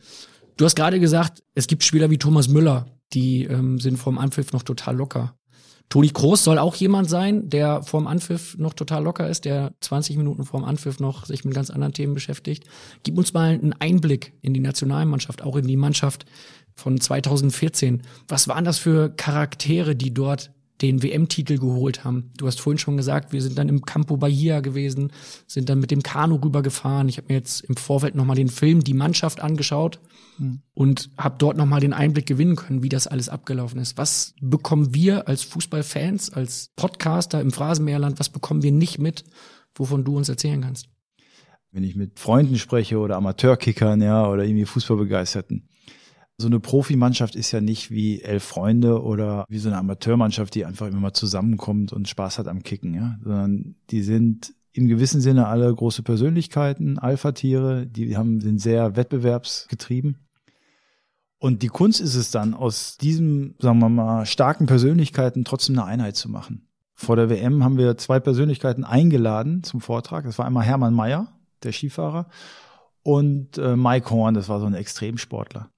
Du 0.59 0.67
hast 0.67 0.77
gerade 0.77 1.01
gesagt, 1.01 1.43
es 1.55 1.67
gibt 1.67 1.83
Spieler 1.83 2.11
wie 2.11 2.19
Thomas 2.19 2.49
Müller, 2.49 2.87
die 3.15 3.45
ähm, 3.45 3.81
sind 3.81 3.97
vorm 3.97 4.19
Anpfiff 4.19 4.53
noch 4.53 4.63
total 4.63 4.97
locker. 4.97 5.35
Toni 5.91 6.11
Kroos 6.11 6.45
soll 6.45 6.59
auch 6.59 6.77
jemand 6.77 7.11
sein, 7.11 7.51
der 7.51 7.83
vorm 7.83 8.07
Anpfiff 8.07 8.57
noch 8.57 8.75
total 8.75 9.03
locker 9.03 9.29
ist, 9.29 9.45
der 9.45 9.73
20 9.81 10.17
Minuten 10.17 10.45
vorm 10.45 10.65
Anpfiff 10.65 11.01
noch 11.01 11.27
sich 11.27 11.45
mit 11.45 11.53
ganz 11.53 11.69
anderen 11.69 11.93
Themen 11.93 12.15
beschäftigt. 12.15 12.65
Gib 13.03 13.19
uns 13.19 13.35
mal 13.35 13.51
einen 13.51 13.73
Einblick 13.73 14.33
in 14.41 14.55
die 14.55 14.61
Nationalmannschaft, 14.61 15.43
auch 15.43 15.57
in 15.57 15.67
die 15.67 15.77
Mannschaft 15.77 16.27
von 16.77 17.01
2014. 17.01 18.03
Was 18.29 18.47
waren 18.47 18.65
das 18.65 18.79
für 18.79 19.11
Charaktere, 19.11 19.97
die 19.97 20.15
dort 20.15 20.53
den 20.83 21.03
WM-Titel 21.03 21.59
geholt 21.59 22.05
haben. 22.05 22.33
Du 22.37 22.47
hast 22.47 22.61
vorhin 22.61 22.79
schon 22.79 22.97
gesagt, 22.97 23.33
wir 23.33 23.43
sind 23.43 23.59
dann 23.59 23.69
im 23.69 23.83
Campo 23.83 24.17
Bahia 24.17 24.61
gewesen, 24.61 25.13
sind 25.47 25.69
dann 25.69 25.81
mit 25.81 25.91
dem 25.91 26.03
Kanu 26.03 26.37
rübergefahren. 26.37 27.09
Ich 27.09 27.19
habe 27.19 27.29
mir 27.29 27.35
jetzt 27.35 27.61
im 27.63 27.77
Vorfeld 27.77 28.15
nochmal 28.15 28.37
den 28.37 28.49
Film 28.49 28.83
Die 28.83 28.95
Mannschaft 28.95 29.41
angeschaut 29.41 30.01
mhm. 30.39 30.63
und 30.73 31.11
habe 31.19 31.37
dort 31.39 31.57
nochmal 31.57 31.81
den 31.81 31.93
Einblick 31.93 32.27
gewinnen 32.27 32.57
können, 32.57 32.83
wie 32.83 32.89
das 32.89 33.07
alles 33.07 33.29
abgelaufen 33.29 33.81
ist. 33.81 33.99
Was 33.99 34.35
bekommen 34.41 34.95
wir 34.95 35.29
als 35.29 35.43
Fußballfans, 35.43 36.31
als 36.31 36.71
Podcaster 36.77 37.41
im 37.41 37.51
Phrasenmeerland, 37.51 38.19
was 38.19 38.31
bekommen 38.31 38.63
wir 38.63 38.73
nicht 38.73 38.99
mit, 38.99 39.25
wovon 39.75 40.05
du 40.05 40.17
uns 40.17 40.29
erzählen 40.29 40.63
kannst? 40.63 40.89
Wenn 41.73 41.85
ich 41.85 41.95
mit 41.95 42.19
Freunden 42.19 42.59
spreche 42.59 42.99
oder 42.99 43.17
Amateurkickern, 43.17 44.03
ja, 44.03 44.29
oder 44.29 44.45
irgendwie 44.45 44.65
Fußballbegeisterten, 44.65 45.69
so 46.41 46.47
eine 46.47 46.61
Profimannschaft 46.61 47.37
ist 47.37 47.53
ja 47.53 47.61
nicht 47.61 47.91
wie 47.91 48.23
elf 48.23 48.43
Freunde 48.43 49.03
oder 49.03 49.45
wie 49.49 49.59
so 49.59 49.69
eine 49.69 49.79
Amateurmannschaft, 49.79 50.55
die 50.55 50.65
einfach 50.65 50.87
immer 50.87 51.01
mal 51.01 51.13
zusammenkommt 51.13 51.93
und 51.93 52.09
Spaß 52.09 52.39
hat 52.39 52.49
am 52.49 52.63
Kicken, 52.63 52.95
ja, 52.95 53.19
sondern 53.23 53.77
die 53.91 54.03
sind 54.03 54.55
im 54.73 54.89
gewissen 54.89 55.21
Sinne 55.21 55.47
alle 55.47 55.75
große 55.75 56.03
Persönlichkeiten, 56.03 56.99
Alpha-Tiere, 56.99 57.87
die 57.87 58.17
haben, 58.17 58.41
sind 58.41 58.61
sehr 58.61 58.97
wettbewerbsgetrieben. 58.97 60.19
Und 61.39 61.63
die 61.63 61.69
Kunst 61.69 62.01
ist 62.01 62.15
es 62.15 62.31
dann, 62.31 62.55
aus 62.55 62.99
diesen, 62.99 63.55
sagen 63.59 63.79
wir 63.79 63.89
mal, 63.89 64.27
starken 64.27 64.67
Persönlichkeiten 64.67 65.45
trotzdem 65.45 65.79
eine 65.79 65.87
Einheit 65.87 66.17
zu 66.17 66.29
machen. 66.29 66.69
Vor 66.95 67.17
der 67.17 67.31
WM 67.31 67.65
haben 67.65 67.79
wir 67.79 67.97
zwei 67.97 68.21
Persönlichkeiten 68.21 68.85
eingeladen 68.85 69.63
zum 69.63 69.81
Vortrag. 69.81 70.25
Das 70.25 70.39
war 70.39 70.47
einmal 70.47 70.65
Hermann 70.65 70.95
Mayer, 70.95 71.29
der 71.63 71.73
Skifahrer, 71.73 72.29
und 73.03 73.57
äh, 73.57 73.77
Mike 73.77 74.11
Horn, 74.11 74.35
das 74.35 74.49
war 74.49 74.61
so 74.61 74.67
ein 74.67 74.75
Extremsportler. 74.75 75.71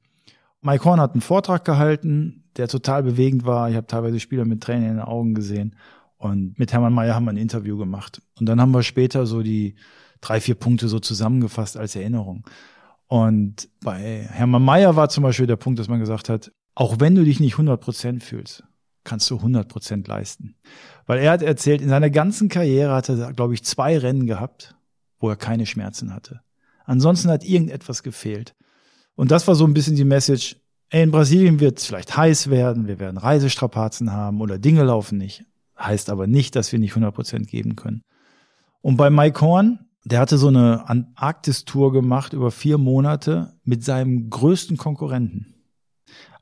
Mike 0.62 0.84
Horn 0.84 1.00
hat 1.00 1.12
einen 1.12 1.20
Vortrag 1.20 1.64
gehalten, 1.64 2.44
der 2.56 2.68
total 2.68 3.02
bewegend 3.02 3.44
war. 3.44 3.68
Ich 3.68 3.76
habe 3.76 3.86
teilweise 3.86 4.20
Spieler 4.20 4.44
mit 4.44 4.62
Tränen 4.62 4.84
in 4.84 4.96
den 4.96 5.00
Augen 5.00 5.34
gesehen. 5.34 5.76
Und 6.18 6.56
mit 6.58 6.72
Hermann 6.72 6.92
Mayer 6.92 7.16
haben 7.16 7.24
wir 7.24 7.32
ein 7.32 7.36
Interview 7.36 7.76
gemacht. 7.76 8.22
Und 8.38 8.46
dann 8.46 8.60
haben 8.60 8.70
wir 8.70 8.84
später 8.84 9.26
so 9.26 9.42
die 9.42 9.74
drei, 10.20 10.40
vier 10.40 10.54
Punkte 10.54 10.86
so 10.86 11.00
zusammengefasst 11.00 11.76
als 11.76 11.96
Erinnerung. 11.96 12.46
Und 13.08 13.68
bei 13.82 14.28
Hermann 14.30 14.64
Mayer 14.64 14.94
war 14.94 15.08
zum 15.08 15.24
Beispiel 15.24 15.48
der 15.48 15.56
Punkt, 15.56 15.80
dass 15.80 15.88
man 15.88 15.98
gesagt 15.98 16.28
hat, 16.28 16.52
auch 16.76 17.00
wenn 17.00 17.16
du 17.16 17.24
dich 17.24 17.40
nicht 17.40 17.54
100 17.54 17.80
Prozent 17.80 18.22
fühlst, 18.22 18.62
kannst 19.02 19.28
du 19.30 19.36
100 19.36 19.68
Prozent 19.68 20.06
leisten. 20.06 20.54
Weil 21.06 21.18
er 21.18 21.32
hat 21.32 21.42
erzählt, 21.42 21.82
in 21.82 21.88
seiner 21.88 22.08
ganzen 22.08 22.48
Karriere 22.48 22.94
hat 22.94 23.08
er, 23.08 23.32
glaube 23.32 23.54
ich, 23.54 23.64
zwei 23.64 23.98
Rennen 23.98 24.26
gehabt, 24.26 24.76
wo 25.18 25.28
er 25.28 25.36
keine 25.36 25.66
Schmerzen 25.66 26.14
hatte. 26.14 26.40
Ansonsten 26.84 27.30
hat 27.30 27.44
irgendetwas 27.44 28.04
gefehlt. 28.04 28.54
Und 29.14 29.30
das 29.30 29.46
war 29.46 29.54
so 29.54 29.64
ein 29.64 29.74
bisschen 29.74 29.96
die 29.96 30.04
Message, 30.04 30.56
ey, 30.90 31.02
in 31.02 31.10
Brasilien 31.10 31.60
wird 31.60 31.78
es 31.78 31.86
vielleicht 31.86 32.16
heiß 32.16 32.50
werden, 32.50 32.86
wir 32.86 32.98
werden 32.98 33.18
Reisestrapazen 33.18 34.12
haben 34.12 34.40
oder 34.40 34.58
Dinge 34.58 34.84
laufen 34.84 35.18
nicht. 35.18 35.44
Heißt 35.78 36.10
aber 36.10 36.26
nicht, 36.26 36.54
dass 36.54 36.70
wir 36.72 36.78
nicht 36.78 36.92
100 36.92 37.14
Prozent 37.14 37.48
geben 37.48 37.76
können. 37.76 38.02
Und 38.80 38.96
bei 38.96 39.10
Mike 39.10 39.40
Horn, 39.40 39.80
der 40.04 40.20
hatte 40.20 40.36
so 40.38 40.48
eine 40.48 40.88
Antarktis-Tour 40.88 41.92
gemacht 41.92 42.32
über 42.32 42.50
vier 42.50 42.78
Monate 42.78 43.54
mit 43.64 43.84
seinem 43.84 44.28
größten 44.30 44.76
Konkurrenten. 44.76 45.54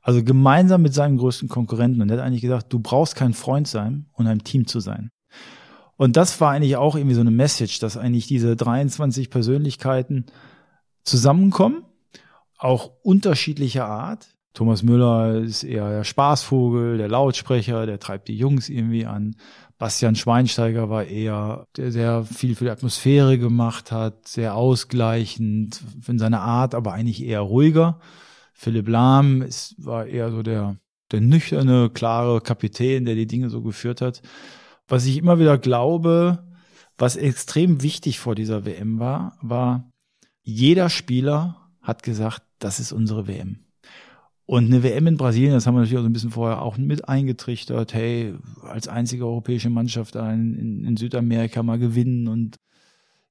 Also 0.01 0.23
gemeinsam 0.23 0.81
mit 0.81 0.93
seinem 0.93 1.17
größten 1.17 1.47
Konkurrenten. 1.47 2.01
Und 2.01 2.09
er 2.09 2.17
hat 2.17 2.25
eigentlich 2.25 2.41
gesagt, 2.41 2.73
du 2.73 2.79
brauchst 2.79 3.15
kein 3.15 3.33
Freund 3.33 3.67
sein, 3.67 4.07
um 4.13 4.25
ein 4.25 4.43
Team 4.43 4.65
zu 4.65 4.79
sein. 4.79 5.11
Und 5.95 6.17
das 6.17 6.41
war 6.41 6.51
eigentlich 6.51 6.77
auch 6.77 6.95
irgendwie 6.95 7.13
so 7.13 7.21
eine 7.21 7.31
Message, 7.31 7.79
dass 7.79 7.97
eigentlich 7.97 8.25
diese 8.25 8.55
23 8.55 9.29
Persönlichkeiten 9.29 10.25
zusammenkommen 11.03 11.83
auch 12.61 12.91
unterschiedlicher 13.01 13.87
Art. 13.87 14.27
Thomas 14.53 14.83
Müller 14.83 15.35
ist 15.35 15.63
eher 15.63 15.89
der 15.89 16.03
Spaßvogel, 16.03 16.97
der 16.97 17.07
Lautsprecher, 17.07 17.85
der 17.85 17.99
treibt 17.99 18.27
die 18.27 18.37
Jungs 18.37 18.69
irgendwie 18.69 19.05
an. 19.05 19.35
Bastian 19.77 20.15
Schweinsteiger 20.15 20.89
war 20.89 21.05
eher, 21.05 21.65
der 21.75 21.91
sehr 21.91 22.23
viel 22.23 22.55
für 22.55 22.65
die 22.65 22.69
Atmosphäre 22.69 23.39
gemacht 23.39 23.91
hat, 23.91 24.27
sehr 24.27 24.55
ausgleichend 24.55 25.81
in 26.07 26.19
seiner 26.19 26.41
Art, 26.41 26.75
aber 26.75 26.93
eigentlich 26.93 27.23
eher 27.25 27.39
ruhiger. 27.39 27.99
Philipp 28.53 28.87
Lahm 28.87 29.41
ist, 29.41 29.73
war 29.83 30.05
eher 30.05 30.29
so 30.31 30.43
der, 30.43 30.77
der 31.11 31.21
nüchterne, 31.21 31.89
klare 31.89 32.41
Kapitän, 32.41 33.05
der 33.05 33.15
die 33.15 33.25
Dinge 33.25 33.49
so 33.49 33.61
geführt 33.61 34.01
hat. 34.01 34.21
Was 34.87 35.05
ich 35.05 35.17
immer 35.17 35.39
wieder 35.39 35.57
glaube, 35.57 36.43
was 36.97 37.15
extrem 37.15 37.81
wichtig 37.81 38.19
vor 38.19 38.35
dieser 38.35 38.65
WM 38.65 38.99
war, 38.99 39.37
war, 39.41 39.89
jeder 40.43 40.89
Spieler 40.89 41.71
hat 41.81 42.03
gesagt, 42.03 42.43
das 42.63 42.79
ist 42.79 42.91
unsere 42.91 43.27
WM. 43.27 43.59
Und 44.45 44.65
eine 44.65 44.83
WM 44.83 45.07
in 45.07 45.17
Brasilien, 45.17 45.53
das 45.53 45.65
haben 45.65 45.75
wir 45.75 45.81
natürlich 45.81 45.99
auch 45.99 46.05
ein 46.05 46.13
bisschen 46.13 46.31
vorher 46.31 46.61
auch 46.61 46.77
mit 46.77 47.07
eingetrichtert, 47.07 47.93
hey, 47.93 48.35
als 48.63 48.87
einzige 48.87 49.25
europäische 49.25 49.69
Mannschaft 49.69 50.15
in, 50.15 50.83
in 50.83 50.97
Südamerika 50.97 51.63
mal 51.63 51.79
gewinnen 51.79 52.27
und 52.27 52.57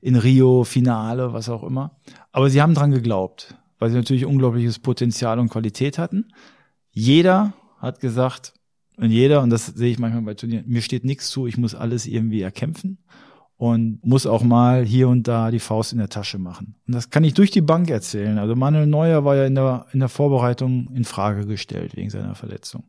in 0.00 0.16
Rio 0.16 0.64
Finale, 0.64 1.32
was 1.32 1.48
auch 1.48 1.62
immer. 1.62 1.98
Aber 2.32 2.48
sie 2.48 2.62
haben 2.62 2.74
dran 2.74 2.90
geglaubt, 2.90 3.54
weil 3.78 3.90
sie 3.90 3.96
natürlich 3.96 4.24
unglaubliches 4.24 4.78
Potenzial 4.78 5.38
und 5.38 5.50
Qualität 5.50 5.98
hatten. 5.98 6.28
Jeder 6.90 7.52
hat 7.78 8.00
gesagt, 8.00 8.54
und 8.96 9.10
jeder, 9.10 9.42
und 9.42 9.50
das 9.50 9.66
sehe 9.66 9.90
ich 9.90 9.98
manchmal 9.98 10.22
bei 10.22 10.34
Turnieren, 10.34 10.64
mir 10.68 10.82
steht 10.82 11.04
nichts 11.04 11.28
zu, 11.28 11.46
ich 11.46 11.58
muss 11.58 11.74
alles 11.74 12.06
irgendwie 12.06 12.40
erkämpfen 12.40 12.98
und 13.60 14.00
muss 14.02 14.24
auch 14.24 14.42
mal 14.42 14.86
hier 14.86 15.06
und 15.10 15.28
da 15.28 15.50
die 15.50 15.58
Faust 15.58 15.92
in 15.92 15.98
der 15.98 16.08
Tasche 16.08 16.38
machen. 16.38 16.76
Und 16.86 16.94
das 16.94 17.10
kann 17.10 17.24
ich 17.24 17.34
durch 17.34 17.50
die 17.50 17.60
Bank 17.60 17.90
erzählen. 17.90 18.38
Also 18.38 18.56
Manuel 18.56 18.86
Neuer 18.86 19.26
war 19.26 19.36
ja 19.36 19.44
in 19.44 19.54
der, 19.54 19.84
in 19.92 19.98
der 19.98 20.08
Vorbereitung 20.08 20.88
in 20.94 21.04
Frage 21.04 21.44
gestellt 21.44 21.94
wegen 21.94 22.08
seiner 22.08 22.34
Verletzung. 22.34 22.84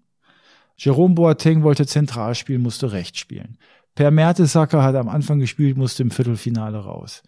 Jerome 0.77 1.13
Boateng 1.13 1.63
wollte 1.63 1.85
zentral 1.85 2.35
spielen, 2.35 2.61
musste 2.61 2.93
rechts 2.93 3.19
spielen. 3.19 3.57
Per 3.95 4.11
Mertesacker 4.11 4.81
hat 4.81 4.95
am 4.95 5.09
Anfang 5.09 5.39
gespielt, 5.39 5.75
musste 5.75 6.03
im 6.03 6.11
Viertelfinale 6.11 6.77
raus. 6.77 7.21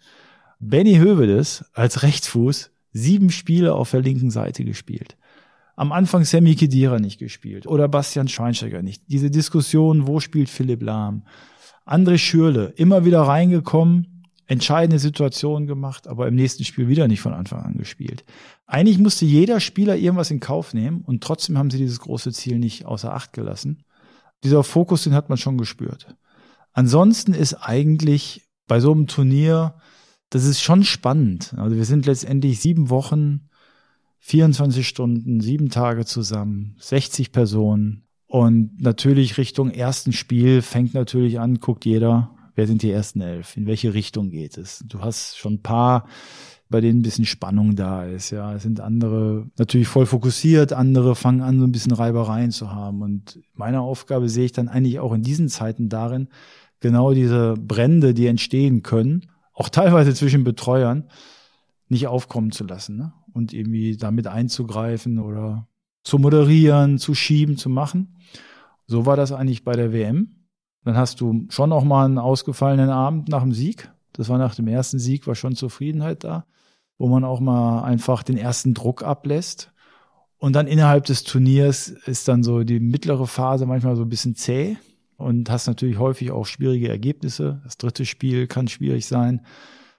Benny 0.58 0.94
Hövedes 0.94 1.66
als 1.74 2.02
Rechtsfuß 2.02 2.70
sieben 2.94 3.28
Spiele 3.28 3.74
auf 3.74 3.90
der 3.90 4.00
linken 4.00 4.30
Seite 4.30 4.64
gespielt. 4.64 5.18
am 5.76 5.92
Anfang 5.92 6.24
Sammy 6.24 6.54
Kedira 6.54 6.98
nicht 6.98 7.18
gespielt 7.18 7.66
oder 7.66 7.88
Bastian 7.88 8.28
Schweinsteiger 8.28 8.80
nicht. 8.80 9.02
Diese 9.08 9.30
Diskussion, 9.30 10.06
wo 10.06 10.18
spielt 10.20 10.48
Philipp 10.48 10.82
Lahm? 10.82 11.24
André 11.84 12.18
Schürle, 12.18 12.72
immer 12.76 13.04
wieder 13.04 13.22
reingekommen, 13.22 14.14
entscheidende 14.46 14.98
Situationen 14.98 15.66
gemacht, 15.66 16.06
aber 16.06 16.28
im 16.28 16.34
nächsten 16.34 16.64
Spiel 16.64 16.88
wieder 16.88 17.08
nicht 17.08 17.20
von 17.20 17.34
Anfang 17.34 17.62
an 17.62 17.78
gespielt. 17.78 18.24
Eigentlich 18.66 18.98
musste 18.98 19.24
jeder 19.24 19.60
Spieler 19.60 19.96
irgendwas 19.96 20.30
in 20.30 20.40
Kauf 20.40 20.74
nehmen 20.74 21.02
und 21.02 21.22
trotzdem 21.22 21.58
haben 21.58 21.70
sie 21.70 21.78
dieses 21.78 22.00
große 22.00 22.32
Ziel 22.32 22.58
nicht 22.58 22.84
außer 22.86 23.12
Acht 23.12 23.32
gelassen. 23.32 23.84
Dieser 24.42 24.62
Fokus, 24.62 25.04
den 25.04 25.14
hat 25.14 25.28
man 25.28 25.38
schon 25.38 25.58
gespürt. 25.58 26.14
Ansonsten 26.72 27.34
ist 27.34 27.54
eigentlich 27.54 28.42
bei 28.66 28.80
so 28.80 28.92
einem 28.92 29.06
Turnier, 29.06 29.76
das 30.30 30.44
ist 30.44 30.60
schon 30.60 30.84
spannend. 30.84 31.54
Also 31.56 31.76
wir 31.76 31.84
sind 31.84 32.06
letztendlich 32.06 32.60
sieben 32.60 32.90
Wochen 32.90 33.48
24 34.20 34.86
Stunden, 34.88 35.40
sieben 35.40 35.68
Tage 35.68 36.04
zusammen, 36.04 36.76
60 36.80 37.30
Personen. 37.30 38.03
Und 38.34 38.82
natürlich 38.82 39.38
Richtung 39.38 39.70
ersten 39.70 40.12
Spiel 40.12 40.60
fängt 40.60 40.92
natürlich 40.92 41.38
an, 41.38 41.60
guckt 41.60 41.84
jeder, 41.84 42.32
wer 42.56 42.66
sind 42.66 42.82
die 42.82 42.90
ersten 42.90 43.20
elf, 43.20 43.56
in 43.56 43.68
welche 43.68 43.94
Richtung 43.94 44.30
geht 44.30 44.58
es. 44.58 44.82
Du 44.88 45.02
hast 45.02 45.38
schon 45.38 45.52
ein 45.52 45.62
paar, 45.62 46.08
bei 46.68 46.80
denen 46.80 46.98
ein 46.98 47.02
bisschen 47.02 47.26
Spannung 47.26 47.76
da 47.76 48.04
ist. 48.04 48.30
Ja, 48.30 48.52
es 48.52 48.64
sind 48.64 48.80
andere 48.80 49.46
natürlich 49.56 49.86
voll 49.86 50.06
fokussiert, 50.06 50.72
andere 50.72 51.14
fangen 51.14 51.42
an, 51.42 51.60
so 51.60 51.64
ein 51.64 51.70
bisschen 51.70 51.92
Reibereien 51.92 52.50
zu 52.50 52.72
haben. 52.72 53.02
Und 53.02 53.38
meine 53.54 53.82
Aufgabe 53.82 54.28
sehe 54.28 54.46
ich 54.46 54.52
dann 54.52 54.66
eigentlich 54.66 54.98
auch 54.98 55.12
in 55.12 55.22
diesen 55.22 55.48
Zeiten 55.48 55.88
darin, 55.88 56.26
genau 56.80 57.14
diese 57.14 57.54
Brände, 57.56 58.14
die 58.14 58.26
entstehen 58.26 58.82
können, 58.82 59.30
auch 59.52 59.68
teilweise 59.68 60.12
zwischen 60.12 60.42
Betreuern, 60.42 61.04
nicht 61.88 62.08
aufkommen 62.08 62.50
zu 62.50 62.64
lassen. 62.64 62.96
Ne? 62.96 63.12
und 63.34 63.52
irgendwie 63.52 63.96
damit 63.96 64.26
einzugreifen 64.26 65.18
oder 65.18 65.66
zu 66.04 66.18
moderieren, 66.18 66.98
zu 66.98 67.14
schieben, 67.14 67.56
zu 67.56 67.68
machen. 67.68 68.16
So 68.86 69.06
war 69.06 69.16
das 69.16 69.32
eigentlich 69.32 69.64
bei 69.64 69.72
der 69.72 69.92
WM. 69.92 70.36
Dann 70.84 70.96
hast 70.96 71.20
du 71.20 71.46
schon 71.48 71.72
auch 71.72 71.84
mal 71.84 72.04
einen 72.04 72.18
ausgefallenen 72.18 72.90
Abend 72.90 73.28
nach 73.28 73.42
dem 73.42 73.52
Sieg. 73.52 73.90
Das 74.12 74.28
war 74.28 74.38
nach 74.38 74.54
dem 74.54 74.68
ersten 74.68 74.98
Sieg, 74.98 75.26
war 75.26 75.34
schon 75.34 75.56
Zufriedenheit 75.56 76.22
da, 76.22 76.44
wo 76.98 77.08
man 77.08 77.24
auch 77.24 77.40
mal 77.40 77.82
einfach 77.82 78.22
den 78.22 78.36
ersten 78.36 78.74
Druck 78.74 79.02
ablässt. 79.02 79.72
Und 80.36 80.52
dann 80.52 80.66
innerhalb 80.66 81.04
des 81.06 81.24
Turniers 81.24 81.88
ist 81.88 82.28
dann 82.28 82.42
so 82.42 82.64
die 82.64 82.80
mittlere 82.80 83.26
Phase 83.26 83.64
manchmal 83.64 83.96
so 83.96 84.02
ein 84.02 84.10
bisschen 84.10 84.34
zäh 84.34 84.76
und 85.16 85.48
hast 85.48 85.66
natürlich 85.66 85.98
häufig 85.98 86.32
auch 86.32 86.44
schwierige 86.44 86.90
Ergebnisse. 86.90 87.62
Das 87.64 87.78
dritte 87.78 88.04
Spiel 88.04 88.46
kann 88.46 88.68
schwierig 88.68 89.06
sein. 89.06 89.40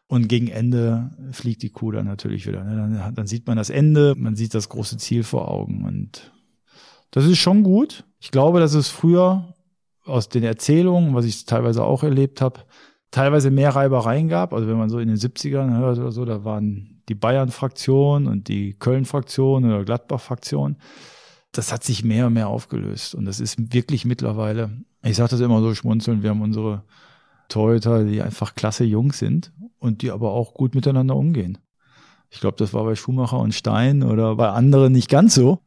Und 0.07 0.27
gegen 0.27 0.47
Ende 0.47 1.11
fliegt 1.31 1.63
die 1.63 1.71
Kuh 1.71 1.91
dann 1.91 2.05
natürlich 2.05 2.45
wieder. 2.45 2.63
Ne? 2.63 2.75
Dann, 2.75 3.15
dann 3.15 3.27
sieht 3.27 3.47
man 3.47 3.57
das 3.57 3.71
Ende, 3.71 4.13
man 4.15 4.35
sieht 4.35 4.53
das 4.53 4.69
große 4.69 4.97
Ziel 4.97 5.23
vor 5.23 5.49
Augen. 5.49 5.83
Und 5.83 6.31
das 7.11 7.25
ist 7.25 7.39
schon 7.39 7.63
gut. 7.63 8.03
Ich 8.19 8.31
glaube, 8.31 8.59
dass 8.59 8.73
es 8.73 8.89
früher 8.89 9.55
aus 10.05 10.29
den 10.29 10.43
Erzählungen, 10.43 11.15
was 11.15 11.25
ich 11.25 11.45
teilweise 11.45 11.83
auch 11.83 12.03
erlebt 12.03 12.39
habe, 12.41 12.61
teilweise 13.09 13.49
mehr 13.49 13.75
Reibereien 13.75 14.27
gab. 14.27 14.53
Also 14.53 14.67
wenn 14.67 14.77
man 14.77 14.89
so 14.89 14.99
in 14.99 15.07
den 15.07 15.17
70ern 15.17 15.77
hört 15.77 15.97
oder 15.97 16.11
so, 16.11 16.25
da 16.25 16.43
waren 16.43 17.01
die 17.09 17.15
Bayern-Fraktion 17.15 18.27
und 18.27 18.47
die 18.47 18.73
Köln-Fraktion 18.73 19.65
oder 19.65 19.85
Gladbach-Fraktion. 19.85 20.77
Das 21.51 21.71
hat 21.71 21.83
sich 21.83 22.03
mehr 22.03 22.27
und 22.27 22.33
mehr 22.33 22.49
aufgelöst. 22.49 23.15
Und 23.15 23.25
das 23.25 23.39
ist 23.39 23.73
wirklich 23.73 24.05
mittlerweile, 24.05 24.83
ich 25.03 25.15
sage 25.15 25.29
das 25.31 25.39
immer 25.39 25.61
so 25.61 25.73
schmunzeln, 25.73 26.21
wir 26.21 26.29
haben 26.31 26.41
unsere 26.41 26.83
Torhüter, 27.49 28.03
die 28.03 28.21
einfach 28.21 28.55
klasse 28.55 28.83
Jungs 28.83 29.19
sind 29.19 29.51
und 29.79 30.01
die 30.01 30.11
aber 30.11 30.31
auch 30.31 30.53
gut 30.53 30.75
miteinander 30.75 31.15
umgehen. 31.15 31.57
Ich 32.29 32.39
glaube, 32.39 32.57
das 32.57 32.73
war 32.73 32.83
bei 32.83 32.95
Schumacher 32.95 33.39
und 33.39 33.53
Stein 33.53 34.03
oder 34.03 34.35
bei 34.35 34.49
anderen 34.49 34.91
nicht 34.91 35.09
ganz 35.09 35.35
so. 35.35 35.59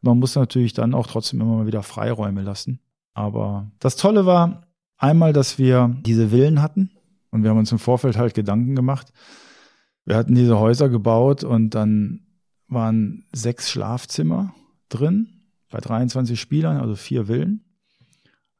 Man 0.00 0.18
muss 0.18 0.34
natürlich 0.34 0.72
dann 0.72 0.94
auch 0.94 1.06
trotzdem 1.06 1.40
immer 1.40 1.56
mal 1.56 1.66
wieder 1.66 1.82
Freiräume 1.82 2.42
lassen. 2.42 2.80
Aber 3.14 3.70
das 3.78 3.96
Tolle 3.96 4.26
war 4.26 4.68
einmal, 4.96 5.32
dass 5.32 5.58
wir 5.58 5.96
diese 6.04 6.28
Villen 6.28 6.62
hatten 6.62 6.90
und 7.30 7.42
wir 7.42 7.50
haben 7.50 7.58
uns 7.58 7.72
im 7.72 7.78
Vorfeld 7.78 8.16
halt 8.16 8.34
Gedanken 8.34 8.76
gemacht. 8.76 9.12
Wir 10.04 10.16
hatten 10.16 10.34
diese 10.34 10.58
Häuser 10.58 10.88
gebaut 10.88 11.44
und 11.44 11.70
dann 11.70 12.26
waren 12.68 13.24
sechs 13.32 13.70
Schlafzimmer 13.70 14.54
drin 14.88 15.42
bei 15.70 15.80
23 15.80 16.40
Spielern, 16.40 16.78
also 16.78 16.94
vier 16.94 17.26
Villen. 17.26 17.64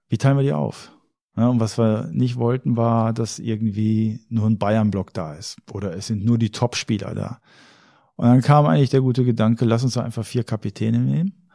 Wie 0.08 0.18
teilen 0.18 0.36
wir 0.36 0.44
die 0.44 0.52
auf? 0.52 0.92
Ja, 1.38 1.46
und 1.46 1.60
was 1.60 1.78
wir 1.78 2.08
nicht 2.12 2.34
wollten, 2.34 2.76
war, 2.76 3.12
dass 3.12 3.38
irgendwie 3.38 4.18
nur 4.28 4.46
ein 4.48 4.58
Bayern-Block 4.58 5.14
da 5.14 5.34
ist 5.34 5.56
oder 5.72 5.96
es 5.96 6.08
sind 6.08 6.24
nur 6.24 6.36
die 6.36 6.50
Top-Spieler 6.50 7.14
da. 7.14 7.38
Und 8.16 8.26
dann 8.26 8.40
kam 8.40 8.66
eigentlich 8.66 8.90
der 8.90 9.02
gute 9.02 9.24
Gedanke, 9.24 9.64
lass 9.64 9.84
uns 9.84 9.94
doch 9.94 10.02
einfach 10.02 10.26
vier 10.26 10.42
Kapitäne 10.42 10.98
nehmen. 10.98 11.46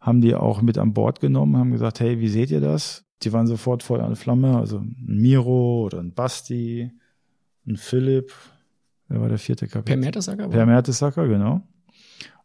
Haben 0.00 0.22
die 0.22 0.34
auch 0.34 0.60
mit 0.60 0.76
an 0.76 0.92
Bord 0.92 1.20
genommen, 1.20 1.56
haben 1.56 1.70
gesagt, 1.70 2.00
hey, 2.00 2.18
wie 2.18 2.26
seht 2.26 2.50
ihr 2.50 2.60
das? 2.60 3.04
Die 3.22 3.32
waren 3.32 3.46
sofort 3.46 3.84
voll 3.84 4.00
an 4.00 4.16
Flamme, 4.16 4.56
also 4.56 4.78
ein 4.78 4.96
Miro 5.06 5.84
oder 5.84 6.00
ein 6.00 6.14
Basti, 6.14 6.90
ein 7.64 7.76
Philipp, 7.76 8.32
wer 9.06 9.20
war 9.20 9.28
der 9.28 9.38
vierte 9.38 9.68
Kapitän? 9.68 10.00
Per 10.00 10.04
Mertesacker? 10.04 10.48
Per 10.48 10.66
Mertesacker, 10.66 11.28
genau. 11.28 11.62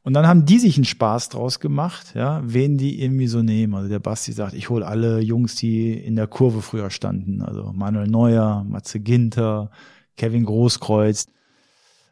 Und 0.03 0.13
dann 0.13 0.27
haben 0.27 0.45
die 0.45 0.59
sich 0.59 0.75
einen 0.75 0.85
Spaß 0.85 1.29
draus 1.29 1.61
gemacht, 1.61 2.13
ja, 2.13 2.41
wen 2.43 2.77
die 2.77 3.01
irgendwie 3.01 3.27
so 3.27 3.41
nehmen. 3.41 3.73
Also 3.73 3.87
der 3.87 3.99
Basti 3.99 4.33
sagt, 4.33 4.53
ich 4.53 4.69
hole 4.69 4.85
alle 4.85 5.21
Jungs, 5.21 5.55
die 5.55 5.93
in 5.93 6.17
der 6.17 6.27
Kurve 6.27 6.61
früher 6.61 6.89
standen. 6.89 7.41
Also 7.41 7.71
Manuel 7.73 8.07
Neuer, 8.07 8.65
Matze 8.67 8.99
Ginter, 8.99 9.71
Kevin 10.17 10.43
Großkreuz. 10.43 11.27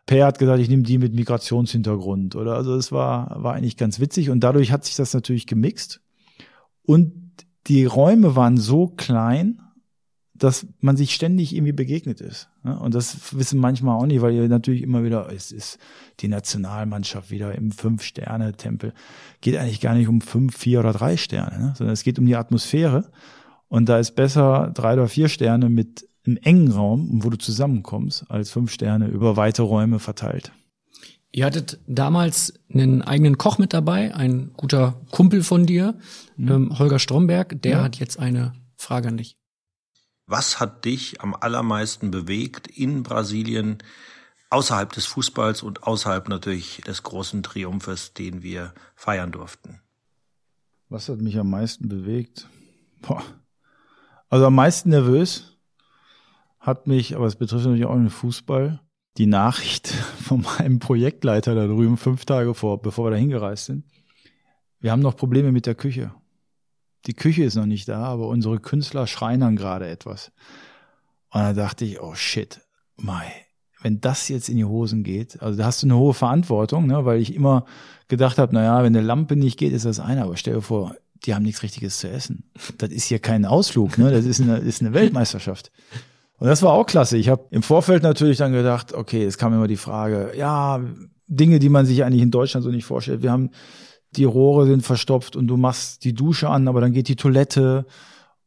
Per 0.06 0.26
hat 0.26 0.40
gesagt, 0.40 0.62
ich 0.62 0.70
nehme 0.70 0.84
die 0.84 0.98
mit 0.98 1.14
Migrationshintergrund. 1.14 2.38
Oder 2.38 2.56
also 2.56 2.76
es 2.76 2.94
war, 2.94 3.44
war 3.44 3.56
eigentlich 3.56 3.76
ganz 3.76 4.00
witzig 4.00 4.30
und 4.30 4.40
dadurch 4.40 4.72
hat 4.72 4.86
sich 4.86 4.96
das 4.96 5.14
natürlich 5.14 5.46
gemixt. 5.46 6.00
Und 6.84 7.14
die 7.68 7.86
Räume 7.86 8.38
waren 8.38 8.56
so 8.56 8.88
klein, 8.88 9.62
dass 10.42 10.66
man 10.80 10.98
sich 10.98 11.14
ständig 11.14 11.54
irgendwie 11.54 11.72
begegnet 11.72 12.20
ist. 12.20 12.50
Und 12.64 12.96
das 12.96 13.38
wissen 13.38 13.60
manchmal 13.60 13.96
auch 13.96 14.08
nicht, 14.08 14.22
weil 14.22 14.34
ihr 14.34 14.48
natürlich 14.48 14.82
immer 14.82 15.04
wieder, 15.04 15.32
es 15.32 15.52
ist 15.52 15.78
die 16.20 16.28
Nationalmannschaft 16.28 17.30
wieder 17.30 17.54
im 17.54 17.72
Fünf-Sterne-Tempel. 17.72 18.94
Geht 19.42 19.56
eigentlich 19.58 19.82
gar 19.82 19.94
nicht 19.94 20.08
um 20.08 20.20
fünf, 20.20 20.58
vier 20.58 20.80
oder 20.80 20.94
drei 20.94 21.16
Sterne, 21.16 21.60
ne? 21.60 21.74
sondern 21.78 21.94
es 21.94 22.04
geht 22.04 22.18
um 22.18 22.26
die 22.26 22.36
Atmosphäre. 22.36 23.12
Und 23.68 23.88
da 23.88 24.00
ist 24.00 24.16
besser 24.16 24.72
drei 24.74 24.94
oder 24.94 25.08
vier 25.08 25.30
Sterne 25.30 25.70
mit 25.70 26.08
einem 26.26 26.38
engen 26.38 26.72
Raum, 26.72 27.24
wo 27.24 27.30
du 27.30 27.38
zusammenkommst, 27.38 28.26
als 28.30 28.50
fünf 28.50 28.72
Sterne 28.72 29.10
über 29.10 29.38
weite 29.38 29.62
Räume 29.62 30.00
verteilt. 30.00 30.52
Ihr 31.32 31.46
hattet 31.46 31.80
damals 31.86 32.56
einen 32.74 33.04
eigenen 33.04 33.38
Koch 33.38 33.60
mit 33.60 33.74
dabei, 33.74 34.16
ein 34.16 34.54
guter 34.58 35.00
Kumpel 35.12 35.44
von 35.44 35.68
dir, 35.68 36.00
mhm. 36.36 36.52
ähm, 36.52 36.80
Holger 36.80 36.98
Stromberg. 36.98 37.62
Der 37.62 37.72
ja. 37.74 37.84
hat 37.84 38.00
jetzt 38.00 38.18
eine 38.18 38.54
Frage 38.76 39.08
an 39.08 39.18
dich. 39.18 39.36
Was 40.32 40.62
hat 40.62 40.86
dich 40.86 41.20
am 41.20 41.36
allermeisten 41.38 42.10
bewegt 42.10 42.68
in 42.68 43.04
Brasilien, 43.04 43.80
außerhalb 44.50 44.90
des 44.94 45.06
Fußballs 45.06 45.62
und 45.62 45.84
außerhalb 45.84 46.30
natürlich 46.30 46.78
des 46.88 47.04
großen 47.04 47.44
Triumphes, 47.44 48.14
den 48.14 48.42
wir 48.42 48.74
feiern 48.96 49.34
durften? 49.34 49.82
Was 50.88 51.10
hat 51.10 51.20
mich 51.20 51.38
am 51.38 51.50
meisten 51.50 51.90
bewegt? 51.90 52.48
Boah. 53.02 53.22
Also 54.30 54.46
am 54.46 54.56
meisten 54.56 54.92
nervös 54.92 55.58
hat 56.62 56.88
mich, 56.88 57.14
aber 57.18 57.26
es 57.26 57.36
betrifft 57.36 57.66
natürlich 57.66 57.86
auch 57.86 57.96
den 57.96 58.10
Fußball, 58.10 58.80
die 59.18 59.28
Nachricht 59.28 59.88
von 60.24 60.44
meinem 60.44 60.80
Projektleiter 60.80 61.56
da 61.56 61.68
drüben 61.68 61.98
fünf 61.98 62.24
Tage 62.24 62.54
vor, 62.54 62.82
bevor 62.82 63.08
wir 63.08 63.12
da 63.12 63.18
hingereist 63.18 63.66
sind. 63.66 63.84
Wir 64.80 64.94
haben 64.94 65.02
noch 65.02 65.18
Probleme 65.18 65.52
mit 65.52 65.66
der 65.66 65.76
Küche 65.76 66.14
die 67.08 67.14
Küche 67.14 67.44
ist 67.44 67.56
noch 67.56 67.66
nicht 67.66 67.88
da, 67.88 68.04
aber 68.04 68.28
unsere 68.28 68.60
Künstler 68.60 69.08
schreinern 69.08 69.56
gerade 69.56 69.88
etwas. 69.88 70.32
Und 71.30 71.42
da 71.42 71.54
dachte 71.54 71.86
ich, 71.86 72.02
oh 72.02 72.14
shit, 72.14 72.62
Mai, 72.98 73.32
wenn 73.82 74.02
das 74.02 74.28
jetzt 74.28 74.50
in 74.50 74.58
die 74.58 74.66
Hosen 74.66 75.04
geht, 75.04 75.42
also 75.42 75.58
da 75.58 75.66
hast 75.66 75.82
du 75.82 75.88
eine 75.88 75.98
hohe 75.98 76.14
Verantwortung, 76.14 76.88
ne, 76.88 77.06
weil 77.06 77.20
ich 77.20 77.34
immer 77.34 77.66
gedacht 78.08 78.38
habe, 78.38 78.54
naja, 78.54 78.84
wenn 78.84 78.96
eine 78.96 79.06
Lampe 79.06 79.36
nicht 79.36 79.58
geht, 79.58 79.74
ist 79.74 79.86
das 79.86 80.00
eine, 80.00 80.24
aber 80.24 80.38
stell 80.38 80.56
dir 80.56 80.62
vor, 80.62 80.96
die 81.26 81.34
haben 81.34 81.44
nichts 81.44 81.64
Richtiges 81.64 82.00
zu 82.00 82.10
essen. 82.10 82.50
Das 82.78 82.90
ist 82.90 83.06
hier 83.06 83.20
kein 83.20 83.46
Ausflug, 83.46 83.98
ne? 83.98 84.12
Das 84.12 84.26
ist 84.26 84.42
eine, 84.42 84.58
ist 84.58 84.82
eine 84.82 84.94
Weltmeisterschaft. 84.94 85.72
Und 86.38 86.48
das 86.48 86.64
war 86.64 86.74
auch 86.74 86.88
klasse. 86.88 87.18
Ich 87.18 87.30
habe 87.30 87.46
im 87.52 87.62
Vorfeld 87.62 88.02
natürlich 88.02 88.40
dann 88.40 88.52
gedacht, 88.52 88.94
okay, 88.94 89.24
es 89.24 89.38
kam 89.38 89.54
immer 89.54 89.68
die 89.68 89.78
Frage, 89.78 90.32
ja, 90.36 90.82
Dinge, 91.28 91.60
die 91.60 91.70
man 91.70 91.86
sich 91.86 92.04
eigentlich 92.04 92.24
in 92.24 92.32
Deutschland 92.32 92.64
so 92.64 92.72
nicht 92.72 92.86
vorstellt. 92.86 93.22
Wir 93.22 93.32
haben 93.32 93.52
die 94.16 94.24
Rohre 94.24 94.68
sind 94.68 94.84
verstopft 94.84 95.36
und 95.36 95.48
du 95.48 95.58
machst 95.58 96.04
die 96.04 96.14
Dusche 96.14 96.50
an, 96.50 96.68
aber 96.68 96.82
dann 96.82 96.94
geht 96.94 97.08
die 97.08 97.16
Toilette 97.16 97.86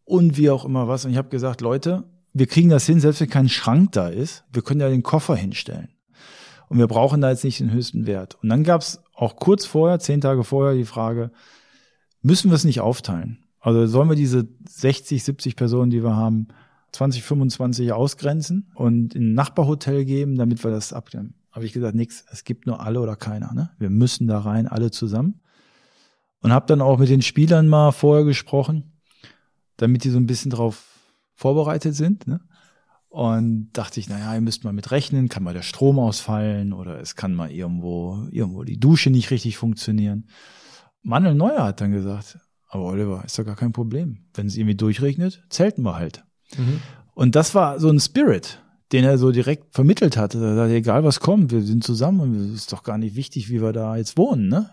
und 0.04 0.36
wie 0.36 0.50
auch 0.50 0.64
immer 0.64 0.88
was. 0.88 1.04
Und 1.04 1.12
ich 1.12 1.16
habe 1.16 1.28
gesagt, 1.28 1.60
Leute, 1.60 2.04
wir 2.32 2.46
kriegen 2.46 2.68
das 2.68 2.86
hin, 2.86 3.00
selbst 3.00 3.20
wenn 3.20 3.30
kein 3.30 3.48
Schrank 3.48 3.92
da 3.92 4.08
ist, 4.08 4.44
wir 4.52 4.62
können 4.62 4.80
ja 4.80 4.88
den 4.88 5.02
Koffer 5.02 5.36
hinstellen. 5.36 5.88
Und 6.68 6.78
wir 6.78 6.86
brauchen 6.86 7.20
da 7.20 7.30
jetzt 7.30 7.44
nicht 7.44 7.60
den 7.60 7.70
höchsten 7.70 8.06
Wert. 8.06 8.36
Und 8.42 8.48
dann 8.48 8.64
gab 8.64 8.80
es 8.80 9.02
auch 9.14 9.36
kurz 9.36 9.64
vorher, 9.64 9.98
zehn 10.00 10.20
Tage 10.20 10.44
vorher, 10.44 10.74
die 10.74 10.84
Frage, 10.84 11.30
müssen 12.22 12.50
wir 12.50 12.56
es 12.56 12.64
nicht 12.64 12.80
aufteilen? 12.80 13.38
Also 13.60 13.86
sollen 13.86 14.08
wir 14.08 14.16
diese 14.16 14.48
60, 14.68 15.22
70 15.24 15.56
Personen, 15.56 15.90
die 15.90 16.02
wir 16.02 16.16
haben, 16.16 16.48
20, 16.92 17.22
25 17.22 17.92
ausgrenzen 17.92 18.70
und 18.74 19.14
in 19.14 19.30
ein 19.30 19.34
Nachbarhotel 19.34 20.04
geben, 20.04 20.36
damit 20.36 20.62
wir 20.62 20.70
das 20.70 20.92
abklären? 20.92 21.34
habe 21.54 21.66
ich 21.66 21.72
gesagt, 21.72 21.94
nix, 21.94 22.24
es 22.32 22.42
gibt 22.42 22.66
nur 22.66 22.80
alle 22.80 23.00
oder 23.00 23.14
keiner. 23.14 23.54
Ne? 23.54 23.70
Wir 23.78 23.88
müssen 23.88 24.26
da 24.26 24.40
rein, 24.40 24.66
alle 24.66 24.90
zusammen. 24.90 25.40
Und 26.44 26.52
habe 26.52 26.66
dann 26.66 26.82
auch 26.82 26.98
mit 26.98 27.08
den 27.08 27.22
Spielern 27.22 27.68
mal 27.68 27.90
vorher 27.90 28.26
gesprochen, 28.26 29.00
damit 29.78 30.04
die 30.04 30.10
so 30.10 30.18
ein 30.18 30.26
bisschen 30.26 30.50
drauf 30.50 30.84
vorbereitet 31.34 31.94
sind. 31.94 32.26
Ne? 32.26 32.38
Und 33.08 33.70
dachte 33.72 33.98
ich, 33.98 34.10
naja, 34.10 34.34
ihr 34.34 34.42
müsst 34.42 34.62
mal 34.62 34.74
mit 34.74 34.90
rechnen, 34.90 35.30
kann 35.30 35.42
mal 35.42 35.54
der 35.54 35.62
Strom 35.62 35.98
ausfallen 35.98 36.74
oder 36.74 37.00
es 37.00 37.16
kann 37.16 37.34
mal 37.34 37.50
irgendwo, 37.50 38.28
irgendwo 38.30 38.62
die 38.62 38.78
Dusche 38.78 39.08
nicht 39.08 39.30
richtig 39.30 39.56
funktionieren. 39.56 40.28
Manuel 41.00 41.34
Neuer 41.34 41.64
hat 41.64 41.80
dann 41.80 41.92
gesagt, 41.92 42.38
aber 42.68 42.84
Oliver, 42.84 43.22
ist 43.24 43.38
doch 43.38 43.46
gar 43.46 43.56
kein 43.56 43.72
Problem. 43.72 44.26
Wenn 44.34 44.46
es 44.46 44.58
irgendwie 44.58 44.76
durchregnet, 44.76 45.42
zelten 45.48 45.82
wir 45.82 45.94
halt. 45.94 46.24
Mhm. 46.58 46.82
Und 47.14 47.36
das 47.36 47.54
war 47.54 47.80
so 47.80 47.88
ein 47.88 48.00
Spirit, 48.00 48.62
den 48.92 49.04
er 49.04 49.16
so 49.16 49.32
direkt 49.32 49.74
vermittelt 49.74 50.18
hat. 50.18 50.34
Er 50.34 50.56
sagt, 50.56 50.72
egal 50.72 51.04
was 51.04 51.20
kommt, 51.20 51.52
wir 51.52 51.62
sind 51.62 51.84
zusammen 51.84 52.20
und 52.20 52.34
es 52.34 52.52
ist 52.52 52.70
doch 52.74 52.82
gar 52.82 52.98
nicht 52.98 53.16
wichtig, 53.16 53.48
wie 53.48 53.62
wir 53.62 53.72
da 53.72 53.96
jetzt 53.96 54.18
wohnen, 54.18 54.48
ne? 54.48 54.68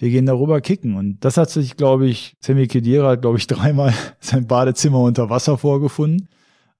Wir 0.00 0.10
gehen 0.10 0.26
darüber 0.26 0.60
kicken. 0.60 0.96
Und 0.96 1.24
das 1.24 1.36
hat 1.36 1.50
sich, 1.50 1.76
glaube 1.76 2.08
ich, 2.08 2.34
Sammy 2.40 2.66
Kedira 2.66 3.10
hat, 3.10 3.22
glaube 3.22 3.38
ich, 3.38 3.46
dreimal 3.46 3.94
sein 4.18 4.46
Badezimmer 4.46 5.00
unter 5.00 5.30
Wasser 5.30 5.56
vorgefunden. 5.56 6.28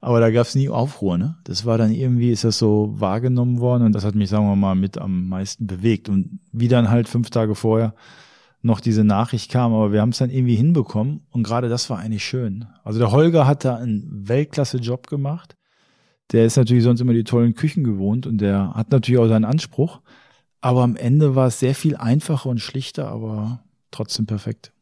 Aber 0.00 0.18
da 0.18 0.30
gab 0.30 0.46
es 0.46 0.54
nie 0.54 0.68
Aufruhr, 0.68 1.18
ne? 1.18 1.36
Das 1.44 1.66
war 1.66 1.76
dann 1.76 1.92
irgendwie, 1.92 2.30
ist 2.30 2.44
das 2.44 2.58
so 2.58 2.94
wahrgenommen 2.96 3.60
worden 3.60 3.84
und 3.84 3.92
das 3.94 4.04
hat 4.04 4.14
mich, 4.14 4.30
sagen 4.30 4.46
wir 4.46 4.56
mal, 4.56 4.74
mit 4.74 4.96
am 4.96 5.28
meisten 5.28 5.66
bewegt. 5.66 6.08
Und 6.08 6.40
wie 6.52 6.68
dann 6.68 6.88
halt 6.90 7.06
fünf 7.06 7.28
Tage 7.30 7.54
vorher 7.54 7.94
noch 8.62 8.80
diese 8.80 9.04
Nachricht 9.04 9.50
kam, 9.50 9.74
aber 9.74 9.92
wir 9.92 10.00
haben 10.00 10.10
es 10.10 10.18
dann 10.18 10.30
irgendwie 10.30 10.56
hinbekommen 10.56 11.20
und 11.30 11.42
gerade 11.42 11.68
das 11.68 11.90
war 11.90 11.98
eigentlich 11.98 12.24
schön. 12.24 12.66
Also 12.82 12.98
der 12.98 13.12
Holger 13.12 13.46
hat 13.46 13.64
da 13.64 13.76
einen 13.76 14.26
Weltklasse-Job 14.26 15.06
gemacht 15.06 15.56
der 16.32 16.44
ist 16.44 16.56
natürlich 16.56 16.84
sonst 16.84 17.00
immer 17.00 17.12
die 17.12 17.24
tollen 17.24 17.54
Küchen 17.54 17.84
gewohnt 17.84 18.26
und 18.26 18.38
der 18.38 18.74
hat 18.74 18.90
natürlich 18.90 19.20
auch 19.20 19.28
seinen 19.28 19.44
Anspruch. 19.44 20.00
Aber 20.60 20.82
am 20.82 20.96
Ende 20.96 21.34
war 21.34 21.46
es 21.48 21.58
sehr 21.58 21.74
viel 21.74 21.96
einfacher 21.96 22.48
und 22.48 22.60
schlichter, 22.60 23.08
aber 23.08 23.64
trotzdem 23.90 24.26
perfekt. 24.26 24.72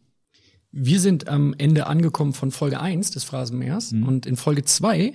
Wir 0.70 1.00
sind 1.00 1.28
am 1.28 1.55
Ende 1.56 1.86
angekommen 1.86 2.32
von 2.32 2.50
Folge 2.50 2.80
1 2.80 3.12
des 3.12 3.24
Phrasenmeers 3.24 3.92
mhm. 3.92 4.06
und 4.06 4.26
in 4.26 4.36
Folge 4.36 4.64
2 4.64 5.14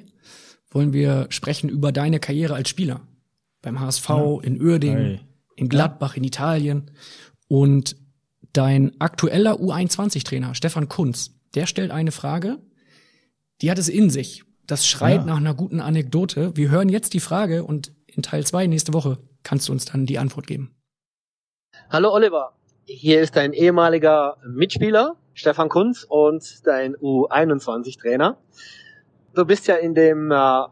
wollen 0.72 0.94
wir 0.94 1.28
sprechen 1.30 1.70
über 1.70 1.92
deine 1.92 2.20
Karriere 2.20 2.56
als 2.56 2.70
Spieler. 2.70 3.02
Beim 3.62 3.80
HSV, 3.80 4.10
ja. 4.10 4.38
in 4.42 4.62
Uerdingen, 4.62 5.06
hey. 5.06 5.20
in 5.56 5.70
Gladbach, 5.70 6.18
in 6.18 6.24
Italien. 6.24 6.92
Und 7.48 7.96
dein 8.54 9.00
aktueller 9.00 9.60
U21-Trainer, 9.60 10.56
Stefan 10.56 10.90
Kunz, 10.90 11.32
der 11.54 11.68
stellt 11.68 11.92
eine 11.92 12.12
Frage, 12.12 12.60
die 13.62 13.70
hat 13.70 13.78
es 13.78 13.90
in 13.90 14.10
sich. 14.10 14.44
Das 14.66 14.88
schreit 14.88 15.22
ja. 15.22 15.26
nach 15.26 15.38
einer 15.38 15.54
guten 15.54 15.80
Anekdote. 15.80 16.56
Wir 16.56 16.72
hören 16.72 16.90
jetzt 16.90 17.14
die 17.14 17.20
Frage 17.20 17.64
und 17.64 17.94
in 18.08 18.24
Teil 18.24 18.46
2 18.46 18.68
nächste 18.68 18.94
Woche 18.94 19.20
kannst 19.44 19.68
du 19.68 19.72
uns 19.72 19.86
dann 19.86 20.06
die 20.06 20.20
Antwort 20.20 20.48
geben. 20.48 20.76
Hallo 21.90 22.12
Oliver, 22.14 22.54
hier 22.86 23.22
ist 23.22 23.36
dein 23.36 23.54
ehemaliger 23.54 24.38
Mitspieler 24.48 25.16
Stefan 25.34 25.70
Kunz 25.70 26.06
und 26.08 26.66
dein 26.66 26.96
U21-Trainer. 26.96 28.38
Du 29.34 29.46
bist 29.46 29.68
ja 29.68 29.76
in 29.76 29.96
dem 29.96 30.32
äh, 30.32 30.64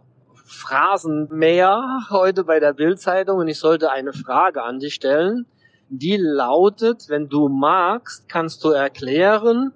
Phrasenmäher 0.45 2.01
heute 2.09 2.43
bei 2.43 2.59
der 2.59 2.73
Bildzeitung 2.73 3.39
und 3.39 3.47
ich 3.47 3.57
sollte 3.57 3.91
eine 3.91 4.13
Frage 4.13 4.61
an 4.61 4.79
dich 4.79 4.93
stellen. 4.93 5.47
Die 5.89 6.17
lautet, 6.17 7.09
wenn 7.09 7.27
du 7.27 7.49
magst, 7.49 8.29
kannst 8.29 8.63
du 8.63 8.69
erklären, 8.69 9.73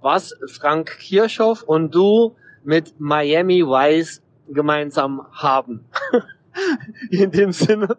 was 0.00 0.34
Frank 0.46 0.98
Kirchhoff 1.00 1.62
und 1.62 1.94
du 1.94 2.36
mit 2.62 3.00
Miami 3.00 3.66
Vice 3.66 4.22
gemeinsam 4.48 5.26
haben. 5.32 5.84
In 7.10 7.30
dem 7.32 7.52
Sinne, 7.52 7.96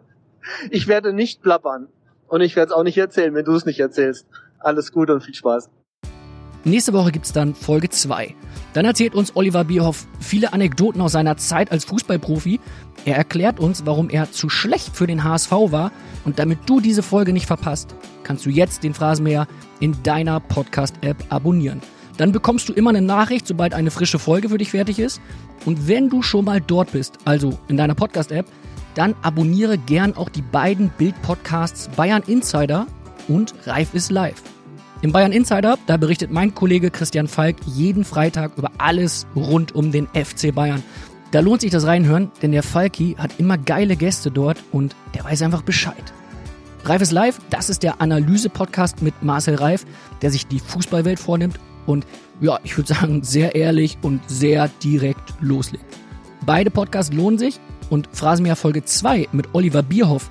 ich 0.70 0.88
werde 0.88 1.12
nicht 1.12 1.42
plappern 1.42 1.88
und 2.28 2.40
ich 2.40 2.56
werde 2.56 2.70
es 2.70 2.76
auch 2.76 2.84
nicht 2.84 2.98
erzählen, 2.98 3.34
wenn 3.34 3.44
du 3.44 3.52
es 3.52 3.66
nicht 3.66 3.80
erzählst. 3.80 4.26
Alles 4.58 4.92
Gute 4.92 5.14
und 5.14 5.22
viel 5.22 5.34
Spaß. 5.34 5.70
Nächste 6.64 6.92
Woche 6.92 7.10
gibt's 7.10 7.32
dann 7.32 7.54
Folge 7.54 7.88
2. 7.88 8.34
Dann 8.74 8.84
erzählt 8.84 9.14
uns 9.14 9.34
Oliver 9.34 9.64
Bierhoff 9.64 10.06
viele 10.20 10.52
Anekdoten 10.52 11.00
aus 11.00 11.12
seiner 11.12 11.38
Zeit 11.38 11.72
als 11.72 11.86
Fußballprofi. 11.86 12.60
Er 13.06 13.16
erklärt 13.16 13.58
uns, 13.58 13.86
warum 13.86 14.10
er 14.10 14.30
zu 14.30 14.50
schlecht 14.50 14.94
für 14.94 15.06
den 15.06 15.24
HSV 15.24 15.50
war. 15.50 15.90
Und 16.26 16.38
damit 16.38 16.58
du 16.66 16.80
diese 16.80 17.02
Folge 17.02 17.32
nicht 17.32 17.46
verpasst, 17.46 17.94
kannst 18.24 18.44
du 18.44 18.50
jetzt 18.50 18.84
den 18.84 18.92
Phrasenmäher 18.92 19.48
in 19.80 20.02
deiner 20.02 20.38
Podcast-App 20.38 21.16
abonnieren. 21.30 21.80
Dann 22.18 22.32
bekommst 22.32 22.68
du 22.68 22.74
immer 22.74 22.90
eine 22.90 23.00
Nachricht, 23.00 23.46
sobald 23.46 23.72
eine 23.72 23.90
frische 23.90 24.18
Folge 24.18 24.50
für 24.50 24.58
dich 24.58 24.72
fertig 24.72 24.98
ist. 24.98 25.22
Und 25.64 25.88
wenn 25.88 26.10
du 26.10 26.20
schon 26.20 26.44
mal 26.44 26.60
dort 26.60 26.92
bist, 26.92 27.16
also 27.24 27.58
in 27.68 27.78
deiner 27.78 27.94
Podcast-App, 27.94 28.44
dann 28.94 29.14
abonniere 29.22 29.78
gern 29.78 30.16
auch 30.16 30.28
die 30.28 30.42
beiden 30.42 30.90
Bild-Podcasts 30.90 31.88
Bayern 31.96 32.22
Insider 32.26 32.86
und 33.28 33.54
Reif 33.66 33.94
ist 33.94 34.10
live. 34.10 34.42
Im 35.02 35.12
Bayern 35.12 35.32
Insider, 35.32 35.78
da 35.86 35.96
berichtet 35.96 36.30
mein 36.30 36.54
Kollege 36.54 36.90
Christian 36.90 37.26
Falk 37.26 37.56
jeden 37.64 38.04
Freitag 38.04 38.58
über 38.58 38.70
alles 38.78 39.26
rund 39.34 39.74
um 39.74 39.92
den 39.92 40.06
FC 40.08 40.54
Bayern. 40.54 40.82
Da 41.30 41.40
lohnt 41.40 41.60
sich 41.60 41.70
das 41.70 41.86
reinhören, 41.86 42.30
denn 42.42 42.52
der 42.52 42.62
Falki 42.62 43.14
hat 43.16 43.38
immer 43.38 43.56
geile 43.56 43.96
Gäste 43.96 44.30
dort 44.30 44.58
und 44.72 44.96
der 45.14 45.24
weiß 45.24 45.42
einfach 45.42 45.62
Bescheid. 45.62 46.12
Reif 46.84 47.02
ist 47.02 47.12
live, 47.12 47.38
das 47.50 47.70
ist 47.70 47.82
der 47.82 48.00
Analyse-Podcast 48.00 49.00
mit 49.00 49.22
Marcel 49.22 49.54
Reif, 49.54 49.86
der 50.22 50.30
sich 50.30 50.46
die 50.46 50.58
Fußballwelt 50.58 51.18
vornimmt 51.18 51.60
und 51.86 52.06
ja, 52.40 52.58
ich 52.64 52.76
würde 52.76 52.92
sagen, 52.94 53.22
sehr 53.22 53.54
ehrlich 53.54 53.98
und 54.02 54.20
sehr 54.28 54.68
direkt 54.82 55.34
loslegt. 55.40 55.84
Beide 56.44 56.70
Podcasts 56.70 57.12
lohnen 57.12 57.38
sich 57.38 57.60
und 57.90 58.08
Phrasenmeer 58.12 58.56
Folge 58.56 58.84
2 58.84 59.28
mit 59.32 59.48
Oliver 59.52 59.82
Bierhoff, 59.82 60.30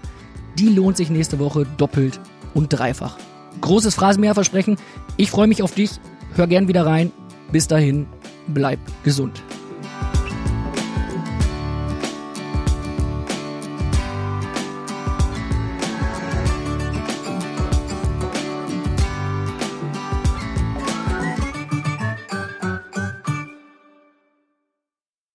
die 0.57 0.69
lohnt 0.69 0.97
sich 0.97 1.09
nächste 1.09 1.39
Woche 1.39 1.65
doppelt 1.77 2.19
und 2.53 2.69
dreifach. 2.69 3.17
Großes 3.61 3.95
Phrasenmeer 3.95 4.33
versprechen. 4.33 4.77
Ich 5.17 5.29
freue 5.29 5.47
mich 5.47 5.61
auf 5.61 5.75
dich. 5.75 5.91
Hör 6.35 6.47
gern 6.47 6.67
wieder 6.67 6.85
rein. 6.85 7.11
Bis 7.51 7.67
dahin, 7.67 8.07
bleib 8.47 8.79
gesund. 9.03 9.41